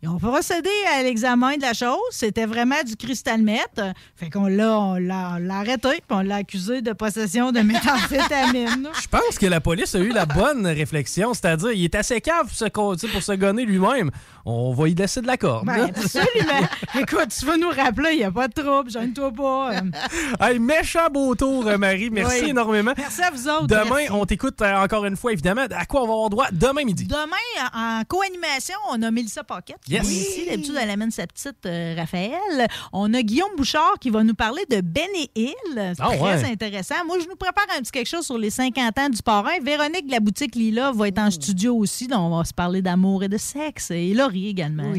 [0.02, 1.98] Ils ont procédé à l'examen de la chose.
[2.12, 3.82] C'était vraiment du cristal meth.
[4.16, 7.60] Fait qu'on l'a, on l'a, arrêté, puis on l'a accusé de possession de
[8.10, 8.90] méthamphétamine.
[9.02, 12.48] Je pense que la police a eu la bonne réflexion, c'est-à-dire il est assez cave
[12.48, 14.10] pour se, pour se gonner lui-même.
[14.46, 15.66] On va y laisser de la corde.
[15.66, 16.68] Ben, absolument.
[17.00, 19.72] Écoute, tu vas nous rappeler, il n'y a pas de trouble, gêne-toi pas.
[20.40, 22.10] Hey, méchant beau tour, euh, Marie.
[22.10, 22.50] Merci Oui.
[22.50, 22.94] énormément.
[22.98, 23.68] Merci à vous autres.
[23.68, 24.12] Demain, Merci.
[24.12, 25.66] on t'écoute euh, encore une fois, évidemment.
[25.76, 26.48] À quoi on va avoir droit?
[26.52, 27.06] Demain midi?
[27.06, 29.84] Demain, en co-animation, on a Mélissa Paquette.
[29.86, 30.08] qui Yes.
[30.08, 32.68] est Ici, d'habitude, elle amène sa petite euh, Raphaël.
[32.94, 35.54] On a Guillaume Bouchard qui va nous parler de Ben et Hill.
[35.76, 36.52] C'est Ah, très ouais.
[36.52, 36.96] intéressant.
[37.06, 39.52] Moi, je nous prépare un petit quelque chose sur les 50 ans du parrain.
[39.64, 42.08] Véronique de la boutique Lila va être en studio aussi.
[42.08, 43.92] Donc, on va se parler d'amour et de sexe.
[43.92, 44.92] Et Laurie également.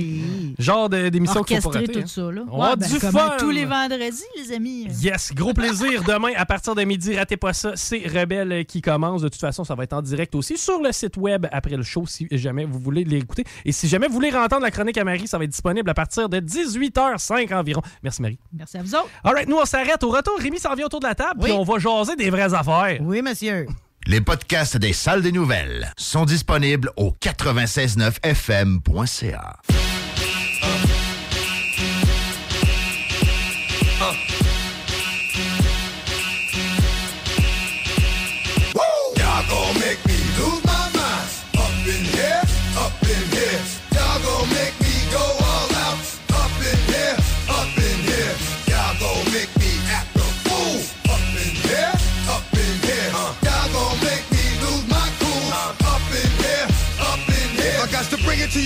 [0.59, 1.93] Genre de- d'émission qu'il faut pas rater.
[1.93, 2.07] tout hein.
[2.07, 2.31] ça.
[2.31, 2.43] Là.
[2.51, 3.37] On Ouais, ben, du comme fun.
[3.39, 4.87] tous les vendredis, les amis.
[5.03, 6.03] Yes, gros plaisir.
[6.07, 7.73] Demain, à partir de midi, ratez pas ça.
[7.77, 9.23] C'est Rebelle qui commence.
[9.23, 11.83] De toute façon, ça va être en direct aussi sur le site web après le
[11.83, 13.45] show si jamais vous voulez l'écouter.
[13.65, 14.31] Et si jamais vous voulez
[14.63, 17.83] la chronique à Marie, ça va être disponible à partir de 18h05 environ.
[18.03, 18.39] Merci, Marie.
[18.53, 19.09] Merci à vous autres.
[19.25, 20.05] All right, nous, on s'arrête.
[20.05, 22.55] Au retour, Rémi s'en vient autour de la table, puis on va jaser des vraies
[22.55, 22.99] affaires.
[23.01, 23.67] Oui, monsieur.
[24.07, 29.57] Les podcasts des salles des nouvelles sont disponibles au 969fm.ca.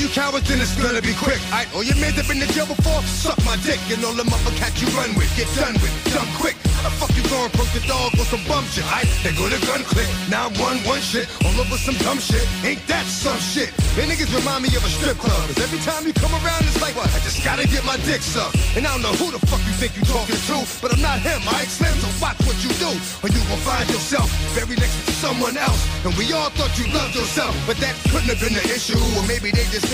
[0.05, 1.41] you cowards, then it's gonna be quick.
[1.49, 3.81] I all your men that been in jail before, suck my dick.
[3.89, 6.57] And all them other cats you run with, get done with, done quick.
[6.76, 8.84] How the fuck you going broke the dog with some bum shit?
[8.84, 12.20] I they go to gun click, now I'm one one shit, all over some dumb
[12.20, 12.44] shit.
[12.60, 13.73] Ain't that some shit?
[13.97, 15.41] Man, niggas remind me of a strip club.
[15.49, 17.08] Cause every time you come around, it's like, what?
[17.16, 18.60] I just gotta get my dick sucked.
[18.76, 21.24] And I don't know who the fuck you think you talking to, but I'm not
[21.24, 22.92] him, I Slim, so watch what you do.
[23.24, 25.81] Or you gon' find yourself very next to someone else.
[26.05, 29.00] And we all thought you loved yourself, but that couldn't have been the issue.
[29.16, 29.93] Or maybe they just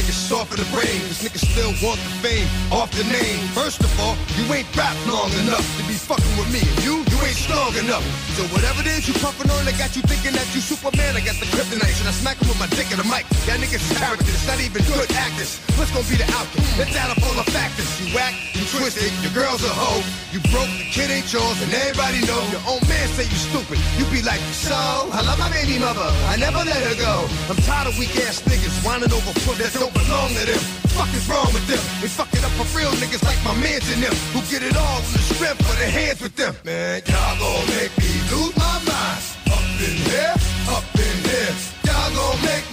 [0.31, 0.95] soft in the brain.
[1.11, 3.43] Cause niggas still want the fame off the name.
[3.51, 6.63] First of all, you ain't rap long enough to be fucking with me.
[6.87, 8.05] You, you ain't strong enough.
[8.39, 11.19] So whatever it is you puffin' on, they got you thinking that you Superman.
[11.19, 13.27] I got the kryptonite, and I smack 'em with my dick in the mic.
[13.43, 15.59] Y'all niggas characters, not even good actors.
[15.75, 16.63] What's gonna be the outcome?
[16.79, 17.91] It's out of full of factors.
[17.99, 19.99] You whack, you twisted, your girl's a hoe.
[20.31, 22.39] You broke, the kid ain't yours, and everybody know.
[22.55, 23.75] Your own man say you stupid.
[23.99, 24.71] You be like, so,
[25.11, 26.07] I love my baby mother.
[26.31, 27.27] I never let her go.
[27.51, 30.63] I'm tired of weak ass niggas whining over foot that don't belong to them.
[30.95, 31.83] Fuck is wrong with them?
[31.99, 34.71] They fuck it up for real niggas like my mans and them who get it
[34.79, 36.55] all from the strength of their hands with them.
[36.63, 39.19] Man, y'all gon' make me lose my mind.
[39.51, 40.35] Up in here,
[40.71, 41.51] up in here.
[41.83, 42.70] Y'all gon' make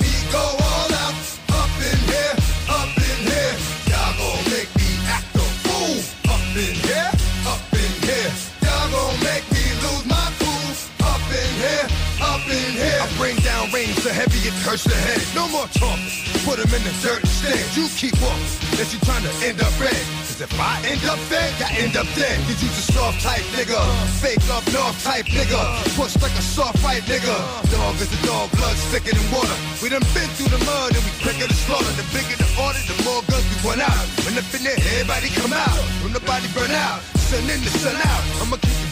[13.98, 15.22] rain so heavy it hurts the head.
[15.34, 16.10] No more talking.
[16.44, 17.62] Put 'em in the dirt instead.
[17.76, 18.46] You keep walking.
[18.72, 20.02] Unless you trying to end up red.
[20.26, 22.36] Cause if I end up fed, I end up dead.
[22.46, 23.80] Cause you just soft type nigga.
[24.22, 25.60] Fake up north type nigga.
[25.96, 27.36] Push like a soft fight nigga.
[27.70, 29.58] Dog is a dog, blood thicker than water.
[29.82, 31.92] We done been through the mud and we quicker to slaughter.
[31.98, 34.06] The bigger the order, the more guns we run out.
[34.24, 35.78] When up in there, everybody come out.
[36.02, 37.00] When the body burn out.
[37.28, 38.22] Sun in the sun out.
[38.40, 38.87] I'ma keep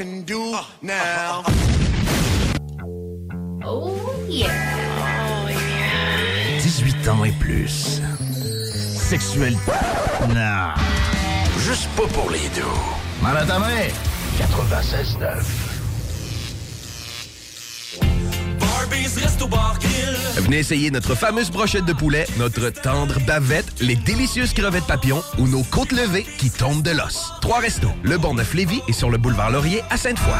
[0.00, 1.42] Can do now.
[3.62, 5.50] Oh yeah.
[6.62, 8.00] 18 ans et plus.
[8.94, 9.58] Sexuel.
[10.28, 10.72] Non.
[11.58, 12.62] Juste pas pour les deux.
[13.22, 13.88] Mal à ta main.
[14.38, 15.69] 96.9.
[20.36, 25.46] Venez essayer notre fameuse brochette de poulet, notre tendre bavette, les délicieuses crevettes papillons ou
[25.46, 27.32] nos côtes levées qui tombent de l'os.
[27.40, 30.32] Trois restos, le Bonneuf Lévis et sur le boulevard Laurier à Sainte-Foy.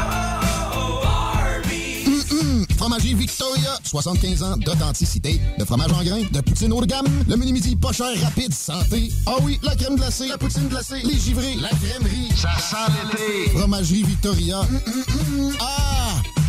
[2.31, 7.05] Hum, Fromagerie Victoria, 75 ans d'authenticité, de fromage en grains, de poutine haut de gamme,
[7.27, 9.11] le mini midi pas cher, rapide, santé.
[9.27, 12.29] Ah oui, la crème glacée, la poutine glacée, les givrés, la crèmerie.
[12.35, 13.57] Ça sent l'été.
[13.57, 14.59] Fromagerie Victoria.
[14.61, 15.03] Hum, hum,
[15.39, 15.53] hum.
[15.59, 16.40] Ah!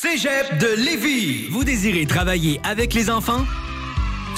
[0.00, 1.48] Cégep de Lévis.
[1.50, 3.44] Vous désirez travailler avec les enfants?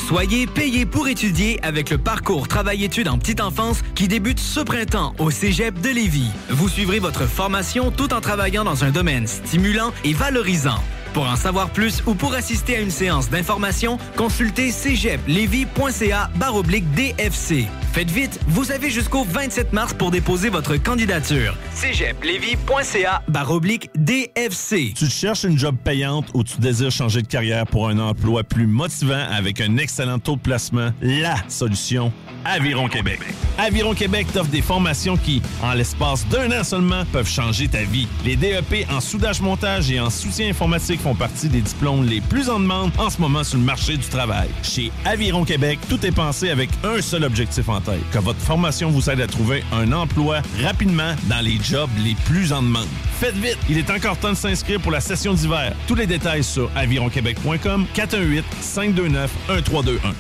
[0.09, 5.15] Soyez payé pour étudier avec le parcours Travail-études en petite enfance qui débute ce printemps
[5.19, 6.31] au Cégep de Lévis.
[6.49, 10.83] Vous suivrez votre formation tout en travaillant dans un domaine stimulant et valorisant.
[11.13, 17.67] Pour en savoir plus ou pour assister à une séance d'information, consultez cégeplevy.ca baroblique DFC.
[17.93, 21.57] Faites vite, vous avez jusqu'au 27 mars pour déposer votre candidature.
[21.75, 24.95] cégeplevy.ca baroblique DFC.
[24.95, 28.69] Tu cherches une job payante ou tu désires changer de carrière pour un emploi plus
[28.69, 30.91] motivant avec un excellent taux de placement?
[31.03, 32.13] La solution,
[32.45, 33.19] Aviron Québec.
[33.59, 38.07] Aviron Québec t'offre des formations qui, en l'espace d'un an seulement, peuvent changer ta vie.
[38.25, 42.61] Les DEP en soudage-montage et en soutien informatique font partie des diplômes les plus en
[42.61, 44.49] demande en ce moment sur le marché du travail.
[44.63, 48.91] Chez Aviron Québec, tout est pensé avec un seul objectif en tête, que votre formation
[48.91, 52.89] vous aide à trouver un emploi rapidement dans les jobs les plus en demande.
[53.19, 55.75] Faites vite, il est encore temps de s'inscrire pour la session d'hiver.
[55.87, 60.15] Tous les détails sur avironquebec.com 418 529 1321.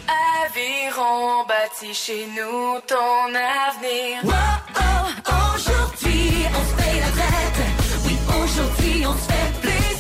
[0.47, 4.21] Aviron bâti chez nous ton avenir.
[4.25, 4.31] Oh,
[5.29, 7.61] oh, aujourd'hui, on se paye la traite.
[8.05, 10.00] Oui, aujourd'hui, on se fait plaisir.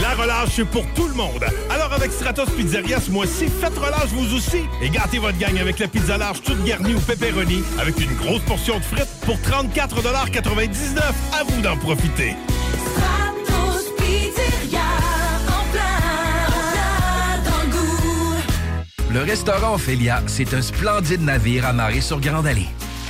[0.00, 1.44] La relâche, c'est pour tout le monde.
[1.70, 4.62] Alors, avec Stratos Pizzeria, ce mois-ci, faites relâche vous aussi.
[4.80, 8.42] Et gâtez votre gang avec la pizza large toute garnie ou pepperoni, avec une grosse
[8.42, 10.98] portion de frites pour 34,99
[11.38, 12.34] À vous d'en profiter.
[12.94, 14.80] Stratos Pizzeria.
[15.46, 15.98] En plein,
[16.48, 19.12] en plein dans le goût.
[19.12, 22.68] Le restaurant Ophélia, c'est un splendide navire amarré sur Grande Allée.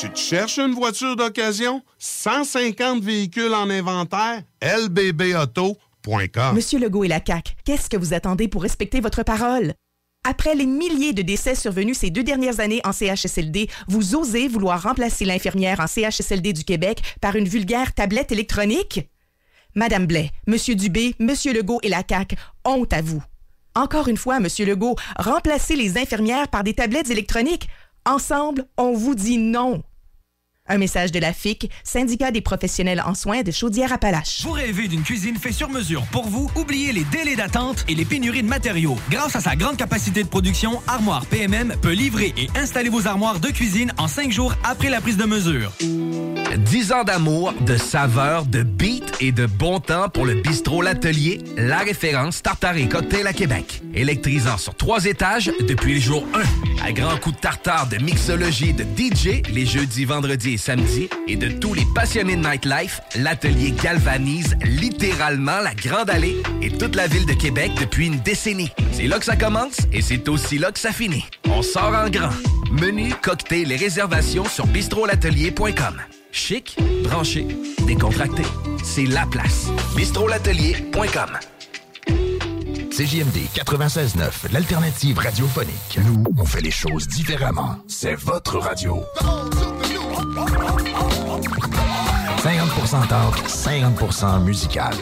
[0.00, 1.82] Tu te cherches une voiture d'occasion?
[1.98, 4.44] 150 véhicules en inventaire?
[4.62, 9.74] lbbauto.com Monsieur Legault et la CAQ, qu'est-ce que vous attendez pour respecter votre parole?
[10.26, 14.82] Après les milliers de décès survenus ces deux dernières années en CHSLD, vous osez vouloir
[14.82, 19.06] remplacer l'infirmière en CHSLD du Québec par une vulgaire tablette électronique?
[19.74, 23.22] Madame Blais, Monsieur Dubé, Monsieur Legault et la CAQ, honte à vous.
[23.74, 27.68] Encore une fois, Monsieur Legault, remplacez les infirmières par des tablettes électroniques.
[28.06, 29.82] Ensemble, on vous dit non.
[30.70, 34.42] Un message de la FIC, syndicat des professionnels en soins de Chaudière-Appalaches.
[34.44, 36.48] Vous rêvez d'une cuisine faite sur mesure pour vous?
[36.54, 38.96] Oubliez les délais d'attente et les pénuries de matériaux.
[39.10, 43.40] Grâce à sa grande capacité de production, Armoire PMM peut livrer et installer vos armoires
[43.40, 45.72] de cuisine en cinq jours après la prise de mesure.
[46.56, 51.40] 10 ans d'amour, de saveur, de beat et de bon temps pour le bistrot L'Atelier,
[51.56, 53.82] la référence tartare et cocktail à Québec.
[53.94, 56.26] Électrisant sur trois étages depuis le jour
[56.82, 56.86] 1.
[56.86, 61.36] À grands coups de tartare, de mixologie, de DJ, les jeudis, vendredis et samedis, et
[61.36, 67.06] de tous les passionnés de nightlife, L'Atelier galvanise littéralement la Grande Allée et toute la
[67.06, 68.70] ville de Québec depuis une décennie.
[68.92, 71.24] C'est là que ça commence et c'est aussi là que ça finit.
[71.46, 72.30] On sort en grand.
[72.70, 75.96] Menu, cocktail et réservations sur bistrolatelier.com.
[76.32, 77.46] Chic, branché,
[77.86, 78.42] décontracté.
[78.84, 79.66] C'est la place.
[79.96, 81.38] bistrolatelier.com.
[82.90, 85.98] CJMD 96.9, l'alternative radiophonique.
[86.04, 87.76] Nous, on fait les choses différemment.
[87.88, 89.02] C'est votre radio.
[90.20, 94.92] 50% talk, 50% musical.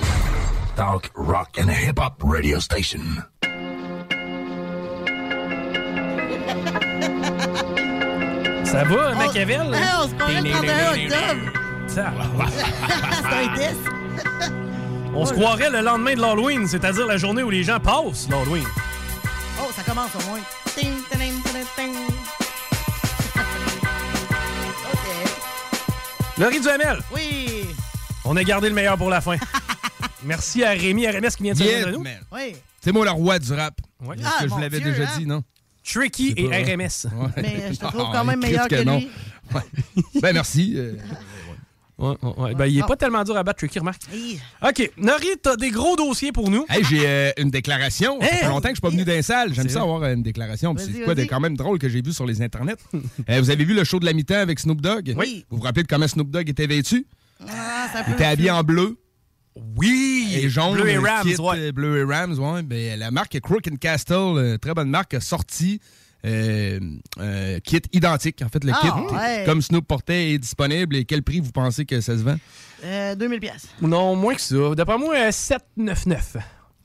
[0.76, 3.00] Talk, rock and hip-hop radio station.
[8.64, 9.62] Ça va, Machiavel?
[9.98, 11.40] On se croirait le 31 octobre.
[11.88, 12.12] Ça
[13.10, 13.80] C'est un test.
[15.14, 18.68] On se croirait le lendemain de l'Halloween, c'est-à-dire la journée où les gens passent l'Halloween.
[19.60, 20.38] Oh, ça commence au moins.
[20.76, 21.42] Ting, ting,
[21.74, 21.92] ting,
[26.39, 27.65] Laurie Duhamel, Oui.
[28.25, 29.36] on a gardé le meilleur pour la fin.
[30.25, 32.05] Merci à Rémi RMS qui vient de se Yeah, nous?
[32.33, 32.57] Oui.
[32.81, 33.75] C'est moi le roi du rap.
[34.00, 34.17] Ouais.
[34.17, 35.18] Est-ce Ah, que je vous l'avais déjà hein?
[35.18, 35.42] dit, non?
[35.84, 37.07] Tricky et pas, RMS.
[37.17, 37.28] Ouais.
[37.42, 38.99] Mais je te trouve Ah, quand même meilleur que non.
[38.99, 39.10] lui.
[39.55, 39.62] Ouais.
[40.20, 40.75] Ben, merci.
[40.76, 40.94] euh,
[41.99, 42.55] Ouais, ouais, ouais.
[42.55, 42.86] Ben, il est Ah.
[42.86, 44.02] pas tellement dur à battre, Tricky, remarque.
[44.62, 44.91] OK.
[44.99, 46.65] Nori, t'as des gros dossiers pour nous.
[46.68, 48.20] Hey, j'ai euh, une déclaration.
[48.20, 48.39] Ça Hey!
[48.39, 49.52] fait longtemps que je suis pas venu d'un salle.
[49.52, 49.89] J'aime C'est ça vrai.
[49.89, 50.75] avoir euh, une déclaration.
[50.78, 52.77] C'est quoi de quand même drôle que j'ai vu sur les internets.
[53.28, 55.15] Euh, vous avez vu le show de la mi-temps avec Snoop Dogg?
[55.18, 55.44] Oui.
[55.51, 57.07] Vous vous rappelez de comment Snoop Dogg était vêtu?
[57.49, 58.97] Ah, Il était habillé en bleu
[59.77, 60.35] Oui!
[60.36, 60.75] et jaune.
[60.75, 61.73] Bleu et Rams, kit, ouais.
[61.73, 62.62] Bleu et Rams, ouais.
[62.62, 65.81] Ben, la marque Crook and Castle, très bonne marque, a sorti
[66.28, 66.81] euh,
[67.18, 68.42] un kit identique.
[68.42, 69.42] En fait, le Ah, kit, ouais.
[69.47, 70.97] comme Snoop portait, est disponible.
[70.97, 72.36] Et quel prix vous pensez que ça se vend?
[72.84, 73.66] Euh, 2000 pièces.
[73.81, 74.57] Non, moins que ça.
[74.76, 76.36] D'après moi, euh, 799.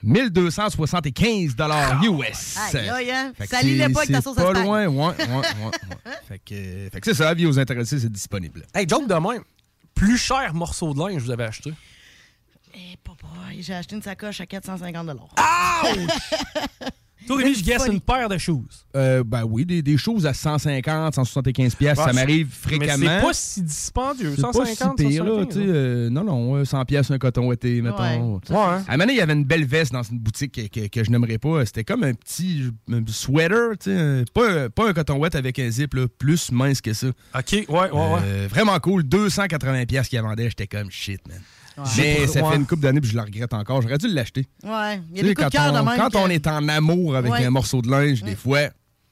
[0.05, 2.57] 1275 dollars US.
[2.73, 3.31] Aïe, aïe, hein?
[3.37, 5.15] Fait que Ça l'îlait c'est- pas avec ta c'est sauce à pas loin, ouais, ouais,
[5.17, 5.71] ouais, ouais.
[6.27, 8.65] Fait que, euh, fait que c'est ça, avis aux intéressés, c'est disponible.
[8.75, 9.43] Hey, joke de même.
[9.95, 11.71] Plus cher morceau de linge vous avez acheté?
[12.75, 13.27] Eh, papa,
[13.59, 15.09] j'ai acheté une sacoche à 450
[17.27, 18.65] Toi, Rémi, je guesse une paire de shoes.
[18.95, 22.85] Euh, ben oui, des, des choses à 150, 175 pièces, Ouais, ça m'arrive c'est- mais
[22.87, 23.05] fréquemment.
[23.19, 24.33] c'est pas si dispendieux.
[24.35, 27.11] C'est pas 150, si pire, là, 175, tu sais, euh, non, non, euh, 100 pièces
[27.11, 27.97] un coton ouaté, mettons.
[28.03, 28.55] Ouais, Ouais.
[28.57, 30.87] À un moment donné, il y avait une belle veste dans une boutique que, que-
[30.87, 31.65] que je n'aimerais pas.
[31.65, 35.59] C'était comme un petit un sweater, tu sais, pas, un- pas un coton ouate avec
[35.59, 37.07] un zip, là, plus mince que ça.
[37.07, 38.19] OK, ouais, ouais, ouais.
[38.23, 39.03] Euh, vraiment cool.
[39.03, 41.39] 280 pièces qu'il vendait, j'étais comme shit, man.
[41.77, 41.83] Ouais.
[41.97, 43.81] Mais ça fait une couple d'années puis je le regrette encore.
[43.81, 44.47] J'aurais dû l'acheter.
[44.63, 45.95] Ouais, il y Tu a sais, des coups quand de cœur de on, même.
[45.97, 47.45] quand que- on est en amour avec Ouais.
[47.45, 48.59] un morceau de linge, des fois,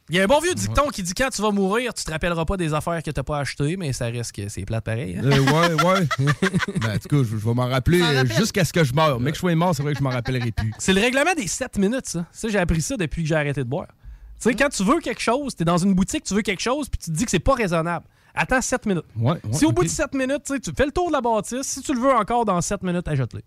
[0.09, 2.11] Il y a un bon vieux dicton qui dit quand tu vas mourir, tu te
[2.11, 5.15] rappelleras pas des affaires que t'as pas achetées, mais ça reste que c'est plate pareil.
[5.17, 5.21] hein.
[5.23, 6.07] Euh, ouais, ouais.
[6.81, 8.01] ben, en tout cas, je, je vais m'en rappeler
[8.37, 9.19] jusqu'à ce que je meure.
[9.21, 10.73] Mais que je sois mort, c'est vrai que je m'en rappellerai plus.
[10.79, 12.25] C'est le règlement des 7 minutes, ça.
[12.33, 13.87] Ça, j'ai appris ça depuis que j'ai arrêté de boire.
[13.87, 16.89] Tu sais, quand tu veux quelque chose, t'es dans une boutique, tu veux quelque chose,
[16.89, 18.05] puis tu te dis que c'est pas raisonnable.
[18.35, 19.03] Attends 7 minutes.
[19.15, 21.63] Ouais, ouais, si au bout de 7 minutes, tu fais le tour de la bâtisse,
[21.67, 23.41] si tu le veux encore dans 7 minutes, ajoute-le.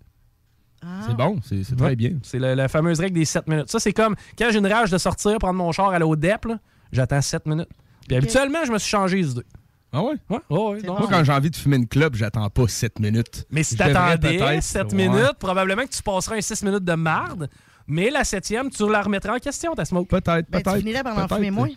[1.07, 1.97] C'est bon, c'est très Ouais.
[1.97, 2.11] bien.
[2.23, 3.71] C'est la, la fameuse règle des 7 minutes.
[3.71, 6.45] Ça, c'est comme quand j'ai une rage de sortir, prendre mon char, aller au DEP,
[6.45, 6.59] là,
[6.93, 7.71] j'attends 7 minutes.
[8.07, 9.47] Puis habituellement, je me suis changé les idées.
[9.93, 10.15] Ah ouais?
[10.29, 13.47] Ouais, ouais, ouais, Moi, quand j'ai envie de fumer une clope, j'attends pas 7 minutes.
[13.51, 15.09] Mais si t'attendais peut-être- 7 Ouais.
[15.09, 17.49] minutes, probablement que tu passeras un 6 minutes de marde.
[17.87, 20.09] Mais la septième, tu la remettras en question, ta smoke.
[20.09, 21.69] Peut-être, Ben, tu finirais par en fumer moins.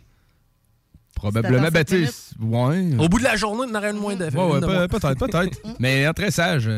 [1.18, 1.70] Probablement.
[1.88, 2.08] Sais,
[2.40, 2.96] ouais.
[3.00, 5.60] Au bout de la journée, en aurait moins de Ouais, ouais, peut-être, peut-être.
[5.80, 6.70] Mais euh, très sage.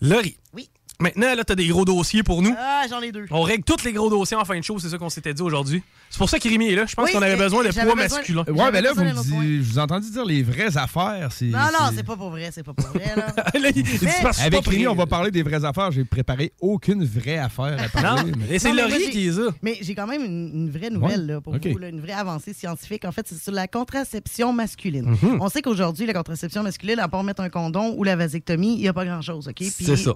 [0.00, 0.36] Laurie.
[0.52, 0.68] Oui.
[0.98, 2.54] Maintenant, là, t'as des gros dossiers pour nous.
[2.58, 3.26] Ah, j'en ai deux.
[3.30, 5.42] On règle tous les gros dossiers en fin de show, c'est ça qu'on s'était dit
[5.42, 5.82] aujourd'hui.
[6.08, 6.86] C'est pour ça qu'Rémi est là.
[6.86, 8.44] Je pense Oui, qu'on avait et- besoin de poids masculin.
[8.48, 11.28] Ouais, ben là, vous je vous ai entendu dire les vraies affaires.
[11.32, 13.26] c'est- Non, non, c'est- pas pour vrai, c'est pas pour vrai, là.
[13.60, 14.86] Là, il- Mais- Avec prêt.
[14.86, 15.90] on va parler des vraies affaires.
[15.90, 18.30] J'ai préparé aucune vraie affaire à parler.
[18.30, 19.48] Non, mais- et c'est mais Laurie qui est ça.
[19.62, 21.26] Mais j'ai quand même une, une vraie nouvelle Ouais.
[21.34, 21.66] là, pour OK.
[21.66, 23.04] vous, là, une vraie avancée scientifique.
[23.04, 25.10] En fait, c'est sur la contraception masculine.
[25.22, 25.38] Mhm.
[25.40, 28.80] On sait qu'aujourd'hui, la contraception masculine, à part mettre un condom ou la vasectomie, il
[28.82, 29.48] n'y a pas grand-chose.
[29.48, 29.62] OK?
[29.68, 30.12] C'est ça.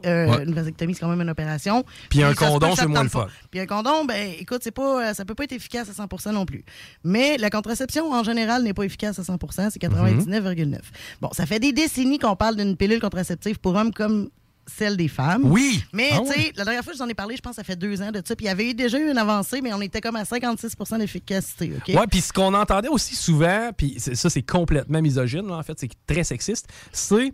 [0.70, 1.84] Vasectomie, c'est quand même une opération.
[2.08, 3.26] Puis un condom, c'est moins le fun.
[3.50, 6.32] Puis un condom, ben écoute, c'est pas, euh, ça peut pas être efficace à 100
[6.32, 6.65] non plus.
[7.05, 9.39] Mais la contraception, en général, n'est pas efficace à 100
[9.70, 10.78] c'est 99,9
[11.20, 14.31] Bon, ça fait des décennies qu'on parle d'une pilule contraceptive pour hommes comme
[14.66, 15.50] celle des femmes.
[15.50, 15.82] Oui.
[15.92, 17.65] Mais, Ah tu sais, la dernière fois que j'en ai parlé, je pense que ça
[17.65, 18.36] fait deux ans de ça.
[18.36, 20.74] Puis il y avait eu déjà eu une avancée, mais on était comme à 56
[20.99, 21.73] d'efficacité.
[21.76, 21.94] OK?
[21.94, 25.78] Ouais, puis ce qu'on entendait aussi souvent, puis ça c'est complètement misogyne, là, en fait,
[25.78, 27.32] c'est très sexiste, c'est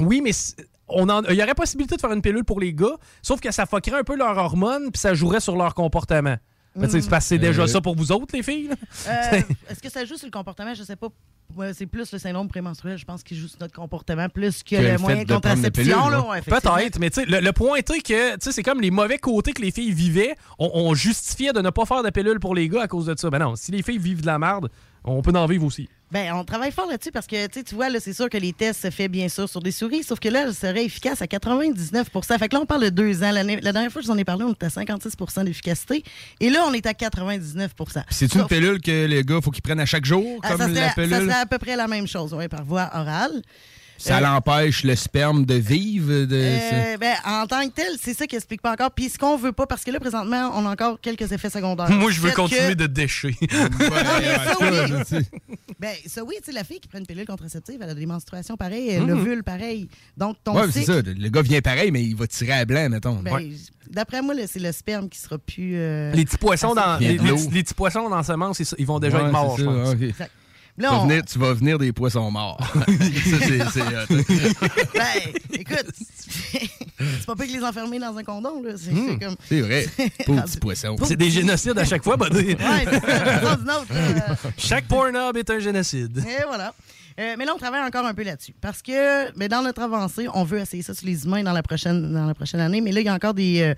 [0.00, 0.32] oui, mais
[0.88, 3.50] on en- il y aurait possibilité de faire une pilule pour les gars, sauf que
[3.50, 6.36] ça fuckerait un peu leurs hormones, puis ça jouerait sur leur comportement.
[6.76, 8.68] Mais c'est parce que c'est déjà Euh, ça pour vous autres, les filles.
[8.68, 8.74] là.
[9.08, 10.74] Euh, Est-ce que ça joue sur le comportement?
[10.74, 11.08] Je sais pas.
[11.56, 14.76] Ouais, c'est plus le syndrome prémenstruel, je pense, qui joue sur notre comportement plus que,
[14.76, 16.28] Que le le moyen de contraception.
[16.30, 16.42] ouais.
[16.42, 19.18] Peut-être, mais tu sais, le, le point est que tu sais, c'est comme les mauvais
[19.18, 22.54] côtés que les filles vivaient, on, on justifiait de ne pas faire de pilule pour
[22.54, 23.30] les gars à cause de ça.
[23.30, 24.68] Ben non, si les filles vivent de la merde,
[25.04, 25.88] on peut en vivre aussi.
[26.10, 28.80] Ben, on travaille fort là-dessus parce que, tu vois, là, c'est sûr que les tests
[28.80, 32.38] se fait bien sûr sur des souris, sauf que là, elle serait efficace à 99%
[32.38, 33.30] Fait que là, on parle de deux ans.
[33.30, 36.02] La dernière fois que je vous en ai parlé, on était à 56% d'efficacité.
[36.40, 37.68] Et là, on est à 99%
[38.08, 40.68] C'est une pilule que les gars, faut qu'ils prennent à chaque jour, Ah, comme ça,
[40.68, 41.30] la pilule?
[41.40, 43.42] À peu près la même chose, ouais, par voie orale.
[44.00, 46.24] Ça Euh, l'empêche le sperme de vivre?
[46.24, 46.36] De...
[46.36, 48.92] Euh, ben, en tant que tel, c'est ça qui explique pas encore.
[48.92, 51.90] Puis ce qu'on veut pas, parce que là, présentement, on a encore quelques effets secondaires.
[51.90, 53.34] Moi, je veux continuer que- de décher.
[53.50, 55.18] ça, oui.
[55.80, 58.06] Ben, ça, oui, tu sais, la fille qui prend une pilule contraceptive, elle a des
[58.06, 59.08] menstruations pareilles, elle Mhm.
[59.08, 59.88] l'ovule pareil.
[60.16, 61.00] Donc, ton Ouais, c'est ça.
[61.02, 63.14] Le gars vient pareil, mais il va tirer à blanc, mettons.
[63.16, 63.50] ben, Ouais.
[63.90, 65.72] d'après moi, c'est le sperme qui sera plus.
[65.76, 69.24] euh, Les petits poissons dans les, petits poissons dans semence, ils- ils vont déjà Ouais,
[69.24, 69.94] être morts, je pense.
[70.78, 72.58] Tu Là, vas on- venir- tu vas venir des poissons morts.
[72.72, 74.06] ça, c'est- hot.
[74.94, 78.72] ben, écoute, c'est pas pire que les enfermer dans un condom, là.
[78.76, 79.34] C'est Hmm, comme.
[79.48, 79.86] c'est vrai.
[80.26, 80.96] Pauvre petit poisson.
[81.04, 82.54] C'est des génocides à chaque fois, buddy.
[82.54, 83.06] Ouais, c'est
[83.66, 84.36] là.
[84.56, 86.18] Chaque Pornhub est un génocide.
[86.18, 86.72] Et voilà.
[87.20, 88.54] Euh, mais là, on travaille encore un peu là-dessus.
[88.60, 91.64] Parce que mais dans notre avancée, on veut essayer ça sur les humains dans la
[91.64, 92.80] prochaine, dans la prochaine année.
[92.80, 93.74] Mais là, il y a encore des, euh,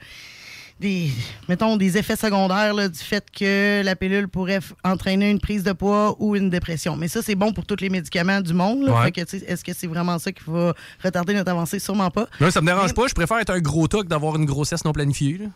[0.81, 1.11] des
[1.49, 5.73] mettons, des effets secondaires là, du fait que la pilule pourrait entraîner une prise de
[5.73, 6.97] poids ou une dépression.
[6.97, 8.89] Mais ça, c'est bon pour tous les médicaments du monde.
[8.89, 9.13] Ouais.
[9.15, 11.79] Est-ce que c'est vraiment ça qui va retarder notre avancée?
[11.79, 12.27] Sûrement pas.
[12.41, 13.07] Là, ça me dérange pas.
[13.07, 15.39] Je préfère être un gros tas que d'avoir une grossesse non planifiée.
[15.39, 15.47] là.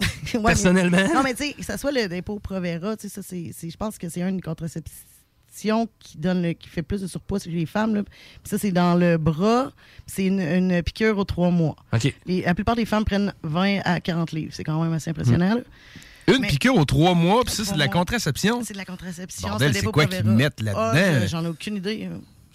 [0.34, 0.96] Ouais, Personnellement.
[0.96, 3.98] mais- non, mais tu sais, que ça soit le dépôt Provera, ça, c'est- je pense
[3.98, 4.94] que c'est une contraception
[5.98, 7.94] qui donne le- qui fait plus de surpoids chez les femmes.
[7.96, 8.02] là.
[8.04, 8.12] Puis
[8.44, 9.72] ça, c'est dans le bras.
[10.06, 11.76] C'est une, une piqûre aux trois mois.
[12.26, 14.52] La plupart des femmes prennent 20 à 40 livres.
[14.54, 15.54] C'est quand même assez impressionnant.
[15.56, 15.60] là.
[16.34, 18.60] Une Mais- piqûre aux trois mois, puis ça, c'est de la contraception?
[18.62, 19.48] C'est de la contraception.
[19.48, 20.80] Bordel, c'est quoi qu'ils mettent là-dedans?
[20.94, 22.08] Ah, je- j'en ai aucune idée.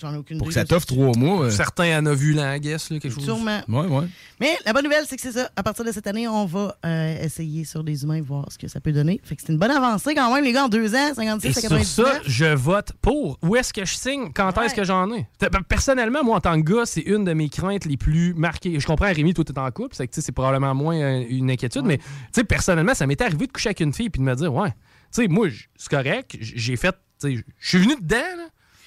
[0.04, 1.46] J'en ai aucune Pour que ça t'offre trois mois.
[1.46, 1.50] euh.
[1.50, 3.24] Certains en ovulant, I guess, là, quelque chose.
[3.24, 3.62] Sûrement.
[3.70, 4.06] Ouais, ouais.
[4.40, 5.50] Mais la bonne nouvelle, c'est que c'est ça.
[5.56, 8.68] À partir de cette année, on va euh, essayer sur des humains, voir ce que
[8.68, 9.22] ça peut donner.
[9.24, 11.50] Fait que c'est une bonne avancée quand même, les gars, en deux ans, 56 Et
[11.50, 11.88] à sur 99.
[12.14, 13.40] ça, je vote pour.
[13.42, 14.32] Où est-ce que je signe?
[14.34, 15.26] Quand est-ce que j'en ai?
[15.40, 18.80] Ben, Personnellement, moi, en tant que gars, c'est une de mes craintes les plus marquées.
[18.80, 21.24] Je comprends, Rémi, toi, t'es en couple, c'est que tu sais, c'est probablement moins euh,
[21.30, 24.20] une inquiétude, mais tu sais, personnellement, ça m'est arrivé de coucher avec une fille puis
[24.20, 27.78] de me dire, ouais, tu sais, moi, c'est correct, j'ai fait, tu sais, je suis
[27.78, 28.44] venu dedans, là.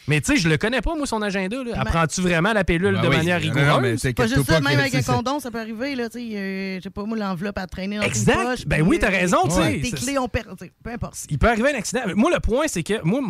[0.09, 1.63] Mais tu sais, je le connais pas, moi, son agenda.
[1.65, 1.73] Là.
[1.81, 3.17] Apprends-tu vraiment la pilule Ben de oui.
[3.17, 3.83] manière Non, non, rigoureuse?
[3.83, 6.37] mais c'est Pas juste ça, même avec un condom, ça peut arriver, là, tu sais,
[6.37, 8.37] euh, je sais pas, moi, l'enveloppe à traîner dans Exact.
[8.39, 8.67] tes poches.
[8.67, 9.81] Ben puis, oui, t'as euh, raison, tu sais.
[9.83, 11.17] Tes clés ont perdu, peu importe.
[11.29, 12.03] Il peut arriver un accident.
[12.15, 13.21] Moi, le point, c'est que moi,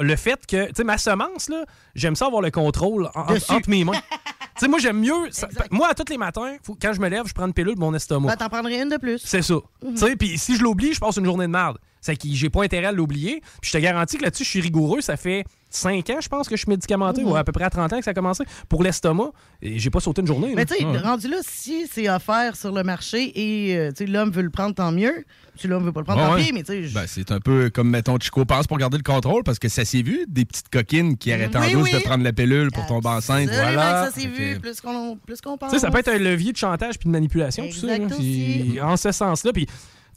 [0.00, 3.68] le fait que, tu sais, ma semence, là, j'aime ça avoir le contrôle en- entre
[3.70, 3.92] mes mains.
[4.40, 5.30] tu sais, moi, j'aime mieux.
[5.30, 7.74] ça- moi, à tous les matins, faut- quand je me lève, je prends une pilule
[7.76, 8.28] pour mon estomac.
[8.28, 9.20] Ben, t'en prendrais une de plus.
[9.24, 9.54] C'est ça.
[9.54, 9.92] Mhm.
[9.94, 11.78] Tu sais, puis si je l'oublie, je passe une journée de merde.
[12.02, 13.40] C'est que j'ai pas intérêt à l'oublier.
[13.60, 15.00] Puis je te garantis que là-dessus, je suis rigoureux.
[15.00, 17.28] Ça fait 5 ans, je pense, que je suis médicamenté, Mhm.
[17.30, 19.30] ou à peu près à 30 ans que ça a commencé, pour l'estomac.
[19.60, 20.52] Et j'ai pas sauté une journée.
[20.54, 24.06] Mais tu sais, rendu là, si c'est offert sur le marché et euh, tu sais,
[24.10, 25.24] l'homme veut le prendre, tant mieux.
[25.58, 26.44] Si l'homme veut pas le prendre, tant ouais.
[26.44, 29.02] pis, mais tu sais, Ben, c'est un peu comme, mettons, Chico pense pour garder le
[29.02, 31.92] contrôle parce que ça s'est vu, des petites coquines qui arrêtent en Oui, douce oui.
[31.92, 33.48] de prendre la pilule pour tomber enceinte.
[33.48, 34.06] Voilà.
[34.10, 35.76] ça s'est vu plus qu'on plus qu'on pense.
[35.76, 37.88] Ça peut être un levier de chantage puis de manipulation, tout ça.
[38.16, 39.52] Puis, en ce sens-là.
[39.52, 39.66] Puis,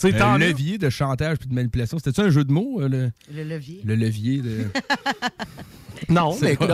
[0.07, 0.47] sais, Un mieux.
[0.47, 1.97] levier de chantage puis de manipulation.
[1.97, 3.81] C'était-tu un jeu de mots, euh, le, Le levier.
[3.83, 4.65] le levier de.
[6.13, 6.69] Non, mais écoute,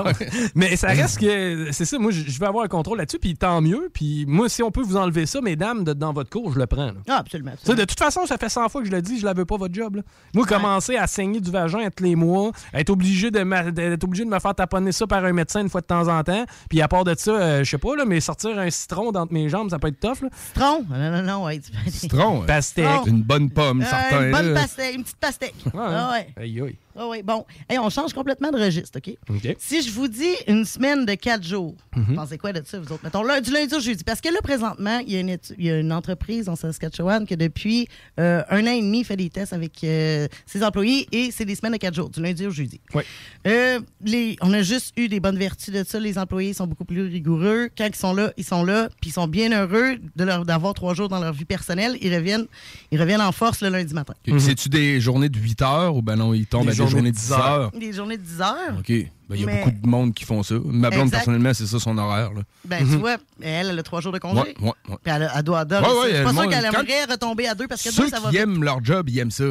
[0.55, 1.97] mais ça reste que c'est ça.
[1.99, 3.89] Moi, je veux avoir un contrôle là-dessus, puis tant mieux.
[3.93, 6.65] Puis moi, si on peut vous enlever ça, mesdames, de- dans votre cours, je le
[6.67, 6.87] prends.
[6.87, 6.93] là.
[7.09, 7.51] Ah, absolument.
[7.59, 9.33] Tu sais, de toute façon, ça fait 100 fois que je le dis, je la
[9.33, 9.97] veux pas votre job.
[9.97, 10.01] là.
[10.33, 14.03] Moi, commencer à saigner du vagin à tous les mois, être obligé de, ma- d'être
[14.03, 16.45] obligé de me faire taponner ça par un médecin une fois de temps en temps,
[16.69, 19.33] puis à part de ça, euh, je sais pas, là, mais sortir un citron d'entre
[19.33, 20.21] mes jambes, ça peut être tough.
[20.21, 20.29] Là.
[20.53, 20.85] Citron?
[20.89, 21.59] Non, non, non, ouais.
[21.59, 22.41] tu- Citron.
[22.41, 22.45] hein.
[22.47, 23.05] Pastèque.
[23.07, 24.25] Une bonne pomme, Euh, certain.
[24.25, 24.61] une bonne là.
[24.61, 25.55] pastèque, une petite pastèque.
[25.65, 26.27] Ouais, Ah ouais.
[26.43, 26.75] Aïe, aïe.
[26.97, 27.45] Ah ouais, bon.
[27.69, 29.15] Hey, on change complètement de registre, OK?
[29.29, 29.55] OK.
[29.59, 32.15] Si je vous dis une semaine de quatre jours, Mhm.
[32.15, 33.03] pensez quoi de ça, vous autres?
[33.03, 34.03] Mettons, du lundi au jeudi.
[34.03, 36.55] Parce que là, présentement, il y a une, étu- il y a une entreprise en
[36.55, 37.87] Saskatchewan qui, depuis
[38.19, 41.55] euh, un an et demi, fait des tests avec euh, ses employés et c'est des
[41.55, 42.79] semaines de quatre jours, du lundi au jeudi.
[42.93, 43.03] Oui.
[43.47, 45.99] Euh, les, on a juste eu des bonnes vertus de ça.
[45.99, 47.69] Les employés sont beaucoup plus rigoureux.
[47.77, 51.09] Quand ils sont là, ils sont là, puis ils sont bien heureux d'avoir trois jours
[51.09, 51.97] dans leur vie personnelle.
[52.01, 52.45] Ils reviennent,
[52.91, 54.13] ils reviennent en force le lundi matin.
[54.29, 56.84] Ok, C'est-tu des journées de 8 heures ou ben non, ils tombent Des à des
[56.87, 57.45] journées journées de de 10 10 heures.
[57.45, 57.71] heures?
[57.71, 58.77] Des journées de 10 heures.
[58.79, 58.87] OK.
[58.87, 60.55] Ben, Il y a Mais- beaucoup de monde qui font ça.
[60.63, 61.17] Ma blonde, Exact.
[61.17, 62.31] personnellement, c'est ça son horaire.
[62.33, 62.41] Là.
[62.63, 64.39] Ben, tu vois, elle, elle a trois jours de congé.
[64.39, 64.95] Ouais, ouais, ouais.
[65.03, 67.55] Puis elle, elle doit adorer Ouais, ouais, pas le sûr qu'elle quand- aimerait retomber à
[67.55, 68.41] deux parce que Ceux deux, ça va qui vite.
[68.43, 69.45] aiment leur job, ils aiment ça.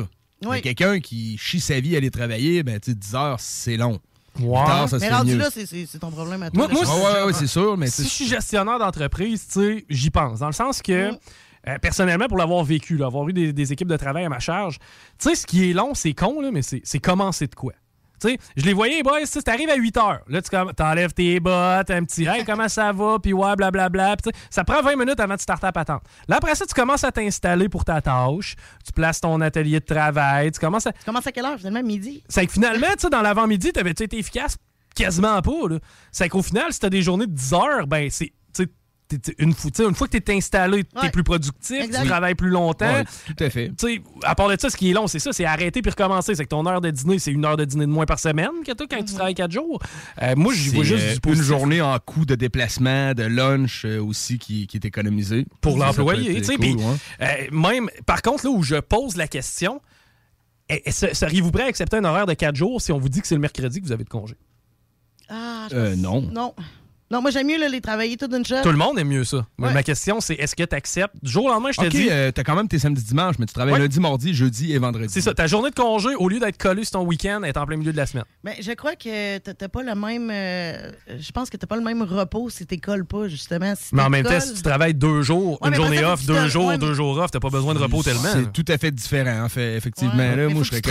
[0.45, 0.61] Oui.
[0.63, 3.99] Quelqu'un qui chie sa vie à aller travailler, ben, tu sais, 10 heures, c'est long.
[4.41, 4.61] Ouais.
[4.61, 5.39] 8 heures, ça Mais rendu mieux.
[5.39, 6.67] là, c'est- ton problème à toi.
[6.69, 9.47] Moi, moi, là, Ouais, je- ouais, ouais, c'est sûr, mais si je suis gestionnaire d'entreprise,
[9.47, 10.41] tu sais, j'y pense.
[10.41, 11.17] Dans le sens que, Mm.
[11.69, 14.39] Euh, personnellement, pour l'avoir vécu, là, avoir eu des, des équipes de travail à ma
[14.39, 14.79] charge,
[15.19, 17.73] tu sais, ce qui est long, c'est con, là, mais c'est commencer de quoi.
[18.21, 20.21] Tu sais, je les voyais, boys, t'arrives à 8 heures.
[20.29, 24.17] Là, tu t'enlèves tes bottes, un petit hey, comment ça va, puis ouais, blablabla.
[24.25, 26.03] Sais, ça prend 20 minutes avant de starter à patente.
[26.29, 28.55] Là, après ça, tu commences à t'installer pour ta tâche.
[28.87, 30.53] Tu places ton atelier de travail.
[30.53, 30.93] Tu commences à.
[30.93, 32.23] Tu commences à quelle heure, finalement, midi?
[32.29, 34.57] C'est que finalement, tu dans l'avant-midi, t'avais-tu été efficace?
[34.95, 35.79] Quasiment pas, là.
[36.13, 38.33] C'est qu'au final, si t'as des journées de 10 heures, ben, c'est.
[39.39, 41.11] Une, fois- une que tu es installé, tu es Ouais.
[41.11, 42.03] plus productif, Exact.
[42.03, 42.87] tu travailles plus longtemps.
[42.93, 43.69] ouais, tout à fait.
[43.79, 45.91] Tu sais, à part de ça, ce qui est long, c'est ça, c'est arrêter puis
[45.91, 46.35] recommencer.
[46.35, 48.51] C'est que ton heure de dîner, c'est une heure de dîner de moins par semaine
[48.67, 49.81] que toi quand tu travailles quatre jours.
[50.23, 53.25] Euh, moi, j'y C'est vois juste euh, du une journée en coût de déplacement, de
[53.25, 55.47] lunch euh, aussi qui, qui est économisé.
[55.61, 56.41] pour l'employé.
[56.43, 56.83] cool, ouais.
[57.23, 59.81] euh, même, par contre, là où je pose la question,
[60.69, 63.09] eh, eh, se- seriez-vous prêt à accepter un horaire de 4 jours si on vous
[63.09, 64.35] dit que c'est le mercredi que vous avez de congé?
[65.29, 66.21] Ah, je Euh, non.
[66.23, 66.55] Non.
[67.15, 68.57] Non, moi, j'aime mieux là, les travailler tout d'une shot.
[68.65, 69.47] Tout le monde aime mieux ça.
[69.57, 69.73] Mais Ouais.
[69.73, 72.09] ma question, c'est est-ce que tu acceptes du jour au lendemain, je te dis.
[72.11, 73.79] euh, t'as quand même tes samedis dimanches, mais tu travailles Ouais.
[73.79, 75.07] lundi, mardi, jeudi et vendredi.
[75.11, 77.67] C'est ça, ta journée de congé, au lieu d'être collé sur ton week-end, est en
[77.67, 78.25] plein milieu de la semaine.
[78.43, 80.29] Mais je crois que t'as pas le même.
[80.29, 83.75] euh, je pense que t'as pas le même repos si t'écolles pas, justement.
[83.77, 86.27] Si Mais en même temps, si tu travailles deux jours, Ouais, une journée off, tu
[86.27, 88.23] deux jours, deux jours off, t'as pas besoin de repos tellement.
[88.33, 90.15] C'est tout à fait différent, en fait, effectivement.
[90.17, 90.35] Ouais.
[90.37, 90.91] Là, moi, je serais c'est-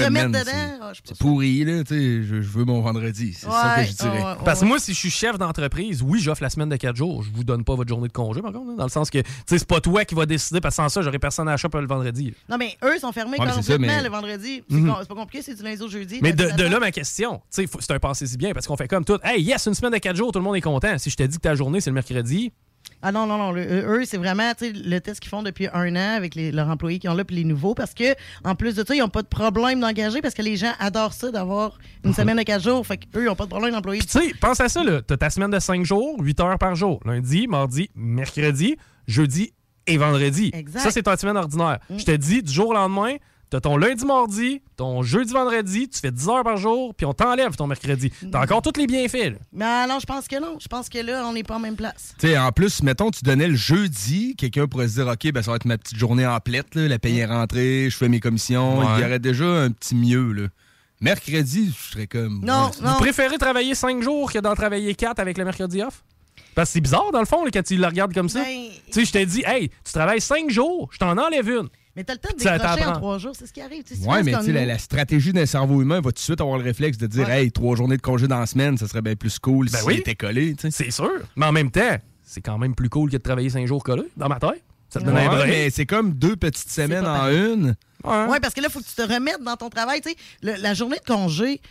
[0.81, 3.33] Ah, je sais c'est pourri, là, tu sais, je, veux mon vendredi.
[3.33, 4.23] C'est ça que je dirais.
[4.45, 7.23] Parce que moi, si je suis chef d'entreprise, oui, j'offre la semaine de 4 jours.
[7.23, 8.69] Je vous donne pas votre journée de congé, par contre.
[8.69, 10.83] là, dans le sens que, tu sais, c'est pas toi qui va décider, parce que
[10.83, 12.27] sans ça, j'aurais personne à la shop le vendredi.
[12.27, 12.31] là.
[12.49, 14.63] Non, mais eux sont fermés Ouais, ça, complètement mais- le vendredi.
[14.69, 16.19] C'est c'est pas compliqué, c'est du lundi au jeudi.
[16.21, 18.87] Mais de, là, ma question, tu sais, faut- c'est un passé-y bien, parce qu'on fait
[18.87, 19.17] comme tout.
[19.23, 20.97] Hey, yes, une semaine de 4 jours, tout le monde est content.
[20.97, 22.51] Si je te dis que ta journée, c'est le mercredi,
[23.03, 23.51] Ah non, non, non.
[23.51, 26.97] le- eux, c'est vraiment le test qu'ils font depuis un an avec les- leurs employés
[26.99, 29.21] qui ont là puis les nouveaux parce que en plus de ça, ils n'ont pas
[29.21, 32.87] de problème d'engager parce que les gens adorent ça d'avoir une semaine de quatre jours.
[32.87, 34.01] Fait qu'eux, ils n'ont pas de problème d'employer.
[34.01, 35.01] Tu sais, pense à ça, là.
[35.01, 36.99] T'as ta semaine de 5 jours, 8 heures par jour.
[37.05, 39.53] Lundi, mardi, mercredi, jeudi
[39.85, 40.51] et vendredi.
[40.53, 40.79] Exact.
[40.79, 41.79] Ça, c'est ta semaine ordinaire.
[41.89, 41.99] Mm.
[41.99, 43.15] Je te dis, du jour au lendemain,
[43.53, 47.13] t'as ton lundi, mardi, ton jeudi, vendredi, tu fais 10 heures par jour, puis on
[47.13, 48.11] t'enlève ton mercredi.
[48.31, 48.43] T'as Mm.
[48.43, 49.37] encore tous les bienfaits, là.
[49.51, 50.57] Mais non, je pense que non.
[50.59, 52.15] Je pense que là, on n'est pas en même place.
[52.19, 55.43] Tu sais, en plus, mettons, tu donnais le jeudi, quelqu'un pourrait se dire, OK, ben,
[55.43, 58.09] ça va être ma petite journée en plette, là, la paye est rentrée, je fais
[58.09, 58.79] mes commissions.
[58.79, 58.85] Ouais.
[58.97, 60.47] Il y aurait déjà un petit mieux, là.
[61.01, 62.39] Mercredi, je serais comme.
[62.43, 62.91] Non, ouais, non.
[62.93, 66.03] Vous préférez travailler 5 jours que d'en travailler 4 avec le mercredi off?
[66.55, 68.41] Parce que c'est bizarre, dans le fond, là, quand tu le regardes comme ça.
[68.43, 71.67] Ben, Tu sais, je t'ai dit, hey, tu travailles 5 jours, je t'en enlève une.
[71.95, 73.33] Mais t'as le temps de décrocher en trois jours.
[73.37, 73.83] C'est ce qui arrive.
[73.83, 75.97] Tu sais, si tu Ouais, penses mais comme tu sais, la, stratégie d'un cerveau humain
[76.01, 77.43] va tout de suite avoir le réflexe de dire, Ouais.
[77.45, 79.85] hey, trois journées de congé dans la semaine, ça serait bien plus cool Ben si
[79.85, 79.93] oui.
[79.97, 80.83] était collé, tu sais.
[80.85, 81.11] C'est sûr.
[81.35, 84.09] Mais en même temps, c'est quand même plus cool que de travailler 5 jours collés,
[84.17, 84.63] dans ma tête.
[84.89, 85.47] Ça te donne Ouais, un break.
[85.49, 87.75] mais c'est comme deux petites semaines en une.
[88.03, 88.25] Ouais.
[88.29, 90.01] Oui, parce que là, il faut que tu te remettes dans ton travail.
[90.01, 91.61] Tu sais, le- la journée de congé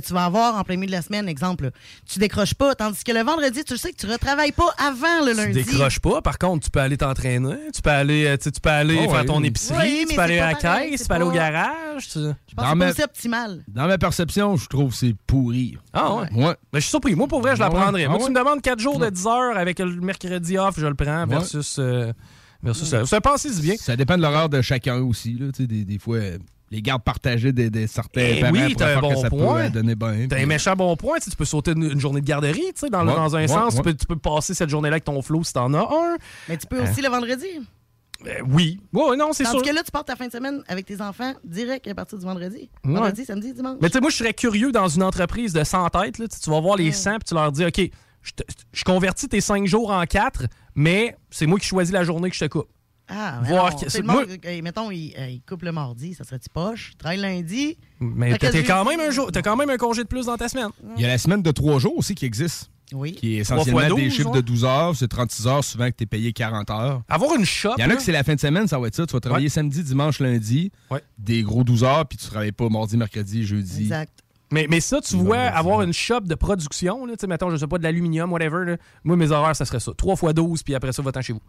[0.00, 1.70] que tu vas avoir en plein milieu de la semaine, exemple, là,
[2.10, 2.74] tu décroches pas.
[2.74, 5.52] Tandis que le vendredi, tu le sais que tu retravailles pas avant le Tu lundi.
[5.64, 8.60] décroches pas, par contre, tu peux aller t'entraîner, tu peux aller, euh, tu sais, tu
[8.60, 9.26] peux aller Oh, faire oui.
[9.26, 12.08] ton épicerie, Oui, tu peux aller à la caisse, tu peux aller au garage.
[12.08, 13.64] tu- Je pense Dans que c'est ma- optimal.
[13.68, 15.76] Dans ma perception, je trouve que c'est pourri.
[15.92, 16.28] Ah ouais?
[16.34, 16.54] Ouais.
[16.72, 17.14] Mais je suis surpris.
[17.14, 18.04] Moi, pour vrai, je la Ah prendrais.
[18.04, 18.24] Ah Moi, ouais?
[18.26, 21.26] tu me demandes 4 jours de 10 heures avec le mercredi off, je le prends,
[21.26, 21.76] versus.
[21.78, 22.12] euh,
[22.62, 23.04] versus ça.
[23.06, 23.74] Ça pensez bien.
[23.78, 25.34] Ça dépend de l'horaire de chacun aussi.
[25.34, 25.46] Là.
[25.54, 26.18] Tu sais, Des, des fois,
[26.70, 29.68] les gardes partagés de, de certains Eh parents oui, t'as un bon ça point.
[29.70, 30.26] donner bien.
[30.28, 31.16] T'as un méchant bon point.
[31.18, 33.36] Tu sais, tu peux sauter une, une journée de garderie, tu sais, dans, le- dans
[33.36, 33.76] un ouais, sens.
[33.76, 36.16] Tu, peux, tu peux passer cette journée-là avec ton flow si t'en as un.
[36.48, 37.46] Mais tu peux aussi le vendredi.
[38.26, 38.80] Euh, oui.
[38.92, 39.60] Ouais, non, c'est sûr.
[39.60, 42.24] que là, tu pars ta fin de semaine avec tes enfants direct à partir du
[42.24, 42.70] vendredi.
[42.84, 42.94] Ouais.
[42.94, 43.76] Vendredi, samedi, dimanche.
[43.82, 46.18] Mais tu sais, moi, je serais curieux dans une entreprise de 100 têtes.
[46.18, 47.80] Là, Tu vas voir les 100 puis tu leur dis OK,
[48.22, 50.44] je, te- je convertis tes 5 jours en 4,
[50.74, 52.68] mais c'est moi qui choisis la journée que je te coupe.
[53.08, 55.72] Ah, Voir non, que- c'est le moi- monde, euh, mettons, il, euh, il coupe le
[55.72, 56.90] mardi, ça serait-tu poche?
[56.92, 57.76] Il travaille lundi.
[58.00, 60.48] Mais t'as quand même un jour, t'as quand même un congé de plus dans ta
[60.48, 60.70] semaine.
[60.96, 62.70] Il y a la semaine de trois jours aussi qui existe.
[62.92, 63.12] Oui.
[63.12, 64.36] Qui est essentiellement des 12, chiffres ouais.
[64.36, 64.94] de 12 heures.
[64.94, 67.02] C'est 36 heures, souvent que tu es payé 40 heures.
[67.08, 67.72] Avoir une shop.
[67.78, 69.06] Il y en a là, que c'est la fin de semaine, ça va être ça.
[69.06, 70.70] Tu vas travailler samedi, dimanche, lundi.
[71.18, 73.82] Des gros 12 heures, puis tu travailles pas mardi, mercredi, jeudi.
[73.82, 74.20] Exact.
[74.52, 77.56] Mais, mais ça, tu vois, avoir une shop de production, là, tu sais, mettons, je
[77.56, 79.92] sais pas, de l'aluminium, whatever, là, moi, mes horaires, ça serait ça.
[79.96, 81.40] 3 fois 12, puis après ça, va-t'en chez vous.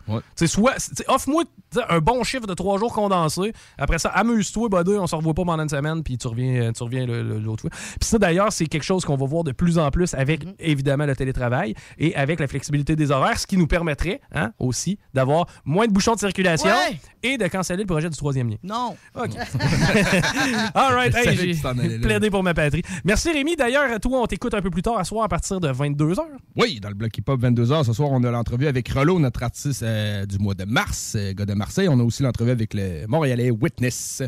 [0.48, 0.74] Soit,
[1.08, 1.44] offre-moi
[1.90, 3.54] un bon chiffre de 3 jours condensé.
[3.78, 6.84] Après ça, amuse-toi, buddy, on se revoit pas pendant une semaine, puis tu reviens, tu
[6.84, 7.70] reviens l'autre fois.
[7.72, 11.06] Puis ça, d'ailleurs, c'est quelque chose qu'on va voir de plus en plus avec, évidemment,
[11.06, 15.46] le télétravail et avec la flexibilité des horaires, ce qui nous permettrait, hein, aussi, d'avoir
[15.66, 17.00] moins de bouchons de circulation Ouais.
[17.24, 18.58] et de canceller le projet du troisième lien.
[18.64, 18.96] Non.
[19.16, 19.32] OK.
[20.74, 21.14] All right.
[21.16, 22.82] Hey, j'ai plaidé pour ma patrie.
[23.04, 23.56] Merci Rémi.
[23.56, 26.20] D'ailleurs, toi, on t'écoute un peu plus tard à soir à partir de 22h.
[26.56, 29.84] Oui, dans le bloc hip-hop 22h, ce soir, on a l'entrevue avec Rollo, notre artiste
[29.84, 31.88] euh, du mois de mars, euh, gars de Marseille.
[31.90, 34.24] On a aussi l'entrevue avec le Montréalais Witness.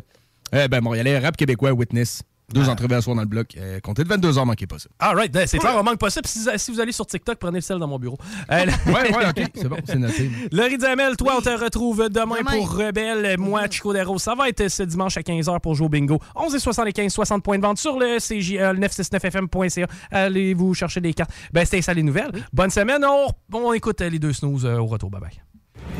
[0.53, 2.23] Euh, ben, Montréalais, rap québécois Witness.
[2.53, 3.55] Deux entrevues à soir dans le bloc.
[3.57, 4.87] Euh, comptez de 22h, manquez pas ça.
[4.99, 5.33] All right.
[5.33, 6.21] Ben, C'est clair, on manque pas ça.
[6.23, 8.17] Si, si vous allez sur TikTok, prenez le sel dans mon bureau.
[8.49, 10.31] Euh, Ouais, ouais, ok, c'est bon, c'est noté.
[10.53, 12.51] Laurie Duhamel, toi, on te retrouve demain, Demain.
[12.51, 13.35] pour Rebelle.
[13.37, 14.17] Moi, Chico Deros.
[14.17, 16.19] Ça va être ce dimanche à 15h pour jouer au bingo.
[16.37, 19.87] 11 et 75, 60 points de vente sur le CJL 969fm.ca.
[20.11, 21.31] Allez vous chercher des cartes?
[21.51, 22.31] Ben, c'était ça les nouvelles.
[22.53, 23.03] Bonne semaine.
[23.05, 23.27] On,
[23.57, 25.09] on écoute euh, les deux snooze euh, au retour.
[25.09, 25.31] Bye bye.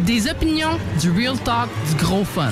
[0.06, 2.51] Des opinions, du real talk, du gros fun.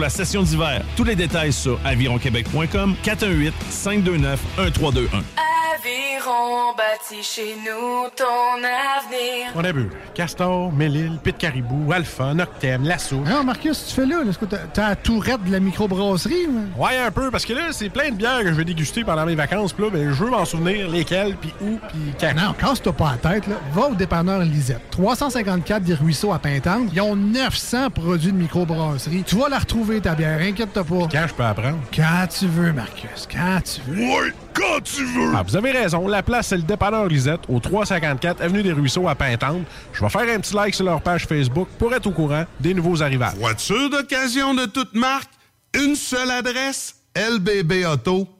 [0.00, 0.82] la session d'hiver.
[0.96, 5.22] Tous les détails sur avironquebec.com 418 529 1321.
[5.80, 9.50] Aviron bâti chez nous ton avenir.
[9.54, 13.16] On a bu Castor, Mélile, Pit Caribou, Alpha, Noctem, Lasso.
[13.16, 14.22] Non, Marcus, tu fais là?
[14.22, 14.28] là?
[14.30, 16.46] Est-ce que t'as- t'as la tourette de la microbrasserie?
[16.48, 16.82] ou?
[16.82, 19.24] Ouais, un peu, parce que là, c'est plein de bières que je vais déguster pendant
[19.24, 19.72] mes vacances.
[19.72, 22.34] Puis là, ben, je veux m'en souvenir lesquelles, puis où, puis quand.
[22.34, 23.46] Non, casse-toi pas la tête.
[23.46, 23.54] Là.
[23.72, 24.82] Va au dépanneur Lisette.
[24.90, 26.90] 354 des Ruisseaux à Pintante.
[26.92, 29.24] Ils ont 900 produits de microbrasserie.
[29.26, 30.40] Tu vas la retrouver, ta bière.
[30.40, 31.08] Inquiète-toi pas.
[31.10, 31.78] Quand je peux apprendre?
[31.94, 33.26] Quand tu veux, Marcus.
[33.32, 34.02] Quand tu veux.
[34.02, 35.32] Ouais, quand tu veux!
[35.34, 39.08] Ah, vous avez raison, la place, c'est le dépanneur Lisette, au 354 Avenue des Ruisseaux
[39.08, 39.62] à Pintante.
[39.92, 42.74] Je vais faire un petit like sur leur page Facebook pour être au courant des
[42.74, 43.34] nouveaux arrivages.
[43.36, 45.30] Voiture d'occasion de toute marque,
[45.74, 48.39] une seule adresse, lbbauto.com.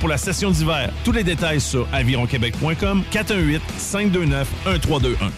[0.01, 0.89] pour la session d'hiver.
[1.05, 5.31] Tous les détails sur avironquebec.com 418 529 1321.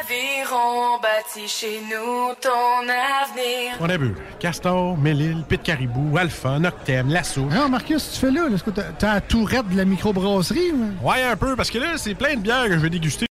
[0.00, 3.76] Aviron bâti chez nous ton avenir.
[3.80, 4.14] On a vu.
[4.40, 7.42] Castor, Mélile, Pit Caribou, Alpha, Noctem, Lasso.
[7.42, 8.48] Non, Marcus, tu fais là?
[8.48, 10.72] là, est-ce que t'as- la tourette de la microbrasserie?
[10.72, 11.06] ou?
[11.08, 13.27] Ouais, un peu, parce que là, c'est plein de bières que je vais déguster.